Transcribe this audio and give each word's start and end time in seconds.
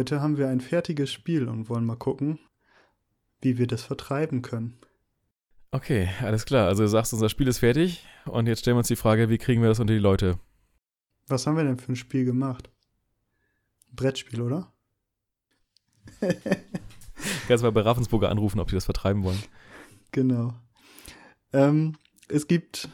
Heute 0.00 0.22
haben 0.22 0.38
wir 0.38 0.48
ein 0.48 0.62
fertiges 0.62 1.12
Spiel 1.12 1.46
und 1.46 1.68
wollen 1.68 1.84
mal 1.84 1.94
gucken, 1.94 2.38
wie 3.42 3.58
wir 3.58 3.66
das 3.66 3.82
vertreiben 3.82 4.40
können. 4.40 4.78
Okay, 5.72 6.08
alles 6.22 6.46
klar. 6.46 6.68
Also 6.68 6.84
du 6.84 6.88
sagst, 6.88 7.12
unser 7.12 7.28
Spiel 7.28 7.48
ist 7.48 7.58
fertig 7.58 8.06
und 8.24 8.46
jetzt 8.46 8.60
stellen 8.60 8.76
wir 8.76 8.78
uns 8.78 8.88
die 8.88 8.96
Frage, 8.96 9.28
wie 9.28 9.36
kriegen 9.36 9.60
wir 9.60 9.68
das 9.68 9.78
unter 9.78 9.92
die 9.92 10.00
Leute? 10.00 10.38
Was 11.26 11.46
haben 11.46 11.58
wir 11.58 11.64
denn 11.64 11.76
für 11.76 11.92
ein 11.92 11.96
Spiel 11.96 12.24
gemacht? 12.24 12.70
Ein 13.90 13.96
Brettspiel, 13.96 14.40
oder? 14.40 14.72
Kannst 17.46 17.62
mal 17.62 17.70
bei 17.70 17.82
Ravensburger 17.82 18.30
anrufen, 18.30 18.58
ob 18.58 18.68
die 18.68 18.76
das 18.76 18.86
vertreiben 18.86 19.22
wollen. 19.22 19.42
Genau. 20.12 20.54
Ähm, 21.52 21.98
es 22.26 22.48
gibt 22.48 22.88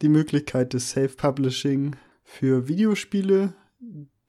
die 0.00 0.08
Möglichkeit 0.08 0.74
des 0.74 0.90
Self-Publishing 0.90 1.96
für 2.22 2.68
Videospiele. 2.68 3.52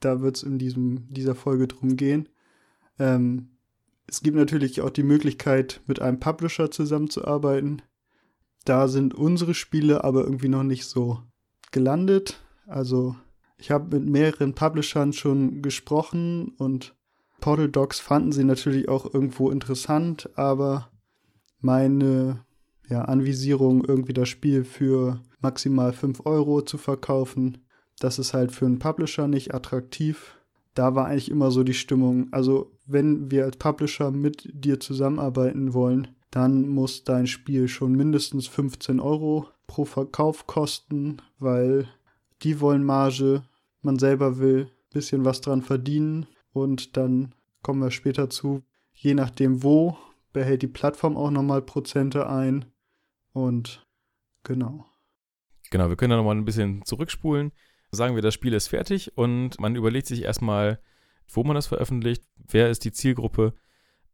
Da 0.04 0.22
wird 0.22 0.38
es 0.38 0.44
in 0.44 0.58
diesem, 0.60 1.08
dieser 1.14 1.36
Folge 1.36 1.68
drum 1.68 1.96
gehen. 1.96 2.30
Ähm, 3.00 3.50
es 4.08 4.22
gibt 4.22 4.36
natürlich 4.36 4.82
auch 4.82 4.90
die 4.90 5.04
Möglichkeit, 5.04 5.82
mit 5.88 6.02
einem 6.02 6.20
Publisher 6.20 6.72
zusammenzuarbeiten. 6.72 7.82
Da 8.66 8.88
sind 8.88 9.14
unsere 9.14 9.54
Spiele 9.54 10.04
aber 10.04 10.24
irgendwie 10.24 10.50
noch 10.50 10.64
nicht 10.64 10.86
so 10.86 11.20
gelandet. 11.72 12.40
Also 12.68 13.16
ich 13.58 13.72
habe 13.72 14.00
mit 14.00 14.08
mehreren 14.10 14.54
Publishern 14.54 15.14
schon 15.14 15.62
gesprochen 15.62 16.50
und 16.58 16.96
Portal 17.40 17.70
Docs 17.70 18.00
fanden 18.00 18.32
sie 18.32 18.44
natürlich 18.44 18.88
auch 18.88 19.14
irgendwo 19.14 19.50
interessant, 19.50 20.30
aber 20.36 20.90
meine 21.60 22.46
ja, 22.90 23.04
Anvisierung, 23.04 23.84
irgendwie 23.86 24.14
das 24.14 24.30
Spiel 24.30 24.64
für 24.64 25.22
maximal 25.40 25.94
5 25.94 26.26
Euro 26.26 26.62
zu 26.62 26.78
verkaufen, 26.78 27.58
das 28.00 28.20
ist 28.20 28.34
halt 28.34 28.52
für 28.52 28.66
einen 28.66 28.80
Publisher 28.80 29.28
nicht 29.28 29.54
attraktiv. 29.54 30.38
Da 30.74 30.96
war 30.96 31.08
eigentlich 31.08 31.30
immer 31.30 31.52
so 31.52 31.64
die 31.64 31.74
Stimmung. 31.74 32.28
Also, 32.32 32.72
wenn 32.86 33.30
wir 33.32 33.46
als 33.46 33.58
Publisher 33.58 34.12
mit 34.12 34.50
dir 34.54 34.80
zusammenarbeiten 34.80 35.74
wollen, 35.74 36.08
dann 36.32 36.68
muss 36.68 37.04
dein 37.04 37.28
Spiel 37.28 37.68
schon 37.68 37.94
mindestens 37.94 38.48
15 38.48 39.00
Euro 39.00 39.48
pro 39.68 39.86
Verkauf 39.86 40.48
kosten, 40.48 41.18
weil 41.38 41.88
die 42.42 42.60
wollen 42.60 42.84
Marge, 42.84 43.44
man 43.82 44.00
selber 44.00 44.40
will 44.40 44.66
ein 44.66 44.94
bisschen 44.94 45.26
was 45.26 45.42
dran 45.42 45.62
verdienen 45.62 46.26
und 46.52 46.98
dann 46.98 47.36
kommen 47.62 47.82
wir 47.82 47.92
später 47.92 48.30
zu, 48.30 48.64
je 48.94 49.14
nachdem 49.14 49.64
wo, 49.64 49.98
behält 50.34 50.62
die 50.64 50.68
Plattform 50.68 51.18
auch 51.18 51.32
nochmal 51.32 51.62
Prozente 51.62 52.28
ein 52.28 52.66
und 53.32 53.86
genau. 54.44 54.86
Genau, 55.70 55.90
wir 55.90 55.96
können 55.96 56.12
da 56.12 56.18
nochmal 56.18 56.36
ein 56.36 56.46
bisschen 56.46 56.84
zurückspulen. 56.86 57.52
Sagen 57.94 58.16
wir, 58.16 58.24
das 58.24 58.34
Spiel 58.34 58.54
ist 58.54 58.70
fertig 58.70 59.16
und 59.16 59.60
man 59.60 59.76
überlegt 59.76 60.08
sich 60.08 60.24
erstmal, 60.24 60.80
wo 61.28 61.44
man 61.44 61.56
das 61.56 61.68
veröffentlicht, 61.68 62.24
wer 62.48 62.70
ist 62.70 62.86
die 62.86 62.92
Zielgruppe, 62.92 63.54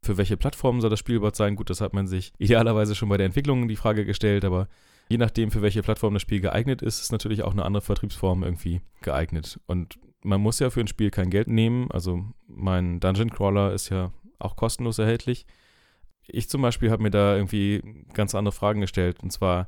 für 0.03 0.17
welche 0.17 0.38
Plattformen 0.38 0.81
soll 0.81 0.89
das 0.89 0.99
Spiel 0.99 1.16
überhaupt 1.16 1.38
sein. 1.38 1.55
Gut, 1.55 1.69
das 1.69 1.81
hat 1.81 1.94
man 1.94 2.05
sich 2.05 2.33
idealerweise 2.38 2.94
schon 2.94 3.09
bei 3.09 3.17
der 3.17 3.25
Entwicklung 3.25 3.67
die 3.67 3.75
Frage 3.77 4.05
gestellt, 4.05 4.44
aber 4.44 4.67
je 5.09 5.17
nachdem, 5.17 5.50
für 5.50 5.61
welche 5.61 5.81
Plattform 5.81 6.13
das 6.13 6.22
Spiel 6.22 6.41
geeignet 6.41 6.81
ist, 6.81 7.02
ist 7.02 7.11
natürlich 7.11 7.44
auch 7.44 7.53
eine 7.53 7.66
andere 7.66 7.81
Vertriebsform 7.81 8.44
irgendwie 8.44 8.81
geeignet. 9.02 9.59
Und 9.66 9.97
man 10.23 10.41
muss 10.41 10.59
ja 10.59 10.69
für 10.69 10.81
ein 10.81 10.88
Spiel 10.88 11.09
kein 11.09 11.30
Geld 11.30 11.47
nehmen. 11.47 11.89
Also 11.91 12.25
mein 12.47 13.00
Dungeon 13.00 13.30
Crawler 13.30 13.73
ist 13.73 13.89
ja 13.89 14.12
auch 14.39 14.56
kostenlos 14.56 15.00
erhältlich. 15.00 15.45
Ich 16.28 16.50
zum 16.50 16.62
Beispiel 16.62 16.91
habe 16.91 17.03
mir 17.03 17.12
da 17.12 17.35
irgendwie 17.35 18.06
ganz 18.13 18.35
andere 18.35 18.53
Fragen 18.53 18.81
gestellt. 18.81 19.22
Und 19.23 19.31
zwar, 19.31 19.68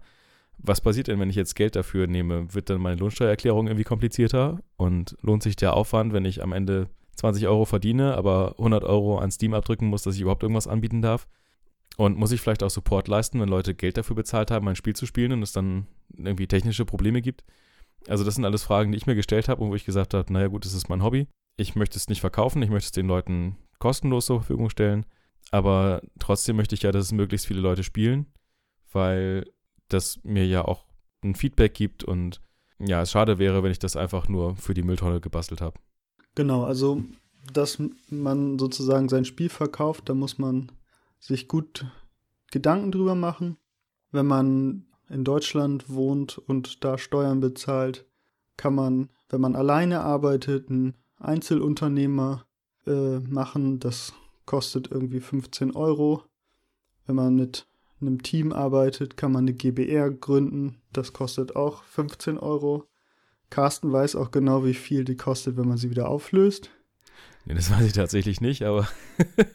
was 0.63 0.81
passiert 0.81 1.07
denn, 1.07 1.19
wenn 1.19 1.29
ich 1.29 1.35
jetzt 1.35 1.55
Geld 1.55 1.75
dafür 1.75 2.07
nehme? 2.07 2.53
Wird 2.53 2.69
dann 2.69 2.81
meine 2.81 2.97
Lohnsteuererklärung 2.97 3.67
irgendwie 3.67 3.83
komplizierter? 3.83 4.59
Und 4.77 5.15
lohnt 5.21 5.43
sich 5.43 5.55
der 5.55 5.73
Aufwand, 5.73 6.13
wenn 6.13 6.25
ich 6.25 6.43
am 6.43 6.53
Ende 6.53 6.89
20 7.15 7.47
Euro 7.47 7.65
verdiene, 7.65 8.15
aber 8.15 8.55
100 8.57 8.83
Euro 8.83 9.17
an 9.17 9.31
Steam 9.31 9.53
abdrücken 9.53 9.87
muss, 9.87 10.03
dass 10.03 10.15
ich 10.15 10.21
überhaupt 10.21 10.43
irgendwas 10.43 10.67
anbieten 10.67 11.01
darf? 11.01 11.27
Und 11.97 12.17
muss 12.17 12.31
ich 12.31 12.41
vielleicht 12.41 12.63
auch 12.63 12.69
Support 12.69 13.07
leisten, 13.07 13.39
wenn 13.39 13.49
Leute 13.49 13.75
Geld 13.75 13.97
dafür 13.97 14.15
bezahlt 14.15 14.51
haben, 14.51 14.65
mein 14.65 14.75
Spiel 14.75 14.95
zu 14.95 15.05
spielen 15.05 15.33
und 15.33 15.43
es 15.43 15.51
dann 15.51 15.87
irgendwie 16.15 16.47
technische 16.47 16.85
Probleme 16.85 17.21
gibt? 17.21 17.43
Also 18.07 18.23
das 18.23 18.35
sind 18.35 18.45
alles 18.45 18.63
Fragen, 18.63 18.91
die 18.91 18.97
ich 18.97 19.07
mir 19.07 19.15
gestellt 19.15 19.49
habe 19.49 19.63
und 19.63 19.69
wo 19.69 19.75
ich 19.75 19.85
gesagt 19.85 20.13
habe, 20.13 20.31
naja 20.31 20.47
gut, 20.47 20.65
das 20.65 20.73
ist 20.73 20.89
mein 20.89 21.03
Hobby. 21.03 21.27
Ich 21.57 21.75
möchte 21.75 21.97
es 21.97 22.07
nicht 22.07 22.21
verkaufen, 22.21 22.61
ich 22.63 22.69
möchte 22.69 22.87
es 22.87 22.91
den 22.91 23.07
Leuten 23.07 23.57
kostenlos 23.79 24.27
zur 24.27 24.39
Verfügung 24.39 24.69
stellen. 24.69 25.05
Aber 25.51 26.01
trotzdem 26.17 26.55
möchte 26.55 26.75
ich 26.75 26.83
ja, 26.83 26.91
dass 26.91 27.05
es 27.05 27.11
möglichst 27.11 27.45
viele 27.45 27.61
Leute 27.61 27.83
spielen, 27.83 28.27
weil 28.91 29.45
das 29.93 30.19
mir 30.23 30.45
ja 30.45 30.65
auch 30.65 30.85
ein 31.23 31.35
Feedback 31.35 31.73
gibt 31.73 32.03
und 32.03 32.41
ja, 32.79 33.01
es 33.01 33.11
schade 33.11 33.37
wäre, 33.37 33.61
wenn 33.63 33.71
ich 33.71 33.79
das 33.79 33.95
einfach 33.95 34.27
nur 34.27 34.55
für 34.55 34.73
die 34.73 34.81
Mülltonne 34.81 35.21
gebastelt 35.21 35.61
habe. 35.61 35.79
Genau, 36.35 36.63
also 36.63 37.03
dass 37.53 37.81
man 38.09 38.59
sozusagen 38.59 39.09
sein 39.09 39.25
Spiel 39.25 39.49
verkauft, 39.49 40.09
da 40.09 40.13
muss 40.13 40.37
man 40.37 40.71
sich 41.19 41.47
gut 41.47 41.85
Gedanken 42.51 42.91
drüber 42.91 43.15
machen. 43.15 43.57
Wenn 44.11 44.25
man 44.25 44.85
in 45.09 45.23
Deutschland 45.23 45.89
wohnt 45.89 46.37
und 46.37 46.83
da 46.83 46.97
Steuern 46.97 47.39
bezahlt, 47.39 48.05
kann 48.57 48.75
man, 48.75 49.09
wenn 49.29 49.41
man 49.41 49.55
alleine 49.55 50.01
arbeitet, 50.01 50.69
einen 50.69 50.95
Einzelunternehmer 51.17 52.45
äh, 52.85 53.19
machen. 53.19 53.79
Das 53.79 54.13
kostet 54.45 54.91
irgendwie 54.91 55.19
15 55.19 55.75
Euro. 55.75 56.23
Wenn 57.05 57.15
man 57.15 57.35
mit 57.35 57.67
einem 58.01 58.23
Team 58.23 58.51
arbeitet, 58.51 59.17
kann 59.17 59.31
man 59.31 59.43
eine 59.43 59.53
GBR 59.53 60.11
gründen. 60.11 60.81
Das 60.93 61.13
kostet 61.13 61.55
auch 61.55 61.83
15 61.83 62.37
Euro. 62.37 62.85
Carsten 63.49 63.91
weiß 63.91 64.15
auch 64.15 64.31
genau, 64.31 64.65
wie 64.65 64.73
viel 64.73 65.03
die 65.03 65.17
kostet, 65.17 65.57
wenn 65.57 65.67
man 65.67 65.77
sie 65.77 65.89
wieder 65.89 66.09
auflöst. 66.09 66.69
Nee, 67.45 67.53
das 67.53 67.71
weiß 67.71 67.85
ich 67.85 67.93
tatsächlich 67.93 68.41
nicht, 68.41 68.63
aber 68.63 68.87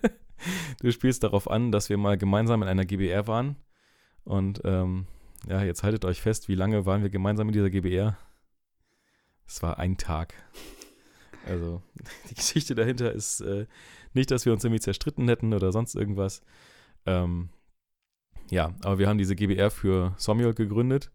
du 0.81 0.93
spielst 0.93 1.23
darauf 1.25 1.51
an, 1.51 1.73
dass 1.73 1.89
wir 1.89 1.97
mal 1.97 2.19
gemeinsam 2.19 2.63
in 2.63 2.69
einer 2.69 2.85
GBR 2.85 3.27
waren. 3.27 3.57
Und 4.25 4.61
ähm, 4.65 5.07
ja, 5.49 5.63
jetzt 5.63 5.83
haltet 5.83 6.05
euch 6.05 6.21
fest, 6.21 6.49
wie 6.49 6.55
lange 6.55 6.87
waren 6.87 7.03
wir 7.03 7.11
gemeinsam 7.11 7.49
in 7.49 7.53
dieser 7.53 7.71
GBR? 7.71 8.19
Es 9.47 9.63
war 9.63 9.79
ein 9.79 9.97
Tag. 9.97 10.35
Also, 11.47 11.83
die 12.31 12.35
Geschichte 12.35 12.75
dahinter 12.75 13.13
ist 13.13 13.41
äh, 13.41 13.67
nicht, 14.13 14.31
dass 14.31 14.45
wir 14.45 14.53
uns 14.53 14.65
irgendwie 14.65 14.81
zerstritten 14.81 15.29
hätten 15.29 15.55
oder 15.55 15.73
sonst 15.73 15.95
irgendwas. 15.95 16.43
Ähm, 17.07 17.51
ja, 18.51 18.75
aber 18.83 18.99
wir 18.99 19.09
haben 19.09 19.19
diese 19.19 19.37
GBR 19.37 19.71
für 19.71 20.15
Somiol 20.17 20.55
gegründet. 20.55 21.11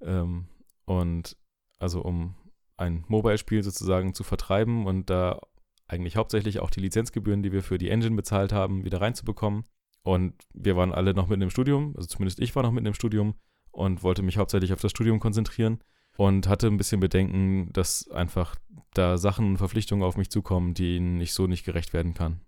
Ähm, 0.00 0.46
und 0.84 1.36
also 1.78 2.02
um 2.02 2.34
ein 2.76 3.04
Mobile-Spiel 3.08 3.62
sozusagen 3.62 4.14
zu 4.14 4.24
vertreiben 4.24 4.86
und 4.86 5.10
da 5.10 5.40
eigentlich 5.88 6.16
hauptsächlich 6.16 6.60
auch 6.60 6.70
die 6.70 6.80
Lizenzgebühren, 6.80 7.42
die 7.42 7.52
wir 7.52 7.62
für 7.62 7.78
die 7.78 7.90
Engine 7.90 8.16
bezahlt 8.16 8.52
haben, 8.52 8.84
wieder 8.84 9.00
reinzubekommen. 9.00 9.64
Und 10.02 10.34
wir 10.54 10.76
waren 10.76 10.92
alle 10.92 11.14
noch 11.14 11.28
mitten 11.28 11.42
im 11.42 11.50
Studium, 11.50 11.94
also 11.96 12.06
zumindest 12.06 12.38
ich 12.40 12.54
war 12.54 12.62
noch 12.62 12.70
mitten 12.70 12.86
im 12.86 12.94
Studium 12.94 13.34
und 13.72 14.02
wollte 14.02 14.22
mich 14.22 14.38
hauptsächlich 14.38 14.72
auf 14.72 14.80
das 14.80 14.92
Studium 14.92 15.18
konzentrieren 15.18 15.80
und 16.16 16.48
hatte 16.48 16.68
ein 16.68 16.76
bisschen 16.76 17.00
Bedenken, 17.00 17.72
dass 17.72 18.08
einfach 18.10 18.54
da 18.94 19.18
Sachen 19.18 19.46
und 19.50 19.58
Verpflichtungen 19.58 20.04
auf 20.04 20.16
mich 20.16 20.30
zukommen, 20.30 20.74
denen 20.74 21.20
ich 21.20 21.34
so 21.34 21.46
nicht 21.46 21.64
gerecht 21.64 21.92
werden 21.92 22.14
kann. 22.14 22.40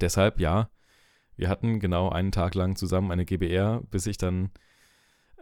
Deshalb, 0.00 0.38
ja, 0.38 0.70
wir 1.42 1.48
hatten 1.48 1.80
genau 1.80 2.08
einen 2.08 2.30
Tag 2.30 2.54
lang 2.54 2.76
zusammen 2.76 3.10
eine 3.10 3.24
GBR, 3.24 3.82
bis 3.90 4.06
ich 4.06 4.16
dann, 4.16 4.50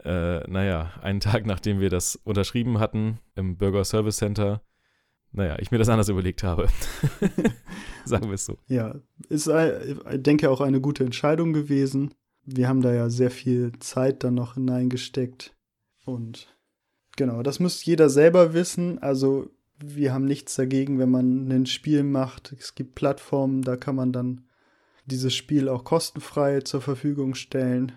äh, 0.02 0.40
naja, 0.48 0.92
einen 1.02 1.20
Tag 1.20 1.44
nachdem 1.44 1.78
wir 1.78 1.90
das 1.90 2.16
unterschrieben 2.24 2.80
hatten 2.80 3.18
im 3.34 3.58
Bürger 3.58 3.84
Service 3.84 4.16
Center, 4.16 4.62
naja, 5.30 5.58
ich 5.60 5.70
mir 5.70 5.76
das 5.76 5.90
anders 5.90 6.08
überlegt 6.08 6.42
habe. 6.42 6.68
Sagen 8.06 8.28
wir 8.28 8.34
es 8.34 8.46
so. 8.46 8.56
Ja, 8.66 8.94
ist, 9.28 9.46
ich 9.46 10.22
denke, 10.22 10.48
auch 10.48 10.62
eine 10.62 10.80
gute 10.80 11.04
Entscheidung 11.04 11.52
gewesen. 11.52 12.14
Wir 12.46 12.66
haben 12.66 12.80
da 12.80 12.94
ja 12.94 13.10
sehr 13.10 13.30
viel 13.30 13.72
Zeit 13.80 14.24
dann 14.24 14.32
noch 14.32 14.54
hineingesteckt. 14.54 15.54
Und 16.06 16.48
genau, 17.18 17.42
das 17.42 17.60
muss 17.60 17.84
jeder 17.84 18.08
selber 18.08 18.54
wissen. 18.54 19.02
Also, 19.02 19.50
wir 19.76 20.14
haben 20.14 20.24
nichts 20.24 20.54
dagegen, 20.56 20.98
wenn 20.98 21.10
man 21.10 21.52
ein 21.52 21.66
Spiel 21.66 22.04
macht. 22.04 22.54
Es 22.58 22.74
gibt 22.74 22.94
Plattformen, 22.94 23.60
da 23.60 23.76
kann 23.76 23.96
man 23.96 24.12
dann 24.12 24.46
dieses 25.10 25.34
Spiel 25.34 25.68
auch 25.68 25.84
kostenfrei 25.84 26.60
zur 26.60 26.80
Verfügung 26.80 27.34
stellen. 27.34 27.92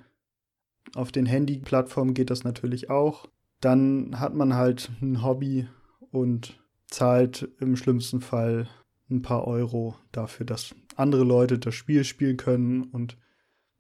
Auf 0.96 1.12
den 1.12 1.26
Handy-Plattformen 1.26 2.14
geht 2.14 2.30
das 2.30 2.44
natürlich 2.44 2.90
auch. 2.90 3.28
Dann 3.62 4.20
hat 4.20 4.34
man 4.34 4.56
halt 4.56 4.92
ein 5.02 5.24
Hobby 5.24 5.68
und 6.12 6.60
zahlt 6.88 7.50
im 7.60 7.76
schlimmsten 7.76 8.22
Fall 8.22 8.68
ein 9.10 9.22
paar 9.22 9.48
Euro 9.48 9.96
dafür, 10.12 10.46
dass 10.46 10.76
andere 10.96 11.24
Leute 11.24 11.60
das 11.60 11.76
Spiel 11.76 12.04
spielen 12.04 12.38
können 12.38 12.84
und 12.84 13.18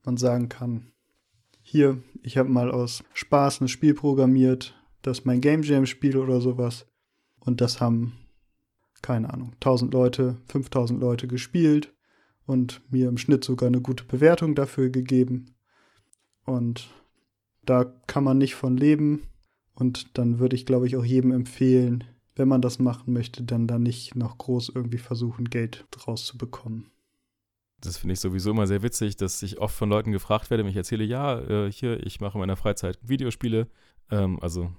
man 0.03 0.17
sagen 0.17 0.49
kann, 0.49 0.91
hier, 1.61 2.01
ich 2.21 2.37
habe 2.37 2.49
mal 2.49 2.71
aus 2.71 3.03
Spaß 3.13 3.61
ein 3.61 3.67
Spiel 3.67 3.93
programmiert, 3.93 4.75
das 5.01 5.25
mein 5.25 5.41
Game 5.41 5.63
Jam 5.63 5.85
Spiel 5.85 6.17
oder 6.17 6.41
sowas 6.41 6.87
und 7.39 7.61
das 7.61 7.79
haben 7.79 8.13
keine 9.03 9.31
Ahnung, 9.31 9.51
1000 9.55 9.93
Leute, 9.93 10.37
5000 10.47 10.99
Leute 10.99 11.27
gespielt 11.27 11.92
und 12.45 12.81
mir 12.91 13.07
im 13.07 13.17
Schnitt 13.17 13.43
sogar 13.43 13.67
eine 13.67 13.81
gute 13.81 14.03
Bewertung 14.03 14.55
dafür 14.55 14.89
gegeben. 14.89 15.55
Und 16.45 16.89
da 17.65 17.85
kann 18.07 18.23
man 18.23 18.37
nicht 18.37 18.55
von 18.55 18.77
leben. 18.77 19.23
Und 19.75 20.17
dann 20.17 20.39
würde 20.39 20.55
ich, 20.55 20.65
glaube 20.65 20.87
ich, 20.87 20.97
auch 20.97 21.05
jedem 21.05 21.31
empfehlen, 21.31 22.03
wenn 22.35 22.47
man 22.47 22.61
das 22.61 22.79
machen 22.79 23.13
möchte, 23.13 23.43
dann 23.43 23.67
da 23.67 23.79
nicht 23.79 24.15
noch 24.15 24.37
groß 24.37 24.71
irgendwie 24.75 24.97
versuchen, 24.97 25.49
Geld 25.49 25.85
draus 25.91 26.25
zu 26.25 26.37
bekommen. 26.37 26.91
Das 27.79 27.97
finde 27.97 28.13
ich 28.13 28.19
sowieso 28.19 28.51
immer 28.51 28.65
sehr 28.65 28.81
witzig, 28.81 29.17
dass 29.17 29.43
ich 29.43 29.59
oft 29.59 29.75
von 29.75 29.89
Leuten 29.89 30.11
gefragt 30.11 30.49
werde, 30.49 30.63
wenn 30.63 30.71
ich 30.71 30.77
erzähle, 30.77 31.03
ja, 31.03 31.39
äh, 31.39 31.71
hier, 31.71 32.05
ich 32.05 32.21
mache 32.21 32.35
in 32.35 32.39
meiner 32.39 32.55
Freizeit 32.55 32.97
Videospiele, 33.01 33.67
ähm, 34.09 34.39
also 34.41 34.71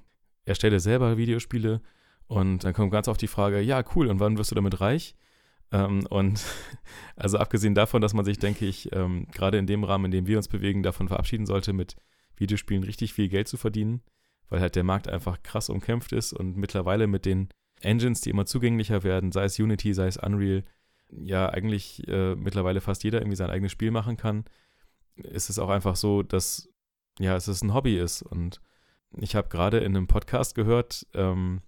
erstelle 0.44 0.80
selber 0.80 1.16
Videospiele 1.16 1.82
und 2.26 2.64
dann 2.64 2.72
kommt 2.72 2.92
ganz 2.92 3.08
oft 3.08 3.20
die 3.20 3.26
Frage, 3.26 3.60
ja, 3.60 3.84
cool, 3.94 4.08
und 4.08 4.20
wann 4.20 4.38
wirst 4.38 4.50
du 4.50 4.54
damit 4.54 4.80
reich? 4.80 5.14
Ähm, 5.74 6.06
und 6.08 6.44
also 7.16 7.38
abgesehen 7.38 7.74
davon, 7.74 8.00
dass 8.00 8.14
man 8.14 8.24
sich, 8.24 8.38
denke 8.38 8.64
ich, 8.64 8.92
ähm, 8.92 9.26
gerade 9.32 9.58
in 9.58 9.66
dem 9.66 9.82
Rahmen, 9.84 10.06
in 10.06 10.10
dem 10.12 10.26
wir 10.26 10.36
uns 10.36 10.48
bewegen, 10.48 10.82
davon 10.82 11.08
verabschieden 11.08 11.46
sollte, 11.46 11.72
mit 11.72 11.96
Videospielen 12.36 12.84
richtig 12.84 13.12
viel 13.12 13.28
Geld 13.28 13.48
zu 13.48 13.56
verdienen, 13.56 14.02
weil 14.48 14.60
halt 14.60 14.76
der 14.76 14.84
Markt 14.84 15.08
einfach 15.08 15.42
krass 15.42 15.68
umkämpft 15.68 16.12
ist 16.12 16.32
und 16.32 16.56
mittlerweile 16.56 17.08
mit 17.08 17.26
den 17.26 17.48
Engines, 17.80 18.20
die 18.20 18.30
immer 18.30 18.46
zugänglicher 18.46 19.02
werden, 19.02 19.32
sei 19.32 19.44
es 19.44 19.58
Unity, 19.58 19.92
sei 19.92 20.06
es 20.06 20.16
Unreal, 20.16 20.64
ja 21.10 21.48
eigentlich 21.48 22.06
äh, 22.08 22.34
mittlerweile 22.36 22.80
fast 22.80 23.04
jeder 23.04 23.20
irgendwie 23.20 23.36
sein 23.36 23.50
eigenes 23.50 23.72
Spiel 23.72 23.90
machen 23.90 24.16
kann, 24.16 24.44
ist 25.16 25.50
es 25.50 25.58
auch 25.58 25.70
einfach 25.70 25.96
so, 25.96 26.22
dass 26.22 26.68
ja, 27.18 27.36
es 27.36 27.48
ist 27.48 27.62
ein 27.62 27.74
Hobby 27.74 27.98
ist. 27.98 28.22
Und 28.22 28.60
ich 29.16 29.36
habe 29.36 29.48
gerade 29.48 29.78
in 29.78 29.96
einem 29.96 30.06
Podcast 30.06 30.54
gehört, 30.54 31.06
ähm, 31.14 31.62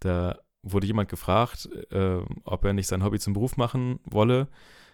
da 0.00 0.38
wurde 0.72 0.86
jemand 0.86 1.08
gefragt, 1.08 1.68
äh, 1.90 2.20
ob 2.44 2.64
er 2.64 2.72
nicht 2.72 2.86
sein 2.86 3.04
Hobby 3.04 3.18
zum 3.18 3.32
Beruf 3.32 3.56
machen 3.56 4.00
wolle. 4.04 4.48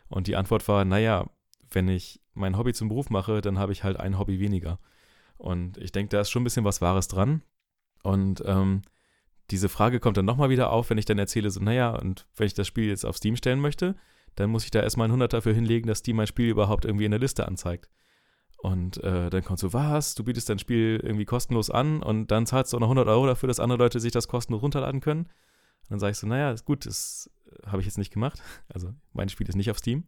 Und 0.09 0.27
die 0.27 0.37
Antwort 0.37 0.67
war, 0.69 0.85
naja, 0.85 1.29
wenn 1.71 1.89
ich 1.89 2.21
mein 2.35 2.57
Hobby 2.59 2.73
zum 2.73 2.89
Beruf 2.89 3.11
mache, 3.11 3.41
dann 3.41 3.59
habe 3.59 3.73
ich 3.73 3.85
halt 3.85 3.99
ein 3.99 4.19
Hobby 4.19 4.41
weniger. 4.41 4.79
Und 5.37 5.79
ich 5.79 5.93
denke, 5.93 6.11
da 6.11 6.21
ist 6.21 6.31
schon 6.31 6.43
ein 6.43 6.45
bisschen 6.45 6.65
was 6.65 6.81
Wahres 6.81 7.09
dran. 7.09 7.43
Und 8.03 8.43
ähm, 8.47 8.83
diese 9.51 9.69
Frage 9.69 10.01
kommt 10.01 10.17
dann 10.17 10.25
nochmal 10.25 10.51
wieder 10.51 10.71
auf, 10.71 10.91
wenn 10.91 10.99
ich 10.99 11.05
dann 11.05 11.19
erzähle, 11.19 11.51
so, 11.51 11.61
naja, 11.61 11.91
und 11.91 12.27
wenn 12.37 12.47
ich 12.47 12.55
das 12.55 12.67
Spiel 12.67 12.89
jetzt 12.89 13.05
auf 13.05 13.17
Steam 13.17 13.37
stellen 13.37 13.61
möchte, 13.61 13.95
dann 14.37 14.51
muss 14.51 14.65
ich 14.65 14.71
da 14.71 14.83
erstmal 14.83 15.07
ein 15.09 15.13
100 15.13 15.33
dafür 15.33 15.55
hinlegen, 15.55 15.87
dass 15.87 15.99
Steam 15.99 16.17
mein 16.17 16.27
Spiel 16.27 16.49
überhaupt 16.49 16.85
irgendwie 16.85 17.05
in 17.05 17.11
der 17.11 17.21
Liste 17.21 17.47
anzeigt. 17.47 17.89
Und 18.59 19.03
äh, 19.05 19.29
dann 19.29 19.45
kommt 19.45 19.59
so, 19.59 19.73
was, 19.75 20.15
du 20.15 20.25
bietest 20.25 20.49
dein 20.49 20.59
Spiel 20.59 20.99
irgendwie 21.03 21.27
kostenlos 21.27 21.69
an 21.69 22.03
und 22.03 22.31
dann 22.31 22.47
zahlst 22.47 22.73
du 22.73 22.79
auch 22.79 22.81
noch 22.81 22.87
100 22.87 23.07
Euro 23.09 23.27
dafür, 23.27 23.47
dass 23.47 23.61
andere 23.61 23.79
Leute 23.79 24.01
sich 24.01 24.13
das 24.13 24.27
kostenlos 24.27 24.63
runterladen 24.63 25.01
können. 25.01 25.29
Und 25.85 25.91
dann 25.91 26.01
sage 26.01 26.13
ich 26.13 26.19
so, 26.19 26.27
naja, 26.27 26.51
ist 26.51 26.65
gut, 26.65 26.87
das 26.87 27.31
habe 27.67 27.81
ich 27.81 27.87
jetzt 27.87 27.99
nicht 27.99 28.13
gemacht. 28.13 28.43
Also 28.73 28.93
mein 29.13 29.29
Spiel 29.29 29.49
ist 29.49 29.55
nicht 29.55 29.71
auf 29.71 29.79
Steam, 29.79 30.05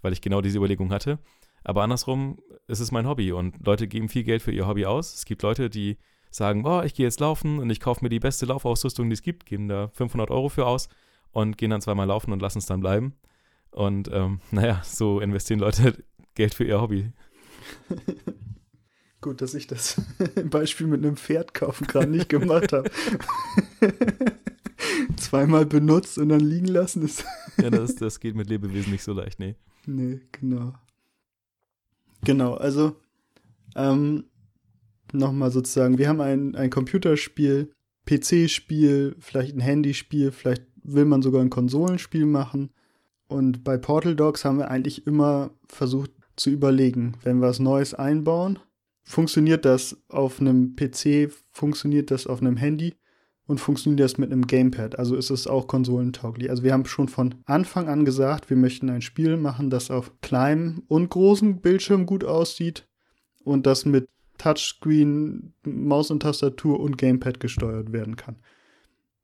weil 0.00 0.12
ich 0.12 0.20
genau 0.20 0.40
diese 0.40 0.58
Überlegung 0.58 0.92
hatte. 0.92 1.18
Aber 1.64 1.82
andersrum, 1.82 2.38
es 2.66 2.80
ist 2.80 2.92
mein 2.92 3.06
Hobby 3.06 3.32
und 3.32 3.66
Leute 3.66 3.88
geben 3.88 4.08
viel 4.08 4.24
Geld 4.24 4.42
für 4.42 4.52
ihr 4.52 4.66
Hobby 4.66 4.86
aus. 4.86 5.14
Es 5.14 5.24
gibt 5.24 5.42
Leute, 5.42 5.68
die 5.68 5.98
sagen, 6.30 6.62
boah, 6.62 6.84
ich 6.84 6.94
gehe 6.94 7.04
jetzt 7.04 7.20
laufen 7.20 7.58
und 7.58 7.70
ich 7.70 7.80
kaufe 7.80 8.04
mir 8.04 8.08
die 8.08 8.20
beste 8.20 8.46
Laufausrüstung, 8.46 9.08
die 9.08 9.14
es 9.14 9.22
gibt, 9.22 9.46
geben 9.46 9.68
da 9.68 9.88
500 9.88 10.30
Euro 10.30 10.48
für 10.48 10.66
aus 10.66 10.88
und 11.32 11.58
gehen 11.58 11.70
dann 11.70 11.80
zweimal 11.80 12.06
laufen 12.06 12.32
und 12.32 12.40
lassen 12.40 12.58
es 12.58 12.66
dann 12.66 12.80
bleiben. 12.80 13.14
Und 13.70 14.08
ähm, 14.12 14.40
naja, 14.50 14.80
so 14.84 15.20
investieren 15.20 15.60
Leute 15.60 16.02
Geld 16.34 16.54
für 16.54 16.64
ihr 16.64 16.80
Hobby. 16.80 17.12
Gut, 19.20 19.40
dass 19.40 19.54
ich 19.54 19.66
das 19.66 20.00
Beispiel 20.44 20.86
mit 20.86 21.04
einem 21.04 21.16
Pferd 21.16 21.52
kaufen 21.52 21.86
gerade 21.86 22.08
nicht 22.08 22.28
gemacht 22.28 22.72
habe. 22.72 22.88
Zweimal 25.16 25.66
benutzt 25.66 26.18
und 26.18 26.28
dann 26.28 26.40
liegen 26.40 26.66
lassen 26.66 27.02
ist. 27.02 27.24
ja, 27.56 27.70
das, 27.70 27.94
das 27.96 28.20
geht 28.20 28.34
mit 28.34 28.48
Lebewesen 28.48 28.92
nicht 28.92 29.02
so 29.02 29.12
leicht, 29.12 29.38
nee. 29.38 29.56
Nee, 29.86 30.20
genau. 30.32 30.74
Genau, 32.24 32.54
also 32.54 32.96
ähm, 33.76 34.24
nochmal 35.12 35.50
sozusagen, 35.50 35.98
wir 35.98 36.08
haben 36.08 36.20
ein, 36.20 36.54
ein 36.54 36.70
Computerspiel, 36.70 37.70
PC-Spiel, 38.06 39.16
vielleicht 39.18 39.54
ein 39.54 39.60
Handyspiel, 39.60 40.32
vielleicht 40.32 40.64
will 40.82 41.04
man 41.04 41.22
sogar 41.22 41.42
ein 41.42 41.50
Konsolenspiel 41.50 42.26
machen. 42.26 42.70
Und 43.28 43.62
bei 43.62 43.76
Portal 43.76 44.16
Dogs 44.16 44.44
haben 44.44 44.58
wir 44.58 44.70
eigentlich 44.70 45.06
immer 45.06 45.50
versucht 45.68 46.10
zu 46.36 46.50
überlegen, 46.50 47.16
wenn 47.22 47.40
wir 47.40 47.48
was 47.48 47.58
Neues 47.58 47.94
einbauen, 47.94 48.58
funktioniert 49.02 49.64
das 49.64 49.96
auf 50.08 50.40
einem 50.40 50.76
PC, 50.76 51.30
funktioniert 51.52 52.10
das 52.10 52.26
auf 52.26 52.40
einem 52.40 52.56
Handy 52.56 52.94
und 53.48 53.58
funktioniert 53.58 54.00
das 54.00 54.18
mit 54.18 54.30
einem 54.30 54.46
Gamepad? 54.46 54.98
Also 54.98 55.16
ist 55.16 55.30
es 55.30 55.46
auch 55.46 55.66
konsolentauglich? 55.66 56.50
Also 56.50 56.62
wir 56.62 56.74
haben 56.74 56.84
schon 56.84 57.08
von 57.08 57.34
Anfang 57.46 57.88
an 57.88 58.04
gesagt, 58.04 58.50
wir 58.50 58.58
möchten 58.58 58.90
ein 58.90 59.00
Spiel 59.00 59.38
machen, 59.38 59.70
das 59.70 59.90
auf 59.90 60.12
kleinem 60.20 60.82
und 60.86 61.08
großem 61.08 61.62
Bildschirm 61.62 62.04
gut 62.04 62.24
aussieht 62.24 62.86
und 63.42 63.66
das 63.66 63.86
mit 63.86 64.06
Touchscreen, 64.36 65.54
Maus 65.64 66.10
und 66.10 66.20
Tastatur 66.20 66.78
und 66.78 66.98
Gamepad 66.98 67.40
gesteuert 67.40 67.90
werden 67.90 68.16
kann. 68.16 68.36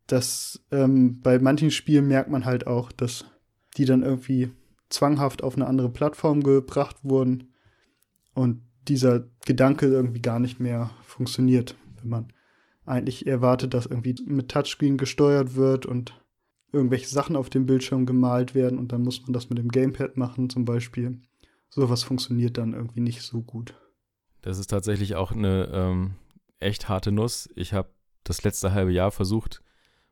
Das 0.06 0.64
ähm, 0.72 1.20
bei 1.20 1.38
manchen 1.38 1.70
Spielen 1.70 2.08
merkt 2.08 2.30
man 2.30 2.46
halt 2.46 2.66
auch, 2.66 2.92
dass 2.92 3.26
die 3.76 3.84
dann 3.84 4.02
irgendwie 4.02 4.50
zwanghaft 4.88 5.44
auf 5.44 5.54
eine 5.54 5.66
andere 5.66 5.90
Plattform 5.90 6.42
gebracht 6.42 6.96
wurden 7.02 7.52
und 8.32 8.62
dieser 8.88 9.24
Gedanke 9.44 9.86
irgendwie 9.86 10.22
gar 10.22 10.40
nicht 10.40 10.60
mehr 10.60 10.90
funktioniert, 11.02 11.76
wenn 12.00 12.08
man 12.08 12.32
eigentlich 12.86 13.26
erwartet, 13.26 13.74
dass 13.74 13.86
irgendwie 13.86 14.14
mit 14.26 14.50
Touchscreen 14.50 14.96
gesteuert 14.96 15.54
wird 15.54 15.86
und 15.86 16.20
irgendwelche 16.72 17.08
Sachen 17.08 17.36
auf 17.36 17.50
dem 17.50 17.66
Bildschirm 17.66 18.04
gemalt 18.04 18.54
werden 18.54 18.78
und 18.78 18.92
dann 18.92 19.02
muss 19.02 19.22
man 19.22 19.32
das 19.32 19.48
mit 19.48 19.58
dem 19.58 19.68
Gamepad 19.68 20.16
machen 20.16 20.50
zum 20.50 20.64
Beispiel. 20.64 21.20
Sowas 21.70 22.02
funktioniert 22.02 22.58
dann 22.58 22.72
irgendwie 22.72 23.00
nicht 23.00 23.22
so 23.22 23.42
gut. 23.42 23.74
Das 24.42 24.58
ist 24.58 24.68
tatsächlich 24.68 25.14
auch 25.14 25.32
eine 25.32 25.70
ähm, 25.72 26.14
echt 26.60 26.88
harte 26.88 27.12
Nuss. 27.12 27.48
Ich 27.54 27.72
habe 27.72 27.88
das 28.24 28.42
letzte 28.42 28.72
halbe 28.72 28.92
Jahr 28.92 29.10
versucht, 29.10 29.62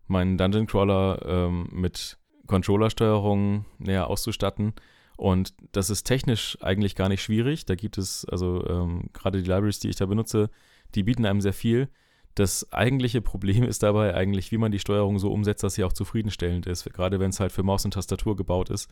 meinen 0.06 0.38
Dungeon 0.38 0.66
Crawler 0.66 1.20
ähm, 1.24 1.68
mit 1.72 2.18
Controllersteuerung 2.46 3.66
näher 3.78 4.08
auszustatten. 4.08 4.74
Und 5.16 5.54
das 5.72 5.90
ist 5.90 6.04
technisch 6.04 6.58
eigentlich 6.60 6.94
gar 6.94 7.08
nicht 7.08 7.22
schwierig. 7.22 7.66
Da 7.66 7.74
gibt 7.74 7.98
es, 7.98 8.24
also 8.24 8.66
ähm, 8.66 9.10
gerade 9.12 9.42
die 9.42 9.48
Libraries, 9.48 9.78
die 9.78 9.88
ich 9.88 9.96
da 9.96 10.06
benutze, 10.06 10.50
die 10.94 11.02
bieten 11.02 11.26
einem 11.26 11.40
sehr 11.40 11.52
viel. 11.52 11.88
Das 12.34 12.72
eigentliche 12.72 13.20
Problem 13.20 13.62
ist 13.64 13.82
dabei 13.82 14.14
eigentlich, 14.14 14.52
wie 14.52 14.58
man 14.58 14.72
die 14.72 14.78
Steuerung 14.78 15.18
so 15.18 15.30
umsetzt, 15.30 15.62
dass 15.62 15.74
sie 15.74 15.84
auch 15.84 15.92
zufriedenstellend 15.92 16.66
ist, 16.66 16.84
gerade 16.92 17.20
wenn 17.20 17.30
es 17.30 17.40
halt 17.40 17.52
für 17.52 17.62
Maus 17.62 17.84
und 17.84 17.92
Tastatur 17.92 18.36
gebaut 18.36 18.70
ist. 18.70 18.88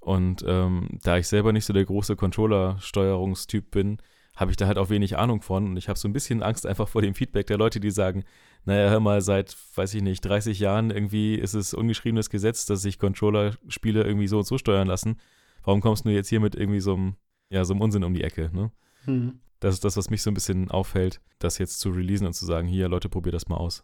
Und 0.00 0.44
ähm, 0.46 0.98
da 1.02 1.16
ich 1.16 1.28
selber 1.28 1.52
nicht 1.52 1.64
so 1.64 1.72
der 1.72 1.86
große 1.86 2.14
Controller-Steuerungstyp 2.16 3.70
bin, 3.70 3.98
habe 4.36 4.50
ich 4.50 4.56
da 4.56 4.66
halt 4.66 4.78
auch 4.78 4.90
wenig 4.90 5.16
Ahnung 5.16 5.40
von 5.40 5.66
und 5.68 5.76
ich 5.76 5.88
habe 5.88 5.98
so 5.98 6.08
ein 6.08 6.12
bisschen 6.12 6.42
Angst 6.42 6.66
einfach 6.66 6.88
vor 6.88 7.02
dem 7.02 7.14
Feedback 7.14 7.46
der 7.46 7.56
Leute, 7.56 7.80
die 7.80 7.90
sagen, 7.90 8.24
naja, 8.64 8.90
hör 8.90 9.00
mal, 9.00 9.20
seit, 9.22 9.56
weiß 9.76 9.94
ich 9.94 10.02
nicht, 10.02 10.24
30 10.24 10.58
Jahren 10.58 10.90
irgendwie 10.90 11.36
ist 11.36 11.54
es 11.54 11.72
ungeschriebenes 11.72 12.30
Gesetz, 12.30 12.66
dass 12.66 12.82
sich 12.82 12.98
Controller-Spiele 12.98 14.02
irgendwie 14.02 14.26
so 14.26 14.38
und 14.38 14.46
so 14.46 14.58
steuern 14.58 14.88
lassen. 14.88 15.18
Warum 15.62 15.80
kommst 15.80 16.04
du 16.04 16.10
jetzt 16.10 16.28
hier 16.28 16.40
mit 16.40 16.54
irgendwie 16.54 16.80
so 16.80 16.94
einem, 16.94 17.14
ja, 17.48 17.64
so 17.64 17.72
einem 17.72 17.80
Unsinn 17.80 18.04
um 18.04 18.12
die 18.12 18.24
Ecke, 18.24 18.50
ne? 18.52 18.72
Hm. 19.04 19.40
Das 19.64 19.72
ist 19.72 19.82
das, 19.82 19.96
was 19.96 20.10
mich 20.10 20.20
so 20.20 20.30
ein 20.30 20.34
bisschen 20.34 20.70
auffällt, 20.70 21.22
das 21.38 21.56
jetzt 21.56 21.80
zu 21.80 21.88
releasen 21.88 22.26
und 22.26 22.34
zu 22.34 22.44
sagen, 22.44 22.68
hier, 22.68 22.86
Leute, 22.86 23.08
probiert 23.08 23.34
das 23.34 23.48
mal 23.48 23.56
aus. 23.56 23.82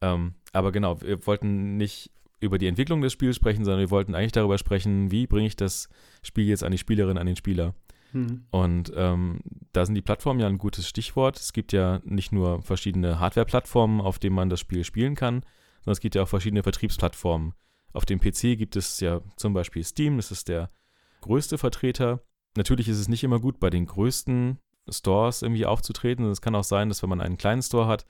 Ähm, 0.00 0.34
aber 0.52 0.72
genau, 0.72 1.00
wir 1.02 1.24
wollten 1.24 1.76
nicht 1.76 2.10
über 2.40 2.58
die 2.58 2.66
Entwicklung 2.66 3.00
des 3.00 3.12
Spiels 3.12 3.36
sprechen, 3.36 3.64
sondern 3.64 3.78
wir 3.78 3.92
wollten 3.92 4.16
eigentlich 4.16 4.32
darüber 4.32 4.58
sprechen, 4.58 5.12
wie 5.12 5.28
bringe 5.28 5.46
ich 5.46 5.54
das 5.54 5.88
Spiel 6.24 6.46
jetzt 6.46 6.64
an 6.64 6.72
die 6.72 6.78
Spielerin, 6.78 7.16
an 7.16 7.28
den 7.28 7.36
Spieler. 7.36 7.76
Hm. 8.10 8.46
Und 8.50 8.92
ähm, 8.96 9.38
da 9.72 9.86
sind 9.86 9.94
die 9.94 10.02
Plattformen 10.02 10.40
ja 10.40 10.48
ein 10.48 10.58
gutes 10.58 10.88
Stichwort. 10.88 11.38
Es 11.38 11.52
gibt 11.52 11.72
ja 11.72 12.00
nicht 12.02 12.32
nur 12.32 12.60
verschiedene 12.60 13.20
Hardware-Plattformen, 13.20 14.00
auf 14.00 14.18
denen 14.18 14.34
man 14.34 14.50
das 14.50 14.58
Spiel 14.58 14.82
spielen 14.82 15.14
kann, 15.14 15.42
sondern 15.82 15.92
es 15.92 16.00
gibt 16.00 16.16
ja 16.16 16.24
auch 16.24 16.28
verschiedene 16.28 16.64
Vertriebsplattformen. 16.64 17.54
Auf 17.92 18.04
dem 18.04 18.18
PC 18.18 18.58
gibt 18.58 18.74
es 18.74 18.98
ja 18.98 19.20
zum 19.36 19.54
Beispiel 19.54 19.84
Steam, 19.84 20.16
das 20.16 20.32
ist 20.32 20.48
der 20.48 20.72
größte 21.20 21.56
Vertreter. 21.56 22.24
Natürlich 22.56 22.88
ist 22.88 22.98
es 22.98 23.08
nicht 23.08 23.24
immer 23.24 23.40
gut, 23.40 23.60
bei 23.60 23.70
den 23.70 23.86
größten 23.86 24.58
Stores 24.88 25.42
irgendwie 25.42 25.66
aufzutreten. 25.66 26.24
Es 26.26 26.40
kann 26.40 26.54
auch 26.54 26.64
sein, 26.64 26.88
dass 26.88 27.02
wenn 27.02 27.10
man 27.10 27.20
einen 27.20 27.38
kleinen 27.38 27.62
Store 27.62 27.86
hat, 27.86 28.06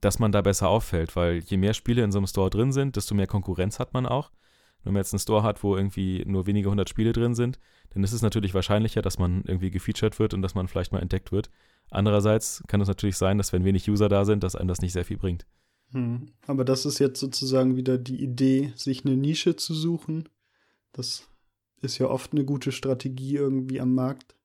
dass 0.00 0.18
man 0.18 0.32
da 0.32 0.42
besser 0.42 0.68
auffällt, 0.68 1.16
weil 1.16 1.38
je 1.38 1.56
mehr 1.56 1.74
Spiele 1.74 2.04
in 2.04 2.12
so 2.12 2.18
einem 2.18 2.26
Store 2.26 2.50
drin 2.50 2.72
sind, 2.72 2.96
desto 2.96 3.14
mehr 3.14 3.26
Konkurrenz 3.26 3.78
hat 3.78 3.94
man 3.94 4.06
auch. 4.06 4.30
Wenn 4.84 4.92
man 4.92 5.00
jetzt 5.00 5.12
einen 5.12 5.20
Store 5.20 5.42
hat, 5.42 5.62
wo 5.64 5.76
irgendwie 5.76 6.24
nur 6.26 6.46
wenige 6.46 6.70
hundert 6.70 6.88
Spiele 6.88 7.12
drin 7.12 7.34
sind, 7.34 7.58
dann 7.90 8.04
ist 8.04 8.12
es 8.12 8.22
natürlich 8.22 8.54
wahrscheinlicher, 8.54 9.02
dass 9.02 9.18
man 9.18 9.42
irgendwie 9.44 9.70
gefeatured 9.70 10.18
wird 10.18 10.34
und 10.34 10.42
dass 10.42 10.54
man 10.54 10.68
vielleicht 10.68 10.92
mal 10.92 11.00
entdeckt 11.00 11.32
wird. 11.32 11.50
Andererseits 11.90 12.62
kann 12.68 12.80
es 12.80 12.88
natürlich 12.88 13.16
sein, 13.16 13.38
dass 13.38 13.52
wenn 13.52 13.64
wenig 13.64 13.90
User 13.90 14.08
da 14.08 14.24
sind, 14.24 14.44
dass 14.44 14.54
einem 14.54 14.68
das 14.68 14.80
nicht 14.80 14.92
sehr 14.92 15.04
viel 15.04 15.16
bringt. 15.16 15.46
Hm. 15.92 16.30
Aber 16.46 16.64
das 16.64 16.86
ist 16.86 16.98
jetzt 16.98 17.18
sozusagen 17.18 17.76
wieder 17.76 17.98
die 17.98 18.22
Idee, 18.22 18.72
sich 18.76 19.04
eine 19.04 19.16
Nische 19.16 19.56
zu 19.56 19.74
suchen. 19.74 20.28
Das 20.92 21.26
ist 21.80 21.98
ja 21.98 22.08
oft 22.08 22.32
eine 22.32 22.44
gute 22.44 22.72
Strategie 22.72 23.36
irgendwie 23.36 23.80
am 23.80 23.94
Markt. 23.94 24.36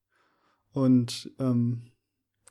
Und 0.71 1.31
ähm, 1.39 1.83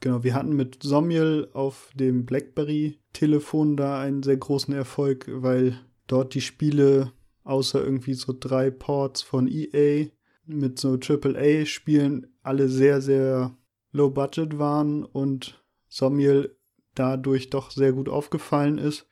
genau, 0.01 0.23
wir 0.25 0.35
hatten 0.35 0.55
mit 0.55 0.83
Somiel 0.83 1.49
auf 1.53 1.91
dem 1.95 2.25
BlackBerry-Telefon 2.25 3.77
da 3.77 4.01
einen 4.01 4.23
sehr 4.23 4.37
großen 4.37 4.75
Erfolg, 4.75 5.27
weil 5.29 5.79
dort 6.07 6.35
die 6.35 6.41
Spiele 6.41 7.13
außer 7.45 7.83
irgendwie 7.83 8.15
so 8.15 8.35
drei 8.39 8.71
Ports 8.71 9.23
von 9.23 9.49
EA 9.49 10.07
mit 10.47 10.79
so 10.79 10.99
AAA-Spielen 10.99 12.27
alle 12.43 12.69
sehr, 12.69 13.01
sehr 13.01 13.57
low 13.93 14.11
budget 14.11 14.59
waren 14.59 15.05
und 15.05 15.63
Somiel 15.89 16.57
dadurch 16.95 17.51
doch 17.51 17.71
sehr 17.71 17.93
gut 17.93 18.09
aufgefallen 18.09 18.79
ist 18.79 19.07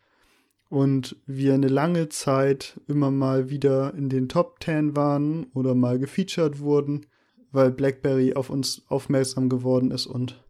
und 0.70 1.16
wir 1.26 1.52
eine 1.52 1.68
lange 1.68 2.08
Zeit 2.08 2.80
immer 2.86 3.10
mal 3.10 3.50
wieder 3.50 3.92
in 3.94 4.08
den 4.08 4.28
Top 4.28 4.62
10 4.62 4.96
waren 4.96 5.46
oder 5.52 5.74
mal 5.74 5.98
gefeatured 5.98 6.60
wurden, 6.60 7.06
weil 7.50 7.72
BlackBerry 7.72 8.34
auf 8.34 8.50
uns 8.50 8.84
aufmerksam 8.88 9.48
geworden 9.48 9.90
ist 9.90 10.06
und 10.06 10.42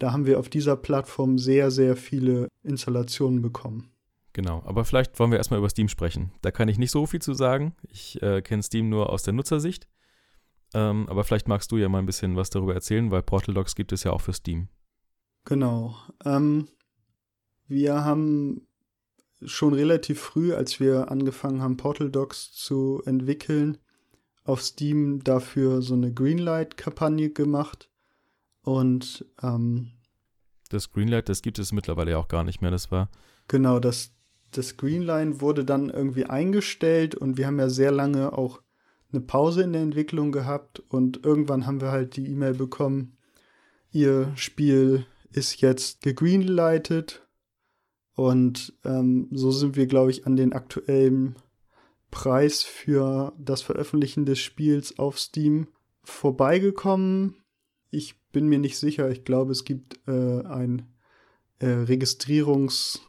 da 0.00 0.12
haben 0.12 0.26
wir 0.26 0.40
auf 0.40 0.48
dieser 0.48 0.76
Plattform 0.76 1.38
sehr, 1.38 1.70
sehr 1.70 1.94
viele 1.94 2.48
Installationen 2.64 3.42
bekommen. 3.42 3.92
Genau, 4.32 4.62
aber 4.64 4.84
vielleicht 4.84 5.18
wollen 5.18 5.30
wir 5.30 5.38
erstmal 5.38 5.58
über 5.58 5.68
Steam 5.68 5.88
sprechen. 5.88 6.32
Da 6.42 6.50
kann 6.50 6.68
ich 6.68 6.78
nicht 6.78 6.90
so 6.90 7.06
viel 7.06 7.20
zu 7.20 7.34
sagen. 7.34 7.74
Ich 7.88 8.20
äh, 8.22 8.42
kenne 8.42 8.62
Steam 8.62 8.88
nur 8.88 9.10
aus 9.10 9.22
der 9.22 9.34
Nutzersicht. 9.34 9.88
Ähm, 10.72 11.08
aber 11.08 11.24
vielleicht 11.24 11.48
magst 11.48 11.70
du 11.70 11.76
ja 11.76 11.88
mal 11.88 11.98
ein 11.98 12.06
bisschen 12.06 12.36
was 12.36 12.50
darüber 12.50 12.74
erzählen, 12.74 13.10
weil 13.10 13.22
Portal 13.22 13.54
Docs 13.54 13.74
gibt 13.74 13.92
es 13.92 14.04
ja 14.04 14.12
auch 14.12 14.20
für 14.20 14.32
Steam. 14.32 14.68
Genau. 15.44 15.96
Ähm, 16.24 16.68
wir 17.66 18.04
haben 18.04 18.66
schon 19.44 19.74
relativ 19.74 20.20
früh, 20.20 20.52
als 20.54 20.80
wir 20.80 21.10
angefangen 21.10 21.62
haben, 21.62 21.76
Portal 21.76 22.10
Docs 22.10 22.52
zu 22.52 23.02
entwickeln, 23.06 23.78
auf 24.44 24.62
Steam 24.62 25.22
dafür 25.24 25.82
so 25.82 25.94
eine 25.94 26.12
Greenlight-Kampagne 26.12 27.30
gemacht. 27.30 27.88
Und 28.62 29.24
ähm, 29.42 29.92
das 30.68 30.90
Greenlight, 30.92 31.28
das 31.28 31.42
gibt 31.42 31.58
es 31.58 31.72
mittlerweile 31.72 32.12
ja 32.12 32.18
auch 32.18 32.28
gar 32.28 32.44
nicht 32.44 32.60
mehr. 32.60 32.70
Das 32.70 32.90
war. 32.90 33.10
Genau, 33.48 33.80
das, 33.80 34.12
das 34.52 34.76
Greenlight 34.76 35.40
wurde 35.40 35.64
dann 35.64 35.90
irgendwie 35.90 36.26
eingestellt 36.26 37.14
und 37.14 37.36
wir 37.36 37.46
haben 37.46 37.58
ja 37.58 37.68
sehr 37.68 37.90
lange 37.90 38.36
auch 38.36 38.62
eine 39.12 39.20
Pause 39.20 39.62
in 39.62 39.72
der 39.72 39.82
Entwicklung 39.82 40.30
gehabt 40.30 40.80
und 40.88 41.24
irgendwann 41.24 41.66
haben 41.66 41.80
wir 41.80 41.90
halt 41.90 42.16
die 42.16 42.26
E-Mail 42.26 42.54
bekommen, 42.54 43.16
ihr 43.90 44.32
Spiel 44.36 45.06
ist 45.32 45.60
jetzt 45.60 46.02
gegreenlightet 46.02 47.26
und 48.20 48.74
ähm, 48.84 49.28
so 49.30 49.50
sind 49.50 49.76
wir, 49.76 49.86
glaube 49.86 50.10
ich, 50.10 50.26
an 50.26 50.36
den 50.36 50.52
aktuellen 50.52 51.36
Preis 52.10 52.62
für 52.62 53.32
das 53.38 53.62
Veröffentlichen 53.62 54.26
des 54.26 54.38
Spiels 54.38 54.98
auf 54.98 55.18
Steam 55.18 55.68
vorbeigekommen. 56.02 57.36
Ich 57.90 58.20
bin 58.30 58.46
mir 58.46 58.58
nicht 58.58 58.76
sicher. 58.76 59.08
Ich 59.08 59.24
glaube, 59.24 59.52
es 59.52 59.64
gibt 59.64 60.06
äh, 60.06 60.42
ein 60.42 60.92
äh, 61.60 61.68
Registrierungs. 61.68 63.00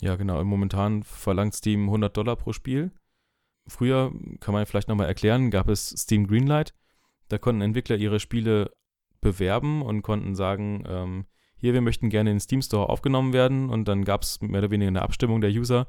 Ja, 0.00 0.14
genau. 0.14 0.44
Momentan 0.44 1.02
verlangt 1.02 1.54
Steam 1.56 1.86
100 1.86 2.16
Dollar 2.16 2.36
pro 2.36 2.52
Spiel. 2.52 2.92
Früher, 3.66 4.12
kann 4.38 4.54
man 4.54 4.66
vielleicht 4.66 4.86
nochmal 4.86 5.08
erklären, 5.08 5.50
gab 5.50 5.68
es 5.68 5.88
Steam 5.88 6.28
Greenlight. 6.28 6.74
Da 7.26 7.38
konnten 7.38 7.60
Entwickler 7.60 7.96
ihre 7.96 8.20
Spiele 8.20 8.70
bewerben 9.20 9.82
und 9.82 10.02
konnten 10.02 10.36
sagen, 10.36 10.84
ähm, 10.86 11.24
hier, 11.64 11.72
wir 11.72 11.80
möchten 11.80 12.10
gerne 12.10 12.28
in 12.28 12.34
den 12.34 12.40
Steam 12.40 12.60
Store 12.60 12.90
aufgenommen 12.90 13.32
werden. 13.32 13.70
Und 13.70 13.88
dann 13.88 14.04
gab 14.04 14.20
es 14.20 14.38
mehr 14.42 14.58
oder 14.60 14.70
weniger 14.70 14.88
eine 14.88 15.00
Abstimmung 15.00 15.40
der 15.40 15.50
User. 15.50 15.86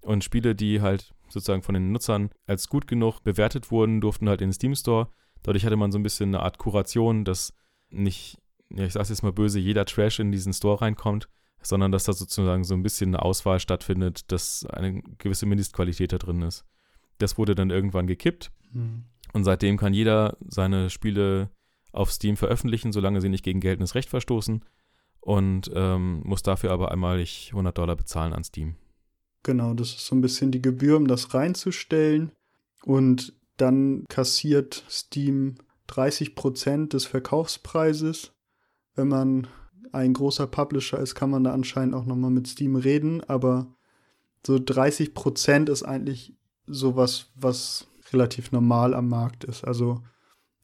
Und 0.00 0.24
Spiele, 0.24 0.54
die 0.54 0.80
halt 0.80 1.12
sozusagen 1.28 1.62
von 1.62 1.74
den 1.74 1.92
Nutzern 1.92 2.30
als 2.46 2.70
gut 2.70 2.86
genug 2.86 3.22
bewertet 3.22 3.70
wurden, 3.70 4.00
durften 4.00 4.30
halt 4.30 4.40
in 4.40 4.48
den 4.48 4.54
Steam 4.54 4.74
Store. 4.74 5.08
Dadurch 5.42 5.66
hatte 5.66 5.76
man 5.76 5.92
so 5.92 5.98
ein 5.98 6.02
bisschen 6.02 6.30
eine 6.30 6.42
Art 6.42 6.56
Kuration, 6.56 7.26
dass 7.26 7.52
nicht, 7.90 8.38
ja, 8.70 8.86
ich 8.86 8.94
sag's 8.94 9.10
jetzt 9.10 9.22
mal 9.22 9.30
böse, 9.30 9.58
jeder 9.58 9.84
Trash 9.84 10.20
in 10.20 10.32
diesen 10.32 10.54
Store 10.54 10.80
reinkommt, 10.80 11.28
sondern 11.60 11.92
dass 11.92 12.04
da 12.04 12.14
sozusagen 12.14 12.64
so 12.64 12.72
ein 12.72 12.82
bisschen 12.82 13.10
eine 13.10 13.20
Auswahl 13.20 13.60
stattfindet, 13.60 14.32
dass 14.32 14.64
eine 14.64 15.02
gewisse 15.18 15.44
Mindestqualität 15.44 16.14
da 16.14 16.16
drin 16.18 16.40
ist. 16.40 16.64
Das 17.18 17.36
wurde 17.36 17.54
dann 17.54 17.68
irgendwann 17.68 18.06
gekippt. 18.06 18.52
Mhm. 18.72 19.04
Und 19.34 19.44
seitdem 19.44 19.76
kann 19.76 19.92
jeder 19.92 20.38
seine 20.48 20.88
Spiele 20.88 21.50
auf 21.92 22.10
Steam 22.10 22.38
veröffentlichen, 22.38 22.92
solange 22.92 23.20
sie 23.20 23.28
nicht 23.28 23.44
gegen 23.44 23.60
geltendes 23.60 23.94
Recht 23.94 24.08
verstoßen 24.08 24.64
und 25.20 25.70
ähm, 25.74 26.22
muss 26.24 26.42
dafür 26.42 26.72
aber 26.72 26.90
einmalig 26.90 27.48
100 27.52 27.76
Dollar 27.76 27.96
bezahlen 27.96 28.32
an 28.32 28.44
Steam. 28.44 28.76
Genau, 29.42 29.74
das 29.74 29.88
ist 29.90 30.06
so 30.06 30.14
ein 30.14 30.20
bisschen 30.20 30.50
die 30.50 30.62
Gebühr, 30.62 30.96
um 30.96 31.06
das 31.06 31.34
reinzustellen. 31.34 32.32
Und 32.84 33.34
dann 33.56 34.04
kassiert 34.08 34.84
Steam 34.88 35.56
30 35.86 36.34
Prozent 36.34 36.92
des 36.92 37.06
Verkaufspreises. 37.06 38.32
Wenn 38.94 39.08
man 39.08 39.46
ein 39.92 40.12
großer 40.12 40.46
Publisher 40.46 40.98
ist, 40.98 41.14
kann 41.14 41.30
man 41.30 41.44
da 41.44 41.52
anscheinend 41.52 41.94
auch 41.94 42.06
nochmal 42.06 42.30
mit 42.30 42.46
Steam 42.46 42.76
reden, 42.76 43.22
aber 43.24 43.74
so 44.46 44.58
30 44.58 45.14
Prozent 45.14 45.68
ist 45.68 45.82
eigentlich 45.82 46.34
sowas, 46.66 47.26
was 47.34 47.88
relativ 48.12 48.52
normal 48.52 48.94
am 48.94 49.08
Markt 49.08 49.44
ist. 49.44 49.64
Also 49.64 50.02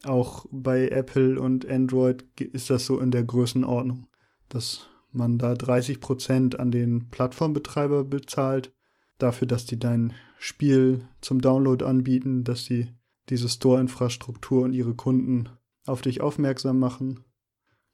auch 0.04 0.46
bei 0.50 0.88
Apple 0.88 1.40
und 1.40 1.68
Android 1.68 2.24
ist 2.38 2.70
das 2.70 2.86
so 2.86 3.00
in 3.00 3.10
der 3.10 3.24
Größenordnung 3.24 4.06
dass 4.48 4.88
man 5.12 5.38
da 5.38 5.54
30 5.54 6.00
Prozent 6.00 6.60
an 6.60 6.70
den 6.70 7.08
Plattformbetreiber 7.08 8.04
bezahlt, 8.04 8.72
dafür, 9.18 9.48
dass 9.48 9.64
die 9.64 9.78
dein 9.78 10.12
Spiel 10.38 11.08
zum 11.20 11.40
Download 11.40 11.84
anbieten, 11.84 12.44
dass 12.44 12.64
sie 12.64 12.88
diese 13.28 13.48
Store-Infrastruktur 13.48 14.62
und 14.62 14.72
ihre 14.72 14.94
Kunden 14.94 15.48
auf 15.86 16.02
dich 16.02 16.20
aufmerksam 16.20 16.78
machen. 16.78 17.24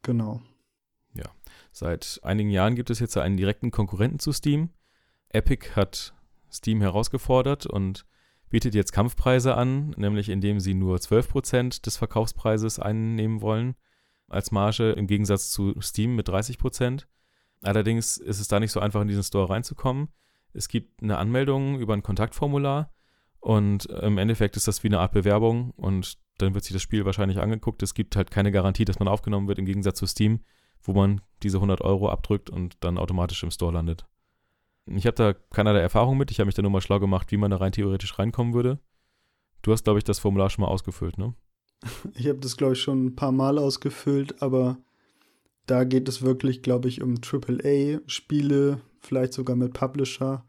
Genau. 0.02 0.42
Ja, 1.14 1.30
seit 1.72 2.20
einigen 2.22 2.50
Jahren 2.50 2.74
gibt 2.74 2.90
es 2.90 2.98
jetzt 2.98 3.16
einen 3.16 3.36
direkten 3.36 3.70
Konkurrenten 3.70 4.18
zu 4.18 4.32
Steam. 4.32 4.70
Epic 5.28 5.70
hat 5.76 6.14
Steam 6.50 6.80
herausgefordert 6.80 7.66
und 7.66 8.04
bietet 8.50 8.74
jetzt 8.74 8.92
Kampfpreise 8.92 9.56
an, 9.56 9.90
nämlich 9.96 10.28
indem 10.28 10.60
sie 10.60 10.74
nur 10.74 10.98
12% 10.98 11.82
des 11.82 11.96
Verkaufspreises 11.96 12.78
einnehmen 12.78 13.40
wollen 13.40 13.76
als 14.32 14.50
Marge 14.50 14.92
im 14.92 15.06
Gegensatz 15.06 15.50
zu 15.50 15.74
Steam 15.80 16.16
mit 16.16 16.28
30 16.28 16.58
Prozent. 16.58 17.08
Allerdings 17.62 18.18
ist 18.18 18.40
es 18.40 18.48
da 18.48 18.60
nicht 18.60 18.72
so 18.72 18.80
einfach, 18.80 19.00
in 19.00 19.08
diesen 19.08 19.22
Store 19.22 19.48
reinzukommen. 19.48 20.08
Es 20.52 20.68
gibt 20.68 21.02
eine 21.02 21.18
Anmeldung 21.18 21.78
über 21.78 21.94
ein 21.94 22.02
Kontaktformular 22.02 22.92
und 23.40 23.86
im 23.86 24.18
Endeffekt 24.18 24.56
ist 24.56 24.68
das 24.68 24.82
wie 24.82 24.88
eine 24.88 25.00
Art 25.00 25.12
Bewerbung 25.12 25.70
und 25.72 26.18
dann 26.38 26.54
wird 26.54 26.64
sich 26.64 26.72
das 26.72 26.82
Spiel 26.82 27.04
wahrscheinlich 27.04 27.38
angeguckt. 27.38 27.82
Es 27.82 27.94
gibt 27.94 28.16
halt 28.16 28.30
keine 28.30 28.52
Garantie, 28.52 28.84
dass 28.84 28.98
man 28.98 29.08
aufgenommen 29.08 29.48
wird, 29.48 29.58
im 29.58 29.66
Gegensatz 29.66 29.98
zu 29.98 30.06
Steam, 30.06 30.40
wo 30.82 30.92
man 30.92 31.20
diese 31.42 31.58
100 31.58 31.80
Euro 31.80 32.08
abdrückt 32.10 32.50
und 32.50 32.76
dann 32.80 32.98
automatisch 32.98 33.42
im 33.42 33.50
Store 33.50 33.72
landet. 33.72 34.06
Ich 34.86 35.06
habe 35.06 35.14
da 35.14 35.32
keinerlei 35.32 35.80
Erfahrung 35.80 36.18
mit. 36.18 36.30
Ich 36.30 36.40
habe 36.40 36.46
mich 36.46 36.56
da 36.56 36.62
nur 36.62 36.70
mal 36.70 36.80
schlau 36.80 36.98
gemacht, 36.98 37.30
wie 37.30 37.36
man 37.36 37.50
da 37.50 37.58
rein 37.58 37.72
theoretisch 37.72 38.18
reinkommen 38.18 38.52
würde. 38.52 38.80
Du 39.62 39.72
hast, 39.72 39.84
glaube 39.84 39.98
ich, 39.98 40.04
das 40.04 40.18
Formular 40.18 40.50
schon 40.50 40.62
mal 40.62 40.68
ausgefüllt, 40.70 41.18
ne? 41.18 41.34
Ich 42.14 42.28
habe 42.28 42.38
das, 42.38 42.56
glaube 42.56 42.74
ich, 42.74 42.80
schon 42.80 43.06
ein 43.06 43.16
paar 43.16 43.32
Mal 43.32 43.58
ausgefüllt, 43.58 44.42
aber 44.42 44.78
da 45.66 45.84
geht 45.84 46.08
es 46.08 46.22
wirklich, 46.22 46.62
glaube 46.62 46.88
ich, 46.88 47.02
um 47.02 47.16
AAA-Spiele, 47.16 48.80
vielleicht 49.00 49.32
sogar 49.32 49.56
mit 49.56 49.72
Publisher. 49.72 50.44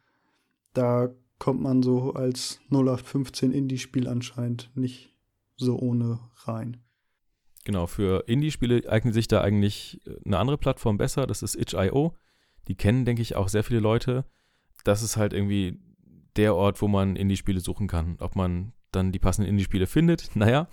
Da 0.73 1.09
kommt 1.39 1.61
man 1.61 1.83
so 1.83 2.13
als 2.13 2.59
0815 2.69 3.51
Indie-Spiel 3.51 4.07
anscheinend 4.07 4.71
nicht 4.75 5.13
so 5.55 5.77
ohne 5.77 6.19
rein. 6.45 6.77
Genau, 7.65 7.87
für 7.87 8.25
Indie-Spiele 8.27 8.89
eignet 8.89 9.13
sich 9.13 9.27
da 9.27 9.41
eigentlich 9.41 10.01
äh, 10.05 10.17
eine 10.25 10.37
andere 10.37 10.57
Plattform 10.57 10.97
besser, 10.97 11.27
das 11.27 11.41
ist 11.43 11.55
itch.io. 11.55 12.15
Die 12.67 12.75
kennen, 12.75 13.05
denke 13.05 13.21
ich, 13.21 13.35
auch 13.35 13.49
sehr 13.49 13.63
viele 13.63 13.79
Leute. 13.79 14.25
Das 14.83 15.03
ist 15.03 15.17
halt 15.17 15.33
irgendwie 15.33 15.79
der 16.35 16.55
Ort, 16.55 16.81
wo 16.81 16.87
man 16.87 17.15
Indie-Spiele 17.15 17.59
suchen 17.59 17.87
kann. 17.87 18.17
Ob 18.19 18.35
man 18.35 18.73
dann 18.95 19.11
die 19.11 19.19
passenden 19.19 19.49
Indie-Spiele 19.49 19.87
findet. 19.87 20.31
Naja, 20.35 20.67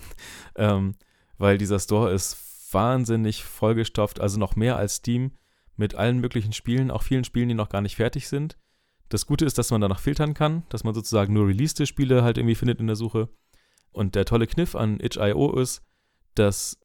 ähm, 0.57 0.95
weil 1.39 1.59
dieser 1.59 1.79
Store 1.79 2.13
ist 2.13 2.37
wahnsinnig 2.73 3.45
vollgestopft, 3.45 4.21
also 4.21 4.39
noch 4.39 4.57
mehr 4.57 4.77
als 4.77 4.97
Steam 4.97 5.33
mit 5.77 5.95
allen 5.95 6.19
möglichen 6.19 6.53
Spielen, 6.53 6.91
auch 6.91 7.03
vielen 7.03 7.25
Spielen, 7.25 7.49
die 7.49 7.55
noch 7.55 7.69
gar 7.69 7.81
nicht 7.81 7.97
fertig 7.97 8.29
sind. 8.29 8.59
Das 9.09 9.27
Gute 9.27 9.45
ist, 9.45 9.59
dass 9.59 9.71
man 9.71 9.81
danach 9.81 9.99
filtern 9.99 10.35
kann, 10.35 10.63
dass 10.69 10.85
man 10.85 10.95
sozusagen 10.95 11.33
nur 11.33 11.49
released 11.49 11.87
Spiele 11.89 12.23
halt 12.23 12.39
irgendwie 12.39 12.55
findet 12.55 12.79
in 12.79 12.87
der 12.87 12.97
Suche. 12.97 13.29
Und 13.91 14.15
der 14.15 14.25
tolle 14.25 14.47
Kniff 14.47 14.77
an 14.77 15.01
itch.io 15.01 15.59
ist, 15.59 15.83
dass 16.35 16.79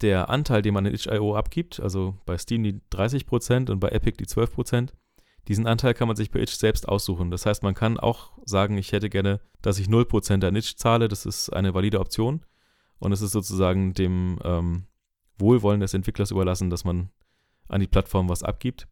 der 0.00 0.30
Anteil, 0.30 0.62
den 0.62 0.72
man 0.72 0.86
in 0.86 0.94
itch.io 0.94 1.36
abgibt, 1.36 1.80
also 1.80 2.16
bei 2.24 2.38
Steam 2.38 2.62
die 2.62 2.80
30% 2.92 3.70
und 3.70 3.80
bei 3.80 3.90
Epic 3.90 4.16
die 4.18 4.26
12%, 4.26 4.90
diesen 5.50 5.66
Anteil 5.66 5.94
kann 5.94 6.06
man 6.06 6.16
sich 6.16 6.30
bei 6.30 6.38
Itch 6.38 6.54
selbst 6.54 6.88
aussuchen. 6.88 7.32
Das 7.32 7.44
heißt, 7.44 7.64
man 7.64 7.74
kann 7.74 7.98
auch 7.98 8.30
sagen, 8.44 8.78
ich 8.78 8.92
hätte 8.92 9.10
gerne, 9.10 9.40
dass 9.62 9.80
ich 9.80 9.88
0% 9.88 10.46
an 10.46 10.54
Itch 10.54 10.76
zahle. 10.76 11.08
Das 11.08 11.26
ist 11.26 11.50
eine 11.50 11.74
valide 11.74 11.98
Option. 11.98 12.46
Und 13.00 13.10
es 13.10 13.20
ist 13.20 13.32
sozusagen 13.32 13.92
dem 13.92 14.38
ähm, 14.44 14.86
Wohlwollen 15.38 15.80
des 15.80 15.92
Entwicklers 15.92 16.30
überlassen, 16.30 16.70
dass 16.70 16.84
man 16.84 17.10
an 17.66 17.80
die 17.80 17.88
Plattform 17.88 18.28
was 18.28 18.44
abgibt. 18.44 18.86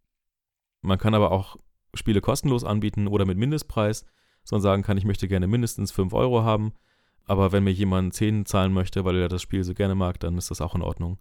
Man 0.82 0.98
kann 0.98 1.14
aber 1.14 1.30
auch 1.30 1.58
Spiele 1.94 2.20
kostenlos 2.20 2.64
anbieten 2.64 3.06
oder 3.06 3.24
mit 3.24 3.38
Mindestpreis, 3.38 4.04
sondern 4.42 4.62
sagen 4.62 4.82
kann, 4.82 4.98
ich 4.98 5.04
möchte 5.04 5.28
gerne 5.28 5.46
mindestens 5.46 5.92
5 5.92 6.12
Euro 6.12 6.42
haben. 6.42 6.72
Aber 7.24 7.52
wenn 7.52 7.62
mir 7.62 7.72
jemand 7.72 8.14
10 8.14 8.46
zahlen 8.46 8.72
möchte, 8.72 9.04
weil 9.04 9.14
er 9.14 9.28
das 9.28 9.42
Spiel 9.42 9.62
so 9.62 9.74
gerne 9.74 9.94
mag, 9.94 10.18
dann 10.18 10.36
ist 10.36 10.50
das 10.50 10.60
auch 10.60 10.74
in 10.74 10.82
Ordnung. 10.82 11.18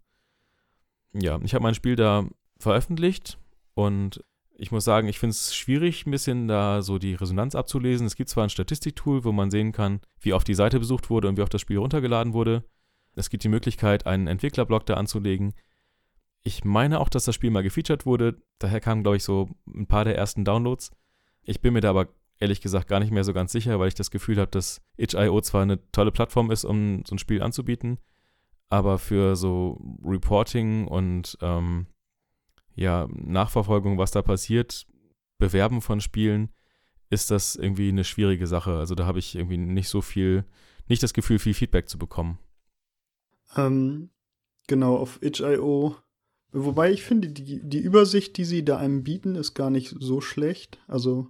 Ja, 1.14 1.40
ich 1.44 1.54
habe 1.54 1.62
mein 1.62 1.76
Spiel 1.76 1.96
da 1.96 2.26
veröffentlicht 2.58 3.38
und 3.76 4.24
ich 4.60 4.72
muss 4.72 4.84
sagen, 4.84 5.08
ich 5.08 5.20
finde 5.20 5.32
es 5.32 5.56
schwierig, 5.56 6.06
ein 6.06 6.12
bisschen 6.12 6.48
da 6.48 6.82
so 6.82 6.98
die 6.98 7.14
Resonanz 7.14 7.54
abzulesen. 7.54 8.08
Es 8.08 8.16
gibt 8.16 8.30
zwar 8.30 8.44
ein 8.44 8.50
Statistiktool, 8.50 9.24
wo 9.24 9.32
man 9.32 9.52
sehen 9.52 9.72
kann, 9.72 10.02
wie 10.20 10.34
oft 10.34 10.48
die 10.48 10.56
Seite 10.56 10.80
besucht 10.80 11.12
wurde 11.12 11.28
und 11.28 11.38
wie 11.38 11.44
oft 11.44 11.54
das 11.54 11.62
Spiel 11.62 11.78
runtergeladen 11.78 12.34
wurde. 12.34 12.64
Es 13.16 13.30
gibt 13.30 13.44
die 13.44 13.50
Möglichkeit, 13.50 14.08
einen 14.08 14.26
Entwicklerblog 14.28 14.86
da 14.88 14.96
anzulegen. 14.96 15.54
Ich 16.44 16.64
meine 16.64 17.00
auch, 17.00 17.10
dass 17.10 17.26
das 17.26 17.36
Spiel 17.36 17.52
mal 17.52 17.62
gefeatured 17.62 18.06
wurde. 18.06 18.42
Daher 18.58 18.80
kamen, 18.80 19.04
glaube 19.04 19.18
ich, 19.18 19.24
so 19.24 19.50
ein 19.68 19.86
paar 19.86 20.06
der 20.06 20.18
ersten 20.18 20.44
Downloads. 20.44 20.92
Ich 21.44 21.62
bin 21.62 21.74
mir 21.74 21.82
da 21.82 21.92
aber 21.92 22.08
ehrlich 22.40 22.62
gesagt 22.62 22.88
gar 22.88 23.00
nicht 23.00 23.12
mehr 23.12 23.24
so 23.24 23.34
ganz 23.34 23.52
sicher, 23.52 23.80
weil 23.80 23.90
ich 23.90 23.96
das 23.96 24.12
Gefühl 24.12 24.38
habe, 24.38 24.50
dass 24.50 24.82
itch.io 24.98 25.42
zwar 25.42 25.62
eine 25.62 25.80
tolle 25.92 26.12
Plattform 26.12 26.50
ist, 26.50 26.66
um 26.66 27.04
so 27.06 27.16
ein 27.16 27.20
Spiel 27.20 27.44
anzubieten, 27.44 28.00
aber 28.70 28.98
für 28.98 29.36
so 29.36 29.80
Reporting 30.04 30.88
und 30.88 31.38
ähm, 31.42 31.88
ja, 32.78 33.08
Nachverfolgung, 33.12 33.98
was 33.98 34.12
da 34.12 34.22
passiert, 34.22 34.86
Bewerben 35.40 35.82
von 35.82 36.00
Spielen, 36.00 36.50
ist 37.10 37.32
das 37.32 37.56
irgendwie 37.56 37.90
eine 37.90 38.04
schwierige 38.04 38.48
Sache. 38.48 38.78
Also 38.78 38.96
da 38.96 39.06
habe 39.06 39.20
ich 39.20 39.36
irgendwie 39.36 39.58
nicht 39.58 39.90
so 39.90 40.02
viel, 40.02 40.46
nicht 40.88 41.02
das 41.02 41.14
Gefühl, 41.14 41.40
viel 41.40 41.56
Feedback 41.56 41.90
zu 41.90 41.98
bekommen. 41.98 42.38
Ähm, 43.56 44.10
genau, 44.68 44.96
auf 44.96 45.22
itch.io. 45.22 45.96
Wobei 46.52 46.92
ich 46.92 47.04
finde, 47.04 47.30
die, 47.30 47.62
die 47.68 47.80
Übersicht, 47.80 48.38
die 48.38 48.46
sie 48.46 48.64
da 48.64 48.78
einem 48.78 49.04
bieten, 49.04 49.36
ist 49.36 49.54
gar 49.54 49.70
nicht 49.70 49.96
so 50.00 50.22
schlecht. 50.22 50.80
Also 50.88 51.28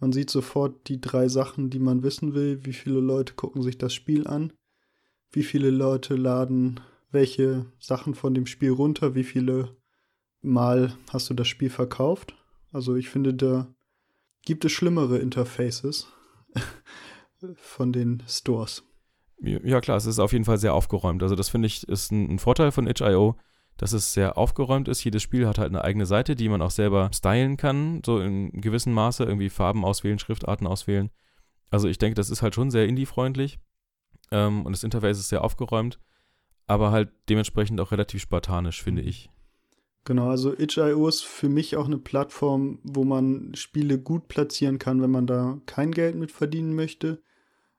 man 0.00 0.12
sieht 0.12 0.30
sofort 0.30 0.88
die 0.88 1.00
drei 1.00 1.28
Sachen, 1.28 1.68
die 1.68 1.78
man 1.78 2.02
wissen 2.02 2.34
will. 2.34 2.64
Wie 2.64 2.72
viele 2.72 3.00
Leute 3.00 3.34
gucken 3.34 3.62
sich 3.62 3.76
das 3.76 3.92
Spiel 3.92 4.26
an? 4.26 4.52
Wie 5.30 5.42
viele 5.42 5.70
Leute 5.70 6.16
laden 6.16 6.80
welche 7.10 7.66
Sachen 7.78 8.14
von 8.14 8.34
dem 8.34 8.46
Spiel 8.46 8.72
runter? 8.72 9.14
Wie 9.14 9.24
viele 9.24 9.76
Mal 10.46 10.94
hast 11.12 11.30
du 11.30 11.34
das 11.34 11.48
Spiel 11.48 11.70
verkauft? 11.70 12.34
Also 12.72 12.96
ich 12.96 13.08
finde, 13.08 13.34
da 13.34 13.66
gibt 14.44 14.64
es 14.64 14.72
schlimmere 14.72 15.18
Interfaces 15.18 16.08
von 17.56 17.92
den 17.92 18.22
Stores. 18.28 18.82
Ja, 19.40 19.80
klar, 19.80 19.98
es 19.98 20.06
ist 20.06 20.18
auf 20.18 20.32
jeden 20.32 20.46
Fall 20.46 20.58
sehr 20.58 20.72
aufgeräumt. 20.72 21.22
Also, 21.22 21.34
das 21.34 21.50
finde 21.50 21.66
ich 21.66 21.86
ist 21.86 22.10
ein, 22.10 22.30
ein 22.30 22.38
Vorteil 22.38 22.72
von 22.72 22.86
itch.io, 22.86 23.36
dass 23.76 23.92
es 23.92 24.14
sehr 24.14 24.38
aufgeräumt 24.38 24.88
ist. 24.88 25.04
Jedes 25.04 25.22
Spiel 25.22 25.46
hat 25.46 25.58
halt 25.58 25.68
eine 25.68 25.84
eigene 25.84 26.06
Seite, 26.06 26.34
die 26.36 26.48
man 26.48 26.62
auch 26.62 26.70
selber 26.70 27.10
stylen 27.12 27.58
kann, 27.58 28.00
so 28.04 28.18
in 28.18 28.50
gewissem 28.52 28.94
Maße, 28.94 29.24
irgendwie 29.24 29.50
Farben 29.50 29.84
auswählen, 29.84 30.18
Schriftarten 30.18 30.66
auswählen. 30.66 31.10
Also, 31.70 31.88
ich 31.88 31.98
denke, 31.98 32.14
das 32.14 32.30
ist 32.30 32.40
halt 32.40 32.54
schon 32.54 32.70
sehr 32.70 32.86
indie-freundlich 32.88 33.58
ähm, 34.30 34.64
und 34.64 34.72
das 34.72 34.84
Interface 34.84 35.18
ist 35.18 35.28
sehr 35.28 35.44
aufgeräumt, 35.44 36.00
aber 36.66 36.90
halt 36.90 37.10
dementsprechend 37.28 37.78
auch 37.80 37.92
relativ 37.92 38.22
spartanisch, 38.22 38.82
finde 38.82 39.02
mhm. 39.02 39.08
ich. 39.08 39.30
Genau, 40.06 40.30
also 40.30 40.56
itch.io 40.56 41.08
ist 41.08 41.24
für 41.24 41.48
mich 41.48 41.76
auch 41.76 41.86
eine 41.86 41.98
Plattform, 41.98 42.78
wo 42.84 43.02
man 43.02 43.52
Spiele 43.56 43.98
gut 43.98 44.28
platzieren 44.28 44.78
kann, 44.78 45.02
wenn 45.02 45.10
man 45.10 45.26
da 45.26 45.60
kein 45.66 45.90
Geld 45.90 46.14
mit 46.14 46.30
verdienen 46.30 46.76
möchte. 46.76 47.20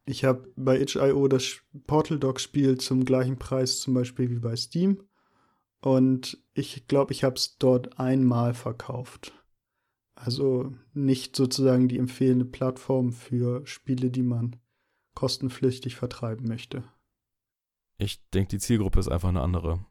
Ich 0.06 0.26
habe 0.26 0.52
bei 0.58 0.78
itch.io 0.78 1.30
das 1.30 1.62
Portal 1.88 2.20
Dog 2.20 2.42
Spiel 2.42 2.78
zum 2.80 3.06
gleichen 3.06 3.40
Preis 3.40 3.80
zum 3.80 3.94
Beispiel 3.94 4.30
wie 4.30 4.40
bei 4.40 4.58
Steam. 4.58 5.04
Und 5.80 6.38
ich 6.54 6.90
glaube, 6.90 7.14
ich 7.14 7.24
habe 7.24 7.36
es 7.36 7.58
dort 7.60 7.98
einmal 7.98 8.54
verkauft. 8.54 9.32
Also 10.14 10.74
nicht 10.94 11.34
sozusagen 11.34 11.88
die 11.88 11.98
empfehlende 11.98 12.44
Plattform 12.46 13.14
für 13.14 13.66
Spiele, 13.66 14.12
die 14.12 14.24
man 14.24 14.58
kostenpflichtig 15.14 15.96
vertreiben 15.96 16.46
möchte. 16.46 16.84
Ich 17.98 18.22
denke, 18.32 18.50
die 18.50 18.60
Zielgruppe 18.60 19.00
ist 19.00 19.08
einfach 19.08 19.30
eine 19.30 19.42
andere. 19.42 19.86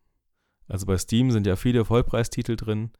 Also 0.68 0.86
bei 0.86 0.98
Steam 0.98 1.30
sind 1.30 1.46
ja 1.46 1.56
viele 1.56 1.84
Vollpreistitel 1.84 2.56
drin. 2.56 2.90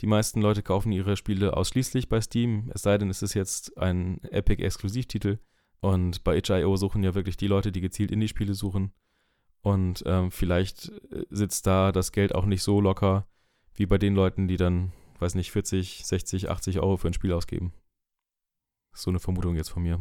Die 0.00 0.06
meisten 0.06 0.42
Leute 0.42 0.62
kaufen 0.62 0.92
ihre 0.92 1.16
Spiele 1.16 1.56
ausschließlich 1.56 2.08
bei 2.08 2.20
Steam, 2.20 2.70
es 2.74 2.82
sei 2.82 2.98
denn, 2.98 3.08
es 3.08 3.22
ist 3.22 3.34
jetzt 3.34 3.78
ein 3.78 4.22
Epic-Exklusivtitel. 4.24 5.38
Und 5.80 6.24
bei 6.24 6.36
itch.io 6.36 6.76
suchen 6.76 7.02
ja 7.02 7.14
wirklich 7.14 7.36
die 7.36 7.46
Leute, 7.46 7.72
die 7.72 7.80
gezielt 7.80 8.10
Indie-Spiele 8.10 8.54
suchen. 8.54 8.92
Und 9.62 10.02
ähm, 10.06 10.30
vielleicht 10.30 10.92
äh, 11.10 11.24
sitzt 11.30 11.66
da 11.66 11.92
das 11.92 12.12
Geld 12.12 12.34
auch 12.34 12.46
nicht 12.46 12.62
so 12.62 12.80
locker 12.80 13.26
wie 13.74 13.86
bei 13.86 13.98
den 13.98 14.14
Leuten, 14.14 14.48
die 14.48 14.56
dann, 14.56 14.92
weiß 15.18 15.34
nicht, 15.34 15.50
40, 15.50 16.06
60, 16.06 16.50
80 16.50 16.80
Euro 16.80 16.96
für 16.96 17.08
ein 17.08 17.14
Spiel 17.14 17.32
ausgeben. 17.32 17.72
So 18.92 19.10
eine 19.10 19.18
Vermutung 19.18 19.56
jetzt 19.56 19.70
von 19.70 19.82
mir. 19.82 20.00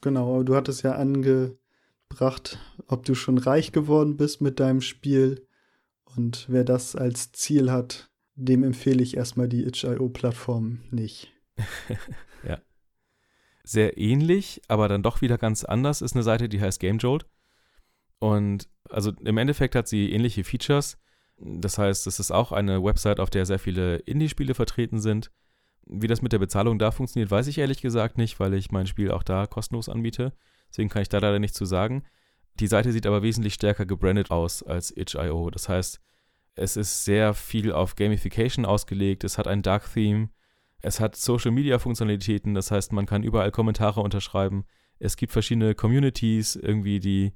Genau, 0.00 0.34
aber 0.34 0.44
du 0.44 0.56
hattest 0.56 0.82
ja 0.82 0.92
angebracht, 0.92 2.58
ob 2.86 3.04
du 3.04 3.14
schon 3.14 3.38
reich 3.38 3.72
geworden 3.72 4.16
bist 4.16 4.40
mit 4.40 4.58
deinem 4.58 4.80
Spiel. 4.80 5.46
Und 6.16 6.46
wer 6.48 6.64
das 6.64 6.96
als 6.96 7.32
Ziel 7.32 7.70
hat, 7.70 8.10
dem 8.34 8.62
empfehle 8.64 9.02
ich 9.02 9.16
erstmal 9.16 9.48
die 9.48 9.64
itch.io-Plattform 9.64 10.80
nicht. 10.90 11.32
ja. 12.46 12.60
Sehr 13.62 13.96
ähnlich, 13.96 14.60
aber 14.68 14.88
dann 14.88 15.02
doch 15.02 15.20
wieder 15.22 15.38
ganz 15.38 15.64
anders 15.64 16.02
ist 16.02 16.14
eine 16.14 16.22
Seite, 16.22 16.48
die 16.48 16.60
heißt 16.60 16.80
GameJolt. 16.80 17.26
Und 18.18 18.68
also 18.90 19.12
im 19.24 19.38
Endeffekt 19.38 19.74
hat 19.74 19.88
sie 19.88 20.12
ähnliche 20.12 20.44
Features. 20.44 20.98
Das 21.38 21.78
heißt, 21.78 22.06
es 22.06 22.20
ist 22.20 22.30
auch 22.30 22.52
eine 22.52 22.82
Website, 22.82 23.20
auf 23.20 23.30
der 23.30 23.46
sehr 23.46 23.58
viele 23.58 23.96
Indie-Spiele 23.96 24.54
vertreten 24.54 25.00
sind. 25.00 25.30
Wie 25.86 26.06
das 26.06 26.22
mit 26.22 26.32
der 26.32 26.38
Bezahlung 26.38 26.78
da 26.78 26.90
funktioniert, 26.90 27.30
weiß 27.30 27.46
ich 27.48 27.58
ehrlich 27.58 27.82
gesagt 27.82 28.16
nicht, 28.16 28.40
weil 28.40 28.54
ich 28.54 28.70
mein 28.70 28.86
Spiel 28.86 29.10
auch 29.10 29.22
da 29.22 29.46
kostenlos 29.46 29.88
anbiete. 29.88 30.32
Deswegen 30.70 30.88
kann 30.88 31.02
ich 31.02 31.08
da 31.08 31.18
leider 31.18 31.38
nichts 31.38 31.56
zu 31.56 31.66
sagen. 31.66 32.04
Die 32.60 32.66
Seite 32.66 32.92
sieht 32.92 33.06
aber 33.06 33.22
wesentlich 33.22 33.54
stärker 33.54 33.86
gebrandet 33.86 34.30
aus 34.30 34.62
als 34.62 34.96
itch.io. 34.96 35.50
Das 35.50 35.68
heißt, 35.68 36.00
es 36.54 36.76
ist 36.76 37.04
sehr 37.04 37.34
viel 37.34 37.72
auf 37.72 37.96
Gamification 37.96 38.64
ausgelegt. 38.64 39.24
Es 39.24 39.38
hat 39.38 39.48
ein 39.48 39.62
Dark 39.62 39.92
Theme. 39.92 40.28
Es 40.80 41.00
hat 41.00 41.16
Social 41.16 41.50
Media 41.50 41.78
Funktionalitäten. 41.78 42.54
Das 42.54 42.70
heißt, 42.70 42.92
man 42.92 43.06
kann 43.06 43.24
überall 43.24 43.50
Kommentare 43.50 44.00
unterschreiben. 44.00 44.64
Es 44.98 45.16
gibt 45.16 45.32
verschiedene 45.32 45.74
Communities, 45.74 46.54
irgendwie, 46.54 47.00
die, 47.00 47.32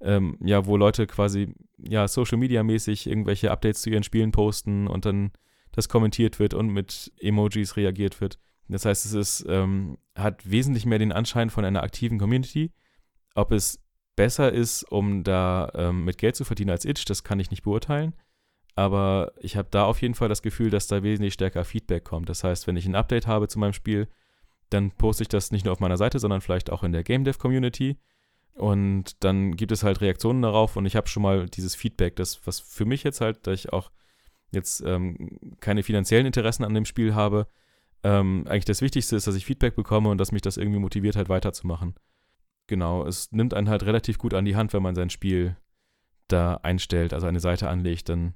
ähm, 0.00 0.36
ja, 0.44 0.66
wo 0.66 0.76
Leute 0.76 1.06
quasi, 1.06 1.54
ja, 1.78 2.06
Social 2.06 2.36
Media 2.36 2.62
mäßig 2.62 3.06
irgendwelche 3.06 3.50
Updates 3.50 3.82
zu 3.82 3.90
ihren 3.90 4.02
Spielen 4.02 4.32
posten 4.32 4.86
und 4.86 5.06
dann 5.06 5.32
das 5.72 5.88
kommentiert 5.88 6.38
wird 6.38 6.54
und 6.54 6.68
mit 6.68 7.12
Emojis 7.18 7.76
reagiert 7.76 8.20
wird. 8.20 8.38
Das 8.68 8.84
heißt, 8.84 9.06
es 9.06 9.12
ist, 9.14 9.46
ähm, 9.48 9.96
hat 10.14 10.48
wesentlich 10.48 10.84
mehr 10.84 10.98
den 10.98 11.12
Anschein 11.12 11.48
von 11.48 11.64
einer 11.64 11.82
aktiven 11.82 12.18
Community. 12.18 12.72
Ob 13.34 13.52
es 13.52 13.80
besser 14.18 14.52
ist, 14.52 14.82
um 14.82 15.22
da 15.22 15.70
ähm, 15.76 16.04
mit 16.04 16.18
Geld 16.18 16.34
zu 16.34 16.44
verdienen 16.44 16.70
als 16.70 16.84
Itch, 16.84 17.04
das 17.04 17.22
kann 17.22 17.38
ich 17.38 17.52
nicht 17.52 17.62
beurteilen. 17.62 18.14
Aber 18.74 19.32
ich 19.38 19.56
habe 19.56 19.68
da 19.70 19.84
auf 19.84 20.02
jeden 20.02 20.14
Fall 20.14 20.28
das 20.28 20.42
Gefühl, 20.42 20.70
dass 20.70 20.88
da 20.88 21.04
wesentlich 21.04 21.34
stärker 21.34 21.64
Feedback 21.64 22.02
kommt. 22.02 22.28
Das 22.28 22.42
heißt, 22.42 22.66
wenn 22.66 22.76
ich 22.76 22.84
ein 22.84 22.96
Update 22.96 23.28
habe 23.28 23.46
zu 23.46 23.60
meinem 23.60 23.74
Spiel, 23.74 24.08
dann 24.70 24.90
poste 24.90 25.22
ich 25.22 25.28
das 25.28 25.52
nicht 25.52 25.64
nur 25.64 25.72
auf 25.72 25.78
meiner 25.78 25.96
Seite, 25.96 26.18
sondern 26.18 26.40
vielleicht 26.40 26.70
auch 26.70 26.82
in 26.82 26.90
der 26.90 27.04
Game 27.04 27.22
Dev 27.22 27.38
Community. 27.38 27.96
Und 28.54 29.22
dann 29.22 29.54
gibt 29.54 29.70
es 29.70 29.84
halt 29.84 30.00
Reaktionen 30.00 30.42
darauf 30.42 30.74
und 30.74 30.84
ich 30.84 30.96
habe 30.96 31.06
schon 31.06 31.22
mal 31.22 31.46
dieses 31.46 31.76
Feedback, 31.76 32.16
das, 32.16 32.44
was 32.44 32.58
für 32.58 32.86
mich 32.86 33.04
jetzt 33.04 33.20
halt, 33.20 33.46
da 33.46 33.52
ich 33.52 33.72
auch 33.72 33.92
jetzt 34.50 34.80
ähm, 34.84 35.38
keine 35.60 35.84
finanziellen 35.84 36.26
Interessen 36.26 36.64
an 36.64 36.74
dem 36.74 36.86
Spiel 36.86 37.14
habe, 37.14 37.46
ähm, 38.02 38.44
eigentlich 38.48 38.64
das 38.64 38.82
Wichtigste 38.82 39.14
ist, 39.14 39.28
dass 39.28 39.36
ich 39.36 39.46
Feedback 39.46 39.76
bekomme 39.76 40.08
und 40.08 40.18
dass 40.18 40.32
mich 40.32 40.42
das 40.42 40.56
irgendwie 40.56 40.80
motiviert, 40.80 41.14
halt 41.14 41.28
weiterzumachen 41.28 41.94
genau, 42.68 43.04
es 43.04 43.32
nimmt 43.32 43.54
einen 43.54 43.68
halt 43.68 43.82
relativ 43.84 44.18
gut 44.18 44.34
an 44.34 44.44
die 44.44 44.54
Hand, 44.54 44.72
wenn 44.72 44.82
man 44.82 44.94
sein 44.94 45.10
Spiel 45.10 45.56
da 46.28 46.60
einstellt, 46.62 47.12
also 47.12 47.26
eine 47.26 47.40
Seite 47.40 47.68
anlegt, 47.68 48.08
dann 48.08 48.34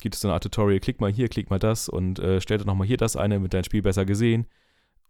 gibt 0.00 0.14
es 0.14 0.20
so 0.20 0.28
eine 0.28 0.34
Art 0.34 0.42
Tutorial, 0.42 0.80
klick 0.80 1.00
mal 1.00 1.10
hier, 1.10 1.28
klick 1.28 1.48
mal 1.48 1.58
das 1.58 1.88
und 1.88 2.18
äh, 2.18 2.40
stell 2.40 2.58
doch 2.58 2.66
nochmal 2.66 2.86
hier 2.86 2.98
das 2.98 3.16
eine, 3.16 3.38
mit 3.38 3.54
deinem 3.54 3.64
Spiel 3.64 3.80
besser 3.80 4.04
gesehen. 4.04 4.46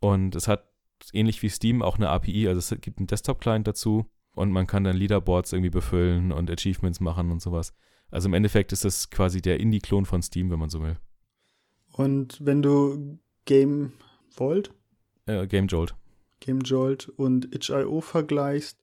Und 0.00 0.36
es 0.36 0.46
hat 0.46 0.68
ähnlich 1.12 1.42
wie 1.42 1.48
Steam 1.48 1.82
auch 1.82 1.96
eine 1.96 2.10
API, 2.10 2.46
also 2.48 2.58
es 2.58 2.80
gibt 2.80 2.98
einen 2.98 3.08
Desktop-Client 3.08 3.66
dazu 3.66 4.06
und 4.32 4.52
man 4.52 4.66
kann 4.66 4.84
dann 4.84 4.96
Leaderboards 4.96 5.52
irgendwie 5.52 5.70
befüllen 5.70 6.30
und 6.30 6.50
Achievements 6.50 7.00
machen 7.00 7.32
und 7.32 7.42
sowas. 7.42 7.74
Also 8.10 8.28
im 8.28 8.34
Endeffekt 8.34 8.72
ist 8.72 8.84
das 8.84 9.10
quasi 9.10 9.42
der 9.42 9.58
Indie-Klon 9.58 10.06
von 10.06 10.22
Steam, 10.22 10.50
wenn 10.50 10.58
man 10.58 10.70
so 10.70 10.80
will. 10.80 10.96
Und 11.92 12.38
wenn 12.44 12.62
du 12.62 13.18
Game 13.44 13.92
Vault? 14.30 14.72
Äh, 15.26 15.46
Game 15.46 15.66
Jolt. 15.66 15.94
GameJolt 16.40 17.08
und 17.08 17.54
itch.io 17.54 18.00
vergleichst, 18.00 18.78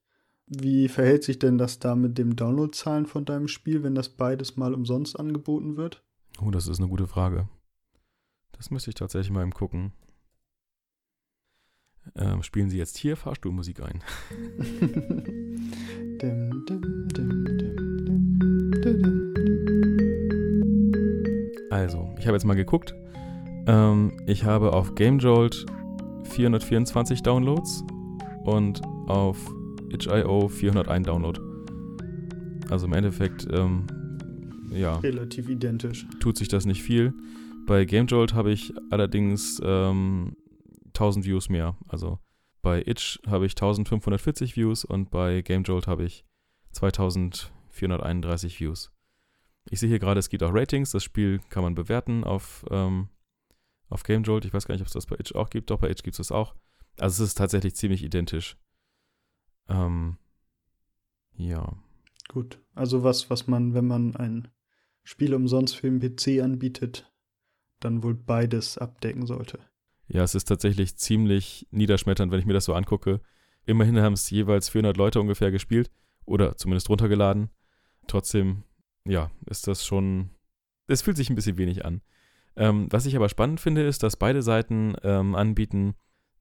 wie 0.48 0.88
verhält 0.88 1.24
sich 1.24 1.39
denn 1.39 1.58
das 1.58 1.80
da 1.80 1.96
mit 1.96 2.18
dem 2.18 2.36
Downloadzahlen 2.36 3.06
von 3.06 3.26
deinem 3.26 3.48
Spiel, 3.48 3.84
wenn 3.84 3.96
das 3.96 4.10
beides 4.10 4.58
mal 4.58 4.74
umsonst 4.74 5.20
angeboten 5.20 5.76
wird? 5.78 6.04
Oh, 6.41 6.52
das 6.52 6.68
ist 6.68 6.80
eine 6.80 6.89
gute 6.89 7.08
Frage. 7.08 7.50
Das 8.52 8.70
müsste 8.72 8.91
ich 8.91 8.96
tatsächlich 8.96 9.32
mal 9.32 9.44
im 9.44 9.54
gucken. 9.54 9.94
Ähm, 12.15 12.44
spielen 12.44 12.70
Sie 12.70 12.78
jetzt 12.78 12.98
hier 12.98 13.18
Fahrstuhlmusik 13.18 13.82
ein. 13.82 14.04
dim, 16.22 16.65
dim, 16.68 17.08
dim, 17.08 17.46
also, 21.72 22.13
ich 22.18 22.28
habe 22.28 22.38
jetzt 22.38 22.46
mal 22.46 22.54
geguckt. 22.54 22.96
Ähm, 23.68 24.12
ich 24.28 24.44
habe 24.44 24.74
auf 24.74 24.96
GameJolt 24.96 25.65
424 26.26 27.24
Downloads 27.24 27.84
und 28.44 28.82
auf 29.08 29.38
itch.io 29.90 30.48
401 30.48 31.06
Download. 31.06 31.42
Also 32.70 32.88
im 32.88 32.94
Endeffekt, 32.94 33.48
ähm, 33.52 33.88
ja. 34.72 34.98
Relativ 34.98 35.50
identisch. 35.50 36.06
Tut 36.20 36.38
sich 36.38 36.48
das 36.48 36.66
nicht 36.66 36.84
viel. 36.84 37.14
Bei 37.66 37.86
GameJolt 37.86 38.34
habe 38.34 38.52
ich 38.52 38.74
allerdings 38.92 39.62
ähm, 39.64 40.36
1000 40.88 41.26
Views 41.26 41.50
mehr. 41.50 41.76
Also 41.88 42.20
bei 42.62 42.82
Itch 42.86 43.20
habe 43.28 43.46
ich 43.46 43.54
1540 43.54 44.56
Views 44.56 44.86
und 44.86 45.12
bei 45.12 45.42
GameJolt 45.42 45.88
habe 45.88 46.04
ich 46.04 46.26
2431 46.72 48.60
Views. 48.60 48.92
Ich 49.70 49.80
sehe 49.80 49.90
hier 49.90 50.00
gerade, 50.00 50.20
es 50.20 50.30
gibt 50.30 50.44
auch 50.44 50.54
Ratings. 50.54 50.92
Das 50.92 51.04
Spiel 51.04 51.40
kann 51.50 51.64
man 51.64 51.74
bewerten 51.76 52.24
auf, 52.24 52.66
ähm, 52.70 53.10
auf 53.89 54.04
GameJolt. 54.04 54.45
Ich 54.45 54.54
weiß 54.54 54.65
gar 54.65 54.76
nicht, 54.76 54.82
ob 54.82 54.88
es 54.88 54.93
das 54.93 55.06
bei 55.06 55.15
Itch 55.17 55.36
auch 55.36 55.50
gibt. 55.50 55.69
Doch, 55.69 55.80
bei 55.80 55.89
Itch 55.89 56.04
gibt 56.04 56.13
es 56.13 56.28
das 56.28 56.32
auch. 56.32 56.56
Also 57.00 57.24
es 57.24 57.30
ist 57.30 57.38
tatsächlich 57.38 57.76
ziemlich 57.76 58.04
identisch. 58.04 58.58
Ähm, 59.67 60.17
ja. 61.36 61.78
Gut. 62.30 62.62
Also 62.74 63.04
was, 63.04 63.30
was 63.30 63.48
man, 63.48 63.74
wenn 63.74 63.86
man 63.86 64.15
ein 64.15 64.48
Spiel 65.04 65.34
umsonst 65.34 65.76
für 65.78 65.89
den 65.89 66.00
PC 66.00 66.41
anbietet, 66.43 67.12
dann 67.80 68.04
wohl 68.04 68.15
beides 68.15 68.78
abdecken 68.78 69.26
sollte. 69.26 69.60
Ja, 70.08 70.24
es 70.24 70.36
ist 70.36 70.45
tatsächlich 70.45 70.98
ziemlich 70.98 71.67
niederschmetternd, 71.71 72.32
wenn 72.32 72.39
ich 72.39 72.45
mir 72.45 72.54
das 72.54 72.65
so 72.65 72.74
angucke. 72.74 73.21
Immerhin 73.65 74.00
haben 74.00 74.13
es 74.13 74.30
jeweils 74.30 74.69
400 74.69 74.98
Leute 74.98 75.19
ungefähr 75.19 75.52
gespielt 75.52 75.91
oder 76.26 76.56
zumindest 76.58 76.89
runtergeladen. 76.89 77.50
Trotzdem, 78.08 78.63
ja, 79.08 79.32
ist 79.48 79.67
das 79.67 79.86
schon. 79.86 80.30
Es 80.88 81.02
fühlt 81.02 81.17
sich 81.17 81.30
ein 81.30 81.36
bisschen 81.36 81.58
wenig 81.58 81.86
an. 81.86 82.02
Ähm, 82.58 82.88
was 82.89 83.06
ich 83.06 83.15
aber 83.15 83.30
spannend 83.30 83.60
finde, 83.60 83.84
ist, 83.84 84.04
dass 84.04 84.18
beide 84.18 84.41
Seiten 84.41 84.96
ähm, 85.04 85.36
anbieten, 85.36 85.96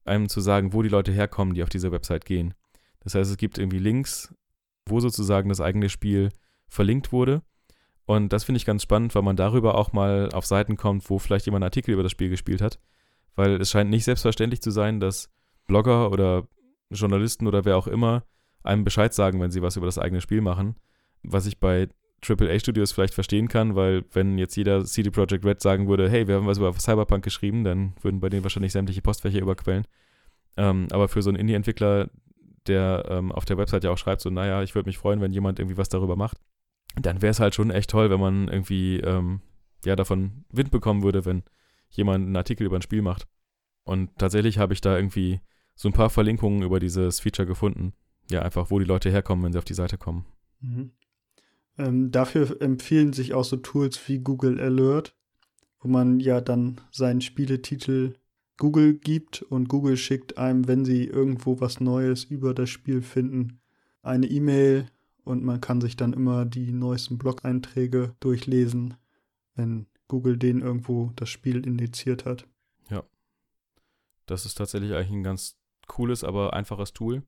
einem 0.05 0.29
zu 0.29 0.39
sagen, 0.39 0.73
wo 0.73 0.81
die 0.81 0.89
Leute 0.89 1.11
herkommen, 1.11 1.55
die 1.55 1.63
auf 1.63 1.69
diese 1.69 1.91
Website 1.91 2.25
gehen. 2.25 2.53
Das 3.01 3.15
heißt, 3.15 3.29
es 3.29 3.37
gibt 3.37 3.57
irgendwie 3.57 3.79
Links, 3.79 4.33
wo 4.87 4.99
sozusagen 4.99 5.49
das 5.49 5.61
eigene 5.61 5.89
Spiel 5.89 6.29
verlinkt 6.67 7.11
wurde. 7.11 7.41
Und 8.05 8.33
das 8.33 8.43
finde 8.43 8.57
ich 8.57 8.65
ganz 8.65 8.83
spannend, 8.83 9.15
weil 9.15 9.23
man 9.23 9.35
darüber 9.35 9.75
auch 9.75 9.93
mal 9.93 10.29
auf 10.33 10.45
Seiten 10.45 10.77
kommt, 10.77 11.09
wo 11.09 11.17
vielleicht 11.17 11.45
jemand 11.45 11.63
einen 11.63 11.69
Artikel 11.69 11.91
über 11.91 12.03
das 12.03 12.11
Spiel 12.11 12.29
gespielt 12.29 12.61
hat. 12.61 12.79
Weil 13.35 13.59
es 13.59 13.71
scheint 13.71 13.89
nicht 13.89 14.05
selbstverständlich 14.05 14.61
zu 14.61 14.71
sein, 14.71 14.99
dass 14.99 15.29
Blogger 15.67 16.11
oder 16.11 16.47
Journalisten 16.91 17.47
oder 17.47 17.65
wer 17.65 17.77
auch 17.77 17.87
immer 17.87 18.23
einem 18.63 18.83
Bescheid 18.83 19.13
sagen, 19.13 19.41
wenn 19.41 19.51
sie 19.51 19.61
was 19.61 19.75
über 19.75 19.85
das 19.87 19.97
eigene 19.97 20.21
Spiel 20.21 20.41
machen. 20.41 20.75
Was 21.23 21.45
ich 21.47 21.59
bei 21.59 21.89
AAA 22.27 22.59
Studios 22.59 22.91
vielleicht 22.91 23.13
verstehen 23.13 23.47
kann, 23.47 23.75
weil 23.75 24.03
wenn 24.13 24.37
jetzt 24.37 24.55
jeder 24.55 24.83
CD 24.85 25.09
Projekt 25.09 25.45
Red 25.45 25.61
sagen 25.61 25.87
würde, 25.87 26.09
hey, 26.09 26.27
wir 26.27 26.35
haben 26.35 26.47
was 26.47 26.57
über 26.57 26.73
Cyberpunk 26.73 27.23
geschrieben, 27.23 27.63
dann 27.63 27.93
würden 28.01 28.19
bei 28.19 28.29
denen 28.29 28.43
wahrscheinlich 28.43 28.71
sämtliche 28.71 29.01
Postfächer 29.01 29.39
überquellen. 29.39 29.85
Ähm, 30.57 30.87
aber 30.91 31.07
für 31.07 31.21
so 31.21 31.29
einen 31.29 31.39
Indie-Entwickler, 31.39 32.09
der 32.67 33.05
ähm, 33.09 33.31
auf 33.31 33.45
der 33.45 33.57
Website 33.57 33.83
ja 33.83 33.91
auch 33.91 33.97
schreibt, 33.97 34.21
so, 34.21 34.29
naja, 34.29 34.63
ich 34.63 34.75
würde 34.75 34.87
mich 34.87 34.97
freuen, 34.97 35.21
wenn 35.21 35.33
jemand 35.33 35.59
irgendwie 35.59 35.77
was 35.77 35.89
darüber 35.89 36.15
macht, 36.15 36.37
dann 36.99 37.21
wäre 37.21 37.31
es 37.31 37.39
halt 37.39 37.55
schon 37.55 37.71
echt 37.71 37.89
toll, 37.89 38.09
wenn 38.09 38.19
man 38.19 38.47
irgendwie 38.47 38.99
ähm, 38.99 39.41
ja 39.85 39.95
davon 39.95 40.45
Wind 40.49 40.71
bekommen 40.71 41.03
würde, 41.03 41.25
wenn 41.25 41.43
jemand 41.89 42.25
einen 42.25 42.35
Artikel 42.35 42.65
über 42.65 42.77
ein 42.77 42.81
Spiel 42.81 43.01
macht. 43.01 43.27
Und 43.83 44.17
tatsächlich 44.17 44.57
habe 44.57 44.73
ich 44.73 44.81
da 44.81 44.95
irgendwie 44.95 45.41
so 45.75 45.89
ein 45.89 45.93
paar 45.93 46.09
Verlinkungen 46.09 46.63
über 46.63 46.79
dieses 46.79 47.19
Feature 47.19 47.45
gefunden. 47.45 47.93
Ja, 48.31 48.41
einfach, 48.41 48.71
wo 48.71 48.79
die 48.79 48.85
Leute 48.85 49.11
herkommen, 49.11 49.45
wenn 49.45 49.51
sie 49.51 49.59
auf 49.59 49.65
die 49.65 49.73
Seite 49.73 49.97
kommen. 49.97 50.25
Mhm. 50.61 50.91
Ähm, 51.77 52.11
dafür 52.11 52.61
empfehlen 52.61 53.13
sich 53.13 53.33
auch 53.33 53.43
so 53.43 53.57
Tools 53.57 53.99
wie 54.07 54.19
Google 54.19 54.59
Alert, 54.59 55.15
wo 55.79 55.87
man 55.87 56.19
ja 56.19 56.41
dann 56.41 56.81
seinen 56.91 57.21
Spieletitel 57.21 58.15
Google 58.57 58.93
gibt 58.93 59.41
und 59.41 59.67
Google 59.67 59.97
schickt 59.97 60.37
einem, 60.37 60.67
wenn 60.67 60.85
sie 60.85 61.05
irgendwo 61.05 61.59
was 61.59 61.81
Neues 61.81 62.23
über 62.23 62.53
das 62.53 62.69
Spiel 62.69 63.01
finden, 63.01 63.59
eine 64.01 64.27
E-Mail 64.27 64.87
und 65.25 65.43
man 65.43 65.59
kann 65.59 65.81
sich 65.81 65.97
dann 65.97 66.13
immer 66.13 66.45
die 66.45 66.71
neuesten 66.71 67.17
Blog-Einträge 67.17 68.15
durchlesen, 68.19 68.95
wenn 69.55 69.87
Google 70.07 70.37
den 70.37 70.61
irgendwo 70.61 71.11
das 71.15 71.29
Spiel 71.29 71.65
indiziert 71.65 72.25
hat. 72.25 72.47
Ja. 72.89 73.03
Das 74.25 74.45
ist 74.45 74.55
tatsächlich 74.55 74.93
eigentlich 74.93 75.11
ein 75.11 75.23
ganz 75.23 75.57
cooles, 75.87 76.23
aber 76.23 76.53
einfaches 76.53 76.93
Tool. 76.93 77.23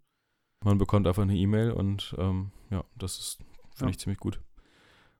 Man 0.63 0.77
bekommt 0.77 1.07
einfach 1.07 1.23
eine 1.23 1.36
E-Mail 1.36 1.71
und 1.71 2.15
ähm, 2.17 2.51
ja, 2.69 2.83
das 2.95 3.19
ist, 3.19 3.39
finde 3.77 3.91
ja. 3.91 3.95
ich, 3.95 3.99
ziemlich 3.99 4.19
gut. 4.19 4.41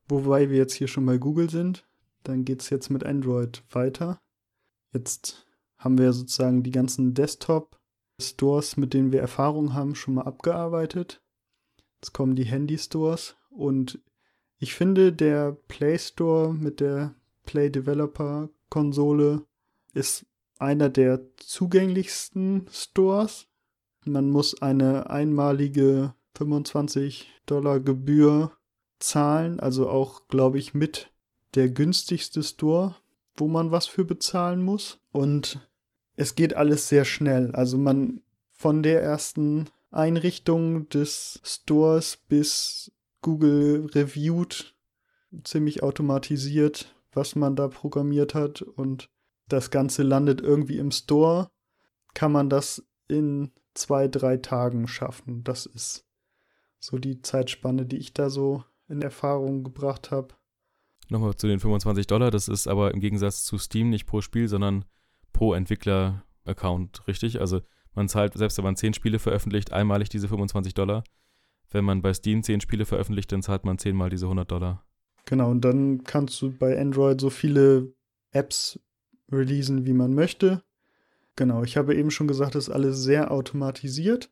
Wobei 0.07 0.49
wir 0.49 0.57
jetzt 0.57 0.73
hier 0.73 0.87
schon 0.87 1.05
bei 1.05 1.17
Google 1.17 1.49
sind, 1.49 1.85
dann 2.23 2.45
geht 2.45 2.61
es 2.61 2.69
jetzt 2.69 2.89
mit 2.89 3.05
Android 3.05 3.63
weiter. 3.71 4.19
Jetzt 4.93 5.45
haben 5.77 5.97
wir 5.97 6.13
sozusagen 6.13 6.63
die 6.63 6.71
ganzen 6.71 7.13
Desktop-Stores, 7.13 8.77
mit 8.77 8.93
denen 8.93 9.11
wir 9.11 9.21
Erfahrung 9.21 9.73
haben, 9.73 9.95
schon 9.95 10.15
mal 10.15 10.23
abgearbeitet. 10.23 11.21
Jetzt 12.01 12.13
kommen 12.13 12.35
die 12.35 12.45
Handy-Stores 12.45 13.35
und 13.49 13.99
ich 14.59 14.73
finde, 14.73 15.13
der 15.13 15.51
Play 15.67 15.97
Store 15.99 16.53
mit 16.53 16.79
der 16.79 17.15
Play 17.45 17.69
Developer 17.69 18.49
Konsole 18.69 19.45
ist 19.93 20.25
einer 20.59 20.89
der 20.89 21.21
zugänglichsten 21.37 22.67
Stores. 22.71 23.47
Man 24.05 24.29
muss 24.29 24.61
eine 24.61 25.09
einmalige 25.09 26.13
25 26.38 27.28
Dollar 27.45 27.80
Gebühr 27.80 28.52
zahlen, 29.00 29.60
also 29.60 29.89
auch, 29.89 30.28
glaube 30.28 30.60
ich, 30.60 30.73
mit 30.73 31.12
der 31.56 31.69
günstigste 31.69 32.43
Store, 32.43 32.95
wo 33.36 33.47
man 33.47 33.71
was 33.71 33.88
für 33.88 34.06
bezahlen 34.06 34.62
muss. 34.62 35.00
Und 35.12 35.67
es 36.15 36.36
geht 36.36 36.56
alles 36.56 36.89
sehr 36.89 37.06
schnell. 37.06 37.52
Also 37.54 37.78
man 37.78 38.21
von 38.52 38.84
der 38.84 39.02
ersten 39.02 39.65
Einrichtung 39.91 40.89
des 40.89 41.39
Stores 41.43 42.17
bis 42.28 42.91
Google 43.21 43.88
reviewt 43.93 44.76
ziemlich 45.43 45.84
automatisiert, 45.84 46.95
was 47.12 47.36
man 47.36 47.56
da 47.56 47.67
programmiert 47.67 48.34
hat 48.34 48.62
und 48.62 49.10
das 49.47 49.71
Ganze 49.71 50.04
landet 50.04 50.41
irgendwie 50.41 50.78
im 50.78 50.91
Store, 50.91 51.50
kann 52.13 52.32
man 52.32 52.50
das 52.50 52.86
in 53.08 53.52
zwei, 53.73 54.08
drei 54.08 54.38
Tagen 54.38 54.88
schaffen. 54.88 55.43
Das 55.43 55.65
ist 55.65 56.06
so 56.79 56.97
die 56.97 57.21
Zeitspanne, 57.21 57.85
die 57.85 57.97
ich 57.97 58.13
da 58.13 58.29
so 58.29 58.63
in 58.87 59.01
Erfahrung 59.01 59.63
gebracht 59.63 60.11
habe. 60.11 60.35
Nochmal 61.09 61.35
zu 61.35 61.47
den 61.47 61.59
25 61.59 62.07
Dollar, 62.07 62.31
das 62.31 62.47
ist 62.47 62.67
aber 62.67 62.93
im 62.93 62.99
Gegensatz 62.99 63.43
zu 63.43 63.57
Steam 63.57 63.89
nicht 63.89 64.05
pro 64.05 64.21
Spiel, 64.21 64.47
sondern 64.47 64.85
pro 65.31 65.53
Entwickler-Account, 65.53 67.07
richtig? 67.07 67.39
Also 67.39 67.61
man 67.93 68.09
zahlt, 68.09 68.33
selbst 68.33 68.57
wenn 68.57 68.65
man 68.65 68.75
10 68.75 68.93
Spiele 68.93 69.19
veröffentlicht, 69.19 69.71
einmalig 69.71 70.09
diese 70.09 70.27
25 70.27 70.73
Dollar. 70.73 71.03
Wenn 71.69 71.85
man 71.85 72.01
bei 72.01 72.13
Steam 72.13 72.43
10 72.43 72.61
Spiele 72.61 72.85
veröffentlicht, 72.85 73.31
dann 73.31 73.41
zahlt 73.41 73.65
man 73.65 73.77
10 73.77 73.95
mal 73.95 74.09
diese 74.09 74.25
100 74.25 74.49
Dollar. 74.49 74.85
Genau, 75.25 75.51
und 75.51 75.61
dann 75.61 76.03
kannst 76.03 76.41
du 76.41 76.51
bei 76.51 76.79
Android 76.79 77.19
so 77.19 77.29
viele 77.29 77.93
Apps 78.31 78.79
releasen, 79.31 79.85
wie 79.85 79.93
man 79.93 80.13
möchte. 80.13 80.63
Genau, 81.35 81.63
ich 81.63 81.77
habe 81.77 81.95
eben 81.95 82.11
schon 82.11 82.27
gesagt, 82.27 82.55
das 82.55 82.67
ist 82.67 82.73
alles 82.73 83.03
sehr 83.03 83.31
automatisiert. 83.31 84.31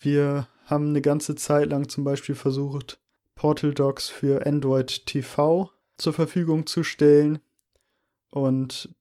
Wir 0.00 0.48
haben 0.64 0.88
eine 0.88 1.02
ganze 1.02 1.34
Zeit 1.34 1.68
lang 1.68 1.88
zum 1.88 2.04
Beispiel 2.04 2.34
versucht, 2.34 2.98
Portal 3.34 3.74
Docs 3.74 4.08
für 4.08 4.46
Android 4.46 5.06
TV 5.06 5.70
zur 5.98 6.12
Verfügung 6.14 6.66
zu 6.66 6.82
stellen 6.82 7.38
und 8.30 8.94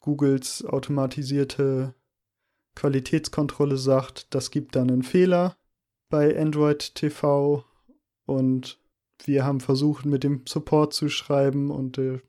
Googles 0.00 0.64
automatisierte 0.66 1.94
Qualitätskontrolle 2.74 3.78
sagt, 3.78 4.34
das 4.34 4.50
gibt 4.50 4.76
dann 4.76 4.90
einen 4.90 5.02
Fehler 5.02 5.56
bei 6.10 6.38
Android 6.38 6.94
TV 6.94 7.64
und 8.26 8.78
wir 9.24 9.44
haben 9.44 9.60
versucht, 9.60 10.04
mit 10.04 10.24
dem 10.24 10.42
Support 10.46 10.92
zu 10.92 11.08
schreiben 11.08 11.70
und 11.70 11.96
äh, 11.96 12.20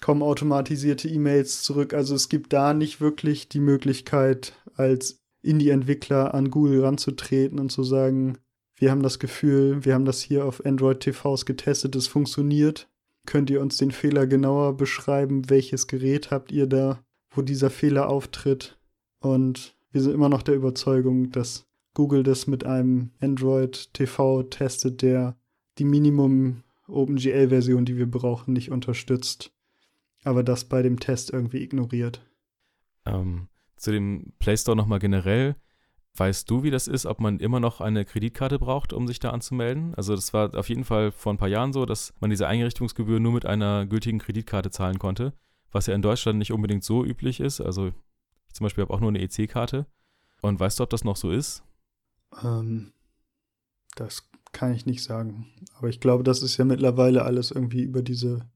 kommen 0.00 0.22
automatisierte 0.22 1.08
E-Mails 1.08 1.62
zurück. 1.62 1.92
Also 1.92 2.14
es 2.14 2.28
gibt 2.28 2.52
da 2.52 2.72
nicht 2.72 3.00
wirklich 3.00 3.48
die 3.48 3.60
Möglichkeit, 3.60 4.54
als 4.76 5.20
Indie-Entwickler 5.42 6.34
an 6.34 6.50
Google 6.50 6.84
ranzutreten 6.84 7.58
und 7.58 7.70
zu 7.70 7.82
sagen, 7.82 8.38
wir 8.76 8.90
haben 8.90 9.02
das 9.02 9.18
Gefühl, 9.18 9.84
wir 9.84 9.94
haben 9.94 10.04
das 10.04 10.20
hier 10.20 10.44
auf 10.44 10.64
Android 10.64 11.00
TVs 11.00 11.46
getestet, 11.46 11.96
es 11.96 12.06
funktioniert. 12.06 12.88
Könnt 13.26 13.50
ihr 13.50 13.60
uns 13.60 13.76
den 13.76 13.90
Fehler 13.90 14.26
genauer 14.26 14.76
beschreiben? 14.76 15.50
Welches 15.50 15.86
Gerät 15.86 16.30
habt 16.30 16.52
ihr 16.52 16.66
da, 16.66 17.02
wo 17.30 17.42
dieser 17.42 17.70
Fehler 17.70 18.08
auftritt? 18.08 18.78
Und 19.20 19.76
wir 19.90 20.00
sind 20.00 20.14
immer 20.14 20.28
noch 20.28 20.42
der 20.42 20.54
Überzeugung, 20.54 21.30
dass 21.30 21.66
Google 21.94 22.22
das 22.22 22.46
mit 22.46 22.64
einem 22.64 23.10
Android 23.20 23.92
TV 23.92 24.44
testet, 24.44 25.02
der 25.02 25.36
die 25.78 25.84
Minimum 25.84 26.62
OpenGL-Version, 26.86 27.84
die 27.84 27.96
wir 27.96 28.10
brauchen, 28.10 28.52
nicht 28.52 28.70
unterstützt. 28.70 29.52
Aber 30.24 30.42
das 30.42 30.64
bei 30.64 30.82
dem 30.82 31.00
Test 31.00 31.32
irgendwie 31.32 31.62
ignoriert. 31.62 32.24
Ähm, 33.04 33.48
zu 33.78 33.92
dem 33.92 34.32
Play 34.38 34.56
Store 34.56 34.76
nochmal 34.76 34.98
generell. 34.98 35.56
Weißt 36.16 36.50
du, 36.50 36.64
wie 36.64 36.70
das 36.70 36.88
ist, 36.88 37.06
ob 37.06 37.20
man 37.20 37.38
immer 37.38 37.60
noch 37.60 37.80
eine 37.80 38.04
Kreditkarte 38.04 38.58
braucht, 38.58 38.92
um 38.92 39.06
sich 39.06 39.20
da 39.20 39.30
anzumelden? 39.30 39.94
Also 39.94 40.14
das 40.14 40.32
war 40.32 40.54
auf 40.56 40.68
jeden 40.68 40.84
Fall 40.84 41.12
vor 41.12 41.32
ein 41.32 41.38
paar 41.38 41.48
Jahren 41.48 41.72
so, 41.72 41.86
dass 41.86 42.12
man 42.20 42.30
diese 42.30 42.48
Einrichtungsgebühr 42.48 43.20
nur 43.20 43.32
mit 43.32 43.46
einer 43.46 43.86
gültigen 43.86 44.18
Kreditkarte 44.18 44.70
zahlen 44.70 44.98
konnte, 44.98 45.32
was 45.70 45.86
ja 45.86 45.94
in 45.94 46.02
Deutschland 46.02 46.38
nicht 46.38 46.52
unbedingt 46.52 46.82
so 46.82 47.04
üblich 47.04 47.38
ist. 47.38 47.60
Also 47.60 47.88
ich 48.48 48.54
zum 48.54 48.64
Beispiel 48.64 48.82
habe 48.82 48.92
auch 48.92 49.00
nur 49.00 49.10
eine 49.10 49.20
EC-Karte. 49.20 49.86
Und 50.42 50.58
weißt 50.58 50.78
du, 50.78 50.84
ob 50.84 50.90
das 50.90 51.04
noch 51.04 51.16
so 51.16 51.30
ist? 51.30 51.62
Ähm, 52.42 52.92
das 53.94 54.28
kann 54.52 54.72
ich 54.72 54.86
nicht 54.86 55.02
sagen. 55.02 55.46
Aber 55.76 55.88
ich 55.88 56.00
glaube, 56.00 56.24
das 56.24 56.42
ist 56.42 56.56
ja 56.56 56.64
mittlerweile 56.64 57.24
alles 57.24 57.50
irgendwie 57.50 57.82
über 57.82 58.02
diese 58.02 58.48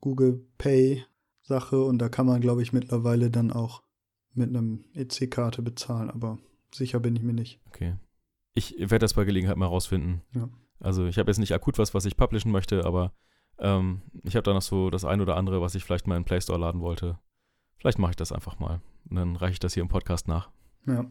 Google 0.00 0.44
Pay 0.58 1.04
Sache 1.42 1.82
und 1.82 1.98
da 1.98 2.08
kann 2.08 2.26
man, 2.26 2.40
glaube 2.40 2.62
ich, 2.62 2.72
mittlerweile 2.72 3.30
dann 3.30 3.50
auch 3.50 3.82
mit 4.34 4.48
einem 4.48 4.84
EC-Karte 4.94 5.62
bezahlen, 5.62 6.10
aber 6.10 6.38
sicher 6.74 7.00
bin 7.00 7.16
ich 7.16 7.22
mir 7.22 7.32
nicht. 7.32 7.60
Okay. 7.68 7.96
Ich 8.54 8.76
werde 8.78 9.00
das 9.00 9.14
bei 9.14 9.24
Gelegenheit 9.24 9.56
mal 9.56 9.66
rausfinden. 9.66 10.22
Ja. 10.34 10.48
Also 10.80 11.06
ich 11.06 11.18
habe 11.18 11.30
jetzt 11.30 11.38
nicht 11.38 11.52
akut 11.52 11.78
was, 11.78 11.94
was 11.94 12.04
ich 12.04 12.16
publishen 12.16 12.52
möchte, 12.52 12.84
aber 12.84 13.12
Ähm, 13.60 14.02
ich 14.22 14.36
habe 14.36 14.44
da 14.44 14.54
noch 14.54 14.62
so 14.62 14.88
das 14.88 15.04
ein 15.04 15.20
oder 15.20 15.36
andere, 15.36 15.60
was 15.60 15.74
ich 15.74 15.82
vielleicht 15.82 16.06
mal 16.06 16.16
in 16.16 16.22
den 16.22 16.26
Play 16.26 16.40
Store 16.40 16.60
laden 16.60 16.80
wollte. 16.80 17.18
Vielleicht 17.78 17.98
mache 17.98 18.12
ich 18.12 18.16
das 18.16 18.30
einfach 18.30 18.60
mal. 18.60 18.80
Und 19.10 19.16
dann 19.16 19.34
reiche 19.34 19.54
ich 19.54 19.58
das 19.58 19.74
hier 19.74 19.82
im 19.82 19.88
Podcast 19.88 20.28
nach. 20.28 20.48
Ja. 20.86 21.04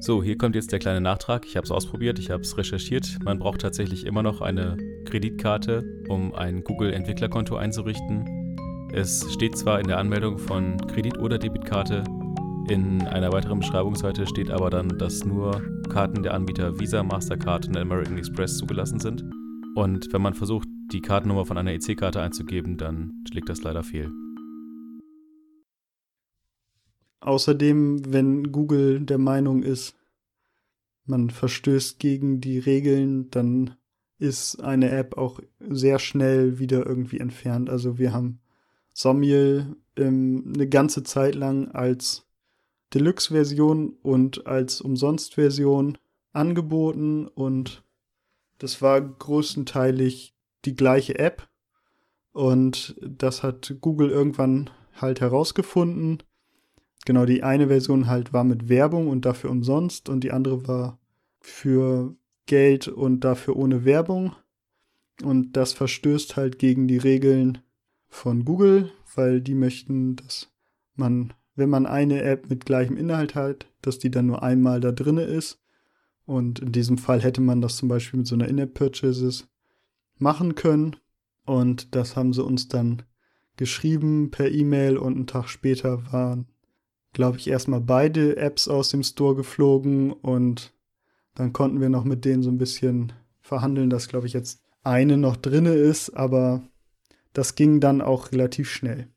So, 0.00 0.24
hier 0.24 0.36
kommt 0.36 0.56
jetzt 0.56 0.72
der 0.72 0.80
kleine 0.80 1.00
Nachtrag. 1.00 1.46
Ich 1.46 1.56
habe 1.56 1.64
es 1.64 1.70
ausprobiert, 1.70 2.18
ich 2.18 2.30
habe 2.30 2.42
es 2.42 2.58
recherchiert. 2.58 3.18
Man 3.22 3.38
braucht 3.38 3.60
tatsächlich 3.60 4.06
immer 4.06 4.24
noch 4.24 4.40
eine 4.40 4.76
Kreditkarte, 5.04 6.04
um 6.08 6.34
ein 6.34 6.64
Google-Entwicklerkonto 6.64 7.54
einzurichten. 7.54 8.43
Es 8.94 9.32
steht 9.32 9.58
zwar 9.58 9.80
in 9.80 9.88
der 9.88 9.98
Anmeldung 9.98 10.38
von 10.38 10.76
Kredit- 10.86 11.18
oder 11.18 11.36
Debitkarte, 11.36 12.04
in 12.68 13.02
einer 13.02 13.30
weiteren 13.30 13.58
Beschreibungsseite 13.58 14.26
steht 14.26 14.50
aber 14.50 14.70
dann, 14.70 14.88
dass 14.98 15.24
nur 15.24 15.60
Karten 15.90 16.22
der 16.22 16.32
Anbieter 16.32 16.80
Visa, 16.80 17.02
Mastercard 17.02 17.68
und 17.68 17.76
American 17.76 18.16
Express 18.16 18.56
zugelassen 18.56 19.00
sind. 19.00 19.22
Und 19.74 20.10
wenn 20.12 20.22
man 20.22 20.32
versucht, 20.32 20.66
die 20.92 21.02
Kartennummer 21.02 21.44
von 21.44 21.58
einer 21.58 21.72
EC-Karte 21.72 22.22
einzugeben, 22.22 22.78
dann 22.78 23.24
schlägt 23.28 23.50
das 23.50 23.62
leider 23.62 23.82
fehl. 23.82 24.10
Außerdem, 27.20 28.12
wenn 28.12 28.50
Google 28.50 29.00
der 29.00 29.18
Meinung 29.18 29.62
ist, 29.62 29.94
man 31.04 31.28
verstößt 31.28 31.98
gegen 31.98 32.40
die 32.40 32.60
Regeln, 32.60 33.28
dann 33.30 33.74
ist 34.18 34.62
eine 34.62 34.90
App 34.90 35.18
auch 35.18 35.40
sehr 35.58 35.98
schnell 35.98 36.58
wieder 36.58 36.86
irgendwie 36.86 37.18
entfernt. 37.18 37.68
Also 37.68 37.98
wir 37.98 38.14
haben 38.14 38.40
Somiel 38.94 39.76
ähm, 39.96 40.52
eine 40.54 40.66
ganze 40.66 41.02
Zeit 41.02 41.34
lang 41.34 41.70
als 41.72 42.26
Deluxe-Version 42.94 43.98
und 44.02 44.46
als 44.46 44.80
Umsonst-Version 44.80 45.98
angeboten 46.32 47.26
und 47.26 47.84
das 48.58 48.80
war 48.80 49.00
größtenteilig 49.02 50.34
die 50.64 50.74
gleiche 50.74 51.18
App 51.18 51.46
und 52.32 52.96
das 53.02 53.42
hat 53.42 53.76
Google 53.82 54.08
irgendwann 54.08 54.70
halt 54.94 55.20
herausgefunden 55.20 56.22
genau, 57.04 57.24
die 57.26 57.42
eine 57.42 57.68
Version 57.68 58.06
halt 58.06 58.32
war 58.32 58.44
mit 58.44 58.68
Werbung 58.68 59.08
und 59.08 59.24
dafür 59.24 59.50
umsonst 59.50 60.08
und 60.08 60.24
die 60.24 60.32
andere 60.32 60.66
war 60.66 60.98
für 61.40 62.14
Geld 62.46 62.88
und 62.88 63.20
dafür 63.20 63.56
ohne 63.56 63.84
Werbung. 63.84 64.34
Und 65.22 65.52
das 65.56 65.72
verstößt 65.72 66.36
halt 66.36 66.58
gegen 66.58 66.88
die 66.88 66.98
Regeln 66.98 67.58
von 68.14 68.44
Google, 68.44 68.90
weil 69.14 69.40
die 69.40 69.54
möchten, 69.54 70.16
dass 70.16 70.50
man, 70.94 71.32
wenn 71.54 71.68
man 71.68 71.86
eine 71.86 72.22
App 72.22 72.48
mit 72.48 72.64
gleichem 72.64 72.96
Inhalt 72.96 73.34
hat, 73.34 73.66
dass 73.82 73.98
die 73.98 74.10
dann 74.10 74.26
nur 74.26 74.42
einmal 74.42 74.80
da 74.80 74.92
drinne 74.92 75.24
ist. 75.24 75.60
Und 76.26 76.60
in 76.60 76.72
diesem 76.72 76.96
Fall 76.96 77.20
hätte 77.20 77.40
man 77.40 77.60
das 77.60 77.76
zum 77.76 77.88
Beispiel 77.88 78.18
mit 78.18 78.26
so 78.26 78.34
einer 78.34 78.48
In-App-Purchases 78.48 79.48
machen 80.18 80.54
können. 80.54 80.96
Und 81.44 81.94
das 81.94 82.16
haben 82.16 82.32
sie 82.32 82.42
uns 82.42 82.68
dann 82.68 83.02
geschrieben 83.56 84.30
per 84.30 84.50
E-Mail 84.50 84.96
und 84.96 85.14
einen 85.14 85.26
Tag 85.26 85.48
später 85.48 86.10
waren 86.12 86.46
glaube 87.14 87.38
ich, 87.38 87.48
erstmal 87.48 87.80
beide 87.80 88.36
Apps 88.36 88.68
aus 88.68 88.90
dem 88.90 89.02
Store 89.02 89.34
geflogen 89.34 90.12
und 90.12 90.74
dann 91.34 91.54
konnten 91.54 91.80
wir 91.80 91.88
noch 91.88 92.04
mit 92.04 92.24
denen 92.26 92.42
so 92.42 92.50
ein 92.50 92.58
bisschen 92.58 93.12
verhandeln, 93.40 93.88
dass, 93.88 94.08
glaube 94.08 94.26
ich, 94.26 94.34
jetzt 94.34 94.60
eine 94.82 95.16
noch 95.16 95.36
drinne 95.36 95.72
ist, 95.72 96.10
aber 96.10 96.62
das 97.34 97.54
ging 97.54 97.80
dann 97.80 98.00
auch 98.00 98.32
relativ 98.32 98.70
schnell. 98.70 99.08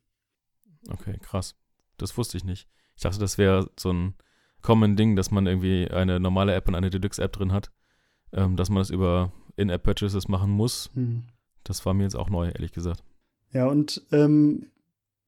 Okay, 0.90 1.18
krass. 1.22 1.56
Das 1.98 2.18
wusste 2.18 2.36
ich 2.36 2.44
nicht. 2.44 2.68
Ich 2.96 3.04
dachte, 3.04 3.20
das 3.20 3.38
wäre 3.38 3.70
so 3.80 3.92
ein 3.94 4.16
Common 4.62 4.98
Ding, 4.98 5.16
dass 5.16 5.32
man 5.32 5.48
irgendwie 5.48 5.90
eine 5.90 6.20
normale 6.20 6.54
App 6.54 6.68
und 6.68 6.76
eine 6.76 6.90
Deluxe-App 6.90 7.32
drin 7.32 7.54
hat, 7.54 7.72
ähm, 8.34 8.58
dass 8.58 8.70
man 8.70 8.80
das 8.80 8.90
über 8.90 9.32
In-App-Purchases 9.56 10.28
machen 10.28 10.52
muss. 10.52 10.92
Hm. 10.94 11.24
Das 11.64 11.86
war 11.86 11.94
mir 11.94 12.04
jetzt 12.04 12.16
auch 12.16 12.30
neu, 12.30 12.48
ehrlich 12.48 12.74
gesagt. 12.74 13.04
Ja, 13.54 13.68
und 13.68 14.06
ähm, 14.12 14.68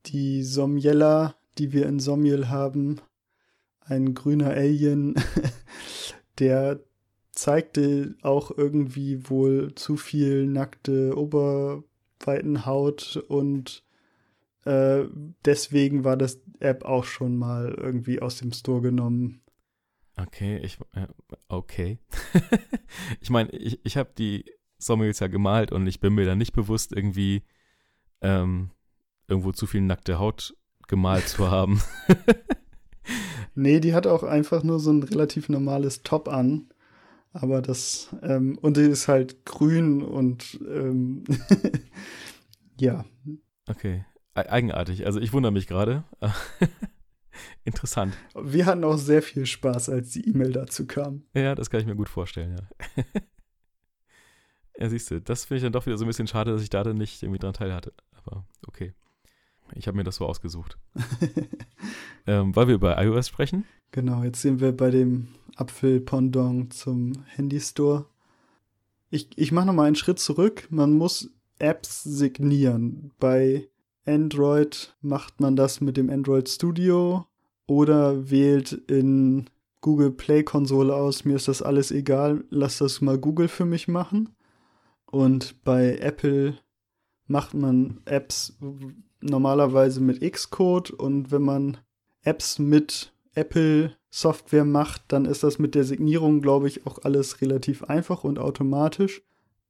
die 0.06 0.44
Somjella 0.44 1.40
die 1.60 1.74
wir 1.74 1.86
in 1.88 2.00
Somiel 2.00 2.48
haben. 2.48 3.02
Ein 3.82 4.14
grüner 4.14 4.52
Alien, 4.52 5.16
der 6.40 6.80
zeigte 7.32 8.16
auch 8.22 8.52
irgendwie 8.56 9.30
wohl 9.30 9.74
zu 9.76 9.98
viel 9.98 10.46
nackte 10.46 11.16
Oberweitenhaut 12.20 13.24
und 13.28 13.84
äh, 14.66 15.04
deswegen 15.46 16.04
war 16.04 16.18
das 16.18 16.42
App 16.60 16.84
auch 16.84 17.06
schon 17.06 17.38
mal 17.38 17.74
irgendwie 17.78 18.22
aus 18.22 18.38
dem 18.38 18.52
Store 18.52 18.82
genommen. 18.82 19.42
Okay, 20.18 20.58
ich 20.58 20.78
äh, 20.94 21.08
okay. 21.48 21.98
ich 23.22 23.30
meine, 23.30 23.50
ich, 23.52 23.80
ich 23.86 23.98
habe 23.98 24.12
die 24.18 24.46
Sommels 24.78 25.20
ja 25.20 25.28
gemalt 25.28 25.72
und 25.72 25.88
ich 25.88 26.00
bin 26.00 26.14
mir 26.14 26.26
da 26.26 26.36
nicht 26.36 26.54
bewusst 26.54 26.92
irgendwie 26.94 27.44
ähm, 28.22 28.72
irgendwo 29.28 29.52
zu 29.52 29.66
viel 29.66 29.82
nackte 29.82 30.20
Haut 30.20 30.56
gemalt 30.88 31.28
zu 31.28 31.50
haben. 31.50 31.82
nee, 33.56 33.80
die 33.80 33.94
hat 33.94 34.08
auch 34.08 34.24
einfach 34.24 34.64
nur 34.64 34.80
so 34.80 34.92
ein 34.92 35.04
relativ 35.04 35.48
normales 35.48 36.04
Top 36.04 36.28
an. 36.28 36.70
Aber 37.32 37.62
das, 37.62 38.10
ähm, 38.24 38.58
und 38.60 38.78
die 38.78 38.82
ist 38.82 39.08
halt 39.08 39.46
grün 39.46 40.02
und 40.02 40.60
ähm, 40.68 41.24
ja. 42.82 43.06
Okay. 43.68 44.06
E 44.36 44.40
eigenartig. 44.40 45.06
Also 45.06 45.20
ich 45.20 45.34
wundere 45.34 45.52
mich 45.52 45.68
gerade. 45.68 46.04
Interessant. 47.64 48.16
Wir 48.36 48.66
hatten 48.66 48.84
auch 48.84 48.98
sehr 48.98 49.22
viel 49.22 49.46
Spaß, 49.46 49.90
als 49.90 50.12
die 50.12 50.28
E-Mail 50.28 50.52
dazu 50.52 50.86
kam. 50.86 51.24
Ja, 51.34 51.56
das 51.56 51.70
kann 51.70 51.80
ich 51.80 51.86
mir 51.86 51.96
gut 51.96 52.10
vorstellen, 52.10 52.58
ja. 52.58 53.04
ja, 54.78 54.90
siehst 54.90 55.12
du, 55.12 55.22
das 55.22 55.46
finde 55.46 55.58
ich 55.58 55.64
dann 55.64 55.74
doch 55.74 55.86
wieder 55.86 55.98
so 55.98 56.06
ein 56.06 56.08
bisschen 56.08 56.28
schade, 56.28 56.52
dass 56.52 56.62
ich 56.62 56.70
da 56.70 56.84
dann 56.84 56.98
nicht 56.98 57.22
irgendwie 57.24 57.40
dran 57.40 57.54
teil 57.54 57.74
hatte. 57.74 57.94
Aber 58.14 58.46
okay. 58.68 58.94
Ich 59.76 59.88
habe 59.88 59.98
mir 59.98 60.04
das 60.04 60.16
so 60.16 60.26
ausgesucht. 60.26 60.78
ähm, 62.28 62.56
weil 62.56 62.68
wir 62.68 62.76
über 62.76 63.02
iOS 63.02 63.28
sprechen. 63.28 63.66
Genau, 63.92 64.24
jetzt 64.24 64.42
sind 64.42 64.62
wir 64.62 64.76
bei 64.76 64.90
dem 64.90 65.28
Apfel-Pendant 65.56 66.74
zum 66.74 67.24
Handy-Store. 67.28 68.06
Ich, 69.12 69.30
ich 69.38 69.52
mache 69.52 69.68
nochmal 69.68 69.88
einen 69.88 69.96
Schritt 69.96 70.20
zurück. 70.20 70.68
Man 70.70 70.94
muss 70.94 71.30
Apps 71.60 72.04
signieren. 72.04 73.12
Bei 73.20 73.68
Android 74.06 74.96
macht 75.02 75.40
man 75.40 75.56
das 75.56 75.82
mit 75.82 75.98
dem 75.98 76.10
Android 76.10 76.50
Studio 76.50 77.26
oder 77.68 78.32
wählt 78.32 78.72
in 78.72 79.50
Google 79.82 80.12
Play 80.12 80.44
Konsole 80.44 80.94
aus, 80.94 81.24
mir 81.24 81.36
ist 81.36 81.48
das 81.48 81.62
alles 81.62 81.92
egal, 81.92 82.44
lass 82.50 82.80
das 82.80 83.02
mal 83.02 83.18
Google 83.18 83.48
für 83.48 83.66
mich 83.66 83.88
machen. 83.88 84.30
Und 85.06 85.64
bei 85.64 85.98
Apple 86.00 86.58
macht 87.28 87.54
man 87.54 88.02
Apps 88.06 88.58
normalerweise 89.22 90.02
mit 90.02 90.22
Xcode 90.22 90.92
und 90.92 91.32
wenn 91.32 91.44
man 91.44 91.78
Apps 92.24 92.60
mit 92.60 93.14
Apple 93.34 93.96
Software 94.10 94.66
macht, 94.66 95.04
dann 95.10 95.26
ist 95.26 95.44
das 95.44 95.60
mit 95.60 95.76
der 95.76 95.84
Signierung, 95.84 96.42
glaube 96.42 96.68
ich, 96.68 96.86
auch 96.86 97.00
alles 97.04 97.42
relativ 97.42 97.84
einfach 97.84 98.24
und 98.24 98.40
automatisch. 98.40 99.22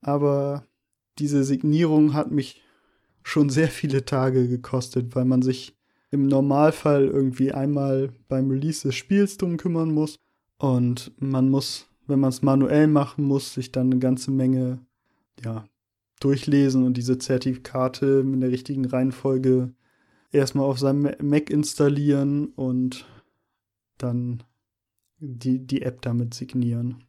Aber 0.01 0.65
diese 1.17 1.43
Signierung 1.43 2.13
hat 2.13 2.31
mich 2.31 2.61
schon 3.23 3.49
sehr 3.49 3.67
viele 3.67 4.05
Tage 4.05 4.47
gekostet, 4.47 5.15
weil 5.15 5.25
man 5.25 5.41
sich 5.41 5.75
im 6.11 6.27
Normalfall 6.27 7.05
irgendwie 7.05 7.51
einmal 7.51 8.09
beim 8.27 8.49
Release 8.49 8.87
des 8.87 8.95
Spiels 8.95 9.37
drum 9.37 9.57
kümmern 9.57 9.93
muss 9.93 10.19
und 10.57 11.11
man 11.19 11.49
muss, 11.49 11.87
wenn 12.07 12.19
man 12.19 12.29
es 12.29 12.41
manuell 12.41 12.87
machen 12.87 13.23
muss, 13.25 13.53
sich 13.53 13.71
dann 13.71 13.91
eine 13.91 13.99
ganze 13.99 14.31
Menge 14.31 14.79
ja, 15.43 15.65
durchlesen 16.19 16.83
und 16.83 16.97
diese 16.97 17.17
Zertifikate 17.17 18.21
in 18.25 18.41
der 18.41 18.51
richtigen 18.51 18.85
Reihenfolge 18.85 19.71
erstmal 20.31 20.65
auf 20.65 20.79
seinem 20.79 21.11
Mac 21.21 21.49
installieren 21.49 22.47
und 22.55 23.05
dann 23.97 24.43
die, 25.19 25.59
die 25.59 25.81
App 25.81 26.01
damit 26.01 26.33
signieren. 26.33 27.03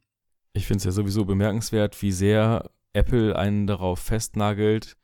Ich 0.53 0.67
finde 0.67 0.79
es 0.79 0.85
ja 0.85 0.91
sowieso 0.91 1.25
bemerkenswert, 1.25 2.01
wie 2.03 2.13
sehr 2.13 2.71
Apple 2.93 3.37
einen 3.37 3.67
darauf 3.67 4.01
festnagelt, 4.01 4.97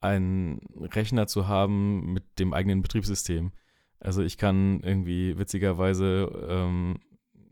einen 0.00 0.60
Rechner 0.76 1.26
zu 1.26 1.48
haben 1.48 2.12
mit 2.12 2.38
dem 2.38 2.52
eigenen 2.52 2.82
Betriebssystem. 2.82 3.52
Also 4.00 4.22
ich 4.22 4.38
kann 4.38 4.80
irgendwie 4.80 5.38
witzigerweise, 5.38 6.46
ähm, 6.48 6.98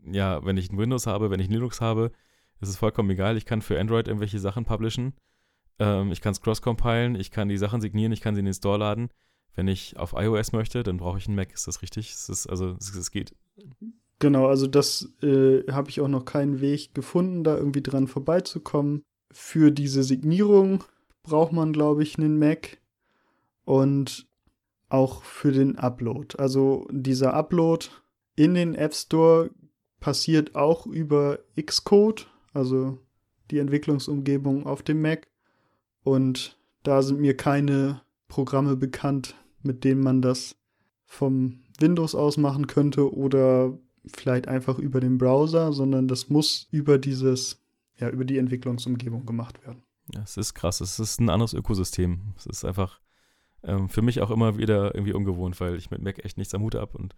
ja, 0.05 0.45
wenn 0.45 0.57
ich 0.57 0.71
ein 0.71 0.77
Windows 0.77 1.07
habe, 1.07 1.31
wenn 1.31 1.39
ich 1.39 1.49
ein 1.49 1.53
Linux 1.53 1.81
habe, 1.81 2.11
ist 2.61 2.69
es 2.69 2.77
vollkommen 2.77 3.09
egal. 3.09 3.37
Ich 3.37 3.45
kann 3.45 3.61
für 3.61 3.79
Android 3.79 4.07
irgendwelche 4.07 4.39
Sachen 4.39 4.65
publishen 4.65 5.13
ähm, 5.79 6.11
ich 6.11 6.21
kann 6.21 6.31
es 6.31 6.41
cross-compilen, 6.41 7.15
ich 7.15 7.31
kann 7.31 7.49
die 7.49 7.57
Sachen 7.57 7.81
signieren, 7.81 8.11
ich 8.11 8.21
kann 8.21 8.35
sie 8.35 8.39
in 8.39 8.45
den 8.45 8.53
Store 8.53 8.77
laden. 8.77 9.09
Wenn 9.55 9.67
ich 9.67 9.97
auf 9.97 10.13
iOS 10.13 10.51
möchte, 10.51 10.81
dann 10.81 10.97
brauche 10.97 11.17
ich 11.17 11.27
einen 11.27 11.35
Mac. 11.35 11.53
Ist 11.53 11.67
das 11.67 11.81
richtig? 11.81 12.11
Ist 12.11 12.47
also, 12.49 12.75
es, 12.79 12.95
es 12.95 13.11
geht. 13.11 13.35
Genau, 14.19 14.47
also 14.47 14.67
das 14.67 15.13
äh, 15.21 15.63
habe 15.71 15.89
ich 15.89 16.01
auch 16.01 16.07
noch 16.07 16.25
keinen 16.25 16.59
Weg 16.59 16.95
gefunden, 16.95 17.43
da 17.43 17.57
irgendwie 17.57 17.83
dran 17.83 18.07
vorbeizukommen. 18.07 19.03
Für 19.33 19.71
diese 19.71 20.03
Signierung 20.03 20.83
braucht 21.23 21.51
man, 21.51 21.73
glaube 21.73 22.03
ich, 22.03 22.17
einen 22.17 22.39
Mac 22.39 22.77
und 23.65 24.27
auch 24.89 25.23
für 25.23 25.51
den 25.51 25.77
Upload. 25.77 26.37
Also 26.37 26.87
dieser 26.91 27.33
Upload 27.33 27.87
in 28.35 28.53
den 28.53 28.75
App 28.75 28.93
Store 28.93 29.49
passiert 29.99 30.55
auch 30.55 30.85
über 30.85 31.39
Xcode, 31.59 32.27
also 32.53 32.99
die 33.51 33.57
Entwicklungsumgebung 33.57 34.65
auf 34.65 34.83
dem 34.83 35.01
Mac. 35.01 35.27
Und 36.03 36.57
Da 36.83 37.01
sind 37.01 37.21
mir 37.21 37.35
keine 37.35 38.01
Programme 38.27 38.75
bekannt, 38.75 39.35
mit 39.61 39.85
denen 39.85 40.01
man 40.01 40.21
das 40.21 40.57
vom 41.05 41.61
Windows 41.79 42.13
aus 42.13 42.35
machen 42.37 42.67
könnte 42.67 43.13
oder 43.13 43.77
vielleicht 44.05 44.49
einfach 44.49 44.79
über 44.79 44.99
den 44.99 45.17
Browser, 45.17 45.71
sondern 45.71 46.09
das 46.09 46.29
muss 46.29 46.67
über 46.71 46.97
dieses, 46.97 47.62
ja, 48.03 48.09
über 48.09 48.25
die 48.25 48.37
Entwicklungsumgebung 48.37 49.25
gemacht 49.25 49.65
werden. 49.65 49.83
Ja, 50.13 50.21
es 50.23 50.35
ist 50.35 50.53
krass. 50.53 50.81
Es 50.81 50.99
ist 50.99 51.21
ein 51.21 51.29
anderes 51.29 51.53
Ökosystem. 51.53 52.33
Es 52.37 52.45
ist 52.45 52.65
einfach 52.65 52.99
ähm, 53.63 53.87
für 53.87 54.01
mich 54.01 54.21
auch 54.21 54.29
immer 54.29 54.57
wieder 54.57 54.93
irgendwie 54.93 55.13
ungewohnt, 55.13 55.59
weil 55.61 55.75
ich 55.75 55.89
mit 55.89 56.01
Mac 56.01 56.23
echt 56.23 56.37
nichts 56.37 56.53
am 56.53 56.61
Hut 56.61 56.75
habe 56.75 56.97
und 56.97 57.15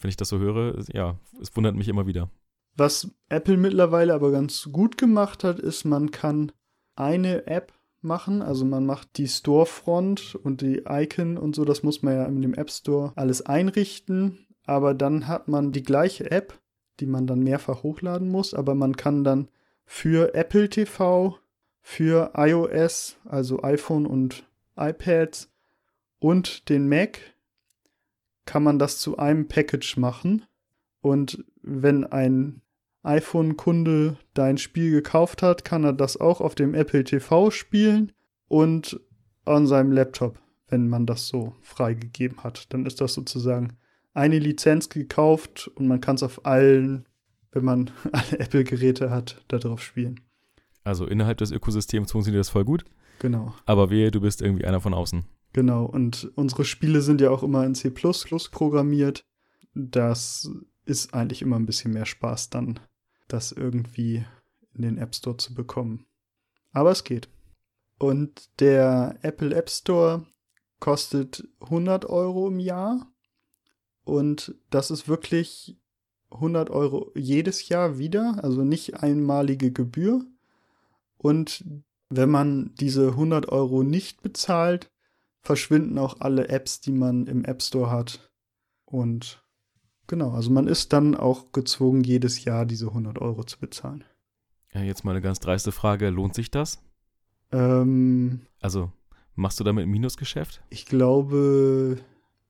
wenn 0.00 0.08
ich 0.08 0.16
das 0.16 0.30
so 0.30 0.38
höre, 0.38 0.82
ja, 0.92 1.18
es 1.40 1.54
wundert 1.54 1.76
mich 1.76 1.88
immer 1.88 2.06
wieder. 2.06 2.30
Was 2.74 3.10
Apple 3.28 3.58
mittlerweile 3.58 4.14
aber 4.14 4.32
ganz 4.32 4.70
gut 4.72 4.96
gemacht 4.96 5.44
hat, 5.44 5.60
ist, 5.60 5.84
man 5.84 6.10
kann 6.10 6.50
eine 6.96 7.46
App 7.46 7.74
machen. 8.00 8.40
Also 8.40 8.64
man 8.64 8.86
macht 8.86 9.18
die 9.18 9.28
Storefront 9.28 10.34
und 10.34 10.62
die 10.62 10.84
Icon 10.88 11.36
und 11.36 11.54
so, 11.54 11.64
das 11.64 11.82
muss 11.82 12.02
man 12.02 12.14
ja 12.14 12.24
in 12.24 12.40
dem 12.40 12.54
App 12.54 12.70
Store 12.70 13.12
alles 13.14 13.42
einrichten. 13.42 14.46
Aber 14.64 14.94
dann 14.94 15.28
hat 15.28 15.46
man 15.48 15.72
die 15.72 15.82
gleiche 15.82 16.30
App, 16.30 16.58
die 17.00 17.06
man 17.06 17.26
dann 17.26 17.40
mehrfach 17.40 17.82
hochladen 17.82 18.28
muss, 18.28 18.54
aber 18.54 18.74
man 18.74 18.96
kann 18.96 19.24
dann 19.24 19.48
für 19.84 20.34
Apple 20.34 20.68
TV, 20.68 21.38
für 21.80 22.32
iOS, 22.36 23.18
also 23.24 23.62
iPhone 23.62 24.06
und 24.06 24.46
iPads 24.76 25.50
und 26.22 26.68
den 26.68 26.88
Mac 26.88 27.18
kann 28.46 28.62
man 28.62 28.78
das 28.78 28.98
zu 28.98 29.18
einem 29.18 29.48
Package 29.48 29.96
machen. 29.96 30.44
Und 31.00 31.44
wenn 31.62 32.04
ein 32.04 32.62
iPhone-Kunde 33.02 34.18
dein 34.34 34.58
Spiel 34.58 34.92
gekauft 34.92 35.42
hat, 35.42 35.64
kann 35.64 35.82
er 35.82 35.92
das 35.92 36.16
auch 36.16 36.40
auf 36.40 36.54
dem 36.54 36.74
Apple 36.74 37.02
TV 37.02 37.50
spielen 37.50 38.12
und 38.46 39.00
an 39.44 39.66
seinem 39.66 39.90
Laptop, 39.90 40.38
wenn 40.68 40.88
man 40.88 41.06
das 41.06 41.26
so 41.26 41.56
freigegeben 41.62 42.44
hat. 42.44 42.72
Dann 42.72 42.86
ist 42.86 43.00
das 43.00 43.14
sozusagen 43.14 43.76
eine 44.14 44.38
Lizenz 44.38 44.88
gekauft 44.88 45.68
und 45.74 45.88
man 45.88 46.00
kann 46.00 46.14
es 46.14 46.22
auf 46.22 46.46
allen, 46.46 47.08
wenn 47.52 47.64
man 47.64 47.90
alle 48.12 48.40
Apple-Geräte 48.40 49.10
hat, 49.10 49.42
darauf 49.48 49.82
spielen. 49.82 50.20
Also 50.84 51.06
innerhalb 51.06 51.38
des 51.38 51.52
Ökosystems 51.52 52.10
funktioniert 52.10 52.40
das 52.40 52.48
voll 52.48 52.64
gut. 52.64 52.84
Genau. 53.20 53.54
Aber 53.66 53.90
wehe, 53.90 54.10
du 54.10 54.20
bist 54.20 54.42
irgendwie 54.42 54.64
einer 54.64 54.80
von 54.80 54.94
außen. 54.94 55.24
Genau, 55.52 55.84
und 55.84 56.32
unsere 56.34 56.64
Spiele 56.64 57.02
sind 57.02 57.20
ja 57.20 57.30
auch 57.30 57.42
immer 57.42 57.64
in 57.64 57.74
C 57.74 57.90
programmiert. 57.90 59.24
Das 59.74 60.50
ist 60.86 61.14
eigentlich 61.14 61.42
immer 61.42 61.56
ein 61.56 61.66
bisschen 61.66 61.92
mehr 61.92 62.06
Spaß 62.06 62.50
dann 62.50 62.80
das 63.28 63.52
irgendwie 63.52 64.24
in 64.74 64.82
den 64.82 64.98
App 64.98 65.14
Store 65.14 65.36
zu 65.36 65.54
bekommen. 65.54 66.06
Aber 66.72 66.90
es 66.90 67.04
geht. 67.04 67.28
Und 67.98 68.60
der 68.60 69.18
Apple 69.22 69.54
App 69.54 69.70
Store 69.70 70.26
kostet 70.80 71.48
100 71.60 72.06
Euro 72.06 72.48
im 72.48 72.58
Jahr. 72.58 73.12
Und 74.04 74.54
das 74.70 74.90
ist 74.90 75.08
wirklich 75.08 75.78
100 76.34 76.70
Euro 76.70 77.10
jedes 77.14 77.68
Jahr 77.68 77.98
wieder, 77.98 78.42
also 78.42 78.64
nicht 78.64 79.02
einmalige 79.02 79.72
Gebühr. 79.72 80.24
Und 81.18 81.64
wenn 82.08 82.30
man 82.30 82.74
diese 82.76 83.08
100 83.08 83.48
Euro 83.48 83.82
nicht 83.82 84.22
bezahlt, 84.22 84.90
verschwinden 85.40 85.98
auch 85.98 86.20
alle 86.20 86.48
Apps, 86.48 86.80
die 86.80 86.92
man 86.92 87.26
im 87.26 87.44
App 87.44 87.62
Store 87.62 87.90
hat. 87.90 88.30
Und 88.84 89.42
Genau, 90.12 90.32
also 90.32 90.50
man 90.50 90.66
ist 90.66 90.92
dann 90.92 91.14
auch 91.14 91.52
gezwungen, 91.52 92.04
jedes 92.04 92.44
Jahr 92.44 92.66
diese 92.66 92.88
100 92.88 93.18
Euro 93.18 93.44
zu 93.44 93.58
bezahlen. 93.58 94.04
Ja, 94.74 94.82
jetzt 94.82 95.04
mal 95.04 95.12
eine 95.12 95.22
ganz 95.22 95.40
dreiste 95.40 95.72
Frage. 95.72 96.10
Lohnt 96.10 96.34
sich 96.34 96.50
das? 96.50 96.82
Ähm, 97.50 98.40
also, 98.60 98.92
machst 99.36 99.58
du 99.58 99.64
damit 99.64 99.84
ein 99.84 99.90
Minusgeschäft? 99.90 100.62
Ich 100.68 100.84
glaube, 100.84 101.98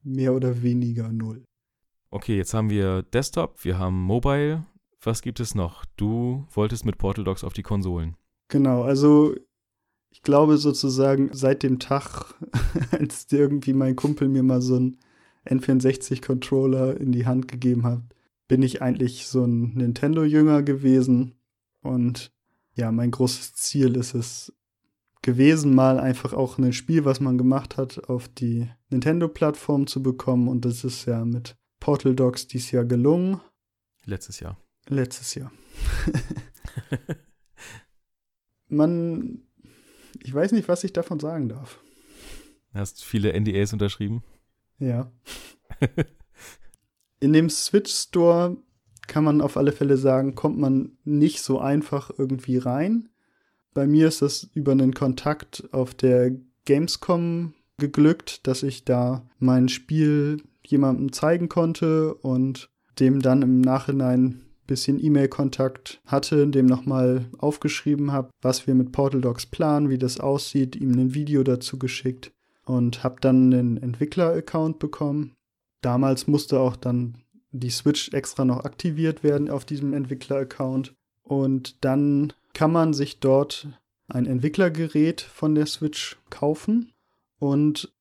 mehr 0.02 0.34
oder 0.34 0.62
weniger 0.62 1.12
null. 1.12 1.44
Okay, 2.14 2.36
jetzt 2.36 2.52
haben 2.52 2.68
wir 2.68 3.02
Desktop, 3.04 3.64
wir 3.64 3.78
haben 3.78 3.98
Mobile. 3.98 4.66
Was 5.00 5.22
gibt 5.22 5.40
es 5.40 5.54
noch? 5.54 5.86
Du 5.96 6.46
wolltest 6.52 6.84
mit 6.84 6.98
Portal 6.98 7.24
Docs 7.24 7.42
auf 7.42 7.54
die 7.54 7.62
Konsolen. 7.62 8.18
Genau, 8.48 8.82
also 8.82 9.34
ich 10.10 10.20
glaube 10.20 10.58
sozusagen 10.58 11.30
seit 11.32 11.62
dem 11.62 11.78
Tag, 11.78 12.34
als 12.90 13.26
irgendwie 13.32 13.72
mein 13.72 13.96
Kumpel 13.96 14.28
mir 14.28 14.42
mal 14.42 14.60
so 14.60 14.76
ein 14.76 14.98
N64-Controller 15.46 17.00
in 17.00 17.12
die 17.12 17.24
Hand 17.24 17.48
gegeben 17.48 17.84
hat, 17.84 18.02
bin 18.46 18.60
ich 18.60 18.82
eigentlich 18.82 19.26
so 19.26 19.46
ein 19.46 19.72
Nintendo-Jünger 19.72 20.62
gewesen. 20.62 21.36
Und 21.80 22.30
ja, 22.74 22.92
mein 22.92 23.10
großes 23.10 23.54
Ziel 23.54 23.96
ist 23.96 24.14
es 24.14 24.52
gewesen, 25.22 25.74
mal 25.74 25.98
einfach 25.98 26.34
auch 26.34 26.58
ein 26.58 26.74
Spiel, 26.74 27.06
was 27.06 27.20
man 27.20 27.38
gemacht 27.38 27.78
hat, 27.78 28.10
auf 28.10 28.28
die 28.28 28.68
Nintendo-Plattform 28.90 29.86
zu 29.86 30.02
bekommen. 30.02 30.48
Und 30.48 30.66
das 30.66 30.84
ist 30.84 31.06
ja 31.06 31.24
mit 31.24 31.56
Portal 31.82 32.14
Dogs 32.14 32.46
dieses 32.46 32.70
Jahr 32.70 32.84
gelungen. 32.84 33.40
Letztes 34.04 34.38
Jahr. 34.38 34.56
Letztes 34.86 35.34
Jahr. 35.34 35.50
man, 38.68 39.42
ich 40.22 40.32
weiß 40.32 40.52
nicht, 40.52 40.68
was 40.68 40.84
ich 40.84 40.92
davon 40.92 41.18
sagen 41.18 41.48
darf. 41.48 41.82
Hast 42.72 43.02
viele 43.04 43.32
NDAs 43.38 43.72
unterschrieben? 43.72 44.22
Ja. 44.78 45.10
In 47.18 47.32
dem 47.32 47.50
Switch 47.50 47.92
Store 47.92 48.56
kann 49.08 49.24
man 49.24 49.40
auf 49.40 49.56
alle 49.56 49.72
Fälle 49.72 49.96
sagen, 49.96 50.36
kommt 50.36 50.58
man 50.58 50.96
nicht 51.02 51.42
so 51.42 51.58
einfach 51.58 52.12
irgendwie 52.16 52.58
rein. 52.58 53.08
Bei 53.74 53.88
mir 53.88 54.06
ist 54.06 54.22
das 54.22 54.44
über 54.54 54.70
einen 54.70 54.94
Kontakt 54.94 55.68
auf 55.72 55.94
der 55.94 56.30
Gamescom 56.64 57.54
geglückt, 57.78 58.46
dass 58.46 58.62
ich 58.62 58.84
da 58.84 59.28
mein 59.40 59.68
Spiel 59.68 60.44
jemandem 60.72 61.12
zeigen 61.12 61.48
konnte 61.48 62.14
und 62.14 62.70
dem 62.98 63.20
dann 63.20 63.42
im 63.42 63.60
Nachhinein 63.60 64.24
ein 64.24 64.66
bisschen 64.66 65.02
E-Mail-Kontakt 65.02 66.00
hatte, 66.06 66.46
dem 66.48 66.66
nochmal 66.66 67.26
aufgeschrieben 67.38 68.12
habe, 68.12 68.30
was 68.40 68.66
wir 68.66 68.74
mit 68.74 68.92
Portal 68.92 69.20
Dogs 69.20 69.46
planen, 69.46 69.90
wie 69.90 69.98
das 69.98 70.18
aussieht, 70.18 70.76
ihm 70.76 70.92
ein 70.92 71.14
Video 71.14 71.42
dazu 71.42 71.78
geschickt 71.78 72.32
und 72.64 73.04
habe 73.04 73.16
dann 73.20 73.52
einen 73.52 73.76
Entwickler-Account 73.76 74.78
bekommen. 74.78 75.34
Damals 75.80 76.26
musste 76.26 76.60
auch 76.60 76.76
dann 76.76 77.18
die 77.50 77.70
Switch 77.70 78.12
extra 78.12 78.44
noch 78.44 78.64
aktiviert 78.64 79.22
werden 79.22 79.50
auf 79.50 79.64
diesem 79.64 79.92
Entwickler-Account. 79.92 80.94
Und 81.22 81.84
dann 81.84 82.32
kann 82.54 82.72
man 82.72 82.94
sich 82.94 83.20
dort 83.20 83.68
ein 84.08 84.26
Entwicklergerät 84.26 85.20
von 85.20 85.54
der 85.54 85.66
Switch 85.66 86.18
kaufen 86.30 86.92
und 87.38 87.92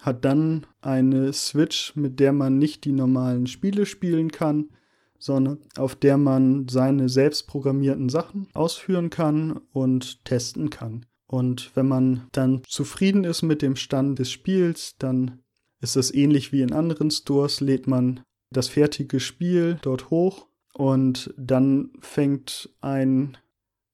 hat 0.00 0.24
dann 0.24 0.66
eine 0.80 1.32
Switch, 1.32 1.96
mit 1.96 2.20
der 2.20 2.32
man 2.32 2.58
nicht 2.58 2.84
die 2.84 2.92
normalen 2.92 3.46
Spiele 3.46 3.86
spielen 3.86 4.30
kann, 4.30 4.70
sondern 5.18 5.58
auf 5.76 5.96
der 5.96 6.16
man 6.16 6.68
seine 6.68 7.08
selbst 7.08 7.48
programmierten 7.48 8.08
Sachen 8.08 8.48
ausführen 8.54 9.10
kann 9.10 9.60
und 9.72 10.24
testen 10.24 10.70
kann. 10.70 11.06
Und 11.26 11.72
wenn 11.74 11.88
man 11.88 12.28
dann 12.32 12.62
zufrieden 12.66 13.24
ist 13.24 13.42
mit 13.42 13.60
dem 13.60 13.76
Stand 13.76 14.18
des 14.18 14.30
Spiels, 14.30 14.96
dann 14.98 15.40
ist 15.80 15.96
das 15.96 16.14
ähnlich 16.14 16.52
wie 16.52 16.62
in 16.62 16.72
anderen 16.72 17.10
Stores, 17.10 17.60
lädt 17.60 17.86
man 17.86 18.20
das 18.50 18.68
fertige 18.68 19.20
Spiel 19.20 19.78
dort 19.82 20.10
hoch 20.10 20.46
und 20.74 21.34
dann 21.36 21.90
fängt 22.00 22.70
ein, 22.80 23.36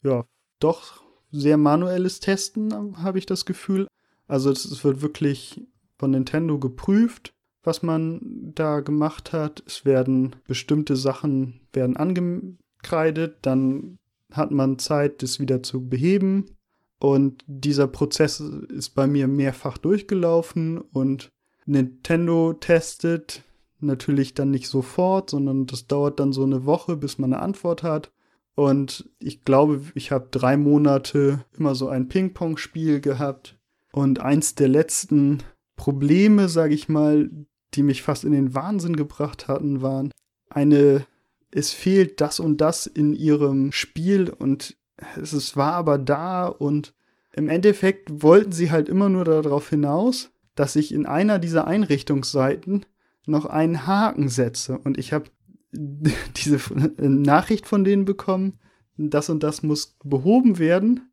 ja, 0.02 0.24
doch 0.60 1.02
sehr 1.32 1.56
manuelles 1.56 2.20
Testen, 2.20 3.02
habe 3.02 3.18
ich 3.18 3.26
das 3.26 3.44
Gefühl. 3.44 3.88
Also 4.28 4.50
es 4.50 4.84
wird 4.84 5.02
wirklich 5.02 5.66
von 5.98 6.10
Nintendo 6.10 6.58
geprüft, 6.58 7.34
was 7.62 7.82
man 7.82 8.20
da 8.54 8.80
gemacht 8.80 9.32
hat. 9.32 9.62
Es 9.66 9.84
werden 9.84 10.36
bestimmte 10.46 10.96
Sachen 10.96 11.60
werden 11.72 11.96
angekreidet, 11.96 13.38
dann 13.42 13.98
hat 14.32 14.50
man 14.50 14.78
Zeit, 14.78 15.22
das 15.22 15.38
wieder 15.38 15.62
zu 15.62 15.88
beheben 15.88 16.46
und 17.04 17.44
dieser 17.46 17.86
Prozess 17.86 18.40
ist 18.40 18.94
bei 18.94 19.06
mir 19.06 19.28
mehrfach 19.28 19.76
durchgelaufen 19.76 20.78
und 20.78 21.30
Nintendo 21.66 22.54
testet 22.54 23.42
natürlich 23.80 24.32
dann 24.32 24.50
nicht 24.50 24.68
sofort, 24.68 25.28
sondern 25.28 25.66
das 25.66 25.86
dauert 25.86 26.18
dann 26.18 26.32
so 26.32 26.44
eine 26.44 26.64
Woche, 26.64 26.96
bis 26.96 27.18
man 27.18 27.34
eine 27.34 27.42
Antwort 27.42 27.82
hat. 27.82 28.10
Und 28.54 29.10
ich 29.18 29.44
glaube, 29.44 29.82
ich 29.94 30.12
habe 30.12 30.28
drei 30.30 30.56
Monate 30.56 31.44
immer 31.58 31.74
so 31.74 31.88
ein 31.88 32.08
Ping-Pong-Spiel 32.08 33.00
gehabt. 33.00 33.58
Und 33.92 34.20
eins 34.20 34.54
der 34.54 34.68
letzten 34.68 35.42
Probleme, 35.76 36.48
sage 36.48 36.74
ich 36.74 36.88
mal, 36.88 37.30
die 37.74 37.82
mich 37.82 38.02
fast 38.02 38.24
in 38.24 38.32
den 38.32 38.54
Wahnsinn 38.54 38.96
gebracht 38.96 39.48
hatten, 39.48 39.82
waren 39.82 40.12
eine, 40.48 41.06
es 41.50 41.72
fehlt 41.72 42.20
das 42.20 42.40
und 42.40 42.60
das 42.60 42.86
in 42.86 43.14
ihrem 43.14 43.72
Spiel 43.72 44.30
und 44.30 44.76
es 45.20 45.56
war 45.56 45.72
aber 45.72 45.98
da 45.98 46.46
und 46.46 46.94
im 47.32 47.48
Endeffekt 47.48 48.22
wollten 48.22 48.52
sie 48.52 48.70
halt 48.70 48.88
immer 48.88 49.08
nur 49.08 49.24
darauf 49.24 49.68
hinaus, 49.68 50.30
dass 50.54 50.76
ich 50.76 50.94
in 50.94 51.04
einer 51.04 51.40
dieser 51.40 51.66
Einrichtungsseiten 51.66 52.86
noch 53.26 53.46
einen 53.46 53.86
Haken 53.86 54.28
setze. 54.28 54.78
Und 54.78 54.98
ich 54.98 55.12
habe 55.12 55.30
diese 55.72 56.60
Nachricht 56.98 57.66
von 57.66 57.82
denen 57.82 58.04
bekommen, 58.04 58.60
das 58.96 59.28
und 59.28 59.42
das 59.42 59.64
muss 59.64 59.96
behoben 60.04 60.58
werden. 60.58 61.10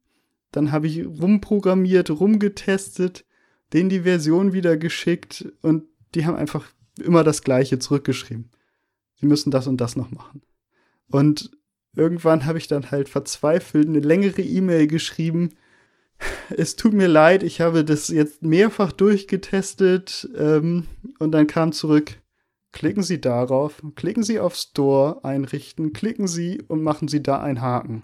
Dann 0.52 0.72
habe 0.72 0.88
ich 0.88 1.06
rumprogrammiert, 1.06 2.12
rumgetestet, 2.12 3.26
denen 3.74 3.90
die 3.90 4.02
Version 4.02 4.54
wieder 4.54 4.78
geschickt 4.78 5.46
und 5.62 5.84
die 6.16 6.26
haben 6.26 6.36
einfach 6.36 6.68
immer 7.02 7.24
das 7.24 7.44
Gleiche 7.44 7.80
zurückgeschrieben. 7.80 8.52
Sie 9.16 9.26
müssen 9.26 9.52
das 9.52 9.68
und 9.68 9.80
das 9.80 9.96
noch 9.96 10.12
machen. 10.12 10.42
Und 11.10 11.52
irgendwann 11.96 12.46
habe 12.46 12.58
ich 12.58 12.68
dann 12.68 12.92
halt 12.92 13.10
verzweifelt 13.10 13.88
eine 13.88 14.00
längere 14.00 14.42
E-Mail 14.42 14.88
geschrieben. 14.88 15.52
Es 16.50 16.76
tut 16.76 16.94
mir 16.94 17.08
leid, 17.08 17.44
ich 17.44 17.62
habe 17.62 17.84
das 17.84 18.10
jetzt 18.10 18.44
mehrfach 18.44 18.92
durchgetestet 18.92 20.30
ähm, 20.36 20.88
und 21.20 21.32
dann 21.32 21.48
kam 21.48 21.72
zurück, 21.72 22.18
klicken 22.72 23.04
Sie 23.04 23.20
darauf, 23.20 23.82
klicken 23.96 24.24
Sie 24.24 24.40
auf 24.40 24.56
Store 24.56 25.24
einrichten, 25.24 25.94
klicken 25.94 26.28
Sie 26.28 26.62
und 26.68 26.84
machen 26.84 27.08
Sie 27.08 27.24
da 27.24 27.42
einen 27.42 27.62
Haken. 27.62 28.04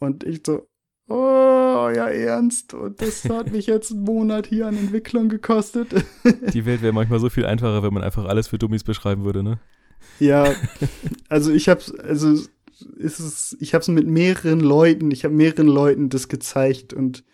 Und 0.00 0.24
ich 0.24 0.42
so, 0.46 0.66
oh, 1.08 1.53
ja, 1.90 2.08
ernst. 2.08 2.74
Und 2.74 3.00
das 3.00 3.24
hat 3.28 3.52
mich 3.52 3.66
jetzt 3.66 3.92
einen 3.92 4.02
Monat 4.02 4.46
hier 4.46 4.66
an 4.66 4.76
Entwicklung 4.76 5.28
gekostet. 5.28 5.94
Die 6.52 6.66
Welt 6.66 6.82
wäre 6.82 6.92
manchmal 6.92 7.20
so 7.20 7.30
viel 7.30 7.46
einfacher, 7.46 7.82
wenn 7.82 7.94
man 7.94 8.02
einfach 8.02 8.24
alles 8.24 8.48
für 8.48 8.58
Dummies 8.58 8.84
beschreiben 8.84 9.24
würde, 9.24 9.42
ne? 9.42 9.58
Ja, 10.20 10.54
also 11.28 11.52
ich 11.52 11.68
hab's, 11.68 11.90
also 11.90 12.34
ist 12.96 13.20
es, 13.20 13.56
ich 13.60 13.74
hab's 13.74 13.88
mit 13.88 14.06
mehreren 14.06 14.60
Leuten, 14.60 15.10
ich 15.10 15.24
habe 15.24 15.34
mehreren 15.34 15.66
Leuten 15.66 16.08
das 16.08 16.28
gezeigt 16.28 16.92
und 16.92 17.24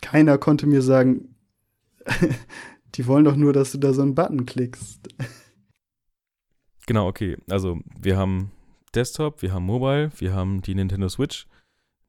keiner 0.00 0.38
konnte 0.38 0.66
mir 0.66 0.82
sagen, 0.82 1.36
die 2.94 3.06
wollen 3.06 3.24
doch 3.24 3.36
nur, 3.36 3.52
dass 3.52 3.72
du 3.72 3.78
da 3.78 3.92
so 3.92 4.02
einen 4.02 4.14
Button 4.14 4.46
klickst. 4.46 5.08
Genau, 6.86 7.06
okay. 7.06 7.36
Also 7.48 7.78
wir 7.98 8.16
haben 8.16 8.50
Desktop, 8.94 9.42
wir 9.42 9.52
haben 9.52 9.64
Mobile, 9.64 10.10
wir 10.18 10.32
haben 10.32 10.62
die 10.62 10.74
Nintendo 10.74 11.08
Switch. 11.08 11.46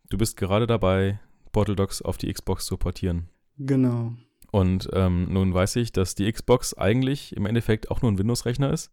Du 0.10 0.18
bist 0.18 0.36
gerade 0.36 0.68
dabei, 0.68 1.20
Portal 1.54 1.78
Docs 1.78 2.02
auf 2.02 2.18
die 2.18 2.32
Xbox 2.32 2.66
zu 2.66 2.76
portieren. 2.76 3.30
Genau. 3.58 4.14
Und 4.52 4.90
ähm, 4.92 5.32
nun 5.32 5.54
weiß 5.54 5.78
ich, 5.78 5.94
dass 5.94 6.16
die 6.16 6.30
Xbox 6.30 6.74
eigentlich 6.74 7.36
im 7.36 7.46
Endeffekt 7.46 7.90
auch 7.90 8.02
nur 8.02 8.12
ein 8.12 8.18
Windows-Rechner 8.18 8.72
ist. 8.74 8.92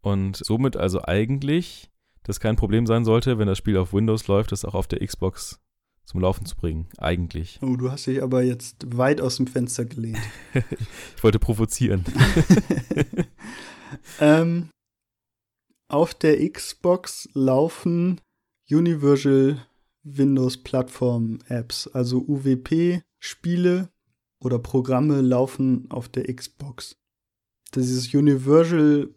Und 0.00 0.36
somit 0.36 0.76
also 0.76 1.04
eigentlich 1.04 1.90
das 2.24 2.40
kein 2.40 2.56
Problem 2.56 2.86
sein 2.86 3.04
sollte, 3.04 3.38
wenn 3.38 3.46
das 3.46 3.56
Spiel 3.56 3.78
auf 3.78 3.94
Windows 3.94 4.26
läuft, 4.26 4.52
das 4.52 4.64
auch 4.64 4.74
auf 4.74 4.86
der 4.86 5.06
Xbox 5.06 5.60
zum 6.04 6.20
Laufen 6.20 6.44
zu 6.46 6.56
bringen. 6.56 6.88
Eigentlich. 6.98 7.58
Oh, 7.62 7.76
du 7.76 7.90
hast 7.90 8.06
dich 8.06 8.22
aber 8.22 8.42
jetzt 8.42 8.96
weit 8.96 9.20
aus 9.20 9.36
dem 9.36 9.46
Fenster 9.46 9.84
gelehnt. 9.84 10.18
ich 10.54 11.22
wollte 11.22 11.38
provozieren. 11.38 12.04
ähm, 14.20 14.68
auf 15.88 16.14
der 16.14 16.50
Xbox 16.50 17.28
laufen 17.32 18.20
Universal 18.70 19.66
Windows 20.16 20.58
Plattform 20.58 21.38
Apps, 21.48 21.88
also 21.88 22.18
UWP 22.18 23.02
Spiele 23.18 23.90
oder 24.40 24.58
Programme 24.58 25.20
laufen 25.20 25.90
auf 25.90 26.08
der 26.08 26.32
Xbox. 26.32 26.96
Dieses 27.74 28.14
Universal 28.14 29.10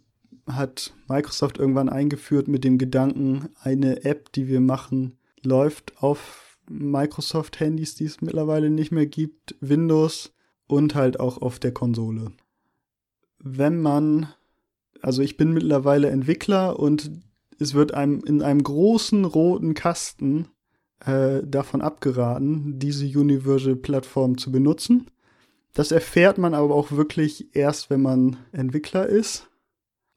hat 0.48 0.94
Microsoft 1.08 1.58
irgendwann 1.58 1.90
eingeführt 1.90 2.48
mit 2.48 2.64
dem 2.64 2.78
Gedanken, 2.78 3.50
eine 3.62 4.04
App, 4.04 4.32
die 4.34 4.48
wir 4.48 4.60
machen, 4.60 5.18
läuft 5.44 6.02
auf 6.02 6.58
Microsoft-Handys, 6.70 7.96
die 7.96 8.06
es 8.06 8.22
mittlerweile 8.22 8.70
nicht 8.70 8.92
mehr 8.92 9.06
gibt, 9.06 9.56
Windows 9.60 10.34
und 10.68 10.96
halt 10.96 11.20
auch 11.20 11.42
auf 11.42 11.60
der 11.60 11.74
Konsole. 11.74 12.32
Wenn 13.40 13.82
man, 13.82 14.28
also 15.02 15.22
ich 15.22 15.38
bin 15.38 15.54
mittlerweile 15.54 16.10
Entwickler 16.10 16.80
und 16.80 17.12
es 17.60 17.74
wird 17.74 17.94
einem 17.94 18.24
in 18.24 18.42
einem 18.42 18.64
großen 18.64 19.26
roten 19.26 19.74
Kasten 19.74 20.48
äh, 21.06 21.42
davon 21.44 21.82
abgeraten, 21.82 22.80
diese 22.80 23.06
Universal-Plattform 23.06 24.38
zu 24.38 24.52
benutzen. 24.52 25.10
Das 25.74 25.92
erfährt 25.92 26.38
man 26.38 26.54
aber 26.54 26.76
auch 26.76 26.92
wirklich 26.92 27.56
erst, 27.56 27.90
wenn 27.90 28.02
man 28.02 28.38
Entwickler 28.52 29.08
ist. 29.08 29.50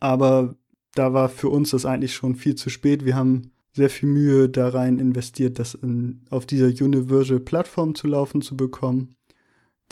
Aber 0.01 0.57
da 0.95 1.13
war 1.13 1.29
für 1.29 1.49
uns 1.49 1.71
das 1.71 1.87
eigentlich 1.87 2.15
schon 2.15 2.35
viel 2.35 2.55
zu 2.55 2.71
spät. 2.71 3.05
Wir 3.05 3.17
haben 3.17 3.53
sehr 3.73 3.91
viel 3.91 4.09
Mühe 4.09 4.49
da 4.49 4.69
rein 4.69 4.99
investiert, 4.99 5.59
das 5.59 5.75
in, 5.75 6.23
auf 6.31 6.47
dieser 6.47 6.67
Universal-Plattform 6.67 7.95
zu 7.95 8.07
laufen 8.07 8.41
zu 8.41 8.57
bekommen, 8.57 9.17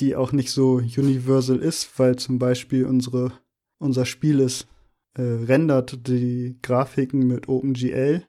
die 0.00 0.14
auch 0.14 0.32
nicht 0.32 0.50
so 0.50 0.74
universal 0.74 1.58
ist, 1.58 1.98
weil 1.98 2.16
zum 2.16 2.38
Beispiel 2.38 2.86
unsere, 2.86 3.32
unser 3.78 4.06
Spiel 4.06 4.38
ist, 4.40 4.68
äh, 5.14 5.22
rendert 5.22 6.06
die 6.06 6.58
Grafiken 6.62 7.26
mit 7.26 7.48
OpenGL 7.48 8.24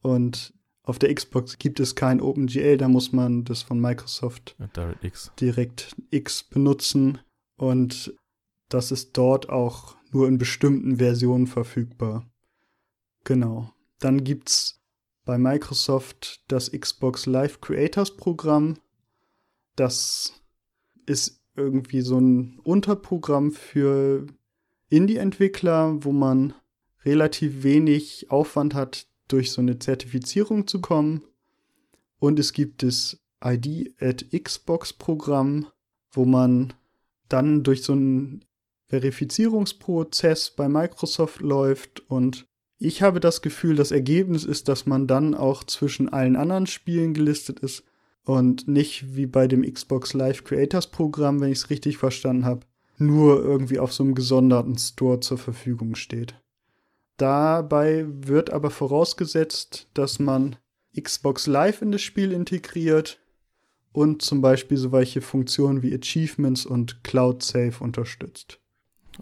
und 0.00 0.54
auf 0.84 0.98
der 0.98 1.14
Xbox 1.14 1.58
gibt 1.58 1.80
es 1.80 1.94
kein 1.94 2.20
OpenGL, 2.20 2.76
da 2.76 2.88
muss 2.88 3.12
man 3.12 3.44
das 3.44 3.62
von 3.62 3.80
Microsoft 3.80 4.56
DirectX. 4.76 5.32
direkt 5.40 5.96
X 6.10 6.42
benutzen 6.42 7.18
und 7.56 8.14
das 8.68 8.90
ist 8.90 9.16
dort 9.16 9.48
auch 9.48 9.96
nur 10.10 10.26
in 10.26 10.38
bestimmten 10.38 10.96
Versionen 10.96 11.46
verfügbar. 11.46 12.26
Genau. 13.24 13.70
Dann 13.98 14.24
gibt's 14.24 14.80
bei 15.24 15.38
Microsoft 15.38 16.42
das 16.48 16.72
Xbox 16.72 17.26
Live 17.26 17.60
Creators 17.60 18.16
Programm. 18.16 18.78
Das 19.76 20.42
ist 21.06 21.42
irgendwie 21.54 22.00
so 22.00 22.18
ein 22.18 22.58
Unterprogramm 22.64 23.52
für 23.52 24.26
Indie-Entwickler, 24.88 26.04
wo 26.04 26.12
man 26.12 26.54
relativ 27.04 27.62
wenig 27.62 28.30
Aufwand 28.30 28.74
hat, 28.74 29.06
durch 29.32 29.50
so 29.50 29.60
eine 29.60 29.78
Zertifizierung 29.78 30.66
zu 30.66 30.80
kommen. 30.80 31.22
Und 32.18 32.38
es 32.38 32.52
gibt 32.52 32.82
das 32.82 33.18
ID 33.44 33.94
at 34.00 34.26
Xbox 34.30 34.92
Programm, 34.92 35.66
wo 36.10 36.24
man 36.24 36.72
dann 37.28 37.62
durch 37.62 37.82
so 37.82 37.92
einen 37.92 38.44
Verifizierungsprozess 38.88 40.50
bei 40.50 40.68
Microsoft 40.68 41.40
läuft 41.40 42.08
und 42.10 42.46
ich 42.84 43.00
habe 43.00 43.20
das 43.20 43.42
Gefühl, 43.42 43.76
das 43.76 43.92
Ergebnis 43.92 44.44
ist, 44.44 44.66
dass 44.66 44.86
man 44.86 45.06
dann 45.06 45.36
auch 45.36 45.62
zwischen 45.62 46.08
allen 46.08 46.34
anderen 46.34 46.66
Spielen 46.66 47.14
gelistet 47.14 47.60
ist 47.60 47.84
und 48.24 48.66
nicht 48.66 49.14
wie 49.14 49.26
bei 49.26 49.46
dem 49.46 49.62
Xbox 49.62 50.14
Live 50.14 50.42
Creators 50.42 50.88
Programm, 50.88 51.40
wenn 51.40 51.52
ich 51.52 51.58
es 51.58 51.70
richtig 51.70 51.96
verstanden 51.96 52.44
habe, 52.44 52.66
nur 52.98 53.40
irgendwie 53.40 53.78
auf 53.78 53.92
so 53.92 54.02
einem 54.02 54.16
gesonderten 54.16 54.76
Store 54.78 55.20
zur 55.20 55.38
Verfügung 55.38 55.94
steht. 55.94 56.34
Dabei 57.22 58.04
wird 58.08 58.50
aber 58.50 58.70
vorausgesetzt, 58.70 59.88
dass 59.94 60.18
man 60.18 60.56
Xbox 61.00 61.46
Live 61.46 61.80
in 61.80 61.92
das 61.92 62.02
Spiel 62.02 62.32
integriert 62.32 63.20
und 63.92 64.22
zum 64.22 64.40
Beispiel 64.40 64.76
so 64.76 64.90
welche 64.90 65.20
Funktionen 65.20 65.84
wie 65.84 65.94
Achievements 65.94 66.66
und 66.66 67.04
Cloud 67.04 67.44
Save 67.44 67.74
unterstützt. 67.78 68.58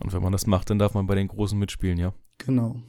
Und 0.03 0.14
wenn 0.14 0.22
man 0.22 0.32
das 0.32 0.46
macht, 0.46 0.70
dann 0.70 0.78
darf 0.78 0.94
man 0.94 1.07
bei 1.07 1.14
den 1.14 1.28
Großen 1.28 1.59
mitspielen, 1.59 1.98
ja. 1.98 2.14
Genau. 2.38 2.80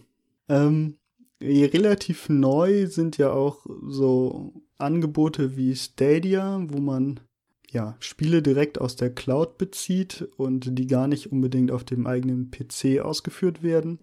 Ähm, 0.47 0.95
relativ 1.41 2.29
neu 2.29 2.87
sind 2.87 3.17
ja 3.17 3.33
auch 3.33 3.65
so 3.89 4.53
Angebote 4.77 5.57
wie 5.57 5.75
Stadia, 5.75 6.63
wo 6.69 6.79
man 6.79 7.19
ja 7.69 7.97
Spiele 7.99 8.41
direkt 8.41 8.79
aus 8.79 8.95
der 8.95 9.13
Cloud 9.13 9.57
bezieht 9.57 10.29
und 10.37 10.79
die 10.79 10.87
gar 10.87 11.09
nicht 11.09 11.33
unbedingt 11.33 11.69
auf 11.69 11.83
dem 11.83 12.07
eigenen 12.07 12.49
PC 12.49 13.01
ausgeführt 13.01 13.61
werden. 13.61 13.99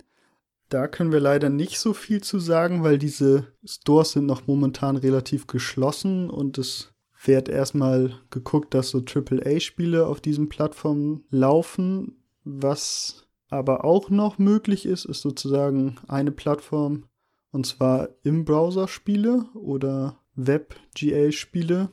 Da 0.68 0.86
können 0.86 1.12
wir 1.12 1.20
leider 1.20 1.48
nicht 1.48 1.78
so 1.78 1.94
viel 1.94 2.22
zu 2.22 2.38
sagen, 2.38 2.82
weil 2.82 2.98
diese 2.98 3.46
Stores 3.64 4.12
sind 4.12 4.26
noch 4.26 4.46
momentan 4.46 4.96
relativ 4.96 5.46
geschlossen 5.46 6.28
und 6.28 6.58
es 6.58 6.92
wird 7.24 7.48
erstmal 7.48 8.12
geguckt, 8.30 8.74
dass 8.74 8.90
so 8.90 9.02
AAA-Spiele 9.02 10.06
auf 10.06 10.20
diesen 10.20 10.48
Plattformen 10.48 11.24
laufen. 11.30 12.22
Was 12.44 13.26
aber 13.48 13.84
auch 13.84 14.10
noch 14.10 14.38
möglich 14.38 14.84
ist, 14.84 15.06
ist 15.06 15.22
sozusagen 15.22 15.96
eine 16.06 16.32
Plattform 16.32 17.04
und 17.50 17.66
zwar 17.66 18.10
im 18.22 18.44
Browser 18.44 18.88
Spiele 18.88 19.46
oder 19.54 20.20
WebGL-Spiele. 20.34 21.88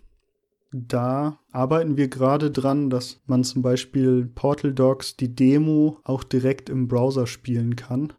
Da 0.73 1.39
arbeiten 1.53 1.95
wir 1.95 2.09
gerade 2.09 2.51
dran, 2.51 2.89
dass 2.89 3.21
man 3.25 3.45
zum 3.45 3.61
Beispiel 3.61 4.25
Portal 4.25 4.73
Dogs 4.73 5.15
die 5.15 5.33
Demo 5.33 6.01
auch 6.03 6.25
direkt 6.25 6.69
im 6.69 6.89
Browser 6.89 7.25
spielen 7.25 7.77
kann 7.77 8.11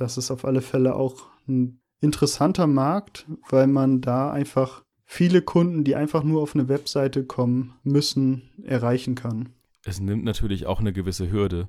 das 0.00 0.16
ist 0.16 0.30
auf 0.30 0.44
alle 0.44 0.62
Fälle 0.62 0.96
auch 0.96 1.26
ein 1.46 1.80
interessanter 2.00 2.66
Markt, 2.66 3.26
weil 3.50 3.66
man 3.66 4.00
da 4.00 4.30
einfach 4.30 4.82
viele 5.04 5.42
Kunden, 5.42 5.84
die 5.84 5.94
einfach 5.94 6.22
nur 6.22 6.40
auf 6.40 6.54
eine 6.54 6.68
Webseite 6.68 7.24
kommen 7.24 7.74
müssen, 7.82 8.50
erreichen 8.62 9.14
kann. 9.14 9.50
Es 9.84 10.00
nimmt 10.00 10.24
natürlich 10.24 10.66
auch 10.66 10.80
eine 10.80 10.92
gewisse 10.92 11.30
Hürde. 11.30 11.68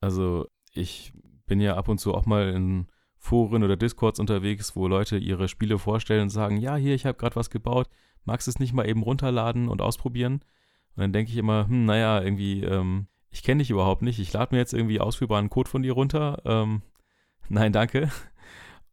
Also 0.00 0.46
ich 0.72 1.12
bin 1.46 1.60
ja 1.60 1.76
ab 1.76 1.88
und 1.88 1.98
zu 1.98 2.14
auch 2.14 2.24
mal 2.24 2.48
in 2.50 2.86
Foren 3.18 3.64
oder 3.64 3.76
Discords 3.76 4.20
unterwegs, 4.20 4.74
wo 4.76 4.86
Leute 4.86 5.18
ihre 5.18 5.48
Spiele 5.48 5.78
vorstellen 5.78 6.22
und 6.22 6.30
sagen, 6.30 6.56
ja, 6.56 6.76
hier, 6.76 6.94
ich 6.94 7.04
habe 7.04 7.18
gerade 7.18 7.36
was 7.36 7.50
gebaut, 7.50 7.88
magst 8.24 8.46
du 8.46 8.50
es 8.50 8.60
nicht 8.60 8.72
mal 8.72 8.88
eben 8.88 9.02
runterladen 9.02 9.68
und 9.68 9.82
ausprobieren? 9.82 10.40
Und 10.94 11.02
dann 11.02 11.12
denke 11.12 11.32
ich 11.32 11.36
immer, 11.36 11.66
hm, 11.68 11.84
naja, 11.84 12.22
irgendwie, 12.22 12.62
ähm, 12.62 13.08
ich 13.30 13.42
kenne 13.42 13.58
dich 13.58 13.70
überhaupt 13.70 14.02
nicht, 14.02 14.18
ich 14.20 14.32
lade 14.32 14.54
mir 14.54 14.58
jetzt 14.58 14.72
irgendwie 14.72 15.00
ausführbaren 15.00 15.50
Code 15.50 15.68
von 15.68 15.82
dir 15.82 15.92
runter, 15.92 16.40
ähm, 16.44 16.82
nein, 17.48 17.72
danke. 17.72 18.10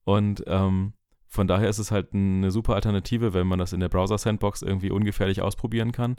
Und 0.04 0.44
ähm, 0.48 0.94
von 1.28 1.48
daher 1.48 1.70
ist 1.70 1.80
es 1.80 1.92
halt 1.92 2.14
eine 2.14 2.52
super 2.52 2.76
Alternative, 2.76 3.34
wenn 3.34 3.48
man 3.48 3.60
das 3.60 3.74
in 3.74 3.80
der 3.80 3.90
Browser-Sandbox 3.90 4.62
irgendwie 4.62 4.92
ungefährlich 4.92 5.42
ausprobieren 5.42 5.92
kann. 5.92 6.16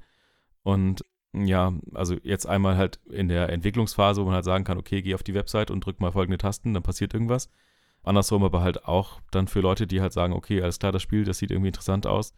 Und 0.62 1.05
ja, 1.32 1.72
also 1.95 2.16
jetzt 2.22 2.47
einmal 2.47 2.76
halt 2.76 3.01
in 3.11 3.28
der 3.28 3.51
Entwicklungsphase, 3.51 4.20
wo 4.20 4.26
man 4.26 4.34
halt 4.34 4.45
sagen 4.45 4.64
kann, 4.64 4.78
okay, 4.78 5.03
geh 5.03 5.14
auf 5.14 5.22
die 5.22 5.34
Website 5.34 5.70
und 5.70 5.84
drück 5.84 6.01
mal 6.01 6.12
folgende 6.12 6.39
Tasten, 6.39 6.74
dann 6.74 6.82
passiert 6.82 7.14
irgendwas. 7.14 7.51
Andersrum 8.03 8.45
aber 8.45 8.61
halt 8.61 8.84
auch 8.84 9.20
dann 9.30 9.49
für 9.49 9.61
Leute, 9.61 9.87
die 9.87 10.01
halt 10.01 10.12
sagen, 10.12 10.32
okay, 10.32 10.62
alles 10.62 10.78
klar, 10.78 10.93
das 10.93 11.03
Spiel, 11.03 11.24
das 11.24 11.39
sieht 11.39 11.51
irgendwie 11.51 11.68
interessant 11.68 12.07
aus. 12.07 12.34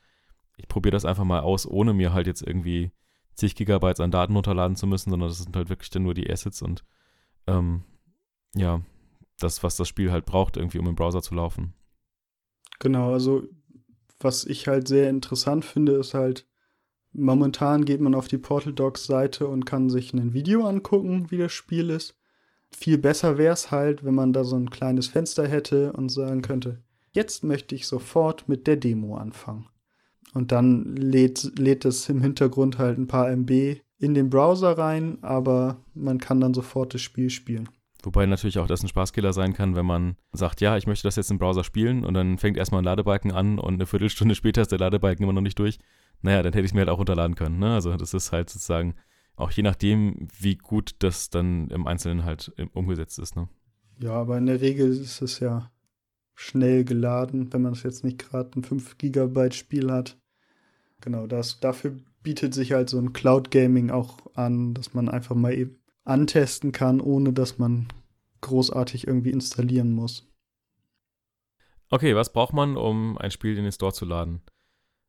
Ich 0.56 0.66
probiere 0.66 0.92
das 0.92 1.04
einfach 1.04 1.24
mal 1.24 1.40
aus, 1.40 1.66
ohne 1.66 1.94
mir 1.94 2.12
halt 2.12 2.26
jetzt 2.26 2.42
irgendwie 2.42 2.90
zig 3.34 3.54
Gigabytes 3.54 4.00
an 4.00 4.10
Daten 4.10 4.34
runterladen 4.34 4.76
zu 4.76 4.86
müssen, 4.86 5.10
sondern 5.10 5.28
das 5.28 5.38
sind 5.38 5.54
halt 5.54 5.68
wirklich 5.68 5.90
dann 5.90 6.02
nur 6.02 6.14
die 6.14 6.28
Assets 6.28 6.62
und 6.62 6.84
ähm, 7.46 7.84
ja, 8.54 8.80
das, 9.38 9.62
was 9.62 9.76
das 9.76 9.88
Spiel 9.88 10.10
halt 10.10 10.26
braucht, 10.26 10.56
irgendwie, 10.56 10.78
um 10.78 10.86
im 10.86 10.94
Browser 10.94 11.22
zu 11.22 11.34
laufen. 11.34 11.74
Genau, 12.78 13.12
also 13.12 13.44
was 14.20 14.44
ich 14.44 14.68
halt 14.68 14.88
sehr 14.88 15.08
interessant 15.10 15.64
finde, 15.64 15.92
ist 15.92 16.14
halt, 16.14 16.46
momentan 17.12 17.84
geht 17.84 18.00
man 18.00 18.14
auf 18.14 18.28
die 18.28 18.38
Portal 18.38 18.72
Docs 18.72 19.06
Seite 19.06 19.46
und 19.46 19.64
kann 19.64 19.90
sich 19.90 20.12
ein 20.12 20.32
Video 20.32 20.66
angucken, 20.66 21.30
wie 21.30 21.38
das 21.38 21.52
Spiel 21.52 21.90
ist. 21.90 22.16
Viel 22.70 22.98
besser 22.98 23.38
wäre 23.38 23.54
es 23.54 23.70
halt, 23.70 24.04
wenn 24.04 24.14
man 24.14 24.32
da 24.32 24.44
so 24.44 24.56
ein 24.56 24.70
kleines 24.70 25.06
Fenster 25.06 25.46
hätte 25.46 25.92
und 25.92 26.10
sagen 26.10 26.42
könnte, 26.42 26.82
jetzt 27.12 27.44
möchte 27.44 27.74
ich 27.74 27.86
sofort 27.86 28.48
mit 28.48 28.66
der 28.66 28.76
Demo 28.76 29.16
anfangen. 29.16 29.68
Und 30.34 30.52
dann 30.52 30.94
lädt, 30.96 31.58
lädt 31.58 31.84
es 31.84 32.08
im 32.08 32.20
Hintergrund 32.20 32.78
halt 32.78 32.98
ein 32.98 33.06
paar 33.06 33.30
MB 33.30 33.80
in 33.98 34.14
den 34.14 34.30
Browser 34.30 34.76
rein, 34.76 35.18
aber 35.22 35.82
man 35.94 36.18
kann 36.18 36.40
dann 36.40 36.54
sofort 36.54 36.94
das 36.94 37.00
Spiel 37.00 37.30
spielen. 37.30 37.68
Wobei 38.02 38.26
natürlich 38.26 38.58
auch 38.58 38.68
das 38.68 38.82
ein 38.82 38.88
Spaßkiller 38.88 39.32
sein 39.32 39.54
kann, 39.54 39.74
wenn 39.74 39.86
man 39.86 40.16
sagt, 40.32 40.60
ja, 40.60 40.76
ich 40.76 40.86
möchte 40.86 41.08
das 41.08 41.16
jetzt 41.16 41.30
im 41.30 41.38
Browser 41.38 41.64
spielen 41.64 42.04
und 42.04 42.14
dann 42.14 42.38
fängt 42.38 42.56
erstmal 42.56 42.80
ein 42.80 42.84
Ladebalken 42.84 43.32
an 43.32 43.58
und 43.58 43.74
eine 43.74 43.86
Viertelstunde 43.86 44.34
später 44.36 44.62
ist 44.62 44.70
der 44.70 44.78
Ladebalken 44.78 45.24
immer 45.24 45.32
noch 45.32 45.40
nicht 45.40 45.58
durch. 45.58 45.78
Naja, 46.22 46.42
dann 46.42 46.52
hätte 46.52 46.64
ich 46.64 46.70
es 46.70 46.74
mir 46.74 46.80
halt 46.80 46.90
auch 46.90 46.98
runterladen 46.98 47.34
können. 47.34 47.58
Ne? 47.58 47.74
Also 47.74 47.96
das 47.96 48.14
ist 48.14 48.32
halt 48.32 48.50
sozusagen 48.50 48.94
auch 49.36 49.50
je 49.50 49.62
nachdem, 49.62 50.28
wie 50.38 50.56
gut 50.56 50.96
das 50.98 51.30
dann 51.30 51.68
im 51.68 51.86
Einzelnen 51.86 52.24
halt 52.24 52.52
umgesetzt 52.72 53.18
ist. 53.18 53.36
Ne? 53.36 53.48
Ja, 54.00 54.12
aber 54.12 54.38
in 54.38 54.46
der 54.46 54.60
Regel 54.60 54.90
ist 54.90 55.22
es 55.22 55.40
ja 55.40 55.70
schnell 56.34 56.84
geladen, 56.84 57.52
wenn 57.52 57.62
man 57.62 57.72
es 57.72 57.82
jetzt 57.82 58.04
nicht 58.04 58.18
gerade 58.18 58.58
ein 58.58 58.64
5 58.64 58.98
Gigabyte 58.98 59.54
Spiel 59.54 59.90
hat. 59.90 60.16
Genau, 61.00 61.26
das, 61.26 61.60
dafür 61.60 61.96
bietet 62.22 62.54
sich 62.54 62.72
halt 62.72 62.90
so 62.90 62.98
ein 62.98 63.12
Cloud 63.12 63.50
Gaming 63.50 63.90
auch 63.90 64.18
an, 64.34 64.74
dass 64.74 64.94
man 64.94 65.08
einfach 65.08 65.34
mal 65.34 65.54
eben 65.54 65.77
antesten 66.08 66.72
kann, 66.72 67.00
ohne 67.00 67.32
dass 67.32 67.58
man 67.58 67.88
großartig 68.40 69.06
irgendwie 69.06 69.30
installieren 69.30 69.92
muss. 69.92 70.26
Okay, 71.90 72.14
was 72.14 72.32
braucht 72.32 72.52
man, 72.52 72.76
um 72.76 73.16
ein 73.18 73.30
Spiel 73.30 73.56
in 73.56 73.64
den 73.64 73.72
Store 73.72 73.92
zu 73.92 74.04
laden? 74.04 74.42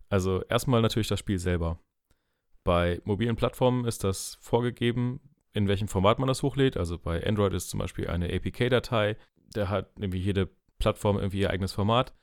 Also 0.07 0.43
erstmal 0.43 0.81
natürlich 0.81 1.07
das 1.07 1.19
Spiel 1.19 1.37
selber. 1.37 1.79
Bei 2.63 3.01
mobilen 3.03 3.35
Plattformen 3.35 3.85
ist 3.85 4.03
das 4.03 4.37
vorgegeben, 4.41 5.19
in 5.53 5.67
welchem 5.67 5.87
Format 5.87 6.19
man 6.19 6.27
das 6.27 6.43
hochlädt. 6.43 6.77
Also 6.77 6.97
bei 6.97 7.25
Android 7.25 7.53
ist 7.53 7.69
zum 7.69 7.79
Beispiel 7.79 8.07
eine 8.07 8.33
APK-Datei. 8.33 9.17
Der 9.55 9.69
hat 9.69 9.91
irgendwie 9.97 10.19
jede 10.19 10.49
Plattform 10.77 11.17
irgendwie 11.17 11.41
ihr 11.41 11.49
eigenes 11.49 11.73
Format. 11.73 12.13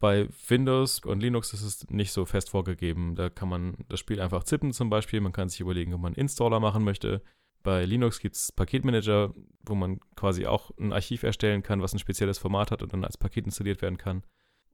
Bei 0.00 0.28
Windows 0.48 1.00
und 1.00 1.20
Linux 1.20 1.52
ist 1.54 1.62
es 1.62 1.88
nicht 1.88 2.12
so 2.12 2.24
fest 2.24 2.50
vorgegeben. 2.50 3.14
Da 3.14 3.30
kann 3.30 3.48
man 3.48 3.76
das 3.88 4.00
Spiel 4.00 4.20
einfach 4.20 4.44
zippen 4.44 4.72
zum 4.72 4.90
Beispiel. 4.90 5.20
Man 5.20 5.32
kann 5.32 5.48
sich 5.48 5.60
überlegen, 5.60 5.94
ob 5.94 6.00
man 6.00 6.12
einen 6.12 6.20
Installer 6.20 6.60
machen 6.60 6.84
möchte. 6.84 7.22
Bei 7.64 7.86
Linux 7.86 8.20
gibt 8.20 8.36
es 8.36 8.52
Paketmanager, 8.52 9.34
wo 9.64 9.74
man 9.74 9.98
quasi 10.16 10.46
auch 10.46 10.70
ein 10.78 10.92
Archiv 10.92 11.22
erstellen 11.22 11.62
kann, 11.62 11.80
was 11.80 11.94
ein 11.94 11.98
spezielles 11.98 12.38
Format 12.38 12.70
hat 12.70 12.82
und 12.82 12.92
dann 12.92 13.04
als 13.04 13.16
Paket 13.16 13.46
installiert 13.46 13.80
werden 13.80 13.96
kann. 13.96 14.22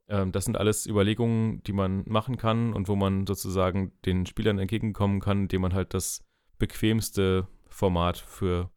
Ähm, 0.09 0.33
das 0.33 0.45
sind 0.45 0.59
alles 0.59 0.87
Überlegungen, 0.87 1.63
die 1.63 1.73
man 1.73 2.03
machen 2.07 2.37
kann 2.37 2.73
und 2.73 2.89
wo 2.89 2.97
man 2.97 3.29
sozusagen 3.29 3.93
den 4.05 4.27
Spielern 4.27 4.59
entgegenkommen 4.59 5.21
kann, 5.21 5.43
indem 5.43 5.63
man 5.63 5.73
halt 5.73 5.95
das 5.95 6.25
bequemste 6.59 7.47
Format 7.69 8.19
für 8.19 8.71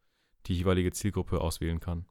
die 0.45 0.53
jeweilige 0.53 0.91
Zielgruppe 0.91 1.41
auswählen 1.41 1.79
kann. 1.79 2.05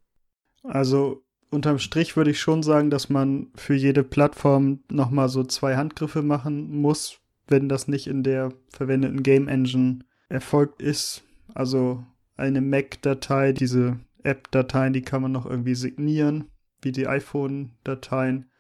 Also 0.65 1.25
unterm 1.51 1.79
Strich 1.79 2.17
würde 2.17 2.33
ich 2.33 2.41
schon 2.41 2.65
sagen, 2.65 2.91
dass 2.91 3.11
man 3.11 3.53
für 3.55 3.75
jede 3.75 4.03
Plattform 4.03 4.81
nochmal 4.91 5.29
so 5.29 5.45
zwei 5.45 5.77
Handgriffe 5.77 6.23
machen 6.23 6.81
muss, 6.81 7.21
wenn 7.47 7.69
das 7.69 7.87
nicht 7.87 8.09
in 8.09 8.25
der 8.25 8.53
verwendeten 8.71 9.23
Game 9.23 9.47
Engine 9.47 10.01
erfolgt 10.29 10.83
ist. 10.83 11.23
Also 11.55 12.05
eine 12.37 12.61
Mac-Datei, 12.61 13.53
diese 13.53 14.01
App-Dateien, 14.23 14.93
die 14.93 15.03
kann 15.03 15.23
man 15.23 15.33
noch 15.33 15.47
irgendwie 15.47 15.75
signieren, 15.75 16.51
wie 16.81 16.93
die 16.93 17.07
iPhone-Dateien. 17.07 18.51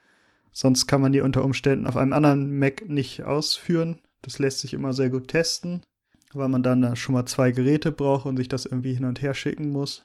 Sonst 0.52 0.86
kann 0.86 1.00
man 1.00 1.12
die 1.12 1.20
unter 1.20 1.44
Umständen 1.44 1.86
auf 1.86 1.96
einem 1.96 2.12
anderen 2.12 2.58
Mac 2.58 2.88
nicht 2.88 3.22
ausführen. 3.24 4.00
Das 4.20 4.38
lässt 4.38 4.60
sich 4.60 4.74
immer 4.74 4.92
sehr 4.92 5.10
gut 5.10 5.28
testen, 5.28 5.82
weil 6.32 6.48
man 6.48 6.62
dann 6.62 6.82
da 6.82 6.94
schon 6.94 7.14
mal 7.14 7.26
zwei 7.26 7.52
Geräte 7.52 7.90
braucht 7.90 8.26
und 8.26 8.36
sich 8.36 8.48
das 8.48 8.66
irgendwie 8.66 8.94
hin 8.94 9.04
und 9.04 9.22
her 9.22 9.34
schicken 9.34 9.70
muss. 9.70 10.04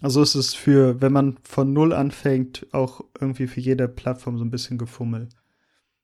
Also 0.00 0.20
ist 0.22 0.34
es 0.34 0.54
für, 0.54 1.00
wenn 1.00 1.12
man 1.12 1.36
von 1.44 1.72
Null 1.72 1.92
anfängt, 1.92 2.66
auch 2.72 3.04
irgendwie 3.20 3.46
für 3.46 3.60
jede 3.60 3.86
Plattform 3.86 4.36
so 4.36 4.44
ein 4.44 4.50
bisschen 4.50 4.78
gefummel. 4.78 5.28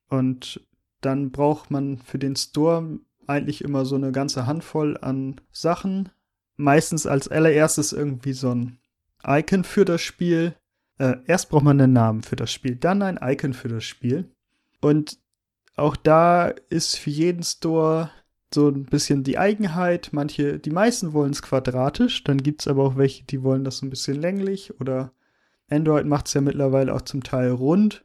Und 0.07 0.65
dann 1.01 1.31
braucht 1.31 1.69
man 1.71 1.97
für 1.97 2.19
den 2.19 2.35
Store 2.35 2.99
eigentlich 3.29 3.63
immer 3.63 3.85
so 3.85 3.95
eine 3.95 4.11
ganze 4.11 4.45
Handvoll 4.45 4.97
an 4.97 5.39
Sachen, 5.51 6.09
meistens 6.57 7.05
als 7.05 7.27
allererstes 7.27 7.93
irgendwie 7.93 8.33
so 8.33 8.53
ein 8.53 8.79
Icon 9.25 9.63
für 9.63 9.85
das 9.85 10.01
Spiel. 10.01 10.55
Äh, 10.97 11.17
erst 11.25 11.49
braucht 11.49 11.63
man 11.63 11.79
einen 11.79 11.93
Namen 11.93 12.23
für 12.23 12.35
das 12.35 12.51
Spiel, 12.51 12.75
dann 12.75 13.01
ein 13.01 13.19
Icon 13.21 13.53
für 13.53 13.69
das 13.69 13.83
Spiel. 13.83 14.31
Und 14.81 15.19
auch 15.75 15.95
da 15.95 16.47
ist 16.69 16.97
für 16.97 17.09
jeden 17.09 17.43
Store 17.43 18.11
so 18.53 18.67
ein 18.67 18.85
bisschen 18.85 19.23
die 19.23 19.37
Eigenheit. 19.37 20.09
Manche, 20.11 20.59
die 20.59 20.71
meisten 20.71 21.13
wollen 21.13 21.31
es 21.31 21.41
quadratisch, 21.41 22.23
dann 22.23 22.39
gibt 22.39 22.61
es 22.61 22.67
aber 22.67 22.83
auch 22.83 22.97
welche, 22.97 23.23
die 23.23 23.43
wollen 23.43 23.63
das 23.63 23.77
so 23.77 23.85
ein 23.85 23.89
bisschen 23.89 24.19
länglich 24.19 24.79
oder 24.79 25.13
Android 25.69 26.05
macht 26.05 26.27
es 26.27 26.33
ja 26.33 26.41
mittlerweile 26.41 26.93
auch 26.93 27.03
zum 27.03 27.23
Teil 27.23 27.51
rund. 27.51 28.03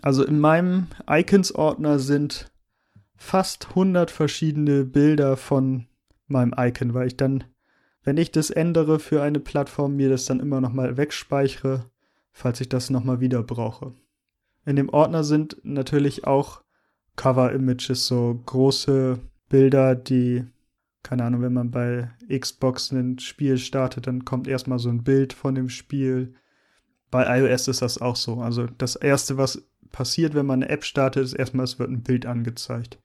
Also 0.00 0.24
in 0.24 0.38
meinem 0.38 0.86
Icons-Ordner 1.08 1.98
sind 1.98 2.51
fast 3.22 3.70
100 3.70 4.10
verschiedene 4.10 4.84
Bilder 4.84 5.36
von 5.36 5.86
meinem 6.26 6.54
Icon, 6.56 6.94
weil 6.94 7.06
ich 7.06 7.16
dann 7.16 7.44
wenn 8.04 8.16
ich 8.16 8.32
das 8.32 8.50
ändere 8.50 8.98
für 8.98 9.22
eine 9.22 9.40
Plattform, 9.40 9.96
mir 9.96 10.08
das 10.08 10.24
dann 10.24 10.40
immer 10.40 10.60
nochmal 10.60 10.96
wegspeichere, 10.96 11.90
falls 12.32 12.60
ich 12.60 12.68
das 12.68 12.90
nochmal 12.90 13.20
wieder 13.20 13.42
brauche. 13.42 13.94
In 14.64 14.76
dem 14.76 14.88
Ordner 14.88 15.24
sind 15.24 15.58
natürlich 15.62 16.26
auch 16.26 16.62
Cover-Images, 17.16 18.06
so 18.06 18.42
große 18.46 19.18
Bilder, 19.48 19.94
die, 19.94 20.44
keine 21.02 21.24
Ahnung, 21.24 21.42
wenn 21.42 21.52
man 21.52 21.70
bei 21.70 22.10
Xbox 22.28 22.90
ein 22.90 23.18
Spiel 23.18 23.58
startet, 23.58 24.06
dann 24.06 24.24
kommt 24.24 24.48
erstmal 24.48 24.78
so 24.78 24.88
ein 24.88 25.04
Bild 25.04 25.32
von 25.32 25.54
dem 25.54 25.68
Spiel. 25.68 26.34
Bei 27.10 27.40
iOS 27.40 27.68
ist 27.68 27.82
das 27.82 28.00
auch 28.00 28.16
so. 28.16 28.40
Also 28.40 28.66
das 28.78 28.96
erste, 28.96 29.36
was 29.36 29.62
passiert, 29.90 30.34
wenn 30.34 30.46
man 30.46 30.62
eine 30.62 30.72
App 30.72 30.84
startet, 30.84 31.24
ist 31.24 31.34
erstmal, 31.34 31.64
es 31.64 31.78
wird 31.78 31.90
ein 31.90 32.02
Bild 32.02 32.24
angezeigt. 32.24 32.98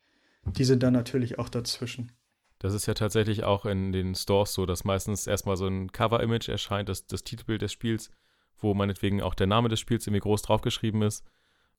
Die 0.55 0.63
sind 0.63 0.83
dann 0.83 0.93
natürlich 0.93 1.39
auch 1.39 1.49
dazwischen. 1.49 2.11
Das 2.59 2.73
ist 2.73 2.87
ja 2.87 2.93
tatsächlich 2.93 3.43
auch 3.43 3.65
in 3.65 3.91
den 3.91 4.15
Stores 4.15 4.53
so, 4.53 4.65
dass 4.65 4.83
meistens 4.83 5.27
erstmal 5.27 5.57
so 5.57 5.67
ein 5.67 5.91
Cover-Image 5.91 6.49
erscheint, 6.49 6.89
das, 6.89 7.05
das 7.05 7.23
Titelbild 7.23 7.61
des 7.61 7.71
Spiels, 7.71 8.09
wo 8.57 8.73
meinetwegen 8.73 9.21
auch 9.21 9.35
der 9.35 9.47
Name 9.47 9.69
des 9.69 9.79
Spiels 9.79 10.07
irgendwie 10.07 10.21
groß 10.21 10.41
draufgeschrieben 10.41 11.03
ist. 11.03 11.23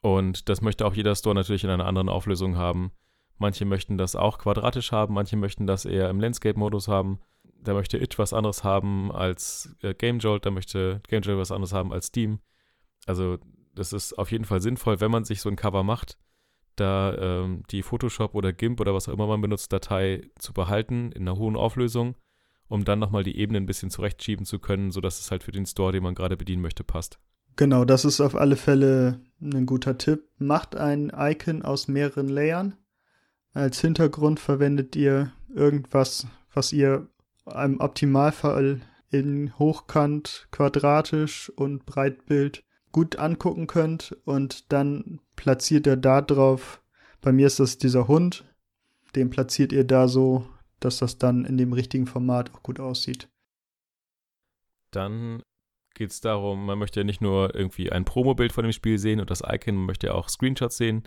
Und 0.00 0.48
das 0.48 0.60
möchte 0.60 0.86
auch 0.86 0.94
jeder 0.94 1.16
Store 1.16 1.34
natürlich 1.34 1.64
in 1.64 1.70
einer 1.70 1.86
anderen 1.86 2.08
Auflösung 2.08 2.56
haben. 2.56 2.92
Manche 3.38 3.64
möchten 3.64 3.98
das 3.98 4.14
auch 4.14 4.38
quadratisch 4.38 4.92
haben, 4.92 5.14
manche 5.14 5.36
möchten 5.36 5.66
das 5.66 5.84
eher 5.84 6.10
im 6.10 6.20
Landscape-Modus 6.20 6.86
haben. 6.86 7.20
Da 7.60 7.74
möchte 7.74 7.98
It 7.98 8.18
was 8.18 8.32
anderes 8.32 8.62
haben 8.62 9.10
als 9.10 9.74
äh, 9.82 9.94
GameJolt, 9.94 10.46
da 10.46 10.50
möchte 10.50 11.00
GameJolt 11.08 11.38
was 11.38 11.50
anderes 11.50 11.72
haben 11.72 11.92
als 11.92 12.06
Steam. 12.06 12.38
Also 13.06 13.38
das 13.74 13.92
ist 13.92 14.12
auf 14.16 14.30
jeden 14.30 14.44
Fall 14.44 14.60
sinnvoll, 14.60 15.00
wenn 15.00 15.10
man 15.10 15.24
sich 15.24 15.40
so 15.40 15.48
ein 15.48 15.56
Cover 15.56 15.82
macht, 15.82 16.18
da 16.80 17.14
ähm, 17.16 17.62
die 17.70 17.82
Photoshop 17.82 18.34
oder 18.34 18.52
GIMP 18.52 18.80
oder 18.80 18.94
was 18.94 19.08
auch 19.08 19.12
immer 19.12 19.26
man 19.26 19.40
benutzt, 19.40 19.72
Datei 19.72 20.22
zu 20.38 20.52
behalten 20.52 21.12
in 21.12 21.22
einer 21.22 21.38
hohen 21.38 21.56
Auflösung, 21.56 22.14
um 22.68 22.84
dann 22.84 22.98
nochmal 22.98 23.24
die 23.24 23.38
Ebenen 23.38 23.64
ein 23.64 23.66
bisschen 23.66 23.90
zurechtschieben 23.90 24.46
zu 24.46 24.58
können, 24.58 24.90
sodass 24.90 25.20
es 25.20 25.30
halt 25.30 25.42
für 25.42 25.52
den 25.52 25.66
Store, 25.66 25.92
den 25.92 26.02
man 26.02 26.14
gerade 26.14 26.36
bedienen 26.36 26.62
möchte, 26.62 26.84
passt. 26.84 27.18
Genau, 27.56 27.84
das 27.84 28.04
ist 28.04 28.20
auf 28.20 28.36
alle 28.36 28.56
Fälle 28.56 29.20
ein 29.40 29.66
guter 29.66 29.98
Tipp. 29.98 30.28
Macht 30.38 30.76
ein 30.76 31.12
Icon 31.16 31.62
aus 31.62 31.88
mehreren 31.88 32.28
Layern. 32.28 32.76
Als 33.52 33.80
Hintergrund 33.80 34.38
verwendet 34.38 34.94
ihr 34.94 35.32
irgendwas, 35.52 36.28
was 36.54 36.72
ihr 36.72 37.08
im 37.46 37.80
Optimalfall 37.80 38.80
in 39.10 39.58
Hochkant, 39.58 40.48
quadratisch 40.52 41.50
und 41.56 41.86
Breitbild 41.86 42.62
gut 42.92 43.16
angucken 43.16 43.66
könnt 43.66 44.16
und 44.24 44.72
dann 44.72 45.20
platziert 45.36 45.86
ihr 45.86 45.96
da 45.96 46.20
drauf, 46.20 46.82
bei 47.20 47.32
mir 47.32 47.46
ist 47.46 47.60
das 47.60 47.78
dieser 47.78 48.08
Hund, 48.08 48.44
den 49.14 49.30
platziert 49.30 49.72
ihr 49.72 49.84
da 49.84 50.08
so, 50.08 50.48
dass 50.80 50.98
das 50.98 51.18
dann 51.18 51.44
in 51.44 51.56
dem 51.56 51.72
richtigen 51.72 52.06
Format 52.06 52.54
auch 52.54 52.62
gut 52.62 52.80
aussieht. 52.80 53.28
Dann 54.90 55.42
geht 55.94 56.10
es 56.10 56.20
darum, 56.20 56.66
man 56.66 56.78
möchte 56.78 57.00
ja 57.00 57.04
nicht 57.04 57.20
nur 57.20 57.54
irgendwie 57.54 57.90
ein 57.90 58.04
Promo-Bild 58.04 58.52
von 58.52 58.62
dem 58.62 58.72
Spiel 58.72 58.98
sehen 58.98 59.20
und 59.20 59.30
das 59.30 59.42
Icon, 59.46 59.74
man 59.74 59.86
möchte 59.86 60.08
ja 60.08 60.14
auch 60.14 60.28
Screenshots 60.28 60.76
sehen. 60.76 61.02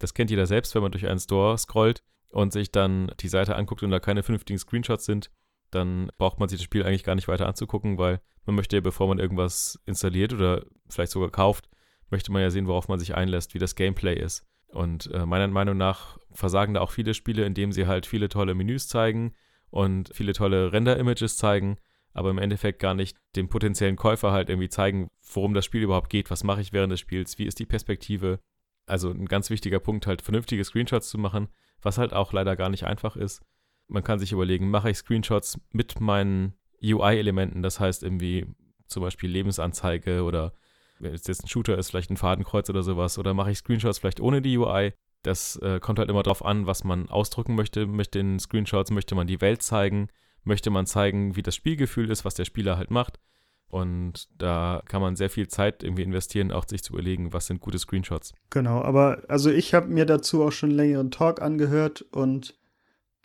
Das 0.00 0.12
kennt 0.12 0.30
jeder 0.30 0.46
selbst, 0.46 0.74
wenn 0.74 0.82
man 0.82 0.92
durch 0.92 1.06
einen 1.06 1.20
Store 1.20 1.56
scrollt 1.56 2.02
und 2.30 2.52
sich 2.52 2.72
dann 2.72 3.12
die 3.20 3.28
Seite 3.28 3.54
anguckt 3.54 3.82
und 3.82 3.90
da 3.90 4.00
keine 4.00 4.24
vernünftigen 4.24 4.58
Screenshots 4.58 5.04
sind, 5.04 5.30
dann 5.74 6.10
braucht 6.18 6.40
man 6.40 6.48
sich 6.48 6.58
das 6.58 6.64
Spiel 6.64 6.84
eigentlich 6.84 7.04
gar 7.04 7.14
nicht 7.14 7.28
weiter 7.28 7.46
anzugucken, 7.46 7.98
weil 7.98 8.20
man 8.46 8.56
möchte 8.56 8.76
ja, 8.76 8.80
bevor 8.80 9.08
man 9.08 9.18
irgendwas 9.18 9.80
installiert 9.86 10.32
oder 10.32 10.64
vielleicht 10.88 11.12
sogar 11.12 11.30
kauft, 11.30 11.68
möchte 12.10 12.32
man 12.32 12.42
ja 12.42 12.50
sehen, 12.50 12.66
worauf 12.66 12.88
man 12.88 12.98
sich 12.98 13.14
einlässt, 13.14 13.54
wie 13.54 13.58
das 13.58 13.74
Gameplay 13.74 14.18
ist. 14.18 14.44
Und 14.68 15.10
äh, 15.12 15.24
meiner 15.24 15.48
Meinung 15.48 15.76
nach 15.76 16.18
versagen 16.32 16.74
da 16.74 16.80
auch 16.80 16.90
viele 16.90 17.14
Spiele, 17.14 17.44
indem 17.44 17.72
sie 17.72 17.86
halt 17.86 18.06
viele 18.06 18.28
tolle 18.28 18.54
Menüs 18.54 18.88
zeigen 18.88 19.34
und 19.70 20.10
viele 20.12 20.32
tolle 20.32 20.72
Render-Images 20.72 21.36
zeigen, 21.36 21.78
aber 22.12 22.30
im 22.30 22.38
Endeffekt 22.38 22.80
gar 22.80 22.94
nicht 22.94 23.16
dem 23.36 23.48
potenziellen 23.48 23.96
Käufer 23.96 24.32
halt 24.32 24.48
irgendwie 24.48 24.68
zeigen, 24.68 25.08
worum 25.32 25.54
das 25.54 25.64
Spiel 25.64 25.82
überhaupt 25.82 26.10
geht, 26.10 26.30
was 26.30 26.44
mache 26.44 26.60
ich 26.60 26.72
während 26.72 26.92
des 26.92 27.00
Spiels, 27.00 27.38
wie 27.38 27.46
ist 27.46 27.58
die 27.58 27.66
Perspektive. 27.66 28.40
Also 28.86 29.10
ein 29.10 29.26
ganz 29.26 29.50
wichtiger 29.50 29.80
Punkt, 29.80 30.06
halt 30.06 30.22
vernünftige 30.22 30.64
Screenshots 30.64 31.08
zu 31.08 31.18
machen, 31.18 31.48
was 31.82 31.98
halt 31.98 32.12
auch 32.12 32.32
leider 32.32 32.54
gar 32.56 32.68
nicht 32.68 32.84
einfach 32.84 33.16
ist. 33.16 33.42
Man 33.88 34.02
kann 34.02 34.18
sich 34.18 34.32
überlegen, 34.32 34.70
mache 34.70 34.90
ich 34.90 34.98
Screenshots 34.98 35.58
mit 35.72 36.00
meinen 36.00 36.54
UI-Elementen, 36.82 37.62
das 37.62 37.80
heißt 37.80 38.02
irgendwie 38.02 38.46
zum 38.86 39.02
Beispiel 39.02 39.30
Lebensanzeige 39.30 40.22
oder 40.22 40.52
wenn 40.98 41.14
es 41.14 41.26
jetzt 41.26 41.44
ein 41.44 41.48
Shooter 41.48 41.76
ist, 41.76 41.90
vielleicht 41.90 42.10
ein 42.10 42.16
Fadenkreuz 42.16 42.70
oder 42.70 42.82
sowas, 42.82 43.18
oder 43.18 43.34
mache 43.34 43.50
ich 43.50 43.58
Screenshots 43.58 43.98
vielleicht 43.98 44.20
ohne 44.20 44.42
die 44.42 44.56
UI. 44.58 44.92
Das 45.22 45.56
äh, 45.56 45.80
kommt 45.80 45.98
halt 45.98 46.10
immer 46.10 46.22
darauf 46.22 46.44
an, 46.44 46.66
was 46.66 46.84
man 46.84 47.08
ausdrücken 47.08 47.54
möchte 47.54 47.86
mit 47.86 48.14
den 48.14 48.38
Screenshots. 48.38 48.90
Möchte 48.90 49.14
man 49.14 49.26
die 49.26 49.40
Welt 49.40 49.62
zeigen? 49.62 50.08
Möchte 50.44 50.70
man 50.70 50.86
zeigen, 50.86 51.34
wie 51.36 51.42
das 51.42 51.54
Spielgefühl 51.54 52.10
ist, 52.10 52.24
was 52.24 52.34
der 52.34 52.44
Spieler 52.44 52.76
halt 52.76 52.90
macht? 52.90 53.18
Und 53.68 54.28
da 54.38 54.82
kann 54.86 55.00
man 55.00 55.16
sehr 55.16 55.30
viel 55.30 55.48
Zeit 55.48 55.82
irgendwie 55.82 56.02
investieren, 56.02 56.52
auch 56.52 56.68
sich 56.68 56.84
zu 56.84 56.92
überlegen, 56.92 57.32
was 57.32 57.46
sind 57.46 57.60
gute 57.60 57.78
Screenshots. 57.78 58.32
Genau, 58.50 58.82
aber 58.82 59.22
also 59.28 59.50
ich 59.50 59.74
habe 59.74 59.88
mir 59.88 60.04
dazu 60.04 60.44
auch 60.44 60.52
schon 60.52 60.70
einen 60.70 60.76
längeren 60.76 61.10
Talk 61.10 61.40
angehört 61.40 62.02
und 62.12 62.54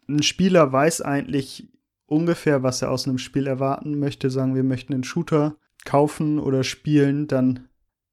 ein 0.09 0.23
Spieler 0.23 0.71
weiß 0.71 1.01
eigentlich 1.01 1.69
ungefähr, 2.05 2.63
was 2.63 2.81
er 2.81 2.91
aus 2.91 3.07
einem 3.07 3.19
Spiel 3.19 3.47
erwarten 3.47 3.99
möchte. 3.99 4.29
Sagen 4.29 4.55
wir 4.55 4.63
möchten 4.63 4.93
einen 4.93 5.03
Shooter 5.03 5.57
kaufen 5.85 6.39
oder 6.39 6.63
spielen, 6.63 7.27
dann 7.27 7.67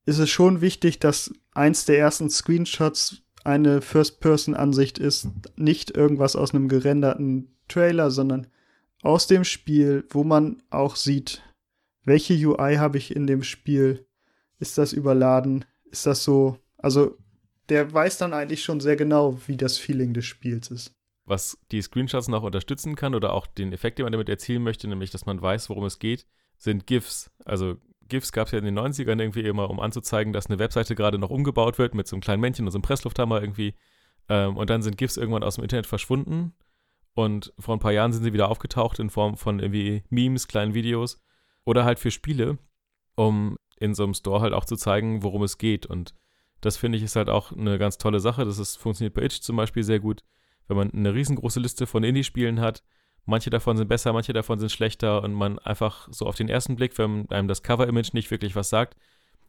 ist 0.05 0.19
es 0.19 0.29
schon 0.29 0.61
wichtig, 0.61 0.99
dass 0.99 1.33
eins 1.51 1.85
der 1.85 1.99
ersten 1.99 2.29
Screenshots 2.29 3.23
eine 3.43 3.81
First-Person-Ansicht 3.81 4.99
ist, 4.99 5.27
nicht 5.55 5.95
irgendwas 5.95 6.35
aus 6.35 6.53
einem 6.53 6.69
gerenderten 6.69 7.55
Trailer, 7.67 8.11
sondern 8.11 8.47
aus 9.01 9.27
dem 9.27 9.43
Spiel, 9.43 10.05
wo 10.09 10.23
man 10.23 10.63
auch 10.69 10.95
sieht, 10.95 11.41
welche 12.03 12.33
UI 12.33 12.75
habe 12.75 12.97
ich 12.97 13.15
in 13.15 13.27
dem 13.27 13.43
Spiel, 13.43 14.05
ist 14.59 14.77
das 14.77 14.93
überladen, 14.93 15.65
ist 15.91 16.05
das 16.05 16.23
so, 16.23 16.57
also 16.77 17.17
der 17.69 17.91
weiß 17.93 18.17
dann 18.17 18.33
eigentlich 18.33 18.63
schon 18.63 18.79
sehr 18.79 18.95
genau, 18.95 19.39
wie 19.47 19.57
das 19.57 19.77
Feeling 19.77 20.13
des 20.13 20.25
Spiels 20.25 20.71
ist. 20.71 20.96
Was 21.27 21.59
die 21.71 21.81
Screenshots 21.81 22.29
noch 22.29 22.43
unterstützen 22.43 22.95
kann 22.95 23.13
oder 23.13 23.33
auch 23.33 23.47
den 23.47 23.73
Effekt, 23.73 23.99
den 23.99 24.05
man 24.05 24.13
damit 24.13 24.29
erzielen 24.29 24.63
möchte, 24.63 24.87
nämlich, 24.87 25.11
dass 25.11 25.25
man 25.25 25.41
weiß, 25.41 25.69
worum 25.69 25.83
es 25.83 25.99
geht, 25.99 26.25
sind 26.57 26.87
GIFs. 26.87 27.29
Also 27.43 27.75
GIFs 28.07 28.31
gab 28.31 28.47
es 28.47 28.53
ja 28.53 28.59
in 28.59 28.65
den 28.65 28.79
90ern 28.79 29.19
irgendwie 29.19 29.41
immer, 29.41 29.69
um 29.69 29.81
anzuzeigen, 29.81 30.31
dass 30.31 30.47
eine 30.47 30.57
Webseite 30.57 30.95
gerade 30.95 31.19
noch 31.19 31.29
umgebaut 31.29 31.77
wird 31.79 31.95
mit 31.95 32.07
so 32.07 32.15
einem 32.15 32.21
kleinen 32.21 32.41
Männchen 32.41 32.65
und 32.65 32.71
so 32.71 32.77
einem 32.77 32.83
Presslufthammer 32.83 33.41
irgendwie. 33.41 33.75
Ähm, 34.29 34.55
und 34.55 34.69
dann 34.69 34.81
sind 34.81 34.97
GIFs 34.97 35.17
irgendwann 35.17 35.43
aus 35.43 35.55
dem 35.55 35.63
Internet 35.63 35.85
verschwunden. 35.85 36.53
Und 37.13 37.53
vor 37.59 37.75
ein 37.75 37.79
paar 37.79 37.91
Jahren 37.91 38.13
sind 38.13 38.23
sie 38.23 38.33
wieder 38.33 38.49
aufgetaucht 38.49 38.99
in 38.99 39.09
Form 39.09 39.35
von 39.35 39.59
irgendwie 39.59 40.03
Memes, 40.09 40.47
kleinen 40.47 40.73
Videos 40.73 41.21
oder 41.65 41.83
halt 41.83 41.99
für 41.99 42.11
Spiele, 42.11 42.57
um 43.15 43.57
in 43.79 43.95
so 43.95 44.03
einem 44.03 44.13
Store 44.13 44.39
halt 44.39 44.53
auch 44.53 44.65
zu 44.65 44.77
zeigen, 44.77 45.23
worum 45.23 45.43
es 45.43 45.57
geht. 45.57 45.85
Und 45.85 46.13
das 46.61 46.77
finde 46.77 46.97
ich 46.97 47.03
ist 47.03 47.15
halt 47.15 47.29
auch 47.29 47.51
eine 47.51 47.77
ganz 47.77 47.97
tolle 47.97 48.19
Sache. 48.19 48.45
Das 48.45 48.59
ist, 48.59 48.77
funktioniert 48.77 49.13
bei 49.13 49.23
Itch 49.23 49.41
zum 49.41 49.57
Beispiel 49.57 49.83
sehr 49.83 49.99
gut, 49.99 50.23
wenn 50.67 50.77
man 50.77 50.91
eine 50.91 51.13
riesengroße 51.13 51.59
Liste 51.59 51.87
von 51.87 52.03
Indie-Spielen 52.03 52.59
hat 52.59 52.83
Manche 53.29 53.49
davon 53.49 53.75
sind 53.75 53.89
besser, 53.89 54.13
manche 54.13 54.31
davon 54.31 54.57
sind 54.57 54.71
schlechter 54.71 55.21
und 55.21 55.33
man 55.33 55.59
einfach 55.59 56.07
so 56.11 56.25
auf 56.25 56.35
den 56.35 56.47
ersten 56.47 56.77
Blick, 56.77 56.97
wenn 56.97 57.29
einem 57.29 57.49
das 57.49 57.61
Cover-Image 57.61 58.13
nicht 58.13 58.31
wirklich 58.31 58.55
was 58.55 58.69
sagt, 58.69 58.95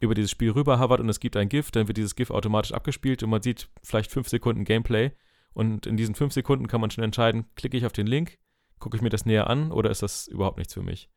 über 0.01 0.13
dieses 0.13 0.31
Spiel 0.31 0.51
rüber 0.51 0.81
hovert 0.81 0.99
und 0.99 1.07
es 1.07 1.21
gibt 1.21 1.37
ein 1.37 1.47
GIF, 1.47 1.71
dann 1.71 1.87
wird 1.87 1.95
dieses 1.95 2.15
GIF 2.15 2.29
automatisch 2.29 2.73
abgespielt 2.73 3.23
und 3.23 3.29
man 3.29 3.41
sieht 3.41 3.69
vielleicht 3.81 4.11
fünf 4.11 4.27
Sekunden 4.27 4.65
Gameplay 4.65 5.11
und 5.53 5.85
in 5.85 5.95
diesen 5.95 6.13
fünf 6.13 6.33
Sekunden 6.33 6.67
kann 6.67 6.81
man 6.81 6.91
schon 6.91 7.05
entscheiden, 7.05 7.45
klicke 7.55 7.77
ich 7.77 7.85
auf 7.85 7.93
den 7.93 8.05
Link, 8.05 8.37
gucke 8.79 8.97
ich 8.97 9.01
mir 9.01 9.09
das 9.09 9.25
näher 9.25 9.49
an 9.49 9.71
oder 9.71 9.89
ist 9.89 10.03
das 10.03 10.27
überhaupt 10.27 10.57
nichts 10.57 10.73
für 10.73 10.83
mich? 10.83 11.09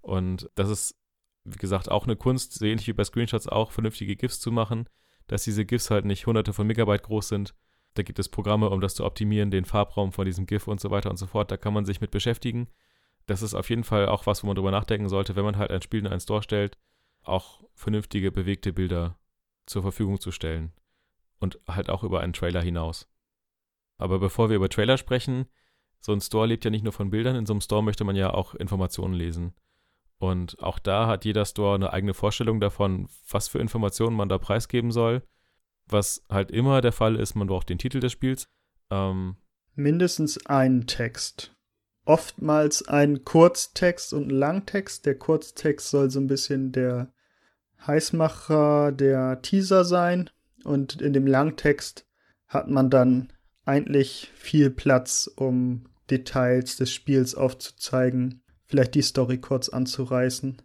Und 0.00 0.48
das 0.54 0.70
ist, 0.70 0.96
wie 1.42 1.58
gesagt, 1.58 1.90
auch 1.90 2.04
eine 2.04 2.14
Kunst, 2.14 2.52
so 2.52 2.64
ähnlich 2.64 2.86
wie 2.86 2.92
bei 2.92 3.02
Screenshots 3.02 3.48
auch, 3.48 3.72
vernünftige 3.72 4.14
GIFs 4.14 4.38
zu 4.38 4.52
machen, 4.52 4.88
dass 5.26 5.42
diese 5.42 5.64
GIFs 5.64 5.90
halt 5.90 6.04
nicht 6.04 6.28
hunderte 6.28 6.52
von 6.52 6.68
Megabyte 6.68 7.02
groß 7.02 7.26
sind 7.26 7.56
da 7.94 8.02
gibt 8.02 8.18
es 8.18 8.28
Programme, 8.28 8.70
um 8.70 8.80
das 8.80 8.96
zu 8.96 9.04
optimieren, 9.04 9.50
den 9.50 9.64
Farbraum 9.64 10.12
von 10.12 10.24
diesem 10.24 10.46
GIF 10.46 10.66
und 10.66 10.80
so 10.80 10.90
weiter 10.90 11.10
und 11.10 11.16
so 11.16 11.26
fort. 11.26 11.50
Da 11.50 11.56
kann 11.56 11.72
man 11.72 11.84
sich 11.84 12.00
mit 12.00 12.10
beschäftigen. 12.10 12.68
Das 13.26 13.40
ist 13.40 13.54
auf 13.54 13.70
jeden 13.70 13.84
Fall 13.84 14.08
auch 14.08 14.26
was, 14.26 14.42
wo 14.42 14.48
man 14.48 14.56
drüber 14.56 14.72
nachdenken 14.72 15.08
sollte, 15.08 15.36
wenn 15.36 15.44
man 15.44 15.56
halt 15.56 15.70
ein 15.70 15.80
Spiel 15.80 16.00
in 16.00 16.08
einen 16.08 16.20
Store 16.20 16.42
stellt, 16.42 16.76
auch 17.22 17.62
vernünftige, 17.72 18.32
bewegte 18.32 18.72
Bilder 18.72 19.16
zur 19.66 19.82
Verfügung 19.82 20.20
zu 20.20 20.32
stellen. 20.32 20.72
Und 21.38 21.58
halt 21.68 21.88
auch 21.88 22.02
über 22.02 22.20
einen 22.20 22.32
Trailer 22.32 22.62
hinaus. 22.62 23.08
Aber 23.96 24.18
bevor 24.18 24.48
wir 24.48 24.56
über 24.56 24.68
Trailer 24.68 24.98
sprechen, 24.98 25.46
so 26.00 26.12
ein 26.12 26.20
Store 26.20 26.46
lebt 26.46 26.64
ja 26.64 26.70
nicht 26.70 26.84
nur 26.84 26.92
von 26.92 27.10
Bildern, 27.10 27.36
in 27.36 27.46
so 27.46 27.52
einem 27.52 27.60
Store 27.60 27.82
möchte 27.82 28.04
man 28.04 28.16
ja 28.16 28.34
auch 28.34 28.54
Informationen 28.54 29.14
lesen. 29.14 29.54
Und 30.18 30.60
auch 30.62 30.78
da 30.78 31.06
hat 31.06 31.24
jeder 31.24 31.44
Store 31.44 31.76
eine 31.76 31.92
eigene 31.92 32.14
Vorstellung 32.14 32.60
davon, 32.60 33.08
was 33.28 33.48
für 33.48 33.58
Informationen 33.58 34.16
man 34.16 34.28
da 34.28 34.38
preisgeben 34.38 34.90
soll 34.90 35.22
was 35.86 36.24
halt 36.28 36.50
immer 36.50 36.80
der 36.80 36.92
Fall 36.92 37.16
ist, 37.16 37.34
man 37.34 37.46
braucht 37.46 37.68
den 37.68 37.78
Titel 37.78 38.00
des 38.00 38.12
Spiels. 38.12 38.48
Ähm, 38.90 39.36
Mindestens 39.74 40.46
einen 40.46 40.86
Text. 40.86 41.54
Oftmals 42.04 42.86
ein 42.86 43.24
Kurztext 43.24 44.12
und 44.12 44.28
ein 44.28 44.30
Langtext. 44.30 45.06
Der 45.06 45.18
Kurztext 45.18 45.90
soll 45.90 46.10
so 46.10 46.20
ein 46.20 46.26
bisschen 46.26 46.72
der 46.72 47.12
Heißmacher, 47.86 48.92
der 48.92 49.40
Teaser 49.42 49.84
sein. 49.84 50.30
Und 50.64 51.00
in 51.00 51.12
dem 51.12 51.26
Langtext 51.26 52.06
hat 52.46 52.68
man 52.68 52.90
dann 52.90 53.32
eigentlich 53.64 54.30
viel 54.34 54.70
Platz, 54.70 55.30
um 55.36 55.86
Details 56.10 56.76
des 56.76 56.92
Spiels 56.92 57.34
aufzuzeigen, 57.34 58.42
vielleicht 58.66 58.94
die 58.94 59.02
Story 59.02 59.38
kurz 59.38 59.68
anzureißen. 59.68 60.60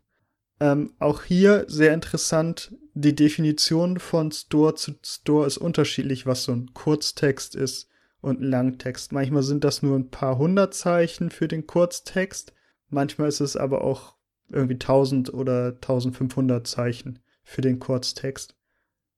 Ähm, 0.60 0.94
auch 1.00 1.24
hier 1.24 1.66
sehr 1.68 1.94
interessant, 1.94 2.76
die 2.94 3.16
Definition 3.16 4.00
von 4.00 4.32
Store 4.32 4.76
zu 4.76 4.96
Store 5.04 5.48
ist 5.48 5.58
unterschiedlich, 5.58 6.26
was 6.26 6.44
so 6.44 6.52
ein 6.52 6.74
Kurztext 6.74 7.56
ist 7.56 7.88
und 8.22 8.42
ein 8.42 8.50
Langtext. 8.50 9.14
Manchmal 9.14 9.44
sind 9.44 9.64
das 9.64 9.82
nur 9.82 9.98
ein 9.98 10.10
paar 10.10 10.38
hundert 10.38 10.74
Zeichen 10.74 11.32
für 11.32 11.48
den 11.48 11.66
Kurztext, 11.66 12.54
manchmal 12.90 13.30
ist 13.30 13.40
es 13.40 13.56
aber 13.56 13.84
auch 13.84 14.16
irgendwie 14.50 14.74
1000 14.74 15.34
oder 15.34 15.68
1500 15.76 16.68
Zeichen 16.68 17.20
für 17.44 17.62
den 17.62 17.80
Kurztext. 17.80 18.56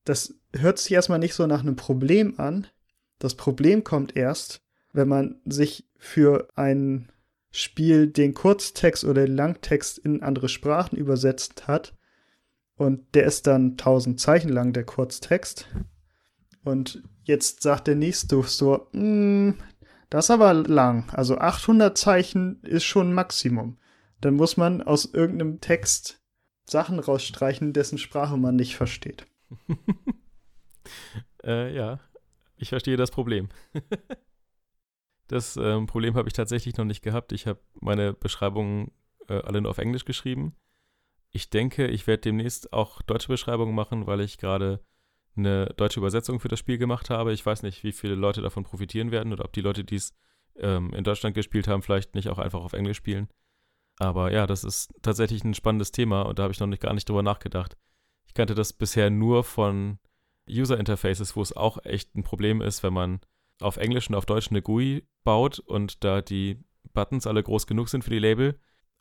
Das 0.06 0.36
hört 0.54 0.78
sich 0.78 0.92
erstmal 0.92 1.20
nicht 1.20 1.34
so 1.34 1.48
nach 1.48 1.62
einem 1.62 1.76
Problem 1.76 2.40
an. 2.40 2.68
Das 3.20 3.36
Problem 3.36 3.84
kommt 3.84 4.16
erst, 4.16 4.62
wenn 4.94 5.08
man 5.08 5.42
sich 5.46 5.88
für 5.98 6.48
ein 6.56 7.12
Spiel 7.52 8.08
den 8.08 8.34
Kurztext 8.34 9.04
oder 9.04 9.26
den 9.26 9.36
Langtext 9.36 9.98
in 9.98 10.24
andere 10.24 10.50
Sprachen 10.50 10.98
übersetzt 10.98 11.68
hat 11.68 11.94
und 12.82 13.14
der 13.14 13.26
ist 13.26 13.46
dann 13.46 13.72
1000 13.72 14.20
Zeichen 14.20 14.50
lang, 14.50 14.74
der 14.74 14.86
Kurztext. 14.86 15.68
Und 16.64 17.04
jetzt 17.24 17.62
sagt 17.62 17.88
der 17.88 17.96
nächste 17.96 18.42
so, 18.44 18.88
mm, 18.94 19.52
das 20.10 20.26
ist 20.26 20.32
aber 20.32 20.54
lang. 20.54 21.10
Also 21.12 21.38
800 21.38 21.98
Zeichen 21.98 22.62
ist 22.64 22.84
schon 22.84 23.14
Maximum. 23.14 23.78
Dann 24.20 24.36
muss 24.36 24.58
man 24.58 24.82
aus 24.82 25.06
irgendeinem 25.06 25.62
Text 25.62 26.22
Sachen 26.66 27.00
rausstreichen, 27.00 27.74
dessen 27.74 27.98
Sprache 27.98 28.38
man 28.38 28.56
nicht 28.56 28.76
versteht. 28.76 29.26
äh, 31.44 31.76
ja, 31.76 32.00
ich 32.58 32.70
verstehe 32.70 32.98
das 32.98 33.12
Problem. 33.12 33.50
das 35.32 35.58
ähm, 35.58 35.88
Problem 35.88 36.16
habe 36.16 36.28
ich 36.28 36.34
tatsächlich 36.34 36.78
noch 36.78 36.86
nicht 36.86 37.02
gehabt. 37.02 37.32
Ich 37.32 37.48
habe 37.48 37.60
meine 37.80 38.14
Beschreibungen 38.14 38.92
äh, 39.28 39.42
alle 39.42 39.62
nur 39.62 39.72
auf 39.72 39.78
Englisch 39.78 40.06
geschrieben 40.06 40.56
ich 41.32 41.50
denke, 41.50 41.88
ich 41.88 42.08
werde 42.08 42.22
demnächst 42.22 42.74
auch 42.74 43.02
deutsche 43.02 43.30
Beschreibungen 43.30 43.74
machen, 43.74 44.06
weil 44.06 44.22
ich 44.22 44.38
gerade 44.38 44.82
eine 45.36 45.68
deutsche 45.78 46.00
Übersetzung 46.00 46.40
für 46.42 46.50
das 46.50 46.60
Spiel 46.60 46.78
gemacht 46.78 47.10
habe. 47.10 47.32
Ich 47.32 47.46
weiß 47.46 47.64
nicht, 47.64 47.84
wie 47.84 47.94
viele 47.94 48.16
Leute 48.16 48.42
davon 48.42 48.66
profitieren 48.66 49.12
werden 49.12 49.32
oder 49.32 49.46
ob 49.46 49.54
die 49.54 49.62
Leute, 49.62 49.86
die 49.86 49.96
es 49.96 50.14
ähm, 50.58 50.94
in 50.94 51.06
Deutschland 51.06 51.34
gespielt 51.34 51.70
haben, 51.70 51.82
vielleicht 51.82 52.16
nicht 52.16 52.28
auch 52.28 52.38
einfach 52.38 52.62
auf 52.62 52.74
Englisch 52.74 52.98
spielen. 52.98 53.30
Aber 53.98 54.32
ja, 54.32 54.46
das 54.46 54.66
ist 54.66 54.94
tatsächlich 55.02 55.44
ein 55.44 55.54
spannendes 55.54 55.92
Thema 55.92 56.24
und 56.24 56.38
da 56.38 56.44
habe 56.44 56.54
ich 56.54 56.60
noch 56.60 56.68
nicht, 56.68 56.82
gar 56.82 56.94
nicht 56.94 57.08
drüber 57.08 57.24
nachgedacht. 57.24 57.78
Ich 58.26 58.34
kannte 58.34 58.56
das 58.56 58.74
bisher 58.74 59.10
nur 59.10 59.46
von 59.46 60.00
User 60.50 60.78
Interfaces, 60.78 61.36
wo 61.38 61.42
es 61.42 61.56
auch 61.56 61.86
echt 61.86 62.14
ein 62.16 62.24
Problem 62.24 62.62
ist, 62.62 62.84
wenn 62.84 62.94
man 62.94 63.22
auf 63.62 63.78
Englisch 63.78 64.10
und 64.10 64.16
auf 64.16 64.26
Deutsch 64.26 64.50
eine 64.50 64.62
GUI 64.62 65.04
baut 65.24 65.60
und 65.60 66.04
da 66.04 66.22
die 66.22 66.58
Buttons 66.94 67.28
alle 67.28 67.44
groß 67.44 67.68
genug 67.68 67.90
sind 67.90 68.04
für 68.04 68.10
die 68.10 68.20
Label 68.20 68.60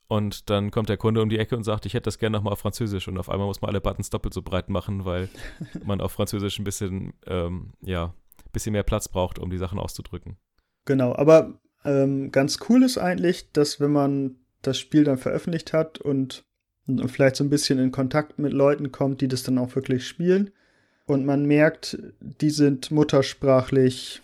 Und 0.08 0.50
dann 0.50 0.72
kommt 0.72 0.88
der 0.88 0.96
Kunde 0.96 1.22
um 1.22 1.28
die 1.28 1.38
Ecke 1.38 1.56
und 1.56 1.62
sagt, 1.62 1.86
ich 1.86 1.94
hätte 1.94 2.04
das 2.04 2.18
gerne 2.18 2.36
nochmal 2.36 2.52
auf 2.52 2.58
Französisch. 2.58 3.06
Und 3.06 3.16
auf 3.16 3.28
einmal 3.28 3.46
muss 3.46 3.60
man 3.60 3.70
alle 3.70 3.80
Buttons 3.80 4.10
doppelt 4.10 4.34
so 4.34 4.42
breit 4.42 4.68
machen, 4.68 5.04
weil 5.04 5.28
man 5.84 6.00
auf 6.00 6.10
Französisch 6.10 6.58
ein 6.58 6.64
bisschen, 6.64 7.12
ähm, 7.26 7.74
ja, 7.80 8.06
ein 8.06 8.52
bisschen 8.52 8.72
mehr 8.72 8.82
Platz 8.82 9.08
braucht, 9.08 9.38
um 9.38 9.50
die 9.50 9.58
Sachen 9.58 9.78
auszudrücken. 9.78 10.36
Genau, 10.84 11.14
aber 11.14 11.60
ähm, 11.84 12.32
ganz 12.32 12.58
cool 12.68 12.82
ist 12.82 12.98
eigentlich, 12.98 13.52
dass 13.52 13.78
wenn 13.78 13.92
man 13.92 14.36
das 14.62 14.78
Spiel 14.78 15.04
dann 15.04 15.16
veröffentlicht 15.16 15.72
hat 15.72 16.00
und, 16.00 16.44
und 16.88 17.08
vielleicht 17.08 17.36
so 17.36 17.44
ein 17.44 17.50
bisschen 17.50 17.78
in 17.78 17.92
Kontakt 17.92 18.38
mit 18.38 18.52
Leuten 18.52 18.90
kommt, 18.90 19.20
die 19.20 19.28
das 19.28 19.44
dann 19.44 19.58
auch 19.58 19.76
wirklich 19.76 20.06
spielen, 20.06 20.50
und 21.06 21.24
man 21.26 21.44
merkt, 21.44 21.98
die 22.20 22.50
sind 22.50 22.90
muttersprachlich 22.92 24.22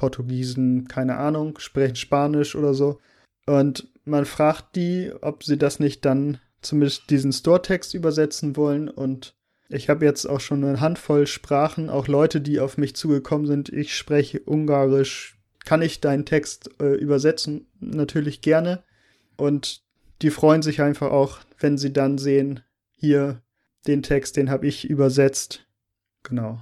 Portugiesen, 0.00 0.88
keine 0.88 1.18
Ahnung, 1.18 1.58
sprechen 1.58 1.94
Spanisch 1.94 2.56
oder 2.56 2.72
so. 2.72 2.98
Und 3.44 3.86
man 4.06 4.24
fragt 4.24 4.74
die, 4.76 5.12
ob 5.20 5.44
sie 5.44 5.58
das 5.58 5.78
nicht 5.78 6.06
dann 6.06 6.38
zumindest 6.62 7.10
diesen 7.10 7.32
Store-Text 7.32 7.92
übersetzen 7.92 8.56
wollen. 8.56 8.88
Und 8.88 9.34
ich 9.68 9.90
habe 9.90 10.06
jetzt 10.06 10.24
auch 10.24 10.40
schon 10.40 10.64
eine 10.64 10.80
Handvoll 10.80 11.26
Sprachen, 11.26 11.90
auch 11.90 12.08
Leute, 12.08 12.40
die 12.40 12.60
auf 12.60 12.78
mich 12.78 12.96
zugekommen 12.96 13.46
sind. 13.46 13.68
Ich 13.68 13.94
spreche 13.94 14.40
Ungarisch. 14.40 15.36
Kann 15.66 15.82
ich 15.82 16.00
deinen 16.00 16.24
Text 16.24 16.70
äh, 16.80 16.94
übersetzen? 16.94 17.66
Natürlich 17.78 18.40
gerne. 18.40 18.82
Und 19.36 19.82
die 20.22 20.30
freuen 20.30 20.62
sich 20.62 20.80
einfach 20.80 21.10
auch, 21.10 21.40
wenn 21.58 21.76
sie 21.76 21.92
dann 21.92 22.16
sehen, 22.16 22.60
hier 22.96 23.42
den 23.86 24.02
Text, 24.02 24.38
den 24.38 24.48
habe 24.48 24.66
ich 24.66 24.88
übersetzt. 24.88 25.66
Genau. 26.22 26.58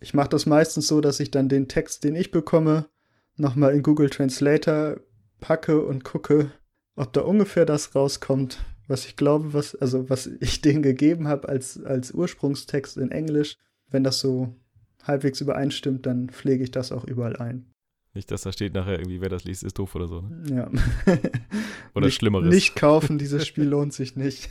Ich 0.00 0.14
mache 0.14 0.28
das 0.28 0.46
meistens 0.46 0.86
so, 0.86 1.00
dass 1.00 1.20
ich 1.20 1.30
dann 1.30 1.48
den 1.48 1.68
Text, 1.68 2.04
den 2.04 2.14
ich 2.14 2.30
bekomme, 2.30 2.88
nochmal 3.36 3.74
in 3.74 3.82
Google 3.82 4.10
Translator 4.10 5.00
packe 5.40 5.84
und 5.84 6.04
gucke, 6.04 6.52
ob 6.96 7.12
da 7.12 7.22
ungefähr 7.22 7.64
das 7.64 7.94
rauskommt, 7.94 8.64
was 8.86 9.06
ich 9.06 9.16
glaube, 9.16 9.52
was, 9.54 9.74
also 9.74 10.08
was 10.08 10.26
ich 10.40 10.60
denen 10.60 10.82
gegeben 10.82 11.28
habe 11.28 11.48
als, 11.48 11.82
als 11.82 12.12
Ursprungstext 12.12 12.96
in 12.96 13.10
Englisch. 13.10 13.56
Wenn 13.90 14.04
das 14.04 14.20
so 14.20 14.54
halbwegs 15.02 15.40
übereinstimmt, 15.40 16.04
dann 16.06 16.28
pflege 16.28 16.62
ich 16.62 16.70
das 16.70 16.92
auch 16.92 17.04
überall 17.04 17.36
ein. 17.36 17.72
Nicht, 18.14 18.30
dass 18.30 18.42
da 18.42 18.52
steht 18.52 18.74
nachher 18.74 18.98
irgendwie, 18.98 19.20
wer 19.20 19.28
das 19.28 19.44
liest, 19.44 19.62
ist 19.62 19.78
doof 19.78 19.94
oder 19.94 20.08
so. 20.08 20.22
Ne? 20.22 20.42
Ja. 20.50 20.70
oder 21.94 22.06
nicht, 22.06 22.16
Schlimmeres. 22.16 22.48
Nicht 22.52 22.74
kaufen, 22.74 23.18
dieses 23.18 23.46
Spiel 23.46 23.64
lohnt 23.64 23.92
sich 23.92 24.16
nicht. 24.16 24.50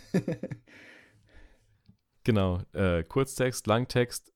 genau. 2.23 2.61
Äh, 2.73 3.03
Kurztext, 3.03 3.67
Langtext, 3.67 4.31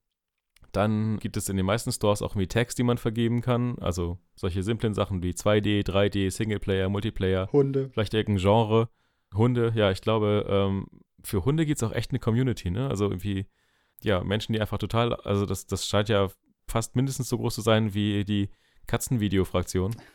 dann 0.72 1.18
gibt 1.20 1.38
es 1.38 1.50
in 1.50 1.58
den 1.58 1.66
meisten 1.66 1.92
Stores 1.92 2.22
auch 2.22 2.32
irgendwie 2.32 2.48
Tags, 2.48 2.76
die 2.76 2.84
man 2.84 2.98
vergeben 2.98 3.42
kann. 3.42 3.78
Also 3.80 4.18
solche 4.36 4.64
simplen 4.64 4.94
Sachen 4.94 5.22
wie 5.22 5.32
2D, 5.32 5.86
3D, 5.86 6.32
Singleplayer, 6.32 6.90
Multiplayer. 6.90 7.50
Hunde. 7.52 7.90
Vielleicht 7.90 8.14
irgendein 8.14 8.42
Genre. 8.42 8.90
Hunde, 9.34 9.72
ja, 9.76 9.92
ich 9.92 10.02
glaube, 10.02 10.46
ähm, 10.50 10.88
für 11.24 11.46
Hunde 11.46 11.66
gibt 11.66 11.82
es 11.82 11.84
auch 11.88 11.94
echt 11.94 12.12
eine 12.12 12.20
Community, 12.20 12.72
ne? 12.72 12.90
Also 12.90 13.06
irgendwie, 13.06 13.46
ja, 14.02 14.24
Menschen, 14.24 14.54
die 14.54 14.62
einfach 14.62 14.78
total, 14.78 15.14
also 15.16 15.46
das, 15.46 15.68
das 15.68 15.88
scheint 15.88 16.10
ja 16.10 16.30
fast 16.68 16.96
mindestens 16.96 17.30
so 17.30 17.38
groß 17.38 17.56
zu 17.56 17.62
sein 17.62 17.94
wie 17.94 18.26
die 18.26 18.50
Katzenvideo-Fraktion. 18.88 19.96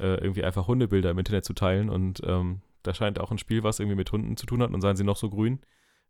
Äh, 0.00 0.16
irgendwie 0.16 0.42
einfach 0.42 0.66
Hundebilder 0.66 1.10
im 1.10 1.18
Internet 1.18 1.44
zu 1.44 1.54
teilen 1.54 1.88
und 1.88 2.20
ähm, 2.24 2.60
da 2.82 2.92
scheint 2.92 3.18
auch 3.20 3.30
ein 3.30 3.38
Spiel, 3.38 3.62
was 3.62 3.78
irgendwie 3.78 3.96
mit 3.96 4.10
Hunden 4.10 4.36
zu 4.36 4.44
tun 4.44 4.60
hat 4.60 4.74
und 4.74 4.80
seien 4.80 4.96
sie 4.96 5.04
noch 5.04 5.16
so 5.16 5.30
grün, 5.30 5.60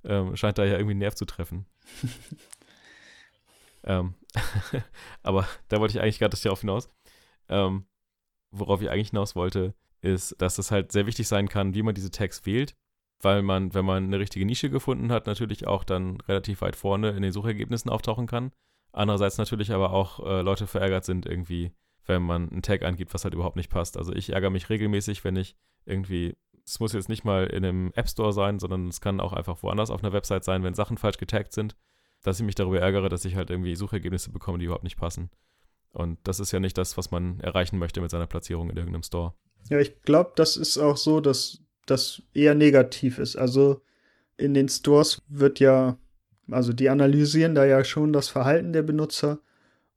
ähm, 0.02 0.34
scheint 0.34 0.58
da 0.58 0.64
ja 0.64 0.72
irgendwie 0.72 0.92
einen 0.92 1.00
Nerv 1.00 1.14
zu 1.14 1.24
treffen. 1.24 1.66
Ähm, 3.86 4.14
aber 5.22 5.48
da 5.68 5.80
wollte 5.80 5.96
ich 5.96 6.02
eigentlich 6.02 6.18
gerade 6.18 6.36
darauf 6.36 6.60
hinaus. 6.60 6.90
Ähm, 7.48 7.86
worauf 8.50 8.82
ich 8.82 8.90
eigentlich 8.90 9.10
hinaus 9.10 9.36
wollte, 9.36 9.74
ist, 10.00 10.40
dass 10.40 10.58
es 10.58 10.70
halt 10.70 10.92
sehr 10.92 11.06
wichtig 11.06 11.28
sein 11.28 11.48
kann, 11.48 11.74
wie 11.74 11.82
man 11.82 11.94
diese 11.94 12.10
Tags 12.10 12.44
wählt, 12.44 12.76
weil 13.22 13.42
man, 13.42 13.74
wenn 13.74 13.84
man 13.84 14.04
eine 14.04 14.18
richtige 14.18 14.44
Nische 14.44 14.70
gefunden 14.70 15.10
hat, 15.10 15.26
natürlich 15.26 15.66
auch 15.66 15.84
dann 15.84 16.20
relativ 16.22 16.60
weit 16.60 16.76
vorne 16.76 17.10
in 17.10 17.22
den 17.22 17.32
Suchergebnissen 17.32 17.90
auftauchen 17.90 18.26
kann. 18.26 18.52
Andererseits 18.92 19.38
natürlich 19.38 19.72
aber 19.72 19.92
auch 19.92 20.20
äh, 20.24 20.42
Leute 20.42 20.66
verärgert 20.66 21.04
sind 21.04 21.26
irgendwie, 21.26 21.72
wenn 22.06 22.22
man 22.22 22.50
einen 22.50 22.62
Tag 22.62 22.82
angibt, 22.82 23.14
was 23.14 23.24
halt 23.24 23.34
überhaupt 23.34 23.56
nicht 23.56 23.70
passt. 23.70 23.96
Also 23.96 24.12
ich 24.12 24.32
ärgere 24.32 24.50
mich 24.50 24.70
regelmäßig, 24.70 25.24
wenn 25.24 25.36
ich 25.36 25.56
irgendwie, 25.84 26.36
es 26.64 26.80
muss 26.80 26.92
jetzt 26.92 27.08
nicht 27.08 27.24
mal 27.24 27.46
in 27.46 27.64
einem 27.64 27.92
App 27.94 28.08
Store 28.08 28.32
sein, 28.32 28.58
sondern 28.58 28.88
es 28.88 29.00
kann 29.00 29.20
auch 29.20 29.32
einfach 29.32 29.62
woanders 29.62 29.90
auf 29.90 30.02
einer 30.02 30.12
Website 30.12 30.44
sein, 30.44 30.62
wenn 30.62 30.74
Sachen 30.74 30.98
falsch 30.98 31.18
getaggt 31.18 31.52
sind 31.52 31.76
dass 32.26 32.40
ich 32.40 32.44
mich 32.44 32.56
darüber 32.56 32.80
ärgere, 32.80 33.08
dass 33.08 33.24
ich 33.24 33.36
halt 33.36 33.50
irgendwie 33.50 33.76
Suchergebnisse 33.76 34.32
bekomme, 34.32 34.58
die 34.58 34.64
überhaupt 34.64 34.82
nicht 34.82 34.98
passen. 34.98 35.30
Und 35.92 36.18
das 36.24 36.40
ist 36.40 36.50
ja 36.50 36.58
nicht 36.58 36.76
das, 36.76 36.96
was 36.96 37.12
man 37.12 37.38
erreichen 37.38 37.78
möchte 37.78 38.00
mit 38.00 38.10
seiner 38.10 38.26
Platzierung 38.26 38.68
in 38.68 38.76
irgendeinem 38.76 39.04
Store. 39.04 39.34
Ja, 39.70 39.78
ich 39.78 40.02
glaube, 40.02 40.32
das 40.34 40.56
ist 40.56 40.76
auch 40.76 40.96
so, 40.96 41.20
dass 41.20 41.60
das 41.86 42.22
eher 42.34 42.56
negativ 42.56 43.18
ist. 43.18 43.36
Also 43.36 43.80
in 44.36 44.54
den 44.54 44.68
Stores 44.68 45.22
wird 45.28 45.60
ja, 45.60 45.98
also 46.50 46.72
die 46.72 46.90
analysieren 46.90 47.54
da 47.54 47.64
ja 47.64 47.84
schon 47.84 48.12
das 48.12 48.28
Verhalten 48.28 48.72
der 48.72 48.82
Benutzer. 48.82 49.38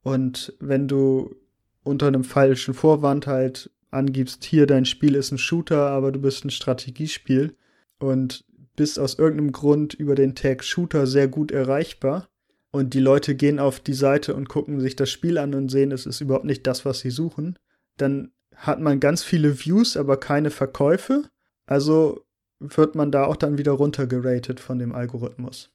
Und 0.02 0.54
wenn 0.60 0.86
du 0.86 1.34
unter 1.82 2.06
einem 2.06 2.24
falschen 2.24 2.74
Vorwand 2.74 3.26
halt 3.26 3.70
angibst, 3.90 4.44
hier 4.44 4.68
dein 4.68 4.84
Spiel 4.84 5.16
ist 5.16 5.32
ein 5.32 5.38
Shooter, 5.38 5.90
aber 5.90 6.12
du 6.12 6.20
bist 6.20 6.44
ein 6.44 6.50
Strategiespiel 6.50 7.56
und 7.98 8.44
bist 8.80 8.98
aus 8.98 9.18
irgendeinem 9.18 9.52
Grund 9.52 9.92
über 9.92 10.14
den 10.14 10.34
Tag 10.34 10.64
Shooter 10.64 11.06
sehr 11.06 11.28
gut 11.28 11.50
erreichbar. 11.50 12.30
Und 12.70 12.94
die 12.94 13.00
Leute 13.00 13.34
gehen 13.34 13.58
auf 13.58 13.78
die 13.78 13.92
Seite 13.92 14.34
und 14.34 14.48
gucken 14.48 14.80
sich 14.80 14.96
das 14.96 15.10
Spiel 15.10 15.36
an 15.36 15.54
und 15.54 15.68
sehen, 15.68 15.92
es 15.92 16.06
ist 16.06 16.22
überhaupt 16.22 16.46
nicht 16.46 16.66
das, 16.66 16.86
was 16.86 17.00
sie 17.00 17.10
suchen. 17.10 17.58
Dann 17.98 18.32
hat 18.56 18.80
man 18.80 18.98
ganz 18.98 19.22
viele 19.22 19.62
Views, 19.62 19.98
aber 19.98 20.16
keine 20.16 20.50
Verkäufe. 20.50 21.28
Also 21.66 22.24
wird 22.58 22.94
man 22.94 23.12
da 23.12 23.26
auch 23.26 23.36
dann 23.36 23.58
wieder 23.58 23.72
runtergeratet 23.72 24.60
von 24.60 24.78
dem 24.78 24.94
Algorithmus. 24.94 25.70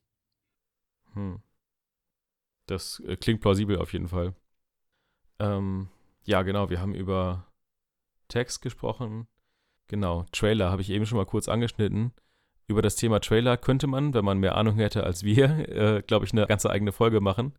Hm. 1.14 1.42
Das 2.66 3.04
äh, 3.06 3.18
klingt 3.18 3.42
plausibel 3.42 3.78
auf 3.78 3.94
jeden 3.94 4.08
Fall. 4.08 4.34
Ähm, 5.38 5.90
ja, 6.24 6.42
genau, 6.42 6.72
wir 6.72 6.82
haben 6.82 6.96
über 6.96 7.46
Text 8.30 8.64
gesprochen. 8.64 9.28
Genau, 9.90 10.26
Trailer 10.32 10.72
habe 10.72 10.82
ich 10.82 10.90
eben 10.90 11.06
schon 11.06 11.20
mal 11.20 11.28
kurz 11.28 11.48
angeschnitten 11.48 12.12
über 12.68 12.82
das 12.82 12.96
Thema 12.96 13.20
Trailer 13.20 13.58
könnte 13.58 13.88
man, 13.88 14.14
wenn 14.14 14.26
man 14.26 14.40
mehr 14.40 14.56
Ahnung 14.56 14.76
hätte 14.76 15.04
als 15.04 15.24
wir, 15.24 15.70
äh, 15.70 16.02
glaube 16.02 16.26
ich, 16.26 16.34
eine 16.34 16.46
ganze 16.48 16.70
eigene 16.70 16.92
Folge 16.92 17.22
machen. 17.22 17.54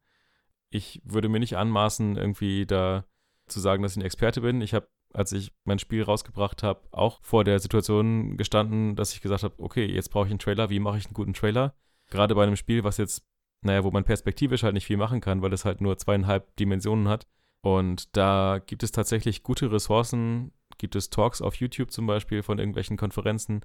Ich 0.70 1.00
würde 1.04 1.28
mir 1.28 1.38
nicht 1.38 1.56
anmaßen, 1.56 2.16
irgendwie 2.16 2.66
da 2.66 3.04
zu 3.46 3.60
sagen, 3.60 3.82
dass 3.82 3.92
ich 3.92 3.98
ein 3.98 4.06
Experte 4.06 4.40
bin. 4.40 4.60
Ich 4.60 4.74
habe, 4.74 4.88
als 5.12 5.32
ich 5.32 5.52
mein 5.64 5.78
Spiel 5.78 6.02
rausgebracht 6.02 6.62
habe, 6.62 6.80
auch 6.90 7.20
vor 7.22 7.44
der 7.44 7.60
Situation 7.60 8.36
gestanden, 8.36 8.96
dass 8.96 9.14
ich 9.14 9.20
gesagt 9.20 9.44
habe, 9.44 9.54
okay, 9.58 9.86
jetzt 9.86 10.10
brauche 10.10 10.26
ich 10.26 10.32
einen 10.32 10.40
Trailer. 10.40 10.70
Wie 10.70 10.80
mache 10.80 10.98
ich 10.98 11.06
einen 11.06 11.14
guten 11.14 11.34
Trailer? 11.34 11.74
Gerade 12.10 12.34
bei 12.34 12.42
einem 12.42 12.56
Spiel, 12.56 12.82
was 12.82 12.96
jetzt, 12.96 13.24
naja, 13.62 13.84
wo 13.84 13.90
man 13.90 14.04
perspektivisch 14.04 14.64
halt 14.64 14.74
nicht 14.74 14.86
viel 14.86 14.96
machen 14.96 15.20
kann, 15.20 15.42
weil 15.42 15.52
es 15.52 15.64
halt 15.64 15.80
nur 15.80 15.96
zweieinhalb 15.96 16.54
Dimensionen 16.56 17.08
hat. 17.08 17.26
Und 17.62 18.16
da 18.16 18.60
gibt 18.64 18.82
es 18.82 18.92
tatsächlich 18.92 19.42
gute 19.42 19.70
Ressourcen, 19.72 20.52
gibt 20.78 20.94
es 20.94 21.10
Talks 21.10 21.40
auf 21.40 21.56
YouTube 21.56 21.90
zum 21.90 22.06
Beispiel 22.06 22.42
von 22.42 22.58
irgendwelchen 22.58 22.96
Konferenzen, 22.96 23.62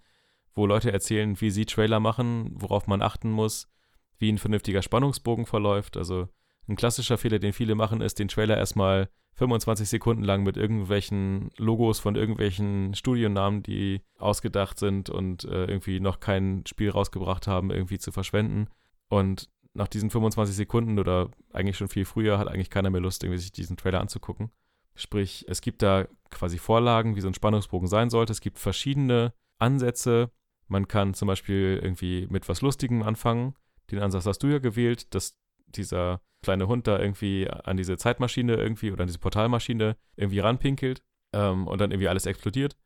wo 0.54 0.66
Leute 0.66 0.92
erzählen, 0.92 1.40
wie 1.40 1.52
sie 1.52 1.66
Trailer 1.66 2.00
machen, 2.00 2.52
worauf 2.56 2.88
man 2.88 3.02
achten 3.02 3.32
muss, 3.32 3.70
wie 4.18 4.32
ein 4.32 4.38
vernünftiger 4.38 4.82
Spannungsbogen 4.82 5.46
verläuft. 5.46 5.98
Also 5.98 6.28
ein 6.68 6.76
klassischer 6.76 7.18
Fehler, 7.18 7.40
den 7.40 7.54
viele 7.54 7.76
machen, 7.76 8.02
ist, 8.02 8.20
den 8.20 8.28
Trailer 8.28 8.58
erstmal 8.58 9.10
25 9.36 9.90
Sekunden 9.90 10.24
lang 10.24 10.44
mit 10.44 10.58
irgendwelchen 10.58 11.50
Logos 11.58 12.00
von 12.00 12.16
irgendwelchen 12.16 12.94
Studionamen, 12.94 13.64
die 13.64 14.02
ausgedacht 14.20 14.78
sind 14.78 15.10
und 15.10 15.46
äh, 15.46 15.66
irgendwie 15.66 16.00
noch 16.00 16.20
kein 16.20 16.64
Spiel 16.68 16.90
rausgebracht 16.90 17.48
haben, 17.48 17.72
irgendwie 17.72 17.98
zu 17.98 18.12
verschwenden. 18.12 18.68
Und 19.08 19.50
nach 19.74 19.88
diesen 19.88 20.10
25 20.10 20.56
Sekunden 20.56 21.00
oder 21.00 21.30
eigentlich 21.54 21.78
schon 21.78 21.88
viel 21.88 22.06
früher 22.06 22.38
hat 22.38 22.50
eigentlich 22.50 22.70
keiner 22.70 22.90
mehr 22.90 23.02
Lust, 23.02 23.24
irgendwie 23.24 23.40
sich 23.40 23.52
diesen 23.52 23.78
Trailer 23.78 24.02
anzugucken. 24.02 24.52
Sprich, 24.96 25.46
es 25.48 25.62
gibt 25.62 25.82
da 25.82 26.08
quasi 26.30 26.58
Vorlagen, 26.58 27.16
wie 27.16 27.22
so 27.22 27.28
ein 27.28 27.34
Spannungsbogen 27.34 27.88
sein 27.88 28.10
sollte. 28.10 28.34
Es 28.34 28.42
gibt 28.42 28.60
verschiedene 28.60 29.34
Ansätze, 29.58 30.30
man 30.72 30.88
kann 30.88 31.14
zum 31.14 31.28
Beispiel 31.28 31.80
irgendwie 31.84 32.28
mit 32.30 32.48
was 32.48 32.62
Lustigem 32.62 33.04
anfangen. 33.04 33.56
Den 33.92 34.00
Ansatz 34.00 34.26
hast 34.26 34.40
du 34.40 34.48
ja 34.48 34.60
gewählt, 34.60 35.14
dass 35.14 35.38
dieser 35.68 36.22
kleine 36.42 36.68
Hund 36.68 36.88
da 36.88 36.98
irgendwie 36.98 37.50
an 37.50 37.76
diese 37.76 37.98
Zeitmaschine 37.98 38.56
irgendwie 38.56 38.92
oder 38.92 39.02
an 39.02 39.08
diese 39.08 39.20
Portalmaschine 39.20 39.98
irgendwie 40.16 40.40
ranpinkelt 40.40 41.04
ähm, 41.34 41.68
und 41.68 41.80
dann 41.82 41.92
irgendwie 41.92 42.08
alles 42.08 42.26
explodiert. 42.26 42.78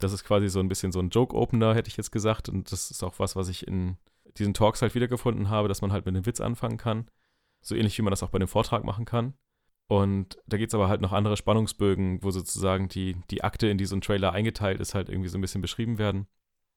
Das 0.00 0.12
ist 0.12 0.24
quasi 0.24 0.48
so 0.48 0.58
ein 0.58 0.68
bisschen 0.68 0.90
so 0.90 0.98
ein 0.98 1.10
Joke-Opener, 1.10 1.74
hätte 1.74 1.88
ich 1.88 1.96
jetzt 1.96 2.10
gesagt. 2.10 2.48
Und 2.48 2.72
das 2.72 2.90
ist 2.90 3.04
auch 3.04 3.20
was, 3.20 3.36
was 3.36 3.48
ich 3.48 3.68
in 3.68 3.98
diesen 4.36 4.52
Talks 4.52 4.82
halt 4.82 4.96
wiedergefunden 4.96 5.48
habe, 5.48 5.68
dass 5.68 5.80
man 5.80 5.92
halt 5.92 6.04
mit 6.04 6.16
einem 6.16 6.26
Witz 6.26 6.40
anfangen 6.40 6.76
kann. 6.76 7.08
So 7.60 7.76
ähnlich 7.76 7.96
wie 7.96 8.02
man 8.02 8.10
das 8.10 8.24
auch 8.24 8.30
bei 8.30 8.36
einem 8.36 8.48
Vortrag 8.48 8.82
machen 8.82 9.04
kann. 9.04 9.34
Und 9.86 10.38
da 10.46 10.56
gibt 10.56 10.70
es 10.70 10.74
aber 10.74 10.88
halt 10.88 11.00
noch 11.00 11.12
andere 11.12 11.36
Spannungsbögen, 11.36 12.24
wo 12.24 12.32
sozusagen 12.32 12.88
die, 12.88 13.16
die 13.30 13.44
Akte 13.44 13.68
in 13.68 13.78
diesen 13.78 14.00
Trailer 14.00 14.32
eingeteilt 14.32 14.80
ist, 14.80 14.94
halt 14.94 15.08
irgendwie 15.08 15.28
so 15.28 15.38
ein 15.38 15.40
bisschen 15.40 15.62
beschrieben 15.62 15.98
werden. 15.98 16.26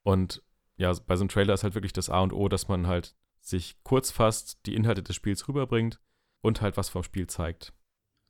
Und 0.05 0.43
ja, 0.77 0.93
bei 1.07 1.15
so 1.15 1.23
einem 1.23 1.29
Trailer 1.29 1.55
ist 1.55 1.63
halt 1.63 1.73
wirklich 1.73 1.91
das 1.91 2.11
A 2.11 2.21
und 2.21 2.31
O, 2.31 2.47
dass 2.47 2.67
man 2.67 2.85
halt 2.85 3.15
sich 3.41 3.77
kurz 3.83 4.11
fasst, 4.11 4.59
die 4.67 4.75
Inhalte 4.75 5.01
des 5.01 5.15
Spiels 5.15 5.47
rüberbringt 5.47 5.99
und 6.41 6.61
halt 6.61 6.77
was 6.77 6.89
vom 6.89 7.03
Spiel 7.03 7.25
zeigt. 7.25 7.73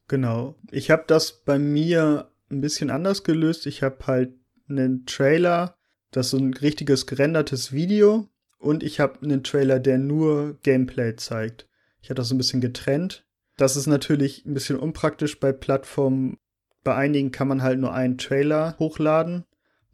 Genau. 0.08 0.56
Ich 0.72 0.90
habe 0.90 1.04
das 1.06 1.44
bei 1.44 1.60
mir 1.60 2.32
ein 2.50 2.62
bisschen 2.62 2.90
anders 2.90 3.26
gelöst. 3.26 3.68
Ich 3.68 3.84
habe 3.84 4.08
halt 4.08 4.34
einen 4.70 5.06
Trailer, 5.06 5.78
Das 6.12 6.28
ist 6.28 6.32
so 6.32 6.38
ein 6.38 6.54
richtiges 6.54 7.08
gerendertes 7.08 7.74
Video 7.74 8.30
und 8.58 8.82
ich 8.82 9.02
habe 9.02 9.22
einen 9.22 9.44
Trailer, 9.44 9.80
der 9.80 9.98
nur 9.98 10.58
Gameplay 10.64 11.18
zeigt. 11.18 11.68
Ich 12.02 12.10
habe 12.10 12.16
das 12.16 12.30
so 12.30 12.36
ein 12.36 12.38
bisschen 12.38 12.62
getrennt. 12.62 13.28
Das 13.58 13.76
ist 13.76 13.88
natürlich 13.88 14.46
ein 14.46 14.54
bisschen 14.54 14.80
unpraktisch 14.80 15.42
bei 15.42 15.52
Plattformen. 15.52 16.38
Bei 16.86 16.96
einigen 16.96 17.32
kann 17.32 17.50
man 17.50 17.62
halt 17.62 17.80
nur 17.80 17.94
einen 17.94 18.18
Trailer 18.18 18.78
hochladen 18.80 19.46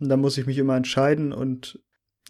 und 0.01 0.09
da 0.09 0.17
muss 0.17 0.37
ich 0.37 0.47
mich 0.47 0.57
immer 0.57 0.75
entscheiden 0.75 1.31
und 1.31 1.79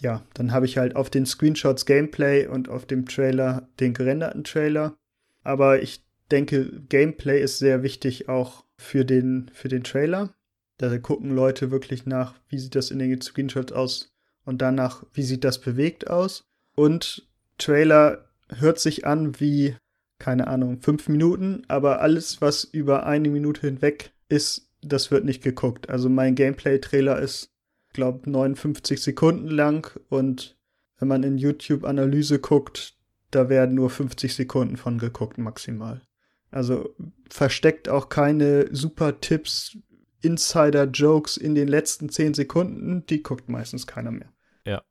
ja, 0.01 0.25
dann 0.33 0.51
habe 0.51 0.65
ich 0.65 0.77
halt 0.77 0.95
auf 0.95 1.09
den 1.09 1.25
Screenshots 1.25 1.85
Gameplay 1.85 2.47
und 2.47 2.69
auf 2.69 2.85
dem 2.85 3.05
Trailer 3.05 3.69
den 3.79 3.93
gerenderten 3.93 4.43
Trailer. 4.43 4.97
Aber 5.43 5.81
ich 5.81 6.03
denke, 6.31 6.81
Gameplay 6.89 7.41
ist 7.41 7.59
sehr 7.59 7.83
wichtig 7.83 8.29
auch 8.29 8.65
für 8.77 9.05
den, 9.05 9.51
für 9.53 9.67
den 9.67 9.83
Trailer. 9.83 10.33
Da 10.77 10.97
gucken 10.97 11.35
Leute 11.35 11.71
wirklich 11.71 12.05
nach, 12.05 12.33
wie 12.49 12.57
sieht 12.57 12.75
das 12.75 12.89
in 12.89 12.99
den 12.99 13.21
Screenshots 13.21 13.71
aus 13.71 14.11
und 14.43 14.61
danach, 14.61 15.05
wie 15.13 15.23
sieht 15.23 15.43
das 15.43 15.61
bewegt 15.61 16.09
aus. 16.09 16.43
Und 16.75 17.27
Trailer 17.57 18.25
hört 18.49 18.79
sich 18.79 19.05
an 19.05 19.39
wie, 19.39 19.75
keine 20.17 20.47
Ahnung, 20.47 20.81
fünf 20.81 21.07
Minuten, 21.07 21.63
aber 21.67 22.01
alles, 22.01 22.41
was 22.41 22.63
über 22.63 23.05
eine 23.05 23.29
Minute 23.29 23.61
hinweg 23.61 24.11
ist, 24.29 24.69
das 24.81 25.11
wird 25.11 25.25
nicht 25.25 25.43
geguckt. 25.43 25.89
Also 25.89 26.09
mein 26.09 26.33
Gameplay-Trailer 26.33 27.19
ist, 27.19 27.50
glaube 27.93 28.29
59 28.29 29.01
Sekunden 29.01 29.47
lang 29.47 29.99
und 30.09 30.57
wenn 30.99 31.07
man 31.07 31.23
in 31.23 31.37
YouTube-Analyse 31.37 32.39
guckt, 32.39 32.95
da 33.31 33.49
werden 33.49 33.75
nur 33.75 33.89
50 33.89 34.35
Sekunden 34.35 34.77
von 34.77 34.99
geguckt 34.99 35.37
maximal. 35.37 36.01
Also 36.51 36.93
versteckt 37.29 37.89
auch 37.89 38.09
keine 38.09 38.73
super 38.75 39.19
Tipps, 39.19 39.77
Insider-Jokes 40.21 41.37
in 41.37 41.55
den 41.55 41.67
letzten 41.67 42.09
10 42.09 42.35
Sekunden, 42.35 43.05
die 43.07 43.23
guckt 43.23 43.49
meistens 43.49 43.87
keiner 43.87 44.11
mehr. 44.11 44.31
Ja, 44.65 44.83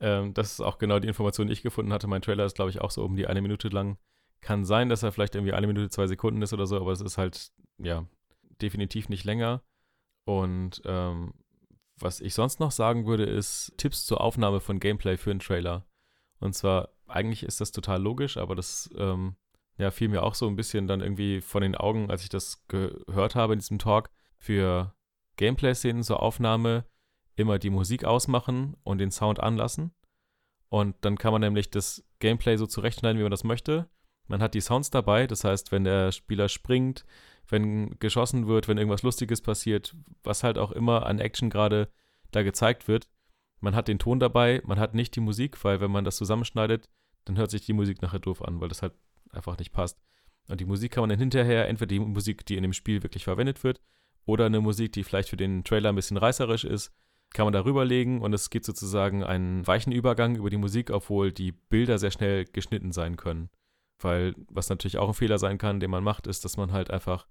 ähm, 0.00 0.34
das 0.34 0.52
ist 0.52 0.60
auch 0.60 0.78
genau 0.78 0.98
die 0.98 1.08
Information, 1.08 1.46
die 1.46 1.54
ich 1.54 1.62
gefunden 1.62 1.92
hatte. 1.92 2.08
Mein 2.08 2.22
Trailer 2.22 2.44
ist, 2.44 2.56
glaube 2.56 2.70
ich, 2.70 2.80
auch 2.80 2.90
so 2.90 3.04
um 3.04 3.16
die 3.16 3.26
eine 3.26 3.40
Minute 3.40 3.68
lang. 3.68 3.96
Kann 4.40 4.64
sein, 4.64 4.88
dass 4.88 5.02
er 5.02 5.12
vielleicht 5.12 5.34
irgendwie 5.34 5.54
eine 5.54 5.66
Minute, 5.66 5.88
zwei 5.88 6.06
Sekunden 6.06 6.42
ist 6.42 6.52
oder 6.52 6.66
so, 6.66 6.76
aber 6.76 6.92
es 6.92 7.00
ist 7.00 7.16
halt, 7.16 7.50
ja, 7.78 8.06
definitiv 8.60 9.08
nicht 9.08 9.24
länger. 9.24 9.62
Und 10.24 10.82
ähm, 10.84 11.32
was 11.98 12.20
ich 12.20 12.34
sonst 12.34 12.60
noch 12.60 12.70
sagen 12.70 13.06
würde, 13.06 13.24
ist 13.24 13.72
Tipps 13.76 14.04
zur 14.04 14.20
Aufnahme 14.20 14.60
von 14.60 14.80
Gameplay 14.80 15.16
für 15.16 15.30
einen 15.30 15.40
Trailer. 15.40 15.86
Und 16.40 16.54
zwar, 16.54 16.90
eigentlich 17.06 17.42
ist 17.42 17.60
das 17.60 17.72
total 17.72 18.02
logisch, 18.02 18.36
aber 18.36 18.54
das 18.54 18.90
ähm, 18.96 19.36
ja, 19.78 19.90
fiel 19.90 20.08
mir 20.08 20.22
auch 20.22 20.34
so 20.34 20.46
ein 20.46 20.56
bisschen 20.56 20.86
dann 20.86 21.00
irgendwie 21.00 21.40
von 21.40 21.62
den 21.62 21.74
Augen, 21.74 22.10
als 22.10 22.22
ich 22.22 22.28
das 22.28 22.66
gehört 22.68 23.34
habe 23.34 23.54
in 23.54 23.58
diesem 23.58 23.78
Talk, 23.78 24.10
für 24.38 24.94
Gameplay-Szenen 25.36 26.02
zur 26.02 26.22
Aufnahme 26.22 26.84
immer 27.36 27.58
die 27.58 27.70
Musik 27.70 28.04
ausmachen 28.04 28.76
und 28.82 28.98
den 28.98 29.10
Sound 29.10 29.40
anlassen. 29.40 29.92
Und 30.68 30.96
dann 31.02 31.18
kann 31.18 31.32
man 31.32 31.42
nämlich 31.42 31.70
das 31.70 32.04
Gameplay 32.18 32.56
so 32.56 32.66
zurechtschneiden, 32.66 33.18
wie 33.18 33.22
man 33.22 33.30
das 33.30 33.44
möchte. 33.44 33.88
Man 34.26 34.42
hat 34.42 34.54
die 34.54 34.60
Sounds 34.60 34.90
dabei, 34.90 35.26
das 35.26 35.44
heißt, 35.44 35.70
wenn 35.72 35.84
der 35.84 36.10
Spieler 36.10 36.48
springt, 36.48 37.04
wenn 37.48 37.98
geschossen 37.98 38.46
wird, 38.46 38.68
wenn 38.68 38.78
irgendwas 38.78 39.02
Lustiges 39.02 39.40
passiert, 39.40 39.94
was 40.22 40.42
halt 40.42 40.58
auch 40.58 40.72
immer 40.72 41.06
an 41.06 41.18
Action 41.18 41.50
gerade 41.50 41.88
da 42.32 42.42
gezeigt 42.42 42.88
wird. 42.88 43.08
Man 43.60 43.74
hat 43.74 43.88
den 43.88 43.98
Ton 43.98 44.20
dabei, 44.20 44.62
man 44.64 44.78
hat 44.78 44.94
nicht 44.94 45.16
die 45.16 45.20
Musik, 45.20 45.62
weil 45.64 45.80
wenn 45.80 45.90
man 45.90 46.04
das 46.04 46.16
zusammenschneidet, 46.16 46.88
dann 47.24 47.38
hört 47.38 47.50
sich 47.50 47.64
die 47.64 47.72
Musik 47.72 48.02
nachher 48.02 48.18
doof 48.18 48.42
an, 48.42 48.60
weil 48.60 48.68
das 48.68 48.82
halt 48.82 48.92
einfach 49.30 49.58
nicht 49.58 49.72
passt. 49.72 49.98
Und 50.48 50.60
die 50.60 50.64
Musik 50.64 50.92
kann 50.92 51.02
man 51.02 51.10
dann 51.10 51.18
hinterher, 51.18 51.68
entweder 51.68 51.88
die 51.88 51.98
Musik, 51.98 52.46
die 52.46 52.56
in 52.56 52.62
dem 52.62 52.72
Spiel 52.72 53.02
wirklich 53.02 53.24
verwendet 53.24 53.64
wird, 53.64 53.80
oder 54.24 54.46
eine 54.46 54.60
Musik, 54.60 54.92
die 54.92 55.04
vielleicht 55.04 55.28
für 55.28 55.36
den 55.36 55.64
Trailer 55.64 55.90
ein 55.90 55.94
bisschen 55.94 56.16
reißerisch 56.16 56.64
ist, 56.64 56.92
kann 57.32 57.46
man 57.46 57.52
darüber 57.52 57.84
legen 57.84 58.20
und 58.22 58.32
es 58.32 58.50
gibt 58.50 58.64
sozusagen 58.64 59.24
einen 59.24 59.66
weichen 59.66 59.92
Übergang 59.92 60.36
über 60.36 60.50
die 60.50 60.56
Musik, 60.56 60.90
obwohl 60.90 61.32
die 61.32 61.52
Bilder 61.52 61.98
sehr 61.98 62.10
schnell 62.10 62.44
geschnitten 62.44 62.92
sein 62.92 63.16
können. 63.16 63.50
Weil 63.98 64.34
was 64.48 64.68
natürlich 64.68 64.98
auch 64.98 65.08
ein 65.08 65.14
Fehler 65.14 65.38
sein 65.38 65.58
kann, 65.58 65.80
den 65.80 65.90
man 65.90 66.04
macht, 66.04 66.26
ist, 66.26 66.44
dass 66.44 66.56
man 66.56 66.72
halt 66.72 66.90
einfach 66.90 67.26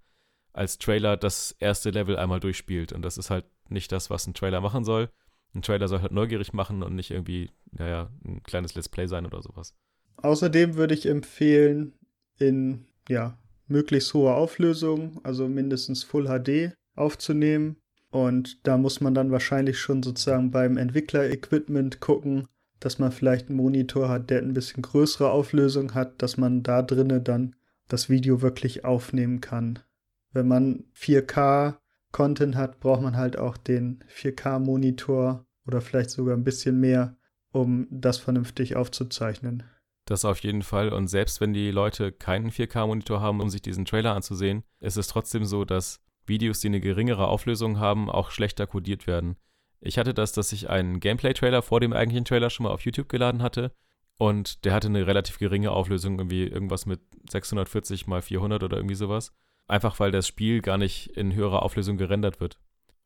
als 0.56 0.78
Trailer 0.78 1.16
das 1.16 1.54
erste 1.58 1.90
Level 1.90 2.16
einmal 2.16 2.40
durchspielt. 2.40 2.92
Und 2.92 3.02
das 3.02 3.18
ist 3.18 3.30
halt 3.30 3.44
nicht 3.68 3.92
das, 3.92 4.10
was 4.10 4.26
ein 4.26 4.34
Trailer 4.34 4.60
machen 4.60 4.84
soll. 4.84 5.10
Ein 5.54 5.62
Trailer 5.62 5.88
soll 5.88 6.02
halt 6.02 6.12
neugierig 6.12 6.52
machen 6.52 6.82
und 6.82 6.94
nicht 6.94 7.10
irgendwie, 7.10 7.50
naja, 7.72 8.10
ein 8.24 8.42
kleines 8.42 8.74
Let's 8.74 8.88
Play 8.88 9.06
sein 9.06 9.26
oder 9.26 9.42
sowas. 9.42 9.74
Außerdem 10.16 10.76
würde 10.76 10.94
ich 10.94 11.06
empfehlen, 11.06 11.94
in 12.38 12.86
ja, 13.08 13.38
möglichst 13.66 14.12
hoher 14.14 14.36
Auflösung, 14.36 15.20
also 15.22 15.48
mindestens 15.48 16.04
Full 16.04 16.26
HD, 16.26 16.74
aufzunehmen. 16.94 17.76
Und 18.10 18.66
da 18.66 18.78
muss 18.78 19.00
man 19.00 19.14
dann 19.14 19.30
wahrscheinlich 19.30 19.78
schon 19.78 20.02
sozusagen 20.02 20.50
beim 20.50 20.76
Entwickler-Equipment 20.76 22.00
gucken, 22.00 22.46
dass 22.80 22.98
man 22.98 23.12
vielleicht 23.12 23.48
einen 23.48 23.56
Monitor 23.56 24.08
hat, 24.08 24.30
der 24.30 24.40
ein 24.40 24.54
bisschen 24.54 24.82
größere 24.82 25.30
Auflösung 25.30 25.94
hat, 25.94 26.22
dass 26.22 26.36
man 26.36 26.62
da 26.62 26.82
drinnen 26.82 27.24
dann 27.24 27.56
das 27.88 28.08
Video 28.08 28.42
wirklich 28.42 28.84
aufnehmen 28.84 29.40
kann. 29.40 29.80
Wenn 30.36 30.48
man 30.48 30.84
4K 30.94 31.78
Content 32.12 32.56
hat, 32.56 32.78
braucht 32.78 33.00
man 33.00 33.16
halt 33.16 33.38
auch 33.38 33.56
den 33.56 34.04
4K-Monitor 34.14 35.46
oder 35.66 35.80
vielleicht 35.80 36.10
sogar 36.10 36.36
ein 36.36 36.44
bisschen 36.44 36.78
mehr, 36.78 37.16
um 37.52 37.86
das 37.90 38.18
vernünftig 38.18 38.76
aufzuzeichnen. 38.76 39.62
Das 40.04 40.26
auf 40.26 40.40
jeden 40.40 40.60
Fall. 40.60 40.92
Und 40.92 41.08
selbst 41.08 41.40
wenn 41.40 41.54
die 41.54 41.70
Leute 41.70 42.12
keinen 42.12 42.50
4K-Monitor 42.50 43.22
haben, 43.22 43.40
um 43.40 43.48
sich 43.48 43.62
diesen 43.62 43.86
Trailer 43.86 44.14
anzusehen, 44.14 44.62
ist 44.78 44.98
es 44.98 45.08
trotzdem 45.08 45.46
so, 45.46 45.64
dass 45.64 46.04
Videos, 46.26 46.60
die 46.60 46.68
eine 46.68 46.80
geringere 46.80 47.28
Auflösung 47.28 47.80
haben, 47.80 48.10
auch 48.10 48.30
schlechter 48.30 48.66
codiert 48.66 49.06
werden. 49.06 49.36
Ich 49.80 49.96
hatte 49.96 50.12
das, 50.12 50.32
dass 50.32 50.52
ich 50.52 50.68
einen 50.68 51.00
Gameplay-Trailer 51.00 51.62
vor 51.62 51.80
dem 51.80 51.94
eigentlichen 51.94 52.26
Trailer 52.26 52.50
schon 52.50 52.64
mal 52.64 52.72
auf 52.72 52.82
YouTube 52.82 53.08
geladen 53.08 53.40
hatte 53.40 53.72
und 54.18 54.66
der 54.66 54.74
hatte 54.74 54.88
eine 54.88 55.06
relativ 55.06 55.38
geringe 55.38 55.70
Auflösung, 55.70 56.18
irgendwie 56.18 56.44
irgendwas 56.44 56.84
mit 56.84 57.00
640 57.30 58.06
mal 58.06 58.20
400 58.20 58.62
oder 58.62 58.76
irgendwie 58.76 58.94
sowas. 58.96 59.32
Einfach 59.68 59.98
weil 59.98 60.12
das 60.12 60.28
Spiel 60.28 60.60
gar 60.60 60.78
nicht 60.78 61.08
in 61.08 61.34
höherer 61.34 61.62
Auflösung 61.62 61.96
gerendert 61.96 62.40
wird. 62.40 62.58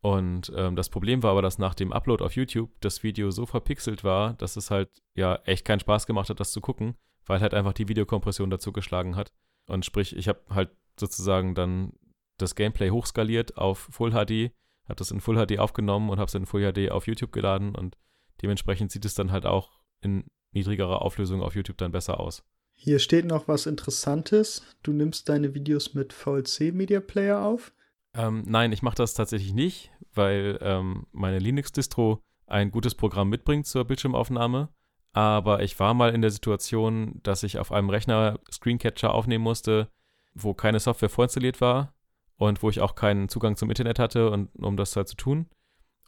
Und 0.02 0.50
ähm, 0.56 0.76
das 0.76 0.88
Problem 0.88 1.22
war 1.22 1.32
aber, 1.32 1.42
dass 1.42 1.58
nach 1.58 1.74
dem 1.74 1.92
Upload 1.92 2.24
auf 2.24 2.34
YouTube 2.34 2.70
das 2.80 3.02
Video 3.02 3.30
so 3.30 3.44
verpixelt 3.46 4.02
war, 4.02 4.34
dass 4.34 4.56
es 4.56 4.70
halt 4.70 4.90
ja 5.14 5.36
echt 5.44 5.66
keinen 5.66 5.80
Spaß 5.80 6.06
gemacht 6.06 6.30
hat, 6.30 6.40
das 6.40 6.52
zu 6.52 6.60
gucken, 6.60 6.96
weil 7.26 7.40
halt 7.40 7.54
einfach 7.54 7.74
die 7.74 7.88
Videokompression 7.88 8.50
dazu 8.50 8.72
geschlagen 8.72 9.16
hat. 9.16 9.32
Und 9.66 9.84
sprich, 9.84 10.16
ich 10.16 10.28
habe 10.28 10.40
halt 10.50 10.70
sozusagen 10.98 11.54
dann 11.54 11.92
das 12.38 12.54
Gameplay 12.54 12.90
hochskaliert 12.90 13.58
auf 13.58 13.88
Full 13.90 14.12
HD, 14.12 14.52
habe 14.84 14.96
das 14.96 15.10
in 15.10 15.20
Full 15.20 15.46
HD 15.46 15.58
aufgenommen 15.58 16.08
und 16.08 16.18
habe 16.18 16.28
es 16.28 16.34
in 16.34 16.46
Full 16.46 16.72
HD 16.72 16.90
auf 16.90 17.06
YouTube 17.06 17.32
geladen 17.32 17.74
und 17.74 17.96
dementsprechend 18.42 18.90
sieht 18.90 19.04
es 19.04 19.14
dann 19.14 19.30
halt 19.32 19.44
auch 19.44 19.80
in 20.00 20.24
niedrigerer 20.52 21.02
Auflösung 21.02 21.42
auf 21.42 21.54
YouTube 21.54 21.76
dann 21.76 21.92
besser 21.92 22.18
aus. 22.18 22.42
Hier 22.82 22.98
steht 22.98 23.26
noch 23.26 23.46
was 23.46 23.66
Interessantes. 23.66 24.62
Du 24.82 24.94
nimmst 24.94 25.28
deine 25.28 25.54
Videos 25.54 25.92
mit 25.92 26.14
VLC 26.14 26.72
Media 26.72 27.00
Player 27.00 27.42
auf? 27.44 27.74
Ähm, 28.14 28.42
nein, 28.46 28.72
ich 28.72 28.80
mache 28.80 28.94
das 28.94 29.12
tatsächlich 29.12 29.52
nicht, 29.52 29.90
weil 30.14 30.58
ähm, 30.62 31.06
meine 31.12 31.40
Linux-Distro 31.40 32.22
ein 32.46 32.70
gutes 32.70 32.94
Programm 32.94 33.28
mitbringt 33.28 33.66
zur 33.66 33.84
Bildschirmaufnahme. 33.84 34.70
Aber 35.12 35.62
ich 35.62 35.78
war 35.78 35.92
mal 35.92 36.14
in 36.14 36.22
der 36.22 36.30
Situation, 36.30 37.20
dass 37.22 37.42
ich 37.42 37.58
auf 37.58 37.70
einem 37.70 37.90
Rechner 37.90 38.40
Screencatcher 38.50 39.12
aufnehmen 39.12 39.44
musste, 39.44 39.90
wo 40.32 40.54
keine 40.54 40.80
Software 40.80 41.10
vorinstalliert 41.10 41.60
war 41.60 41.92
und 42.38 42.62
wo 42.62 42.70
ich 42.70 42.80
auch 42.80 42.94
keinen 42.94 43.28
Zugang 43.28 43.56
zum 43.56 43.68
Internet 43.68 43.98
hatte, 43.98 44.30
und, 44.30 44.48
um 44.56 44.78
das 44.78 44.96
halt 44.96 45.08
zu 45.08 45.16
tun. 45.16 45.50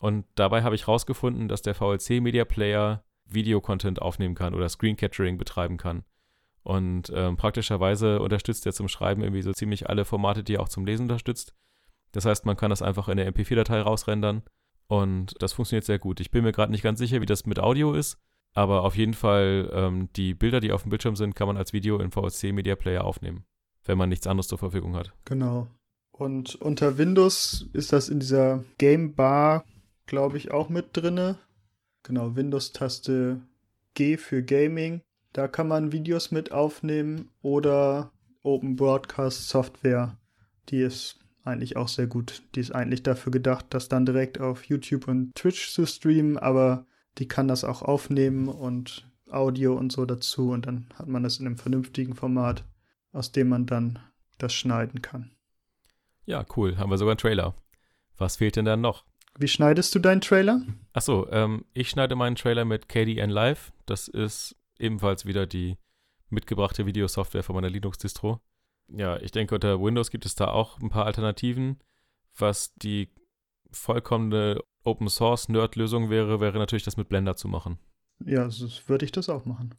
Und 0.01 0.25
dabei 0.37 0.63
habe 0.63 0.75
ich 0.75 0.87
herausgefunden, 0.87 1.49
dass 1.49 1.61
der 1.61 1.75
VLC 1.75 2.23
Media 2.23 2.47
Player 2.47 3.05
Videocontent 3.27 4.01
aufnehmen 4.01 4.35
kann 4.35 4.55
oder 4.55 4.71
Screen 4.71 4.97
Capturing 4.97 5.37
betreiben 5.37 5.77
kann. 5.77 6.05
Und 6.65 7.13
ähm, 7.15 7.37
praktischerweise 7.37 8.21
unterstützt 8.21 8.67
er 8.67 8.73
zum 8.73 8.89
Schreiben 8.89 9.23
irgendwie 9.23 9.43
so 9.43 9.53
ziemlich 9.53 9.89
alle 9.89 10.05
Formate, 10.05 10.45
die 10.45 10.55
er 10.55 10.61
auch 10.61 10.69
zum 10.69 10.87
Lesen 10.87 11.05
unterstützt. 11.05 11.55
Das 12.13 12.25
heißt, 12.25 12.47
man 12.47 12.57
kann 12.57 12.71
das 12.71 12.83
einfach 12.83 13.09
in 13.09 13.17
der 13.17 13.33
MP4-Datei 13.33 13.81
rausrendern 13.81 14.43
und 14.87 15.35
das 15.41 15.55
funktioniert 15.55 15.85
sehr 15.85 15.99
gut. 15.99 16.21
Ich 16.21 16.31
bin 16.31 16.45
mir 16.45 16.53
gerade 16.53 16.71
nicht 16.71 16.83
ganz 16.83 16.99
sicher, 16.99 17.21
wie 17.21 17.27
das 17.27 17.47
mit 17.47 17.59
Audio 17.59 17.95
ist, 17.95 18.19
aber 18.53 18.85
auf 18.85 18.97
jeden 18.97 19.15
Fall 19.15 19.71
ähm, 19.73 20.09
die 20.15 20.35
Bilder, 20.35 20.61
die 20.61 20.73
auf 20.73 20.83
dem 20.83 20.91
Bildschirm 20.91 21.17
sind, 21.17 21.35
kann 21.35 21.47
man 21.47 21.57
als 21.57 21.73
Video 21.73 21.99
in 21.99 22.11
VLC 22.11 22.53
Media 22.53 22.77
Player 22.77 23.05
aufnehmen, 23.05 23.45
wenn 23.85 23.99
man 23.99 24.11
nichts 24.11 24.27
anderes 24.27 24.49
zur 24.49 24.59
Verfügung 24.59 24.95
hat. 24.95 25.13
Genau. 25.25 25.69
Und 26.13 26.57
unter 26.57 26.99
Windows 26.99 27.67
ist 27.73 27.93
das 27.93 28.11
in 28.11 28.21
dieser 28.21 28.65
Game 28.77 29.15
Bar, 29.15 29.65
glaube 30.07 30.37
ich, 30.37 30.51
auch 30.51 30.69
mit 30.69 30.91
drinne. 30.93 31.39
Genau, 32.03 32.37
Windows-Taste 32.37 33.41
G 33.95 34.19
für 34.19 34.43
Gaming. 34.43 35.01
Da 35.33 35.49
kann 35.49 35.69
man 35.69 35.93
Videos 35.93 36.31
mit 36.31 36.53
aufnehmen 36.53 37.31
oder 37.41 38.13
Open 38.43 38.77
Broadcast 38.77 39.49
Software. 39.49 40.19
Die 40.69 40.81
ist 40.81 41.19
eigentlich 41.45 41.77
auch 41.77 41.89
sehr 41.89 42.07
gut. 42.07 42.43
Die 42.55 42.61
ist 42.61 42.73
eigentlich 42.73 43.03
dafür 43.03 43.33
gedacht, 43.33 43.67
das 43.71 43.89
dann 43.89 44.07
direkt 44.07 44.41
auf 44.41 44.65
YouTube 44.65 45.09
und 45.09 45.35
Twitch 45.35 45.73
zu 45.73 45.87
streamen, 45.87 46.39
aber 46.39 46.87
die 47.19 47.29
kann 47.29 47.49
das 47.49 47.65
auch 47.65 47.83
aufnehmen 47.83 48.49
und 48.49 49.11
Audio 49.31 49.75
und 49.75 49.93
so 49.93 50.05
dazu 50.05 50.51
und 50.51 50.67
dann 50.67 50.87
hat 50.95 51.09
man 51.09 51.23
das 51.23 51.39
in 51.39 51.47
einem 51.47 51.57
vernünftigen 51.57 52.15
Format, 52.15 52.65
aus 53.13 53.33
dem 53.33 53.49
man 53.49 53.67
dann 53.67 53.99
das 54.39 54.53
schneiden 54.53 55.01
kann. 55.01 55.31
Ja, 56.27 56.45
cool. 56.57 56.77
Haben 56.77 56.91
wir 56.91 56.99
sogar 56.99 57.13
einen 57.13 57.19
Trailer. 57.19 57.55
Was 58.19 58.37
fehlt 58.37 58.57
denn 58.57 58.67
dann 58.67 58.83
noch? 58.83 59.05
Wie 59.39 59.49
schneidest 59.49 59.95
du 59.95 59.99
deinen 59.99 60.21
Trailer? 60.21 60.61
Achso, 60.93 61.27
ähm, 61.31 61.65
ich 61.73 61.89
schneide 61.89 62.17
meinen 62.17 62.37
Trailer 62.37 62.67
mit 62.67 62.89
KDN 62.89 63.31
Live. 63.31 63.73
Das 63.87 64.09
ist 64.09 64.57
ebenfalls 64.79 65.27
wieder 65.27 65.47
die 65.47 65.79
mitgebrachte 66.29 66.87
Videosoftware 66.87 67.43
von 67.43 67.55
meiner 67.55 67.71
Linux-Distro. 67.71 68.41
Ja, 68.89 69.17
ich 69.19 69.31
denke, 69.31 69.55
unter 69.55 69.81
Windows 69.81 70.11
gibt 70.11 70.27
es 70.27 70.35
da 70.35 70.49
auch 70.49 70.81
ein 70.81 70.91
paar 70.91 71.07
Alternativen. 71.07 71.79
Was 72.37 72.75
die 72.75 73.11
vollkommene 73.71 74.61
Open 74.85 75.09
Source 75.09 75.49
Nerd-Lösung 75.49 76.11
wäre, 76.11 76.41
wäre 76.41 76.59
natürlich 76.59 76.83
das 76.83 76.97
mit 76.97 77.09
Blender 77.09 77.37
zu 77.37 77.49
machen. 77.49 77.79
Ja, 78.25 78.51
so 78.51 78.69
würde 78.87 79.05
ich 79.05 79.13
das 79.13 79.29
auch 79.29 79.45
machen. 79.45 79.75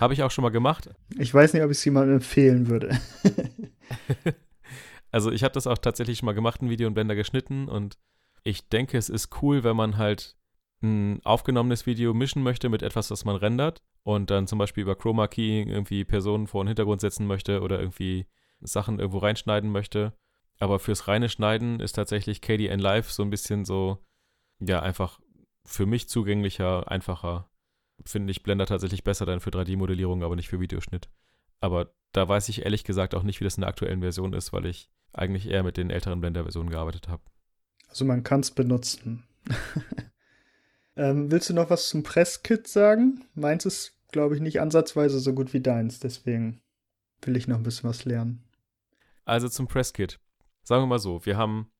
Habe 0.00 0.14
ich 0.14 0.22
auch 0.22 0.30
schon 0.30 0.42
mal 0.42 0.50
gemacht. 0.50 0.90
Ich 1.18 1.32
weiß 1.32 1.52
nicht, 1.52 1.62
ob 1.62 1.70
ich 1.70 1.78
es 1.78 1.84
jemandem 1.84 2.16
empfehlen 2.16 2.68
würde. 2.68 2.98
also 5.10 5.30
ich 5.30 5.44
habe 5.44 5.54
das 5.54 5.66
auch 5.66 5.78
tatsächlich 5.78 6.18
schon 6.18 6.26
mal 6.26 6.32
gemacht, 6.32 6.62
ein 6.62 6.70
Video 6.70 6.88
in 6.88 6.94
Blender 6.94 7.14
geschnitten 7.14 7.68
und 7.68 7.98
ich 8.44 8.68
denke, 8.68 8.98
es 8.98 9.08
ist 9.08 9.42
cool, 9.42 9.62
wenn 9.62 9.76
man 9.76 9.98
halt 9.98 10.36
ein 10.82 11.20
aufgenommenes 11.24 11.86
Video 11.86 12.14
mischen 12.14 12.42
möchte 12.42 12.68
mit 12.68 12.82
etwas, 12.82 13.08
das 13.08 13.24
man 13.24 13.36
rendert 13.36 13.82
und 14.02 14.30
dann 14.30 14.46
zum 14.46 14.58
Beispiel 14.58 14.82
über 14.82 14.96
Chroma 14.96 15.28
Key 15.28 15.62
irgendwie 15.62 16.04
Personen 16.04 16.46
vor 16.46 16.62
den 16.62 16.68
Hintergrund 16.68 17.00
setzen 17.00 17.26
möchte 17.26 17.60
oder 17.60 17.78
irgendwie 17.78 18.26
Sachen 18.60 18.98
irgendwo 18.98 19.18
reinschneiden 19.18 19.70
möchte. 19.70 20.12
Aber 20.58 20.78
fürs 20.78 21.08
reine 21.08 21.28
Schneiden 21.28 21.80
ist 21.80 21.92
tatsächlich 21.92 22.40
KDN 22.40 22.78
Live 22.78 23.10
so 23.10 23.22
ein 23.22 23.30
bisschen 23.30 23.64
so, 23.64 23.98
ja, 24.60 24.80
einfach 24.80 25.20
für 25.64 25.86
mich 25.86 26.08
zugänglicher, 26.08 26.90
einfacher. 26.90 27.48
Finde 28.04 28.30
ich 28.30 28.42
Blender 28.42 28.66
tatsächlich 28.66 29.04
besser 29.04 29.26
dann 29.26 29.40
für 29.40 29.50
3D-Modellierung, 29.50 30.22
aber 30.22 30.36
nicht 30.36 30.48
für 30.48 30.60
Videoschnitt. 30.60 31.08
Aber 31.60 31.94
da 32.12 32.28
weiß 32.28 32.48
ich 32.48 32.64
ehrlich 32.64 32.84
gesagt 32.84 33.14
auch 33.14 33.22
nicht, 33.22 33.40
wie 33.40 33.44
das 33.44 33.56
in 33.56 33.62
der 33.62 33.68
aktuellen 33.68 34.00
Version 34.00 34.32
ist, 34.32 34.52
weil 34.52 34.66
ich 34.66 34.90
eigentlich 35.12 35.48
eher 35.48 35.62
mit 35.62 35.76
den 35.76 35.90
älteren 35.90 36.20
Blender-Versionen 36.20 36.70
gearbeitet 36.70 37.08
habe. 37.08 37.22
Also 37.88 38.04
man 38.04 38.22
kann 38.22 38.40
es 38.40 38.50
benutzen. 38.50 39.24
ähm, 40.96 41.30
willst 41.30 41.50
du 41.50 41.54
noch 41.54 41.70
was 41.70 41.88
zum 41.88 42.02
Presskit 42.02 42.66
sagen? 42.66 43.24
Meins 43.34 43.64
ist, 43.64 43.92
glaube 44.10 44.34
ich, 44.34 44.40
nicht 44.40 44.60
ansatzweise 44.60 45.20
so 45.20 45.32
gut 45.32 45.52
wie 45.52 45.60
deins, 45.60 46.00
deswegen 46.00 46.60
will 47.22 47.36
ich 47.36 47.48
noch 47.48 47.56
ein 47.56 47.62
bisschen 47.62 47.88
was 47.88 48.04
lernen. 48.04 48.42
Also 49.24 49.48
zum 49.48 49.68
Presskit. 49.68 50.18
Sagen 50.64 50.82
wir 50.82 50.86
mal 50.86 50.98
so, 50.98 51.24
wir 51.24 51.36
haben 51.36 51.70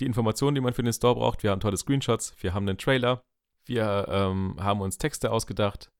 die 0.00 0.06
Informationen, 0.06 0.54
die 0.54 0.60
man 0.60 0.74
für 0.74 0.82
den 0.82 0.92
Store 0.92 1.14
braucht, 1.14 1.42
wir 1.42 1.50
haben 1.50 1.60
tolle 1.60 1.76
Screenshots, 1.76 2.34
wir 2.40 2.54
haben 2.54 2.68
einen 2.68 2.78
Trailer, 2.78 3.22
wir 3.64 4.06
ähm, 4.08 4.56
haben 4.58 4.80
uns 4.80 4.98
Texte 4.98 5.30
ausgedacht. 5.30 5.90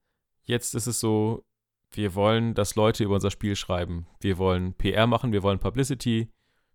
Jetzt 0.44 0.74
ist 0.74 0.86
es 0.86 1.00
so, 1.00 1.44
wir 1.90 2.14
wollen, 2.14 2.54
dass 2.54 2.76
Leute 2.76 3.04
über 3.04 3.14
unser 3.14 3.30
Spiel 3.30 3.56
schreiben. 3.56 4.06
Wir 4.20 4.38
wollen 4.38 4.74
PR 4.74 5.06
machen, 5.06 5.32
wir 5.32 5.42
wollen 5.42 5.58
Publicity. 5.58 6.28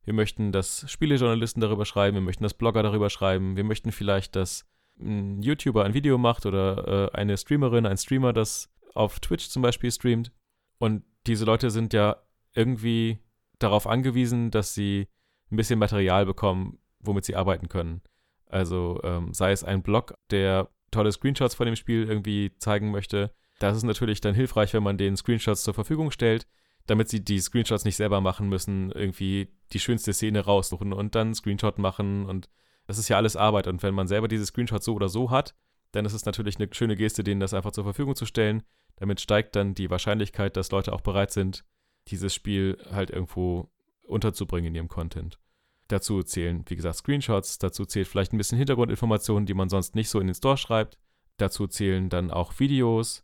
Wir 0.03 0.13
möchten, 0.13 0.51
dass 0.51 0.89
Spielejournalisten 0.91 1.61
darüber 1.61 1.85
schreiben, 1.85 2.15
wir 2.15 2.21
möchten, 2.21 2.43
dass 2.43 2.53
Blogger 2.53 2.83
darüber 2.83 3.09
schreiben. 3.09 3.55
Wir 3.55 3.63
möchten 3.63 3.91
vielleicht, 3.91 4.35
dass 4.35 4.65
ein 4.99 5.41
YouTuber 5.41 5.83
ein 5.83 5.93
Video 5.93 6.17
macht 6.17 6.45
oder 6.45 7.11
äh, 7.13 7.17
eine 7.17 7.37
Streamerin, 7.37 7.85
ein 7.85 7.97
Streamer 7.97 8.33
das 8.33 8.69
auf 8.93 9.19
Twitch 9.19 9.49
zum 9.49 9.61
Beispiel 9.61 9.91
streamt. 9.91 10.31
Und 10.77 11.03
diese 11.25 11.45
Leute 11.45 11.71
sind 11.71 11.93
ja 11.93 12.17
irgendwie 12.53 13.19
darauf 13.59 13.87
angewiesen, 13.87 14.51
dass 14.51 14.73
sie 14.73 15.07
ein 15.51 15.55
bisschen 15.55 15.79
Material 15.79 16.25
bekommen, 16.25 16.79
womit 16.99 17.25
sie 17.25 17.35
arbeiten 17.35 17.69
können. 17.69 18.01
Also 18.47 18.99
ähm, 19.03 19.33
sei 19.33 19.51
es 19.51 19.63
ein 19.63 19.81
Blog, 19.81 20.15
der 20.29 20.69
tolle 20.91 21.11
Screenshots 21.11 21.55
von 21.55 21.65
dem 21.65 21.75
Spiel 21.75 22.07
irgendwie 22.07 22.51
zeigen 22.59 22.91
möchte. 22.91 23.33
Das 23.59 23.75
ist 23.75 23.83
natürlich 23.83 24.21
dann 24.21 24.35
hilfreich, 24.35 24.73
wenn 24.73 24.83
man 24.83 24.97
den 24.97 25.17
Screenshots 25.17 25.63
zur 25.63 25.73
Verfügung 25.73 26.11
stellt, 26.11 26.47
damit 26.85 27.09
sie 27.09 27.23
die 27.23 27.39
Screenshots 27.39 27.85
nicht 27.85 27.95
selber 27.95 28.21
machen 28.21 28.49
müssen, 28.49 28.91
irgendwie 28.91 29.49
die 29.71 29.79
schönste 29.79 30.13
Szene 30.13 30.41
raussuchen 30.41 30.93
und 30.93 31.15
dann 31.15 31.33
Screenshot 31.33 31.77
machen 31.77 32.25
und 32.25 32.49
das 32.87 32.97
ist 32.97 33.09
ja 33.09 33.17
alles 33.17 33.35
Arbeit 33.35 33.67
und 33.67 33.83
wenn 33.83 33.93
man 33.93 34.07
selber 34.07 34.27
diese 34.27 34.45
Screenshots 34.45 34.85
so 34.85 34.93
oder 34.93 35.09
so 35.09 35.31
hat, 35.31 35.55
dann 35.91 36.05
ist 36.05 36.13
es 36.13 36.25
natürlich 36.25 36.57
eine 36.57 36.67
schöne 36.73 36.95
Geste, 36.95 37.23
denen 37.23 37.39
das 37.39 37.53
einfach 37.53 37.71
zur 37.71 37.83
Verfügung 37.83 38.15
zu 38.15 38.25
stellen. 38.25 38.63
Damit 38.97 39.21
steigt 39.21 39.55
dann 39.55 39.73
die 39.73 39.89
Wahrscheinlichkeit, 39.89 40.57
dass 40.57 40.71
Leute 40.71 40.93
auch 40.93 41.01
bereit 41.01 41.31
sind, 41.31 41.63
dieses 42.07 42.33
Spiel 42.33 42.77
halt 42.91 43.09
irgendwo 43.09 43.69
unterzubringen 44.07 44.69
in 44.69 44.75
ihrem 44.75 44.87
Content. 44.87 45.39
Dazu 45.87 46.23
zählen, 46.23 46.63
wie 46.67 46.75
gesagt, 46.75 46.97
Screenshots, 46.97 47.59
dazu 47.59 47.85
zählt 47.85 48.07
vielleicht 48.07 48.33
ein 48.33 48.37
bisschen 48.37 48.57
Hintergrundinformationen, 48.57 49.45
die 49.45 49.53
man 49.53 49.69
sonst 49.69 49.95
nicht 49.95 50.09
so 50.09 50.19
in 50.19 50.27
den 50.27 50.35
Store 50.35 50.57
schreibt. 50.57 50.97
Dazu 51.37 51.67
zählen 51.67 52.09
dann 52.09 52.31
auch 52.31 52.59
Videos 52.59 53.23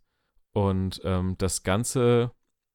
und 0.52 1.00
ähm, 1.04 1.36
das 1.38 1.62
Ganze, 1.62 2.32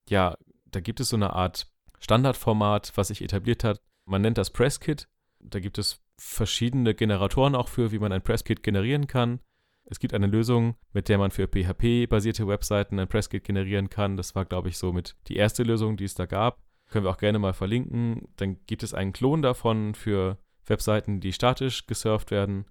ja, 0.09 0.37
da 0.65 0.79
gibt 0.79 0.99
es 0.99 1.09
so 1.09 1.15
eine 1.15 1.33
Art 1.33 1.67
Standardformat, 1.99 2.93
was 2.95 3.07
sich 3.09 3.21
etabliert 3.21 3.63
hat. 3.63 3.81
Man 4.05 4.21
nennt 4.21 4.37
das 4.37 4.49
Presskit. 4.49 5.07
Da 5.39 5.59
gibt 5.59 5.77
es 5.77 6.01
verschiedene 6.17 6.95
Generatoren 6.95 7.55
auch 7.55 7.67
für, 7.67 7.91
wie 7.91 7.99
man 7.99 8.11
ein 8.11 8.21
Presskit 8.21 8.63
generieren 8.63 9.07
kann. 9.07 9.39
Es 9.85 9.99
gibt 9.99 10.13
eine 10.13 10.27
Lösung, 10.27 10.75
mit 10.93 11.09
der 11.09 11.17
man 11.17 11.31
für 11.31 11.47
PHP-basierte 11.47 12.47
Webseiten 12.47 12.99
ein 12.99 13.07
Presskit 13.07 13.43
generieren 13.43 13.89
kann. 13.89 14.17
Das 14.17 14.33
war, 14.33 14.45
glaube 14.45 14.69
ich, 14.69 14.77
so 14.77 14.91
mit 14.91 15.15
die 15.27 15.35
erste 15.35 15.63
Lösung, 15.63 15.95
die 15.95 16.05
es 16.05 16.15
da 16.15 16.25
gab. 16.25 16.63
Können 16.89 17.05
wir 17.05 17.11
auch 17.11 17.17
gerne 17.17 17.39
mal 17.39 17.53
verlinken. 17.53 18.27
Dann 18.35 18.57
gibt 18.65 18.83
es 18.83 18.93
einen 18.93 19.13
Klon 19.13 19.41
davon 19.41 19.93
für 19.93 20.37
Webseiten, 20.65 21.19
die 21.19 21.33
statisch 21.33 21.85
gesurft 21.85 22.31
werden. 22.31 22.65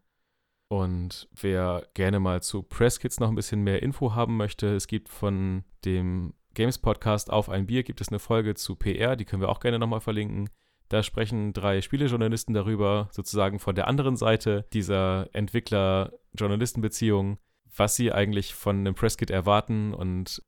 Und 0.68 1.28
wer 1.32 1.86
gerne 1.95 2.18
mal 2.18 2.42
zu 2.42 2.62
Presskits 2.62 3.20
noch 3.20 3.28
ein 3.28 3.36
bisschen 3.36 3.62
mehr 3.62 3.82
Info 3.82 4.14
haben 4.14 4.36
möchte, 4.36 4.74
es 4.74 4.88
gibt 4.88 5.09
von 5.09 5.64
dem 5.84 6.34
Games 6.55 6.78
Podcast 6.78 7.30
auf 7.30 7.49
ein 7.49 7.66
Bier 7.66 7.82
gibt 7.82 8.01
es 8.01 8.09
eine 8.09 8.20
Folge 8.20 8.55
zu 8.55 8.76
PR, 8.76 9.16
die 9.16 9.24
können 9.24 9.42
wir 9.42 9.49
auch 9.49 9.61
gerne 9.61 9.78
nochmal 9.78 10.01
verlinken. 10.01 10.49
Da 10.95 11.03
sprechen 11.03 11.53
drei 11.53 11.82
Spielejournalisten 11.82 12.55
darüber, 12.55 13.09
sozusagen 13.11 13.59
von 13.59 13.74
der 13.74 13.88
anderen 13.88 14.16
Seite 14.16 14.64
dieser 14.72 15.28
Entwickler-Journalisten-Beziehung, 15.32 17.38
was 17.76 17.97
sie 17.97 18.12
eigentlich 18.12 18.55
von 18.55 18.76
einem 18.76 18.95
Presskit 18.95 19.28
erwarten 19.28 19.92
und 19.92 20.40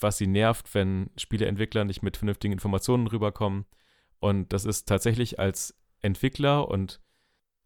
was 0.00 0.16
sie 0.16 0.26
nervt, 0.26 0.74
wenn 0.74 1.10
Spieleentwickler 1.18 1.84
nicht 1.84 2.02
mit 2.02 2.16
vernünftigen 2.16 2.54
Informationen 2.54 3.06
rüberkommen. 3.06 3.66
Und 4.18 4.54
das 4.54 4.64
ist 4.64 4.88
tatsächlich 4.88 5.38
als 5.38 5.78
Entwickler 6.00 6.70
und 6.70 7.02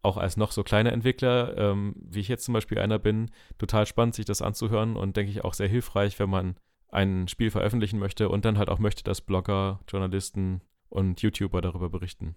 auch 0.01 0.17
als 0.17 0.35
noch 0.35 0.51
so 0.51 0.63
kleiner 0.63 0.91
Entwickler, 0.91 1.57
ähm, 1.57 1.95
wie 1.95 2.19
ich 2.19 2.27
jetzt 2.27 2.43
zum 2.43 2.53
Beispiel 2.53 2.79
einer 2.79 2.99
bin, 2.99 3.31
total 3.57 3.85
spannend, 3.85 4.15
sich 4.15 4.25
das 4.25 4.41
anzuhören 4.41 4.97
und 4.97 5.15
denke 5.15 5.31
ich 5.31 5.45
auch 5.45 5.53
sehr 5.53 5.69
hilfreich, 5.69 6.19
wenn 6.19 6.29
man 6.29 6.57
ein 6.89 7.29
Spiel 7.29 7.51
veröffentlichen 7.51 7.99
möchte 7.99 8.27
und 8.27 8.43
dann 8.43 8.57
halt 8.57 8.67
auch 8.67 8.79
möchte, 8.79 9.05
dass 9.05 9.21
Blogger, 9.21 9.79
Journalisten 9.87 10.59
und 10.89 11.21
YouTuber 11.21 11.61
darüber 11.61 11.89
berichten. 11.89 12.35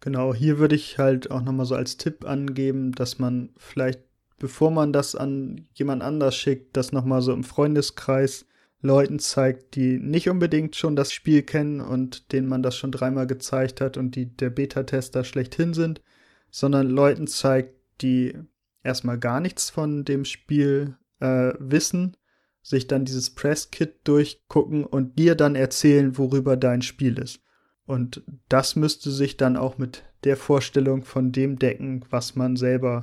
Genau, 0.00 0.32
hier 0.32 0.58
würde 0.58 0.76
ich 0.76 0.98
halt 0.98 1.30
auch 1.30 1.42
nochmal 1.42 1.66
so 1.66 1.74
als 1.74 1.96
Tipp 1.96 2.24
angeben, 2.24 2.92
dass 2.92 3.18
man 3.18 3.50
vielleicht, 3.56 4.00
bevor 4.38 4.70
man 4.70 4.92
das 4.92 5.14
an 5.14 5.66
jemand 5.74 6.02
anders 6.02 6.36
schickt, 6.36 6.76
das 6.76 6.92
nochmal 6.92 7.20
so 7.20 7.32
im 7.32 7.42
Freundeskreis 7.42 8.46
Leuten 8.80 9.18
zeigt, 9.18 9.74
die 9.74 9.98
nicht 9.98 10.28
unbedingt 10.28 10.76
schon 10.76 10.94
das 10.94 11.12
Spiel 11.12 11.42
kennen 11.42 11.80
und 11.80 12.32
denen 12.32 12.46
man 12.46 12.62
das 12.62 12.76
schon 12.76 12.92
dreimal 12.92 13.26
gezeigt 13.26 13.80
hat 13.80 13.96
und 13.96 14.14
die 14.14 14.26
der 14.26 14.50
Beta-Tester 14.50 15.24
schlechthin 15.24 15.74
sind, 15.74 16.00
sondern 16.50 16.88
Leuten 16.88 17.26
zeigt, 17.26 17.74
die 18.00 18.38
erstmal 18.84 19.18
gar 19.18 19.40
nichts 19.40 19.70
von 19.70 20.04
dem 20.04 20.24
Spiel 20.24 20.96
äh, 21.18 21.52
wissen, 21.58 22.16
sich 22.62 22.86
dann 22.86 23.04
dieses 23.04 23.30
Press-Kit 23.30 23.96
durchgucken 24.04 24.84
und 24.84 25.18
dir 25.18 25.34
dann 25.34 25.56
erzählen, 25.56 26.16
worüber 26.16 26.56
dein 26.56 26.82
Spiel 26.82 27.18
ist. 27.18 27.40
Und 27.88 28.22
das 28.48 28.76
müsste 28.76 29.10
sich 29.10 29.36
dann 29.36 29.56
auch 29.56 29.78
mit 29.78 30.04
der 30.22 30.36
Vorstellung 30.36 31.02
von 31.02 31.32
dem 31.32 31.58
decken, 31.58 32.04
was 32.10 32.36
man 32.36 32.54
selber 32.54 33.02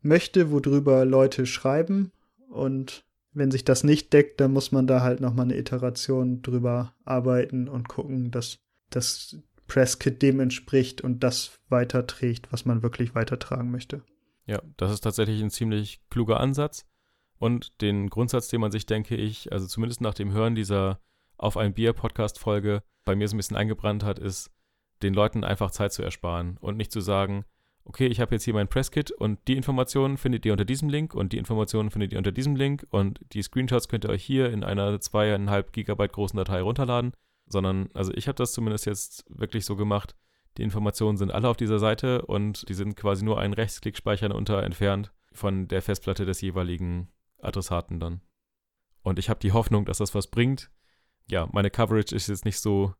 möchte, 0.00 0.50
worüber 0.50 1.04
Leute 1.04 1.46
schreiben 1.46 2.10
und 2.48 3.04
wenn 3.34 3.50
sich 3.50 3.64
das 3.64 3.84
nicht 3.84 4.12
deckt, 4.12 4.40
dann 4.40 4.52
muss 4.52 4.72
man 4.72 4.86
da 4.86 5.00
halt 5.00 5.20
nochmal 5.20 5.46
eine 5.46 5.56
Iteration 5.56 6.42
drüber 6.42 6.94
arbeiten 7.04 7.68
und 7.68 7.88
gucken, 7.88 8.30
dass 8.30 8.58
das 8.90 9.38
Presskit 9.66 10.20
dem 10.20 10.40
entspricht 10.40 11.00
und 11.00 11.22
das 11.22 11.58
weiterträgt, 11.68 12.52
was 12.52 12.66
man 12.66 12.82
wirklich 12.82 13.14
weitertragen 13.14 13.70
möchte. 13.70 14.02
Ja, 14.46 14.60
das 14.76 14.92
ist 14.92 15.00
tatsächlich 15.00 15.40
ein 15.42 15.50
ziemlich 15.50 16.00
kluger 16.10 16.40
Ansatz. 16.40 16.84
Und 17.38 17.80
den 17.80 18.10
Grundsatz, 18.10 18.48
den 18.48 18.60
man 18.60 18.70
sich, 18.70 18.86
denke 18.86 19.16
ich, 19.16 19.50
also 19.50 19.66
zumindest 19.66 20.00
nach 20.00 20.14
dem 20.14 20.32
Hören 20.32 20.54
dieser 20.54 21.00
Auf 21.42 21.56
ein 21.56 21.74
Bier 21.74 21.92
Podcast-Folge 21.92 22.84
bei 23.04 23.16
mir 23.16 23.26
so 23.26 23.34
ein 23.34 23.38
bisschen 23.38 23.56
eingebrannt 23.56 24.04
hat, 24.04 24.20
ist, 24.20 24.52
den 25.02 25.12
Leuten 25.12 25.42
einfach 25.42 25.72
Zeit 25.72 25.92
zu 25.92 26.00
ersparen 26.00 26.56
und 26.60 26.76
nicht 26.76 26.92
zu 26.92 27.00
sagen, 27.00 27.44
okay, 27.84 28.06
ich 28.06 28.20
habe 28.20 28.32
jetzt 28.32 28.44
hier 28.44 28.54
mein 28.54 28.68
Presskit 28.68 29.10
und 29.10 29.40
die 29.48 29.56
Informationen 29.56 30.18
findet 30.18 30.46
ihr 30.46 30.52
unter 30.52 30.64
diesem 30.64 30.88
Link 30.88 31.14
und 31.14 31.32
die 31.32 31.38
Informationen 31.38 31.90
findet 31.90 32.12
ihr 32.12 32.18
unter 32.18 32.30
diesem 32.30 32.54
Link 32.54 32.86
und 32.90 33.18
die 33.32 33.42
Screenshots 33.42 33.88
könnt 33.88 34.04
ihr 34.04 34.10
euch 34.10 34.22
hier 34.22 34.52
in 34.52 34.62
einer 34.62 35.00
zweieinhalb 35.00 35.72
Gigabyte 35.72 36.12
großen 36.12 36.36
Datei 36.36 36.62
runterladen, 36.62 37.12
sondern, 37.46 37.90
also 37.92 38.12
ich 38.14 38.28
habe 38.28 38.36
das 38.36 38.52
zumindest 38.52 38.86
jetzt 38.86 39.24
wirklich 39.28 39.64
so 39.64 39.74
gemacht, 39.74 40.14
die 40.58 40.62
Informationen 40.62 41.18
sind 41.18 41.32
alle 41.32 41.48
auf 41.48 41.56
dieser 41.56 41.80
Seite 41.80 42.22
und 42.22 42.68
die 42.68 42.74
sind 42.74 42.94
quasi 42.94 43.24
nur 43.24 43.40
einen 43.40 43.54
Rechtsklick 43.54 43.96
speichern 43.96 44.30
unter 44.30 44.62
entfernt 44.62 45.12
von 45.32 45.66
der 45.66 45.82
Festplatte 45.82 46.24
des 46.24 46.40
jeweiligen 46.40 47.08
Adressaten 47.40 47.98
dann. 47.98 48.20
Und 49.02 49.18
ich 49.18 49.28
habe 49.28 49.40
die 49.40 49.50
Hoffnung, 49.50 49.86
dass 49.86 49.98
das 49.98 50.14
was 50.14 50.28
bringt. 50.28 50.70
Ja, 51.30 51.48
meine 51.52 51.70
Coverage 51.70 52.14
ist 52.14 52.28
jetzt 52.28 52.44
nicht 52.44 52.58
so 52.58 52.94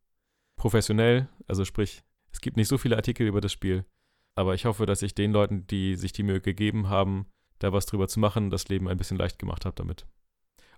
professionell, 0.57 1.29
also 1.47 1.64
sprich, 1.64 2.03
es 2.33 2.41
gibt 2.41 2.57
nicht 2.57 2.68
so 2.68 2.79
viele 2.79 2.97
Artikel 2.97 3.27
über 3.27 3.41
das 3.41 3.53
Spiel. 3.53 3.85
Aber 4.35 4.55
ich 4.55 4.64
hoffe, 4.64 4.87
dass 4.87 5.03
ich 5.03 5.14
den 5.14 5.33
Leuten, 5.33 5.66
die 5.66 5.97
sich 5.97 6.12
die 6.12 6.23
Mühe 6.23 6.41
gegeben 6.41 6.89
haben, 6.89 7.27
da 7.59 7.73
was 7.73 7.87
drüber 7.87 8.09
zu 8.09 8.18
machen, 8.18 8.51
das 8.51 8.68
Leben 8.68 8.89
ein 8.89 8.97
bisschen 8.97 9.18
leicht 9.18 9.39
gemacht 9.39 9.64
habe 9.64 9.77
damit. 9.77 10.07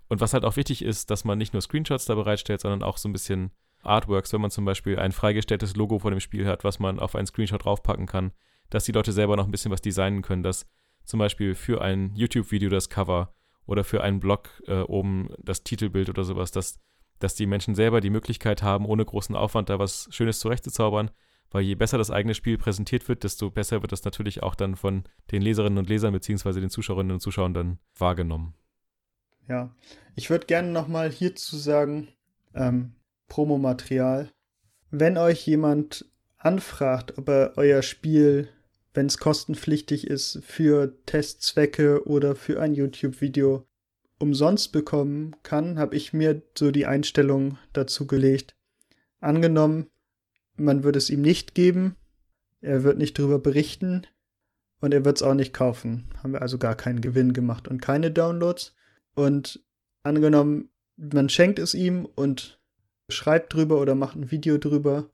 Und 0.07 0.21
was 0.21 0.33
halt 0.33 0.45
auch 0.45 0.55
wichtig 0.55 0.83
ist, 0.83 1.09
dass 1.09 1.23
man 1.23 1.37
nicht 1.37 1.53
nur 1.53 1.61
Screenshots 1.61 2.05
da 2.05 2.15
bereitstellt, 2.15 2.61
sondern 2.61 2.83
auch 2.83 2.97
so 2.97 3.09
ein 3.09 3.13
bisschen 3.13 3.51
Artworks, 3.81 4.33
wenn 4.33 4.41
man 4.41 4.51
zum 4.51 4.65
Beispiel 4.65 4.99
ein 4.99 5.11
freigestelltes 5.11 5.75
Logo 5.75 5.99
von 5.99 6.11
dem 6.11 6.19
Spiel 6.19 6.47
hat, 6.47 6.63
was 6.63 6.79
man 6.79 6.99
auf 6.99 7.15
einen 7.15 7.27
Screenshot 7.27 7.63
draufpacken 7.63 8.05
kann, 8.05 8.31
dass 8.69 8.85
die 8.85 8.91
Leute 8.91 9.11
selber 9.11 9.35
noch 9.35 9.45
ein 9.45 9.51
bisschen 9.51 9.71
was 9.71 9.81
designen 9.81 10.21
können, 10.21 10.43
dass 10.43 10.67
zum 11.05 11.19
Beispiel 11.19 11.55
für 11.55 11.81
ein 11.81 12.15
YouTube-Video 12.15 12.69
das 12.69 12.89
Cover 12.89 13.33
oder 13.65 13.83
für 13.83 14.03
einen 14.03 14.19
Blog 14.19 14.49
äh, 14.67 14.81
oben 14.81 15.29
das 15.39 15.63
Titelbild 15.63 16.09
oder 16.09 16.23
sowas, 16.23 16.51
dass, 16.51 16.79
dass 17.19 17.35
die 17.35 17.45
Menschen 17.45 17.75
selber 17.75 18.01
die 18.01 18.09
Möglichkeit 18.09 18.63
haben, 18.63 18.85
ohne 18.85 19.05
großen 19.05 19.35
Aufwand 19.35 19.69
da 19.69 19.79
was 19.79 20.07
Schönes 20.11 20.39
zurechtzuzaubern, 20.39 21.11
weil 21.51 21.63
je 21.63 21.75
besser 21.75 21.97
das 21.97 22.11
eigene 22.11 22.33
Spiel 22.33 22.57
präsentiert 22.57 23.07
wird, 23.07 23.23
desto 23.23 23.49
besser 23.49 23.81
wird 23.81 23.91
das 23.91 24.03
natürlich 24.03 24.43
auch 24.43 24.55
dann 24.55 24.75
von 24.75 25.03
den 25.31 25.41
Leserinnen 25.41 25.77
und 25.77 25.89
Lesern 25.89 26.13
beziehungsweise 26.13 26.59
den 26.59 26.69
Zuschauerinnen 26.69 27.13
und 27.13 27.19
Zuschauern 27.21 27.53
dann 27.53 27.79
wahrgenommen. 27.97 28.55
Ja, 29.47 29.73
ich 30.15 30.29
würde 30.29 30.47
gerne 30.47 30.69
nochmal 30.69 31.11
hierzu 31.11 31.55
sagen, 31.57 32.09
ähm, 32.53 32.95
Promomaterial. 33.27 34.31
Wenn 34.91 35.17
euch 35.17 35.45
jemand 35.45 36.05
anfragt, 36.37 37.17
ob 37.17 37.29
er 37.29 37.53
euer 37.55 37.81
Spiel, 37.81 38.49
wenn 38.93 39.07
es 39.07 39.17
kostenpflichtig 39.17 40.07
ist, 40.07 40.41
für 40.43 40.93
Testzwecke 41.05 42.07
oder 42.07 42.35
für 42.35 42.61
ein 42.61 42.73
YouTube-Video 42.73 43.65
umsonst 44.19 44.71
bekommen 44.71 45.35
kann, 45.43 45.77
habe 45.77 45.95
ich 45.95 46.13
mir 46.13 46.41
so 46.57 46.71
die 46.71 46.85
Einstellung 46.85 47.57
dazu 47.73 48.07
gelegt. 48.07 48.55
Angenommen, 49.19 49.87
man 50.55 50.83
würde 50.83 50.97
es 50.97 51.09
ihm 51.09 51.21
nicht 51.21 51.55
geben, 51.55 51.95
er 52.61 52.83
wird 52.83 52.97
nicht 52.97 53.19
darüber 53.19 53.39
berichten 53.39 54.07
und 54.79 54.93
er 54.93 55.05
wird 55.05 55.17
es 55.17 55.23
auch 55.23 55.33
nicht 55.33 55.53
kaufen. 55.53 56.05
Haben 56.21 56.33
wir 56.33 56.41
also 56.41 56.57
gar 56.57 56.75
keinen 56.75 57.01
Gewinn 57.01 57.33
gemacht 57.33 57.67
und 57.67 57.81
keine 57.81 58.11
Downloads. 58.11 58.75
Und 59.13 59.63
angenommen, 60.03 60.69
man 60.97 61.29
schenkt 61.29 61.59
es 61.59 61.73
ihm 61.73 62.05
und 62.05 62.59
schreibt 63.09 63.53
drüber 63.53 63.79
oder 63.79 63.95
macht 63.95 64.15
ein 64.15 64.31
Video 64.31 64.57
drüber 64.57 65.09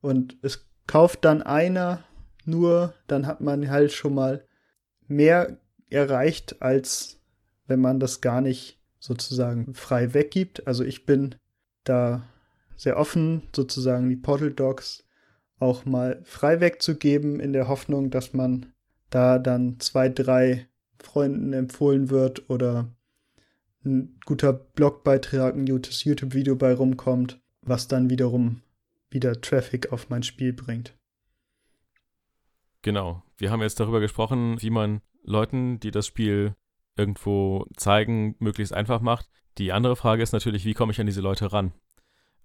und 0.00 0.36
es 0.42 0.66
kauft 0.86 1.24
dann 1.24 1.42
einer 1.42 2.04
nur, 2.44 2.94
dann 3.06 3.26
hat 3.26 3.40
man 3.40 3.68
halt 3.70 3.92
schon 3.92 4.14
mal 4.14 4.46
mehr 5.08 5.58
erreicht, 5.90 6.62
als 6.62 7.20
wenn 7.66 7.80
man 7.80 8.00
das 8.00 8.20
gar 8.20 8.40
nicht 8.40 8.78
sozusagen 8.98 9.74
frei 9.74 10.14
weggibt. 10.14 10.66
Also 10.66 10.84
ich 10.84 11.06
bin 11.06 11.34
da 11.84 12.28
sehr 12.76 12.96
offen, 12.98 13.42
sozusagen 13.54 14.08
die 14.08 14.16
Portal 14.16 14.50
Dogs 14.50 15.04
auch 15.58 15.84
mal 15.84 16.20
frei 16.24 16.60
wegzugeben, 16.60 17.40
in 17.40 17.52
der 17.52 17.68
Hoffnung, 17.68 18.10
dass 18.10 18.34
man 18.34 18.72
da 19.10 19.38
dann 19.38 19.80
zwei, 19.80 20.08
drei 20.08 20.68
Freunden 20.98 21.52
empfohlen 21.52 22.10
wird 22.10 22.50
oder 22.50 22.90
ein 23.84 24.18
guter 24.26 24.52
Blogbeitrag, 24.52 25.54
ein 25.54 25.66
gutes 25.66 26.04
YouTube-Video 26.04 26.56
bei 26.56 26.74
rumkommt, 26.74 27.40
was 27.62 27.88
dann 27.88 28.10
wiederum 28.10 28.62
wieder 29.10 29.40
Traffic 29.40 29.92
auf 29.92 30.10
mein 30.10 30.22
Spiel 30.22 30.52
bringt. 30.52 30.94
Genau. 32.82 33.22
Wir 33.38 33.50
haben 33.50 33.62
jetzt 33.62 33.80
darüber 33.80 34.00
gesprochen, 34.00 34.60
wie 34.60 34.70
man 34.70 35.00
Leuten, 35.22 35.80
die 35.80 35.90
das 35.90 36.06
Spiel 36.06 36.54
irgendwo 36.96 37.66
zeigen, 37.76 38.36
möglichst 38.38 38.72
einfach 38.72 39.00
macht. 39.00 39.28
Die 39.58 39.72
andere 39.72 39.96
Frage 39.96 40.22
ist 40.22 40.32
natürlich, 40.32 40.64
wie 40.64 40.74
komme 40.74 40.92
ich 40.92 41.00
an 41.00 41.06
diese 41.06 41.20
Leute 41.20 41.52
ran? 41.52 41.72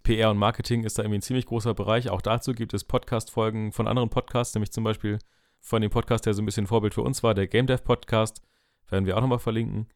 PR 0.03 0.31
und 0.31 0.37
Marketing 0.37 0.83
ist 0.83 0.97
da 0.97 1.03
irgendwie 1.03 1.19
ein 1.19 1.23
ziemlich 1.23 1.45
großer 1.45 1.73
Bereich. 1.73 2.09
Auch 2.09 2.21
dazu 2.21 2.53
gibt 2.53 2.73
es 2.73 2.83
Podcast-Folgen 2.83 3.71
von 3.71 3.87
anderen 3.87 4.09
Podcasts, 4.09 4.55
nämlich 4.55 4.71
zum 4.71 4.83
Beispiel 4.83 5.19
von 5.59 5.81
dem 5.81 5.91
Podcast, 5.91 6.25
der 6.25 6.33
so 6.33 6.41
ein 6.41 6.45
bisschen 6.45 6.67
Vorbild 6.67 6.93
für 6.93 7.03
uns 7.03 7.21
war, 7.21 7.33
der 7.33 7.47
Game 7.47 7.67
Dev 7.67 7.83
Podcast. 7.83 8.41
Werden 8.89 9.05
wir 9.05 9.15
auch 9.15 9.21
nochmal 9.21 9.39
verlinken. 9.39 9.87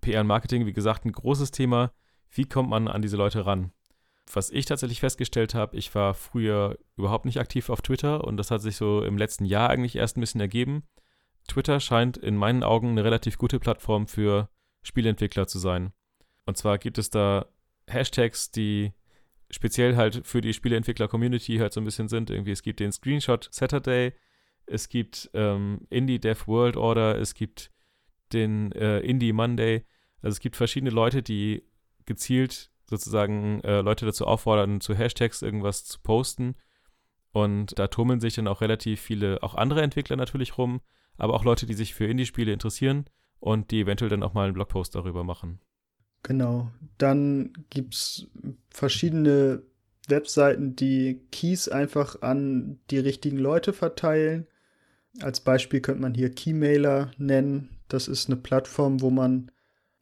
PR 0.00 0.20
und 0.20 0.26
Marketing, 0.26 0.66
wie 0.66 0.72
gesagt, 0.72 1.04
ein 1.04 1.12
großes 1.12 1.50
Thema. 1.50 1.92
Wie 2.30 2.44
kommt 2.44 2.68
man 2.68 2.88
an 2.88 3.00
diese 3.00 3.16
Leute 3.16 3.46
ran? 3.46 3.72
Was 4.32 4.50
ich 4.50 4.64
tatsächlich 4.66 5.00
festgestellt 5.00 5.54
habe, 5.54 5.76
ich 5.76 5.94
war 5.94 6.14
früher 6.14 6.78
überhaupt 6.96 7.26
nicht 7.26 7.38
aktiv 7.38 7.70
auf 7.70 7.82
Twitter 7.82 8.24
und 8.24 8.36
das 8.36 8.50
hat 8.50 8.62
sich 8.62 8.76
so 8.76 9.04
im 9.04 9.18
letzten 9.18 9.44
Jahr 9.44 9.70
eigentlich 9.70 9.96
erst 9.96 10.16
ein 10.16 10.20
bisschen 10.20 10.40
ergeben. 10.40 10.82
Twitter 11.48 11.80
scheint 11.80 12.16
in 12.16 12.36
meinen 12.36 12.62
Augen 12.62 12.90
eine 12.90 13.04
relativ 13.04 13.38
gute 13.38 13.60
Plattform 13.60 14.06
für 14.06 14.48
Spieleentwickler 14.82 15.46
zu 15.46 15.58
sein. 15.58 15.92
Und 16.46 16.56
zwar 16.56 16.78
gibt 16.78 16.98
es 16.98 17.10
da 17.10 17.46
Hashtags, 17.86 18.50
die 18.50 18.92
speziell 19.50 19.96
halt 19.96 20.26
für 20.26 20.40
die 20.40 20.52
Spieleentwickler-Community 20.52 21.58
halt 21.58 21.72
so 21.72 21.80
ein 21.80 21.84
bisschen 21.84 22.08
sind. 22.08 22.30
Irgendwie, 22.30 22.52
es 22.52 22.62
gibt 22.62 22.80
den 22.80 22.92
Screenshot 22.92 23.48
Saturday, 23.50 24.12
es 24.66 24.88
gibt 24.88 25.30
ähm, 25.34 25.86
Indie 25.90 26.18
Dev 26.18 26.46
World 26.46 26.76
Order, 26.76 27.18
es 27.18 27.34
gibt 27.34 27.70
den 28.32 28.72
äh, 28.72 29.00
Indie 29.00 29.32
Monday. 29.32 29.84
Also 30.22 30.34
es 30.34 30.40
gibt 30.40 30.56
verschiedene 30.56 30.90
Leute, 30.90 31.22
die 31.22 31.62
gezielt 32.06 32.70
sozusagen 32.86 33.60
äh, 33.60 33.80
Leute 33.80 34.06
dazu 34.06 34.26
auffordern, 34.26 34.80
zu 34.80 34.94
Hashtags 34.94 35.42
irgendwas 35.42 35.84
zu 35.84 36.00
posten. 36.00 36.56
Und 37.32 37.78
da 37.78 37.88
tummeln 37.88 38.20
sich 38.20 38.34
dann 38.34 38.48
auch 38.48 38.60
relativ 38.60 39.00
viele, 39.00 39.42
auch 39.42 39.54
andere 39.54 39.82
Entwickler 39.82 40.16
natürlich 40.16 40.56
rum, 40.56 40.80
aber 41.16 41.34
auch 41.34 41.44
Leute, 41.44 41.66
die 41.66 41.74
sich 41.74 41.94
für 41.94 42.06
Indie-Spiele 42.06 42.52
interessieren 42.52 43.06
und 43.40 43.70
die 43.70 43.80
eventuell 43.80 44.10
dann 44.10 44.22
auch 44.22 44.34
mal 44.34 44.44
einen 44.44 44.54
Blogpost 44.54 44.94
darüber 44.94 45.24
machen. 45.24 45.60
Genau. 46.22 46.70
Dann 46.98 47.52
gibt 47.70 47.94
es 47.94 48.26
verschiedene 48.70 49.62
Webseiten, 50.08 50.76
die 50.76 51.20
Keys 51.30 51.68
einfach 51.68 52.22
an 52.22 52.80
die 52.90 52.98
richtigen 52.98 53.38
Leute 53.38 53.72
verteilen. 53.72 54.46
Als 55.20 55.40
Beispiel 55.40 55.80
könnte 55.80 56.02
man 56.02 56.14
hier 56.14 56.30
Keymailer 56.30 57.12
nennen. 57.18 57.68
Das 57.88 58.08
ist 58.08 58.28
eine 58.28 58.36
Plattform, 58.36 59.00
wo 59.00 59.10
man 59.10 59.50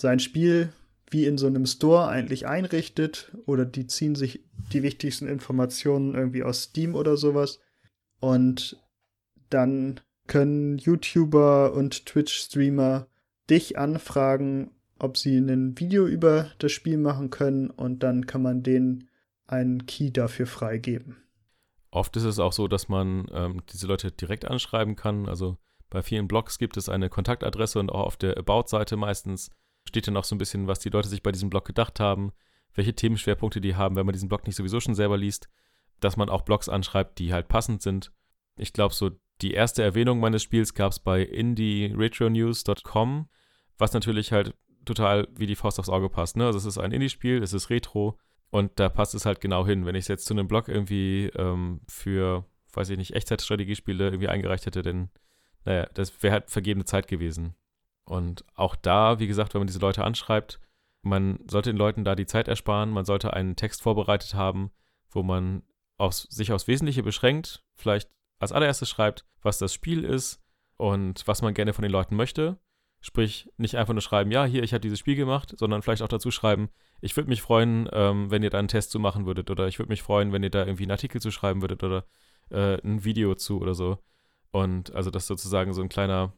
sein 0.00 0.20
Spiel 0.20 0.72
wie 1.10 1.26
in 1.26 1.36
so 1.36 1.46
einem 1.46 1.66
Store 1.66 2.08
eigentlich 2.08 2.46
einrichtet 2.46 3.36
oder 3.44 3.66
die 3.66 3.86
ziehen 3.86 4.14
sich 4.14 4.44
die 4.72 4.82
wichtigsten 4.82 5.28
Informationen 5.28 6.14
irgendwie 6.14 6.42
aus 6.42 6.62
Steam 6.62 6.94
oder 6.94 7.16
sowas. 7.16 7.60
Und 8.20 8.80
dann 9.50 10.00
können 10.32 10.78
YouTuber 10.78 11.74
und 11.74 12.06
Twitch-Streamer 12.06 13.06
dich 13.50 13.76
anfragen, 13.76 14.70
ob 14.98 15.18
sie 15.18 15.36
ein 15.36 15.78
Video 15.78 16.06
über 16.06 16.50
das 16.56 16.72
Spiel 16.72 16.96
machen 16.96 17.28
können 17.28 17.68
und 17.68 18.02
dann 18.02 18.24
kann 18.24 18.40
man 18.40 18.62
denen 18.62 19.10
einen 19.46 19.84
Key 19.84 20.10
dafür 20.10 20.46
freigeben. 20.46 21.18
Oft 21.90 22.16
ist 22.16 22.24
es 22.24 22.38
auch 22.38 22.54
so, 22.54 22.66
dass 22.66 22.88
man 22.88 23.26
ähm, 23.30 23.60
diese 23.70 23.86
Leute 23.86 24.10
direkt 24.10 24.46
anschreiben 24.46 24.96
kann. 24.96 25.28
Also 25.28 25.58
bei 25.90 26.00
vielen 26.00 26.28
Blogs 26.28 26.58
gibt 26.58 26.78
es 26.78 26.88
eine 26.88 27.10
Kontaktadresse 27.10 27.78
und 27.78 27.92
auch 27.92 28.06
auf 28.06 28.16
der 28.16 28.38
About-Seite 28.38 28.96
meistens 28.96 29.50
steht 29.86 30.06
dann 30.06 30.16
auch 30.16 30.24
so 30.24 30.34
ein 30.34 30.38
bisschen, 30.38 30.66
was 30.66 30.78
die 30.78 30.88
Leute 30.88 31.10
sich 31.10 31.22
bei 31.22 31.32
diesem 31.32 31.50
Blog 31.50 31.66
gedacht 31.66 32.00
haben, 32.00 32.32
welche 32.72 32.94
Themenschwerpunkte 32.94 33.60
die 33.60 33.76
haben, 33.76 33.96
wenn 33.96 34.06
man 34.06 34.14
diesen 34.14 34.30
Blog 34.30 34.46
nicht 34.46 34.56
sowieso 34.56 34.80
schon 34.80 34.94
selber 34.94 35.18
liest, 35.18 35.50
dass 36.00 36.16
man 36.16 36.30
auch 36.30 36.40
Blogs 36.40 36.70
anschreibt, 36.70 37.18
die 37.18 37.34
halt 37.34 37.48
passend 37.48 37.82
sind. 37.82 38.12
Ich 38.56 38.72
glaube, 38.72 38.94
so 38.94 39.10
die 39.40 39.54
erste 39.54 39.82
Erwähnung 39.82 40.20
meines 40.20 40.42
Spiels 40.42 40.74
gab 40.74 40.92
es 40.92 41.00
bei 41.00 41.22
indieretronews.com, 41.22 43.28
was 43.78 43.92
natürlich 43.92 44.32
halt 44.32 44.54
total 44.84 45.28
wie 45.34 45.46
die 45.46 45.56
Faust 45.56 45.78
aufs 45.78 45.88
Auge 45.88 46.08
passt. 46.08 46.36
Ne? 46.36 46.46
Also 46.46 46.58
es 46.58 46.66
ist 46.66 46.78
ein 46.78 46.92
Indie-Spiel, 46.92 47.42
es 47.42 47.52
ist 47.52 47.70
Retro 47.70 48.18
und 48.50 48.78
da 48.78 48.88
passt 48.88 49.14
es 49.14 49.26
halt 49.26 49.40
genau 49.40 49.66
hin. 49.66 49.86
Wenn 49.86 49.94
ich 49.94 50.02
es 50.02 50.08
jetzt 50.08 50.26
zu 50.26 50.34
einem 50.34 50.48
Blog 50.48 50.68
irgendwie 50.68 51.30
ähm, 51.36 51.80
für, 51.88 52.44
weiß 52.72 52.90
ich 52.90 52.98
nicht, 52.98 53.14
Echtzeitstrategiespiele 53.14 54.04
irgendwie 54.04 54.28
eingereicht 54.28 54.66
hätte, 54.66 54.82
dann, 54.82 55.10
naja, 55.64 55.88
das 55.94 56.22
wäre 56.22 56.34
halt 56.34 56.50
vergebene 56.50 56.84
Zeit 56.84 57.08
gewesen. 57.08 57.54
Und 58.04 58.44
auch 58.54 58.76
da, 58.76 59.18
wie 59.18 59.26
gesagt, 59.26 59.54
wenn 59.54 59.60
man 59.60 59.68
diese 59.68 59.78
Leute 59.78 60.04
anschreibt, 60.04 60.60
man 61.02 61.40
sollte 61.48 61.70
den 61.70 61.78
Leuten 61.78 62.04
da 62.04 62.14
die 62.14 62.26
Zeit 62.26 62.48
ersparen, 62.48 62.90
man 62.90 63.04
sollte 63.04 63.32
einen 63.32 63.56
Text 63.56 63.82
vorbereitet 63.82 64.34
haben, 64.34 64.70
wo 65.10 65.22
man 65.22 65.62
aufs, 65.96 66.22
sich 66.24 66.52
aufs 66.52 66.68
Wesentliche 66.68 67.02
beschränkt, 67.02 67.64
vielleicht 67.74 68.10
als 68.42 68.52
allererstes 68.52 68.90
schreibt, 68.90 69.24
was 69.40 69.58
das 69.58 69.72
Spiel 69.72 70.04
ist 70.04 70.40
und 70.76 71.26
was 71.26 71.42
man 71.42 71.54
gerne 71.54 71.72
von 71.72 71.82
den 71.82 71.92
Leuten 71.92 72.16
möchte 72.16 72.58
Sprich, 73.04 73.50
nicht 73.56 73.74
einfach 73.74 73.94
nur 73.94 74.00
schreiben, 74.00 74.30
ja, 74.30 74.44
hier, 74.44 74.62
ich 74.62 74.72
habe 74.72 74.80
dieses 74.80 75.00
Spiel 75.00 75.16
gemacht, 75.16 75.54
sondern 75.58 75.82
vielleicht 75.82 76.02
auch 76.02 76.08
dazu 76.08 76.30
schreiben, 76.30 76.70
ich 77.00 77.16
würde 77.16 77.30
mich 77.30 77.42
freuen, 77.42 77.88
ähm, 77.92 78.30
wenn 78.30 78.44
ihr 78.44 78.50
da 78.50 78.60
einen 78.60 78.68
Test 78.68 78.92
zu 78.92 79.00
machen 79.00 79.26
würdet 79.26 79.50
oder 79.50 79.66
ich 79.66 79.80
würde 79.80 79.88
mich 79.88 80.04
freuen, 80.04 80.32
wenn 80.32 80.44
ihr 80.44 80.50
da 80.50 80.60
irgendwie 80.64 80.84
einen 80.84 80.92
Artikel 80.92 81.20
zu 81.20 81.32
schreiben 81.32 81.62
würdet 81.62 81.82
oder 81.82 82.04
äh, 82.50 82.80
ein 82.86 83.02
Video 83.04 83.34
zu 83.34 83.60
oder 83.60 83.74
so. 83.74 83.98
Und 84.52 84.94
also, 84.94 85.10
dass 85.10 85.26
sozusagen 85.26 85.74
so 85.74 85.82
ein 85.82 85.88
kleiner, 85.88 86.32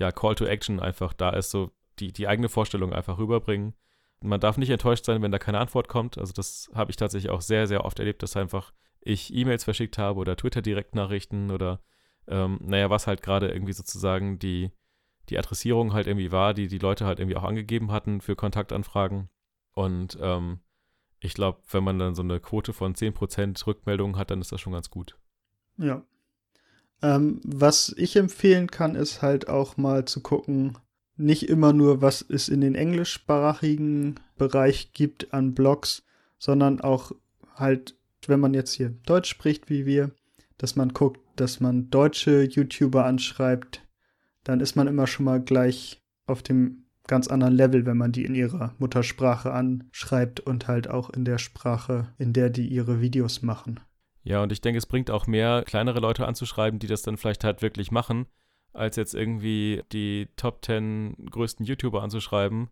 ja, 0.00 0.10
Call 0.10 0.34
to 0.34 0.44
Action 0.44 0.80
einfach 0.80 1.12
da 1.12 1.30
ist, 1.30 1.50
so 1.50 1.70
die, 2.00 2.12
die 2.12 2.26
eigene 2.26 2.48
Vorstellung 2.48 2.92
einfach 2.92 3.18
rüberbringen. 3.18 3.74
Man 4.20 4.40
darf 4.40 4.58
nicht 4.58 4.70
enttäuscht 4.70 5.04
sein, 5.04 5.22
wenn 5.22 5.30
da 5.30 5.38
keine 5.38 5.60
Antwort 5.60 5.86
kommt. 5.86 6.18
Also, 6.18 6.32
das 6.32 6.68
habe 6.74 6.90
ich 6.90 6.96
tatsächlich 6.96 7.30
auch 7.30 7.42
sehr, 7.42 7.68
sehr 7.68 7.84
oft 7.84 8.00
erlebt, 8.00 8.24
dass 8.24 8.36
einfach 8.36 8.72
ich 9.08 9.34
E-Mails 9.34 9.64
verschickt 9.64 9.98
habe 9.98 10.20
oder 10.20 10.36
Twitter-Direktnachrichten 10.36 11.50
oder, 11.50 11.80
ähm, 12.26 12.58
naja, 12.62 12.90
was 12.90 13.06
halt 13.06 13.22
gerade 13.22 13.48
irgendwie 13.48 13.72
sozusagen 13.72 14.38
die 14.38 14.70
die 15.28 15.38
Adressierung 15.38 15.92
halt 15.92 16.06
irgendwie 16.06 16.32
war, 16.32 16.54
die 16.54 16.68
die 16.68 16.78
Leute 16.78 17.04
halt 17.04 17.18
irgendwie 17.18 17.36
auch 17.36 17.44
angegeben 17.44 17.92
hatten 17.92 18.20
für 18.20 18.34
Kontaktanfragen. 18.34 19.28
Und 19.72 20.18
ähm, 20.20 20.60
ich 21.20 21.34
glaube, 21.34 21.60
wenn 21.70 21.84
man 21.84 21.98
dann 21.98 22.14
so 22.14 22.22
eine 22.22 22.40
Quote 22.40 22.72
von 22.72 22.94
10% 22.94 23.66
Rückmeldungen 23.66 24.16
hat, 24.16 24.30
dann 24.30 24.40
ist 24.40 24.52
das 24.52 24.60
schon 24.60 24.72
ganz 24.72 24.90
gut. 24.90 25.16
Ja. 25.76 26.02
Ähm, 27.02 27.40
was 27.44 27.94
ich 27.96 28.16
empfehlen 28.16 28.70
kann, 28.70 28.94
ist 28.94 29.22
halt 29.22 29.48
auch 29.48 29.76
mal 29.76 30.04
zu 30.04 30.20
gucken, 30.20 30.78
nicht 31.16 31.48
immer 31.48 31.72
nur, 31.72 32.00
was 32.00 32.22
es 32.22 32.48
in 32.48 32.60
den 32.60 32.74
englischsprachigen 32.74 34.18
Bereich 34.36 34.92
gibt 34.92 35.32
an 35.34 35.54
Blogs, 35.54 36.04
sondern 36.38 36.80
auch 36.80 37.12
halt, 37.54 37.96
wenn 38.26 38.40
man 38.40 38.54
jetzt 38.54 38.74
hier 38.74 38.90
Deutsch 38.90 39.30
spricht 39.30 39.70
wie 39.70 39.86
wir, 39.86 40.10
dass 40.56 40.76
man 40.76 40.90
guckt, 40.90 41.20
dass 41.36 41.60
man 41.60 41.90
deutsche 41.90 42.42
YouTuber 42.42 43.04
anschreibt, 43.04 43.86
dann 44.44 44.60
ist 44.60 44.76
man 44.76 44.88
immer 44.88 45.06
schon 45.06 45.24
mal 45.24 45.40
gleich 45.40 46.02
auf 46.26 46.42
dem 46.42 46.84
ganz 47.06 47.28
anderen 47.28 47.54
Level, 47.54 47.86
wenn 47.86 47.96
man 47.96 48.12
die 48.12 48.24
in 48.24 48.34
ihrer 48.34 48.74
Muttersprache 48.78 49.52
anschreibt 49.52 50.40
und 50.40 50.68
halt 50.68 50.88
auch 50.90 51.10
in 51.10 51.24
der 51.24 51.38
Sprache, 51.38 52.12
in 52.18 52.32
der 52.32 52.50
die 52.50 52.66
ihre 52.66 53.00
Videos 53.00 53.42
machen. 53.42 53.80
Ja, 54.24 54.42
und 54.42 54.52
ich 54.52 54.60
denke, 54.60 54.78
es 54.78 54.86
bringt 54.86 55.10
auch 55.10 55.26
mehr, 55.26 55.62
kleinere 55.66 56.00
Leute 56.00 56.26
anzuschreiben, 56.26 56.78
die 56.78 56.86
das 56.86 57.02
dann 57.02 57.16
vielleicht 57.16 57.44
halt 57.44 57.62
wirklich 57.62 57.90
machen, 57.90 58.26
als 58.74 58.96
jetzt 58.96 59.14
irgendwie 59.14 59.82
die 59.92 60.28
Top 60.36 60.64
10 60.64 61.28
größten 61.30 61.64
YouTuber 61.64 62.02
anzuschreiben 62.02 62.68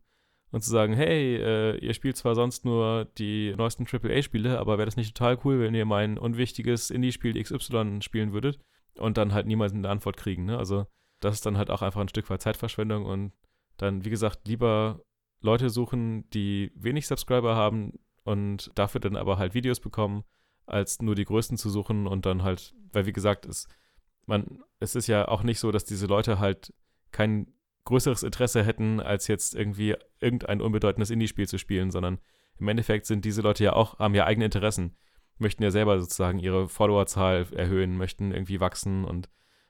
und 0.50 0.62
zu 0.62 0.70
sagen, 0.70 0.94
hey, 0.94 1.36
äh, 1.36 1.76
ihr 1.78 1.94
spielt 1.94 2.16
zwar 2.16 2.34
sonst 2.34 2.64
nur 2.64 3.06
die 3.18 3.54
neuesten 3.56 3.86
AAA-Spiele, 3.86 4.58
aber 4.58 4.78
wäre 4.78 4.86
das 4.86 4.96
nicht 4.96 5.16
total 5.16 5.38
cool, 5.44 5.60
wenn 5.60 5.74
ihr 5.74 5.84
mein 5.84 6.18
unwichtiges 6.18 6.90
Indie-Spiel 6.90 7.40
XY 7.42 7.98
spielen 8.00 8.32
würdet 8.32 8.58
und 8.98 9.16
dann 9.16 9.32
halt 9.32 9.46
niemals 9.46 9.72
eine 9.72 9.88
Antwort 9.88 10.16
kriegen, 10.16 10.44
ne? 10.44 10.58
Also 10.58 10.86
das 11.20 11.34
ist 11.34 11.46
dann 11.46 11.58
halt 11.58 11.70
auch 11.70 11.82
einfach 11.82 12.00
ein 12.00 12.08
Stück 12.08 12.28
weit 12.30 12.42
Zeitverschwendung 12.42 13.04
und 13.04 13.32
dann, 13.76 14.04
wie 14.04 14.10
gesagt, 14.10 14.46
lieber 14.46 15.00
Leute 15.40 15.70
suchen, 15.70 16.28
die 16.30 16.72
wenig 16.74 17.06
Subscriber 17.06 17.56
haben 17.56 17.94
und 18.24 18.70
dafür 18.74 19.00
dann 19.00 19.16
aber 19.16 19.38
halt 19.38 19.54
Videos 19.54 19.80
bekommen, 19.80 20.24
als 20.66 21.00
nur 21.00 21.14
die 21.14 21.24
größten 21.24 21.56
zu 21.56 21.70
suchen 21.70 22.06
und 22.06 22.26
dann 22.26 22.42
halt, 22.42 22.74
weil 22.92 23.06
wie 23.06 23.12
gesagt, 23.12 23.46
es, 23.46 23.68
man, 24.26 24.62
es 24.80 24.94
ist 24.94 25.06
ja 25.06 25.28
auch 25.28 25.42
nicht 25.42 25.58
so, 25.58 25.70
dass 25.70 25.84
diese 25.84 26.06
Leute 26.06 26.38
halt 26.38 26.72
kein 27.12 27.52
größeres 27.86 28.22
Interesse 28.22 28.62
hätten, 28.62 29.00
als 29.00 29.26
jetzt 29.28 29.54
irgendwie 29.54 29.96
irgendein 30.20 30.60
unbedeutendes 30.60 31.10
Indie-Spiel 31.10 31.48
zu 31.48 31.58
spielen, 31.58 31.90
sondern 31.90 32.18
im 32.58 32.68
Endeffekt 32.68 33.06
sind 33.06 33.24
diese 33.24 33.40
Leute 33.40 33.64
ja 33.64 33.72
auch, 33.72 33.98
haben 33.98 34.14
ja 34.14 34.26
eigene 34.26 34.44
Interessen, 34.46 34.96
möchten 35.38 35.62
ja 35.62 35.70
selber 35.70 35.98
sozusagen 35.98 36.38
ihre 36.38 36.68
Followerzahl 36.68 37.46
erhöhen, 37.54 37.96
möchten 37.96 38.32
irgendwie 38.32 38.60
wachsen 38.60 39.04
und 39.04 39.28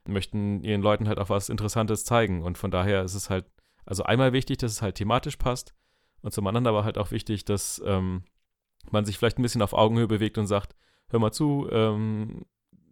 möchten 0.09 0.62
ihren 0.62 0.82
Leuten 0.82 1.09
halt 1.09 1.18
auch 1.18 1.30
was 1.30 1.48
Interessantes 1.48 2.05
zeigen. 2.05 2.43
Und 2.43 2.59
von 2.59 2.70
daher 2.70 3.02
ist 3.02 3.14
es 3.14 3.30
halt, 3.30 3.47
also 3.84 4.02
einmal 4.02 4.32
wichtig, 4.32 4.59
dass 4.59 4.72
es 4.72 4.82
halt 4.82 4.97
thematisch 4.97 5.36
passt 5.36 5.74
und 6.22 6.32
zum 6.32 6.47
anderen 6.47 6.66
aber 6.66 6.84
halt 6.84 6.98
auch 6.98 7.10
wichtig, 7.10 7.44
dass 7.44 7.82
ähm, 7.84 8.24
man 8.90 9.05
sich 9.05 9.18
vielleicht 9.18 9.38
ein 9.38 9.43
bisschen 9.43 9.62
auf 9.62 9.72
Augenhöhe 9.72 10.09
bewegt 10.09 10.38
und 10.38 10.47
sagt, 10.47 10.74
hör 11.09 11.20
mal 11.20 11.32
zu, 11.32 11.68
ähm, 11.70 12.47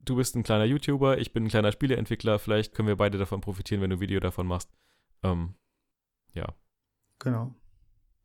du 0.05 0.17
bist 0.17 0.37
ein 0.37 0.43
kleiner 0.43 0.65
YouTuber, 0.65 1.19
ich 1.19 1.33
bin 1.33 1.45
ein 1.45 1.49
kleiner 1.49 1.73
Spieleentwickler, 1.73 2.39
vielleicht 2.39 2.75
können 2.75 2.89
wir 2.89 2.97
beide 2.97 3.19
davon 3.19 3.41
profitieren, 3.41 3.81
wenn 3.81 3.91
du 3.91 3.97
ein 3.97 4.01
Video 4.01 4.21
davon 4.21 4.47
machst. 4.47 4.71
Ähm, 5.23 5.55
ja. 6.33 6.55
Genau. 7.19 7.55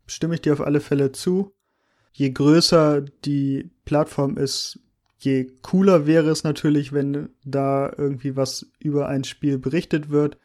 Stimme 0.08 0.36
ich 0.36 0.42
dir 0.42 0.54
auf 0.54 0.62
alle 0.62 0.82
Fälle 0.82 1.12
zu. 1.12 1.54
Je 2.12 2.32
größer 2.32 3.02
die 3.02 3.70
Plattform 3.86 4.38
ist, 4.38 4.80
je 5.20 5.52
cooler 5.62 6.08
wäre 6.08 6.30
es 6.30 6.44
natürlich, 6.44 6.92
wenn 6.92 7.30
da 7.44 7.92
irgendwie 7.96 8.36
was 8.36 8.72
über 8.80 9.08
ein 9.08 9.24
Spiel 9.24 9.58
berichtet 9.58 10.10
wird. 10.10 10.38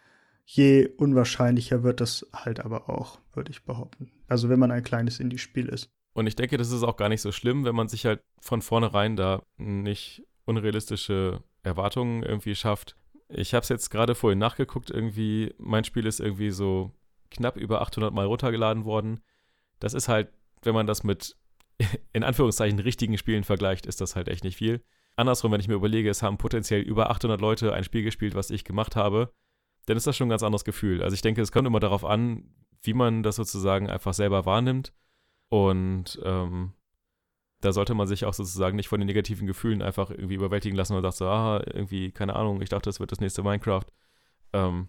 Je 0.44 0.88
unwahrscheinlicher 0.98 1.82
wird 1.82 2.00
das 2.00 2.26
halt 2.32 2.60
aber 2.60 2.90
auch, 2.90 3.18
würde 3.32 3.50
ich 3.50 3.64
behaupten. 3.64 4.10
Also 4.28 4.48
wenn 4.50 4.58
man 4.58 4.70
ein 4.70 4.84
kleines 4.84 5.20
Indie-Spiel 5.20 5.68
ist. 5.68 5.90
Und 6.12 6.26
ich 6.26 6.36
denke, 6.36 6.58
das 6.58 6.70
ist 6.70 6.82
auch 6.82 6.96
gar 6.96 7.08
nicht 7.08 7.22
so 7.22 7.32
schlimm, 7.32 7.64
wenn 7.64 7.74
man 7.74 7.88
sich 7.88 8.04
halt 8.06 8.22
von 8.40 8.62
vornherein 8.62 9.16
da 9.16 9.42
nicht 9.56 10.22
unrealistische 10.44 11.42
Erwartungen 11.62 12.22
irgendwie 12.22 12.54
schafft. 12.54 12.96
Ich 13.28 13.54
habe 13.54 13.62
es 13.62 13.68
jetzt 13.68 13.90
gerade 13.90 14.14
vorhin 14.14 14.38
nachgeguckt, 14.38 14.90
irgendwie, 14.90 15.54
mein 15.58 15.84
Spiel 15.84 16.06
ist 16.06 16.20
irgendwie 16.20 16.50
so 16.50 16.92
knapp 17.30 17.56
über 17.56 17.80
800 17.80 18.12
Mal 18.12 18.26
runtergeladen 18.26 18.84
worden. 18.84 19.20
Das 19.80 19.94
ist 19.94 20.08
halt, 20.08 20.28
wenn 20.62 20.74
man 20.74 20.86
das 20.86 21.04
mit 21.04 21.36
in 22.12 22.22
Anführungszeichen 22.22 22.78
richtigen 22.78 23.18
Spielen 23.18 23.44
vergleicht, 23.44 23.86
ist 23.86 24.00
das 24.00 24.16
halt 24.16 24.28
echt 24.28 24.44
nicht 24.44 24.56
viel. 24.56 24.82
Andersrum, 25.16 25.52
wenn 25.52 25.60
ich 25.60 25.68
mir 25.68 25.74
überlege, 25.74 26.10
es 26.10 26.22
haben 26.22 26.38
potenziell 26.38 26.80
über 26.82 27.10
800 27.10 27.40
Leute 27.40 27.72
ein 27.72 27.84
Spiel 27.84 28.02
gespielt, 28.02 28.34
was 28.34 28.50
ich 28.50 28.64
gemacht 28.64 28.96
habe, 28.96 29.32
dann 29.86 29.96
ist 29.96 30.06
das 30.06 30.16
schon 30.16 30.26
ein 30.26 30.30
ganz 30.30 30.42
anderes 30.42 30.64
Gefühl. 30.64 31.02
Also 31.02 31.14
ich 31.14 31.22
denke, 31.22 31.40
es 31.40 31.52
kommt 31.52 31.66
immer 31.66 31.80
darauf 31.80 32.04
an, 32.04 32.50
wie 32.82 32.94
man 32.94 33.22
das 33.22 33.36
sozusagen 33.36 33.88
einfach 33.88 34.14
selber 34.14 34.44
wahrnimmt 34.44 34.92
und 35.48 36.18
ähm, 36.24 36.72
da 37.64 37.72
sollte 37.72 37.94
man 37.94 38.06
sich 38.06 38.24
auch 38.24 38.34
sozusagen 38.34 38.76
nicht 38.76 38.88
von 38.88 39.00
den 39.00 39.06
negativen 39.06 39.46
Gefühlen 39.46 39.80
einfach 39.80 40.10
irgendwie 40.10 40.34
überwältigen 40.34 40.76
lassen 40.76 40.94
und 40.94 41.02
sagt 41.02 41.16
so, 41.16 41.26
ah, 41.26 41.62
irgendwie, 41.66 42.12
keine 42.12 42.36
Ahnung, 42.36 42.60
ich 42.60 42.68
dachte, 42.68 42.88
das 42.88 43.00
wird 43.00 43.10
das 43.10 43.20
nächste 43.20 43.42
Minecraft. 43.42 43.86
Ähm, 44.52 44.88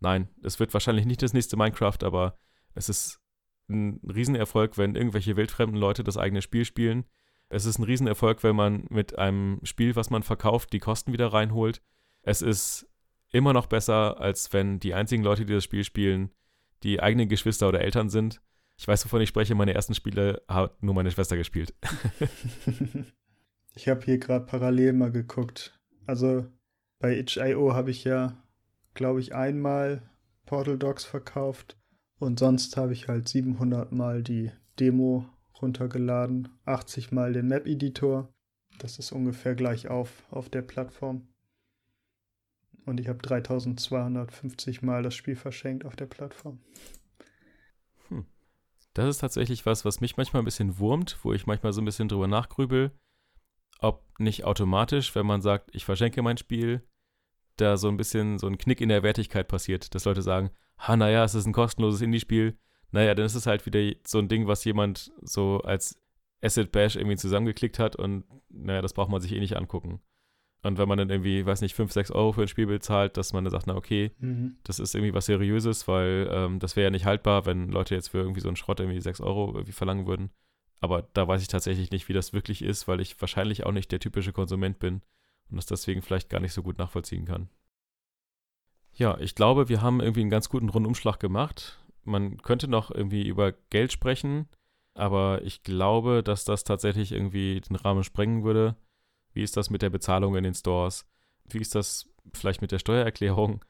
nein, 0.00 0.28
es 0.42 0.58
wird 0.58 0.74
wahrscheinlich 0.74 1.06
nicht 1.06 1.22
das 1.22 1.32
nächste 1.32 1.56
Minecraft, 1.56 1.98
aber 2.02 2.36
es 2.74 2.88
ist 2.88 3.20
ein 3.68 4.00
Riesenerfolg, 4.02 4.76
wenn 4.76 4.96
irgendwelche 4.96 5.36
wildfremden 5.36 5.78
Leute 5.78 6.02
das 6.02 6.16
eigene 6.16 6.42
Spiel 6.42 6.64
spielen. 6.64 7.04
Es 7.48 7.64
ist 7.64 7.78
ein 7.78 7.84
Riesenerfolg, 7.84 8.42
wenn 8.42 8.56
man 8.56 8.86
mit 8.90 9.18
einem 9.18 9.60
Spiel, 9.62 9.94
was 9.94 10.10
man 10.10 10.24
verkauft, 10.24 10.72
die 10.72 10.80
Kosten 10.80 11.12
wieder 11.12 11.32
reinholt. 11.32 11.80
Es 12.22 12.42
ist 12.42 12.88
immer 13.30 13.52
noch 13.52 13.66
besser, 13.66 14.20
als 14.20 14.52
wenn 14.52 14.80
die 14.80 14.94
einzigen 14.94 15.22
Leute, 15.22 15.46
die 15.46 15.52
das 15.52 15.64
Spiel 15.64 15.84
spielen, 15.84 16.32
die 16.82 17.00
eigenen 17.00 17.28
Geschwister 17.28 17.68
oder 17.68 17.80
Eltern 17.80 18.08
sind. 18.08 18.40
Ich 18.78 18.86
weiß, 18.86 19.04
wovon 19.04 19.22
ich 19.22 19.28
spreche. 19.28 19.54
Meine 19.54 19.74
ersten 19.74 19.94
Spiele 19.94 20.42
hat 20.48 20.82
nur 20.82 20.94
meine 20.94 21.10
Schwester 21.10 21.36
gespielt. 21.36 21.74
ich 23.74 23.88
habe 23.88 24.02
hier 24.04 24.18
gerade 24.18 24.44
parallel 24.44 24.92
mal 24.92 25.10
geguckt. 25.10 25.78
Also 26.06 26.46
bei 26.98 27.16
itch.io 27.18 27.74
habe 27.74 27.90
ich 27.90 28.04
ja, 28.04 28.36
glaube 28.94 29.20
ich, 29.20 29.34
einmal 29.34 30.02
Portal 30.44 30.78
Dogs 30.78 31.04
verkauft 31.04 31.76
und 32.18 32.38
sonst 32.38 32.76
habe 32.76 32.92
ich 32.92 33.08
halt 33.08 33.28
700 33.28 33.92
Mal 33.92 34.22
die 34.22 34.50
Demo 34.78 35.26
runtergeladen, 35.60 36.48
80 36.64 37.12
Mal 37.12 37.32
den 37.32 37.48
Map-Editor. 37.48 38.32
Das 38.78 38.98
ist 38.98 39.12
ungefähr 39.12 39.54
gleich 39.54 39.88
auf 39.88 40.24
auf 40.30 40.48
der 40.48 40.62
Plattform. 40.62 41.26
Und 42.84 43.00
ich 43.00 43.08
habe 43.08 43.18
3250 43.18 44.82
Mal 44.82 45.02
das 45.02 45.14
Spiel 45.14 45.34
verschenkt 45.34 45.84
auf 45.84 45.96
der 45.96 46.06
Plattform. 46.06 46.60
Das 48.96 49.08
ist 49.08 49.18
tatsächlich 49.18 49.66
was, 49.66 49.84
was 49.84 50.00
mich 50.00 50.16
manchmal 50.16 50.40
ein 50.40 50.46
bisschen 50.46 50.78
wurmt, 50.78 51.18
wo 51.22 51.34
ich 51.34 51.46
manchmal 51.46 51.74
so 51.74 51.82
ein 51.82 51.84
bisschen 51.84 52.08
drüber 52.08 52.28
nachgrübel, 52.28 52.92
ob 53.78 54.02
nicht 54.18 54.44
automatisch, 54.44 55.14
wenn 55.14 55.26
man 55.26 55.42
sagt, 55.42 55.68
ich 55.74 55.84
verschenke 55.84 56.22
mein 56.22 56.38
Spiel, 56.38 56.82
da 57.56 57.76
so 57.76 57.88
ein 57.88 57.98
bisschen 57.98 58.38
so 58.38 58.46
ein 58.46 58.56
Knick 58.56 58.80
in 58.80 58.88
der 58.88 59.02
Wertigkeit 59.02 59.48
passiert, 59.48 59.94
dass 59.94 60.06
Leute 60.06 60.22
sagen, 60.22 60.48
ha, 60.78 60.96
naja, 60.96 61.24
es 61.24 61.34
ist 61.34 61.44
ein 61.44 61.52
kostenloses 61.52 62.00
Indie-Spiel. 62.00 62.56
Naja, 62.90 63.14
dann 63.14 63.26
ist 63.26 63.34
es 63.34 63.44
halt 63.44 63.66
wieder 63.66 63.94
so 64.06 64.18
ein 64.18 64.28
Ding, 64.28 64.46
was 64.46 64.64
jemand 64.64 65.12
so 65.20 65.60
als 65.60 66.00
Asset 66.40 66.72
Bash 66.72 66.96
irgendwie 66.96 67.18
zusammengeklickt 67.18 67.78
hat 67.78 67.96
und 67.96 68.24
naja, 68.48 68.80
das 68.80 68.94
braucht 68.94 69.10
man 69.10 69.20
sich 69.20 69.32
eh 69.32 69.40
nicht 69.40 69.58
angucken. 69.58 70.00
Und 70.66 70.78
wenn 70.78 70.88
man 70.88 70.98
dann 70.98 71.10
irgendwie, 71.10 71.46
weiß 71.46 71.60
nicht, 71.60 71.74
5, 71.74 71.92
6 71.92 72.10
Euro 72.10 72.32
für 72.32 72.42
ein 72.42 72.48
Spiel 72.48 72.66
bezahlt, 72.66 73.16
dass 73.16 73.32
man 73.32 73.44
dann 73.44 73.52
sagt, 73.52 73.66
na 73.66 73.76
okay, 73.76 74.10
mhm. 74.18 74.56
das 74.64 74.78
ist 74.80 74.94
irgendwie 74.94 75.14
was 75.14 75.26
Seriöses, 75.26 75.86
weil 75.86 76.28
ähm, 76.30 76.58
das 76.58 76.74
wäre 76.74 76.84
ja 76.84 76.90
nicht 76.90 77.06
haltbar, 77.06 77.46
wenn 77.46 77.68
Leute 77.68 77.94
jetzt 77.94 78.08
für 78.08 78.18
irgendwie 78.18 78.40
so 78.40 78.48
einen 78.48 78.56
Schrott 78.56 78.80
irgendwie 78.80 79.00
6 79.00 79.20
Euro 79.20 79.52
irgendwie 79.54 79.72
verlangen 79.72 80.06
würden. 80.06 80.30
Aber 80.80 81.02
da 81.12 81.26
weiß 81.26 81.40
ich 81.40 81.48
tatsächlich 81.48 81.90
nicht, 81.90 82.08
wie 82.08 82.12
das 82.12 82.32
wirklich 82.32 82.62
ist, 82.62 82.88
weil 82.88 83.00
ich 83.00 83.20
wahrscheinlich 83.20 83.64
auch 83.64 83.72
nicht 83.72 83.92
der 83.92 84.00
typische 84.00 84.32
Konsument 84.32 84.78
bin 84.78 85.02
und 85.50 85.56
das 85.56 85.66
deswegen 85.66 86.02
vielleicht 86.02 86.28
gar 86.28 86.40
nicht 86.40 86.52
so 86.52 86.62
gut 86.62 86.78
nachvollziehen 86.78 87.24
kann. 87.24 87.48
Ja, 88.92 89.18
ich 89.20 89.34
glaube, 89.34 89.68
wir 89.68 89.82
haben 89.82 90.00
irgendwie 90.00 90.22
einen 90.22 90.30
ganz 90.30 90.48
guten 90.48 90.68
Rundumschlag 90.68 91.20
gemacht. 91.20 91.78
Man 92.04 92.38
könnte 92.38 92.66
noch 92.66 92.90
irgendwie 92.90 93.26
über 93.26 93.52
Geld 93.70 93.92
sprechen, 93.92 94.48
aber 94.94 95.42
ich 95.42 95.62
glaube, 95.62 96.22
dass 96.22 96.44
das 96.44 96.64
tatsächlich 96.64 97.12
irgendwie 97.12 97.60
den 97.60 97.76
Rahmen 97.76 98.04
sprengen 98.04 98.42
würde. 98.42 98.76
Wie 99.36 99.42
ist 99.42 99.58
das 99.58 99.68
mit 99.68 99.82
der 99.82 99.90
Bezahlung 99.90 100.34
in 100.34 100.44
den 100.44 100.54
Stores? 100.54 101.04
Wie 101.50 101.58
ist 101.58 101.74
das 101.74 102.08
vielleicht 102.32 102.62
mit 102.62 102.72
der 102.72 102.78
Steuererklärung? 102.78 103.62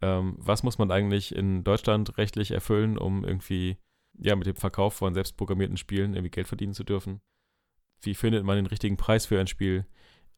Ähm, 0.00 0.34
was 0.38 0.62
muss 0.62 0.78
man 0.78 0.90
eigentlich 0.90 1.34
in 1.34 1.62
Deutschland 1.62 2.16
rechtlich 2.16 2.52
erfüllen, 2.52 2.96
um 2.96 3.22
irgendwie 3.22 3.76
ja 4.18 4.34
mit 4.34 4.46
dem 4.46 4.56
Verkauf 4.56 4.94
von 4.94 5.12
selbstprogrammierten 5.12 5.76
Spielen 5.76 6.14
irgendwie 6.14 6.30
Geld 6.30 6.48
verdienen 6.48 6.72
zu 6.72 6.84
dürfen? 6.84 7.20
Wie 8.00 8.14
findet 8.14 8.44
man 8.44 8.56
den 8.56 8.64
richtigen 8.64 8.96
Preis 8.96 9.26
für 9.26 9.38
ein 9.38 9.46
Spiel? 9.46 9.84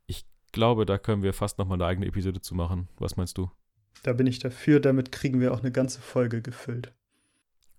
Ich 0.07 0.27
glaube, 0.51 0.85
da 0.85 0.99
können 0.99 1.23
wir 1.23 1.33
fast 1.33 1.59
nochmal 1.59 1.77
eine 1.77 1.87
eigene 1.87 2.07
Episode 2.07 2.41
zu 2.41 2.57
machen. 2.57 2.89
Was 2.99 3.17
meinst 3.17 3.39
du? 3.39 3.53
Da 4.03 4.13
bin 4.13 4.27
ich 4.27 4.41
dafür. 4.41 4.81
Damit 4.81 5.13
kriegen 5.13 5.41
wir 5.41 5.55
auch 5.55 5.61
eine 5.61 5.71
ganze 5.71 6.01
Folge 6.01 6.43
gefüllt. 6.43 6.93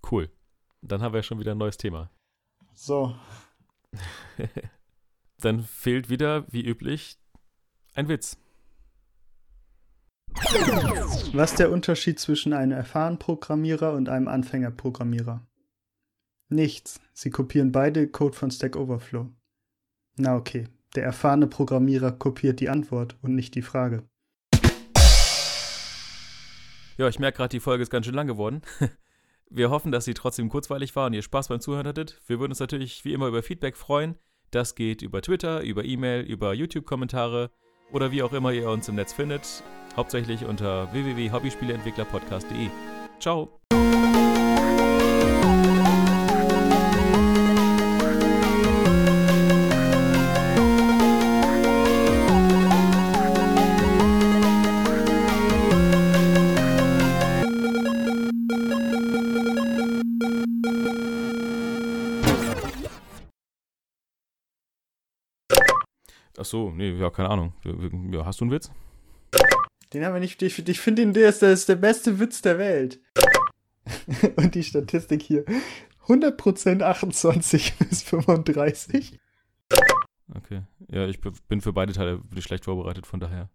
Cool. 0.09 0.29
Dann 0.81 1.01
haben 1.01 1.13
wir 1.13 1.21
schon 1.21 1.41
wieder 1.41 1.51
ein 1.51 1.57
neues 1.57 1.75
Thema. 1.75 2.09
So. 2.73 3.13
dann 5.45 5.63
fehlt 5.63 6.09
wieder, 6.09 6.45
wie 6.51 6.65
üblich, 6.65 7.17
ein 7.93 8.07
Witz. 8.07 8.37
Was 11.33 11.51
ist 11.51 11.59
der 11.59 11.71
Unterschied 11.71 12.19
zwischen 12.19 12.53
einem 12.53 12.71
erfahrenen 12.71 13.19
Programmierer 13.19 13.93
und 13.93 14.09
einem 14.09 14.27
Anfängerprogrammierer? 14.27 15.45
Nichts. 16.49 16.99
Sie 17.13 17.29
kopieren 17.29 17.71
beide 17.71 18.07
Code 18.07 18.35
von 18.35 18.51
Stack 18.51 18.75
Overflow. 18.75 19.29
Na 20.17 20.35
okay, 20.35 20.67
der 20.95 21.03
erfahrene 21.03 21.47
Programmierer 21.47 22.11
kopiert 22.11 22.59
die 22.59 22.69
Antwort 22.69 23.17
und 23.21 23.35
nicht 23.35 23.55
die 23.55 23.61
Frage. 23.61 24.03
Ja, 26.97 27.07
ich 27.07 27.17
merke 27.17 27.37
gerade, 27.37 27.49
die 27.49 27.59
Folge 27.59 27.81
ist 27.81 27.89
ganz 27.89 28.05
schön 28.05 28.15
lang 28.15 28.27
geworden. 28.27 28.61
Wir 29.49 29.69
hoffen, 29.69 29.91
dass 29.91 30.05
sie 30.05 30.13
trotzdem 30.13 30.49
kurzweilig 30.49 30.95
war 30.95 31.07
und 31.07 31.13
ihr 31.13 31.21
Spaß 31.21 31.47
beim 31.47 31.59
Zuhören 31.59 31.87
hattet. 31.87 32.21
Wir 32.27 32.39
würden 32.39 32.51
uns 32.51 32.59
natürlich 32.59 33.05
wie 33.05 33.13
immer 33.13 33.27
über 33.27 33.43
Feedback 33.43 33.77
freuen. 33.77 34.15
Das 34.53 34.75
geht 34.75 35.01
über 35.01 35.23
Twitter, 35.23 35.61
über 35.61 35.83
E-Mail, 35.83 36.21
über 36.21 36.53
YouTube-Kommentare 36.53 37.49
oder 37.91 38.11
wie 38.11 38.21
auch 38.21 38.33
immer 38.33 38.51
ihr 38.51 38.69
uns 38.69 38.87
im 38.87 38.93
Netz 38.93 39.11
findet. 39.11 39.63
Hauptsächlich 39.97 40.45
unter 40.45 40.93
www.hobbyspieleentwicklerpodcast.de. 40.93 42.69
Ciao! 43.19 43.59
So, 66.53 66.69
nee, 66.69 66.91
ja, 66.91 67.09
keine 67.09 67.31
Ahnung. 67.31 67.51
Ja, 68.11 68.27
hast 68.27 68.39
du 68.39 68.45
einen 68.45 68.51
Witz? 68.51 68.69
Den 69.91 70.05
haben 70.05 70.13
wir 70.13 70.19
nicht. 70.19 70.39
Ich, 70.43 70.59
ich 70.67 70.79
finde, 70.79 71.11
der 71.11 71.29
ist, 71.29 71.41
der 71.41 71.51
ist 71.51 71.67
der 71.67 71.77
beste 71.77 72.19
Witz 72.19 72.43
der 72.43 72.59
Welt. 72.59 73.01
Und 74.35 74.53
die 74.53 74.61
Statistik 74.61 75.23
hier: 75.23 75.45
100% 76.05 76.83
28 76.83 77.73
bis 77.89 78.03
35. 78.03 79.19
Okay. 80.35 80.61
Ja, 80.91 81.07
ich 81.07 81.19
bin 81.21 81.61
für 81.61 81.73
beide 81.73 81.91
Teile 81.91 82.21
schlecht 82.37 82.65
vorbereitet, 82.65 83.07
von 83.07 83.19
daher. 83.19 83.49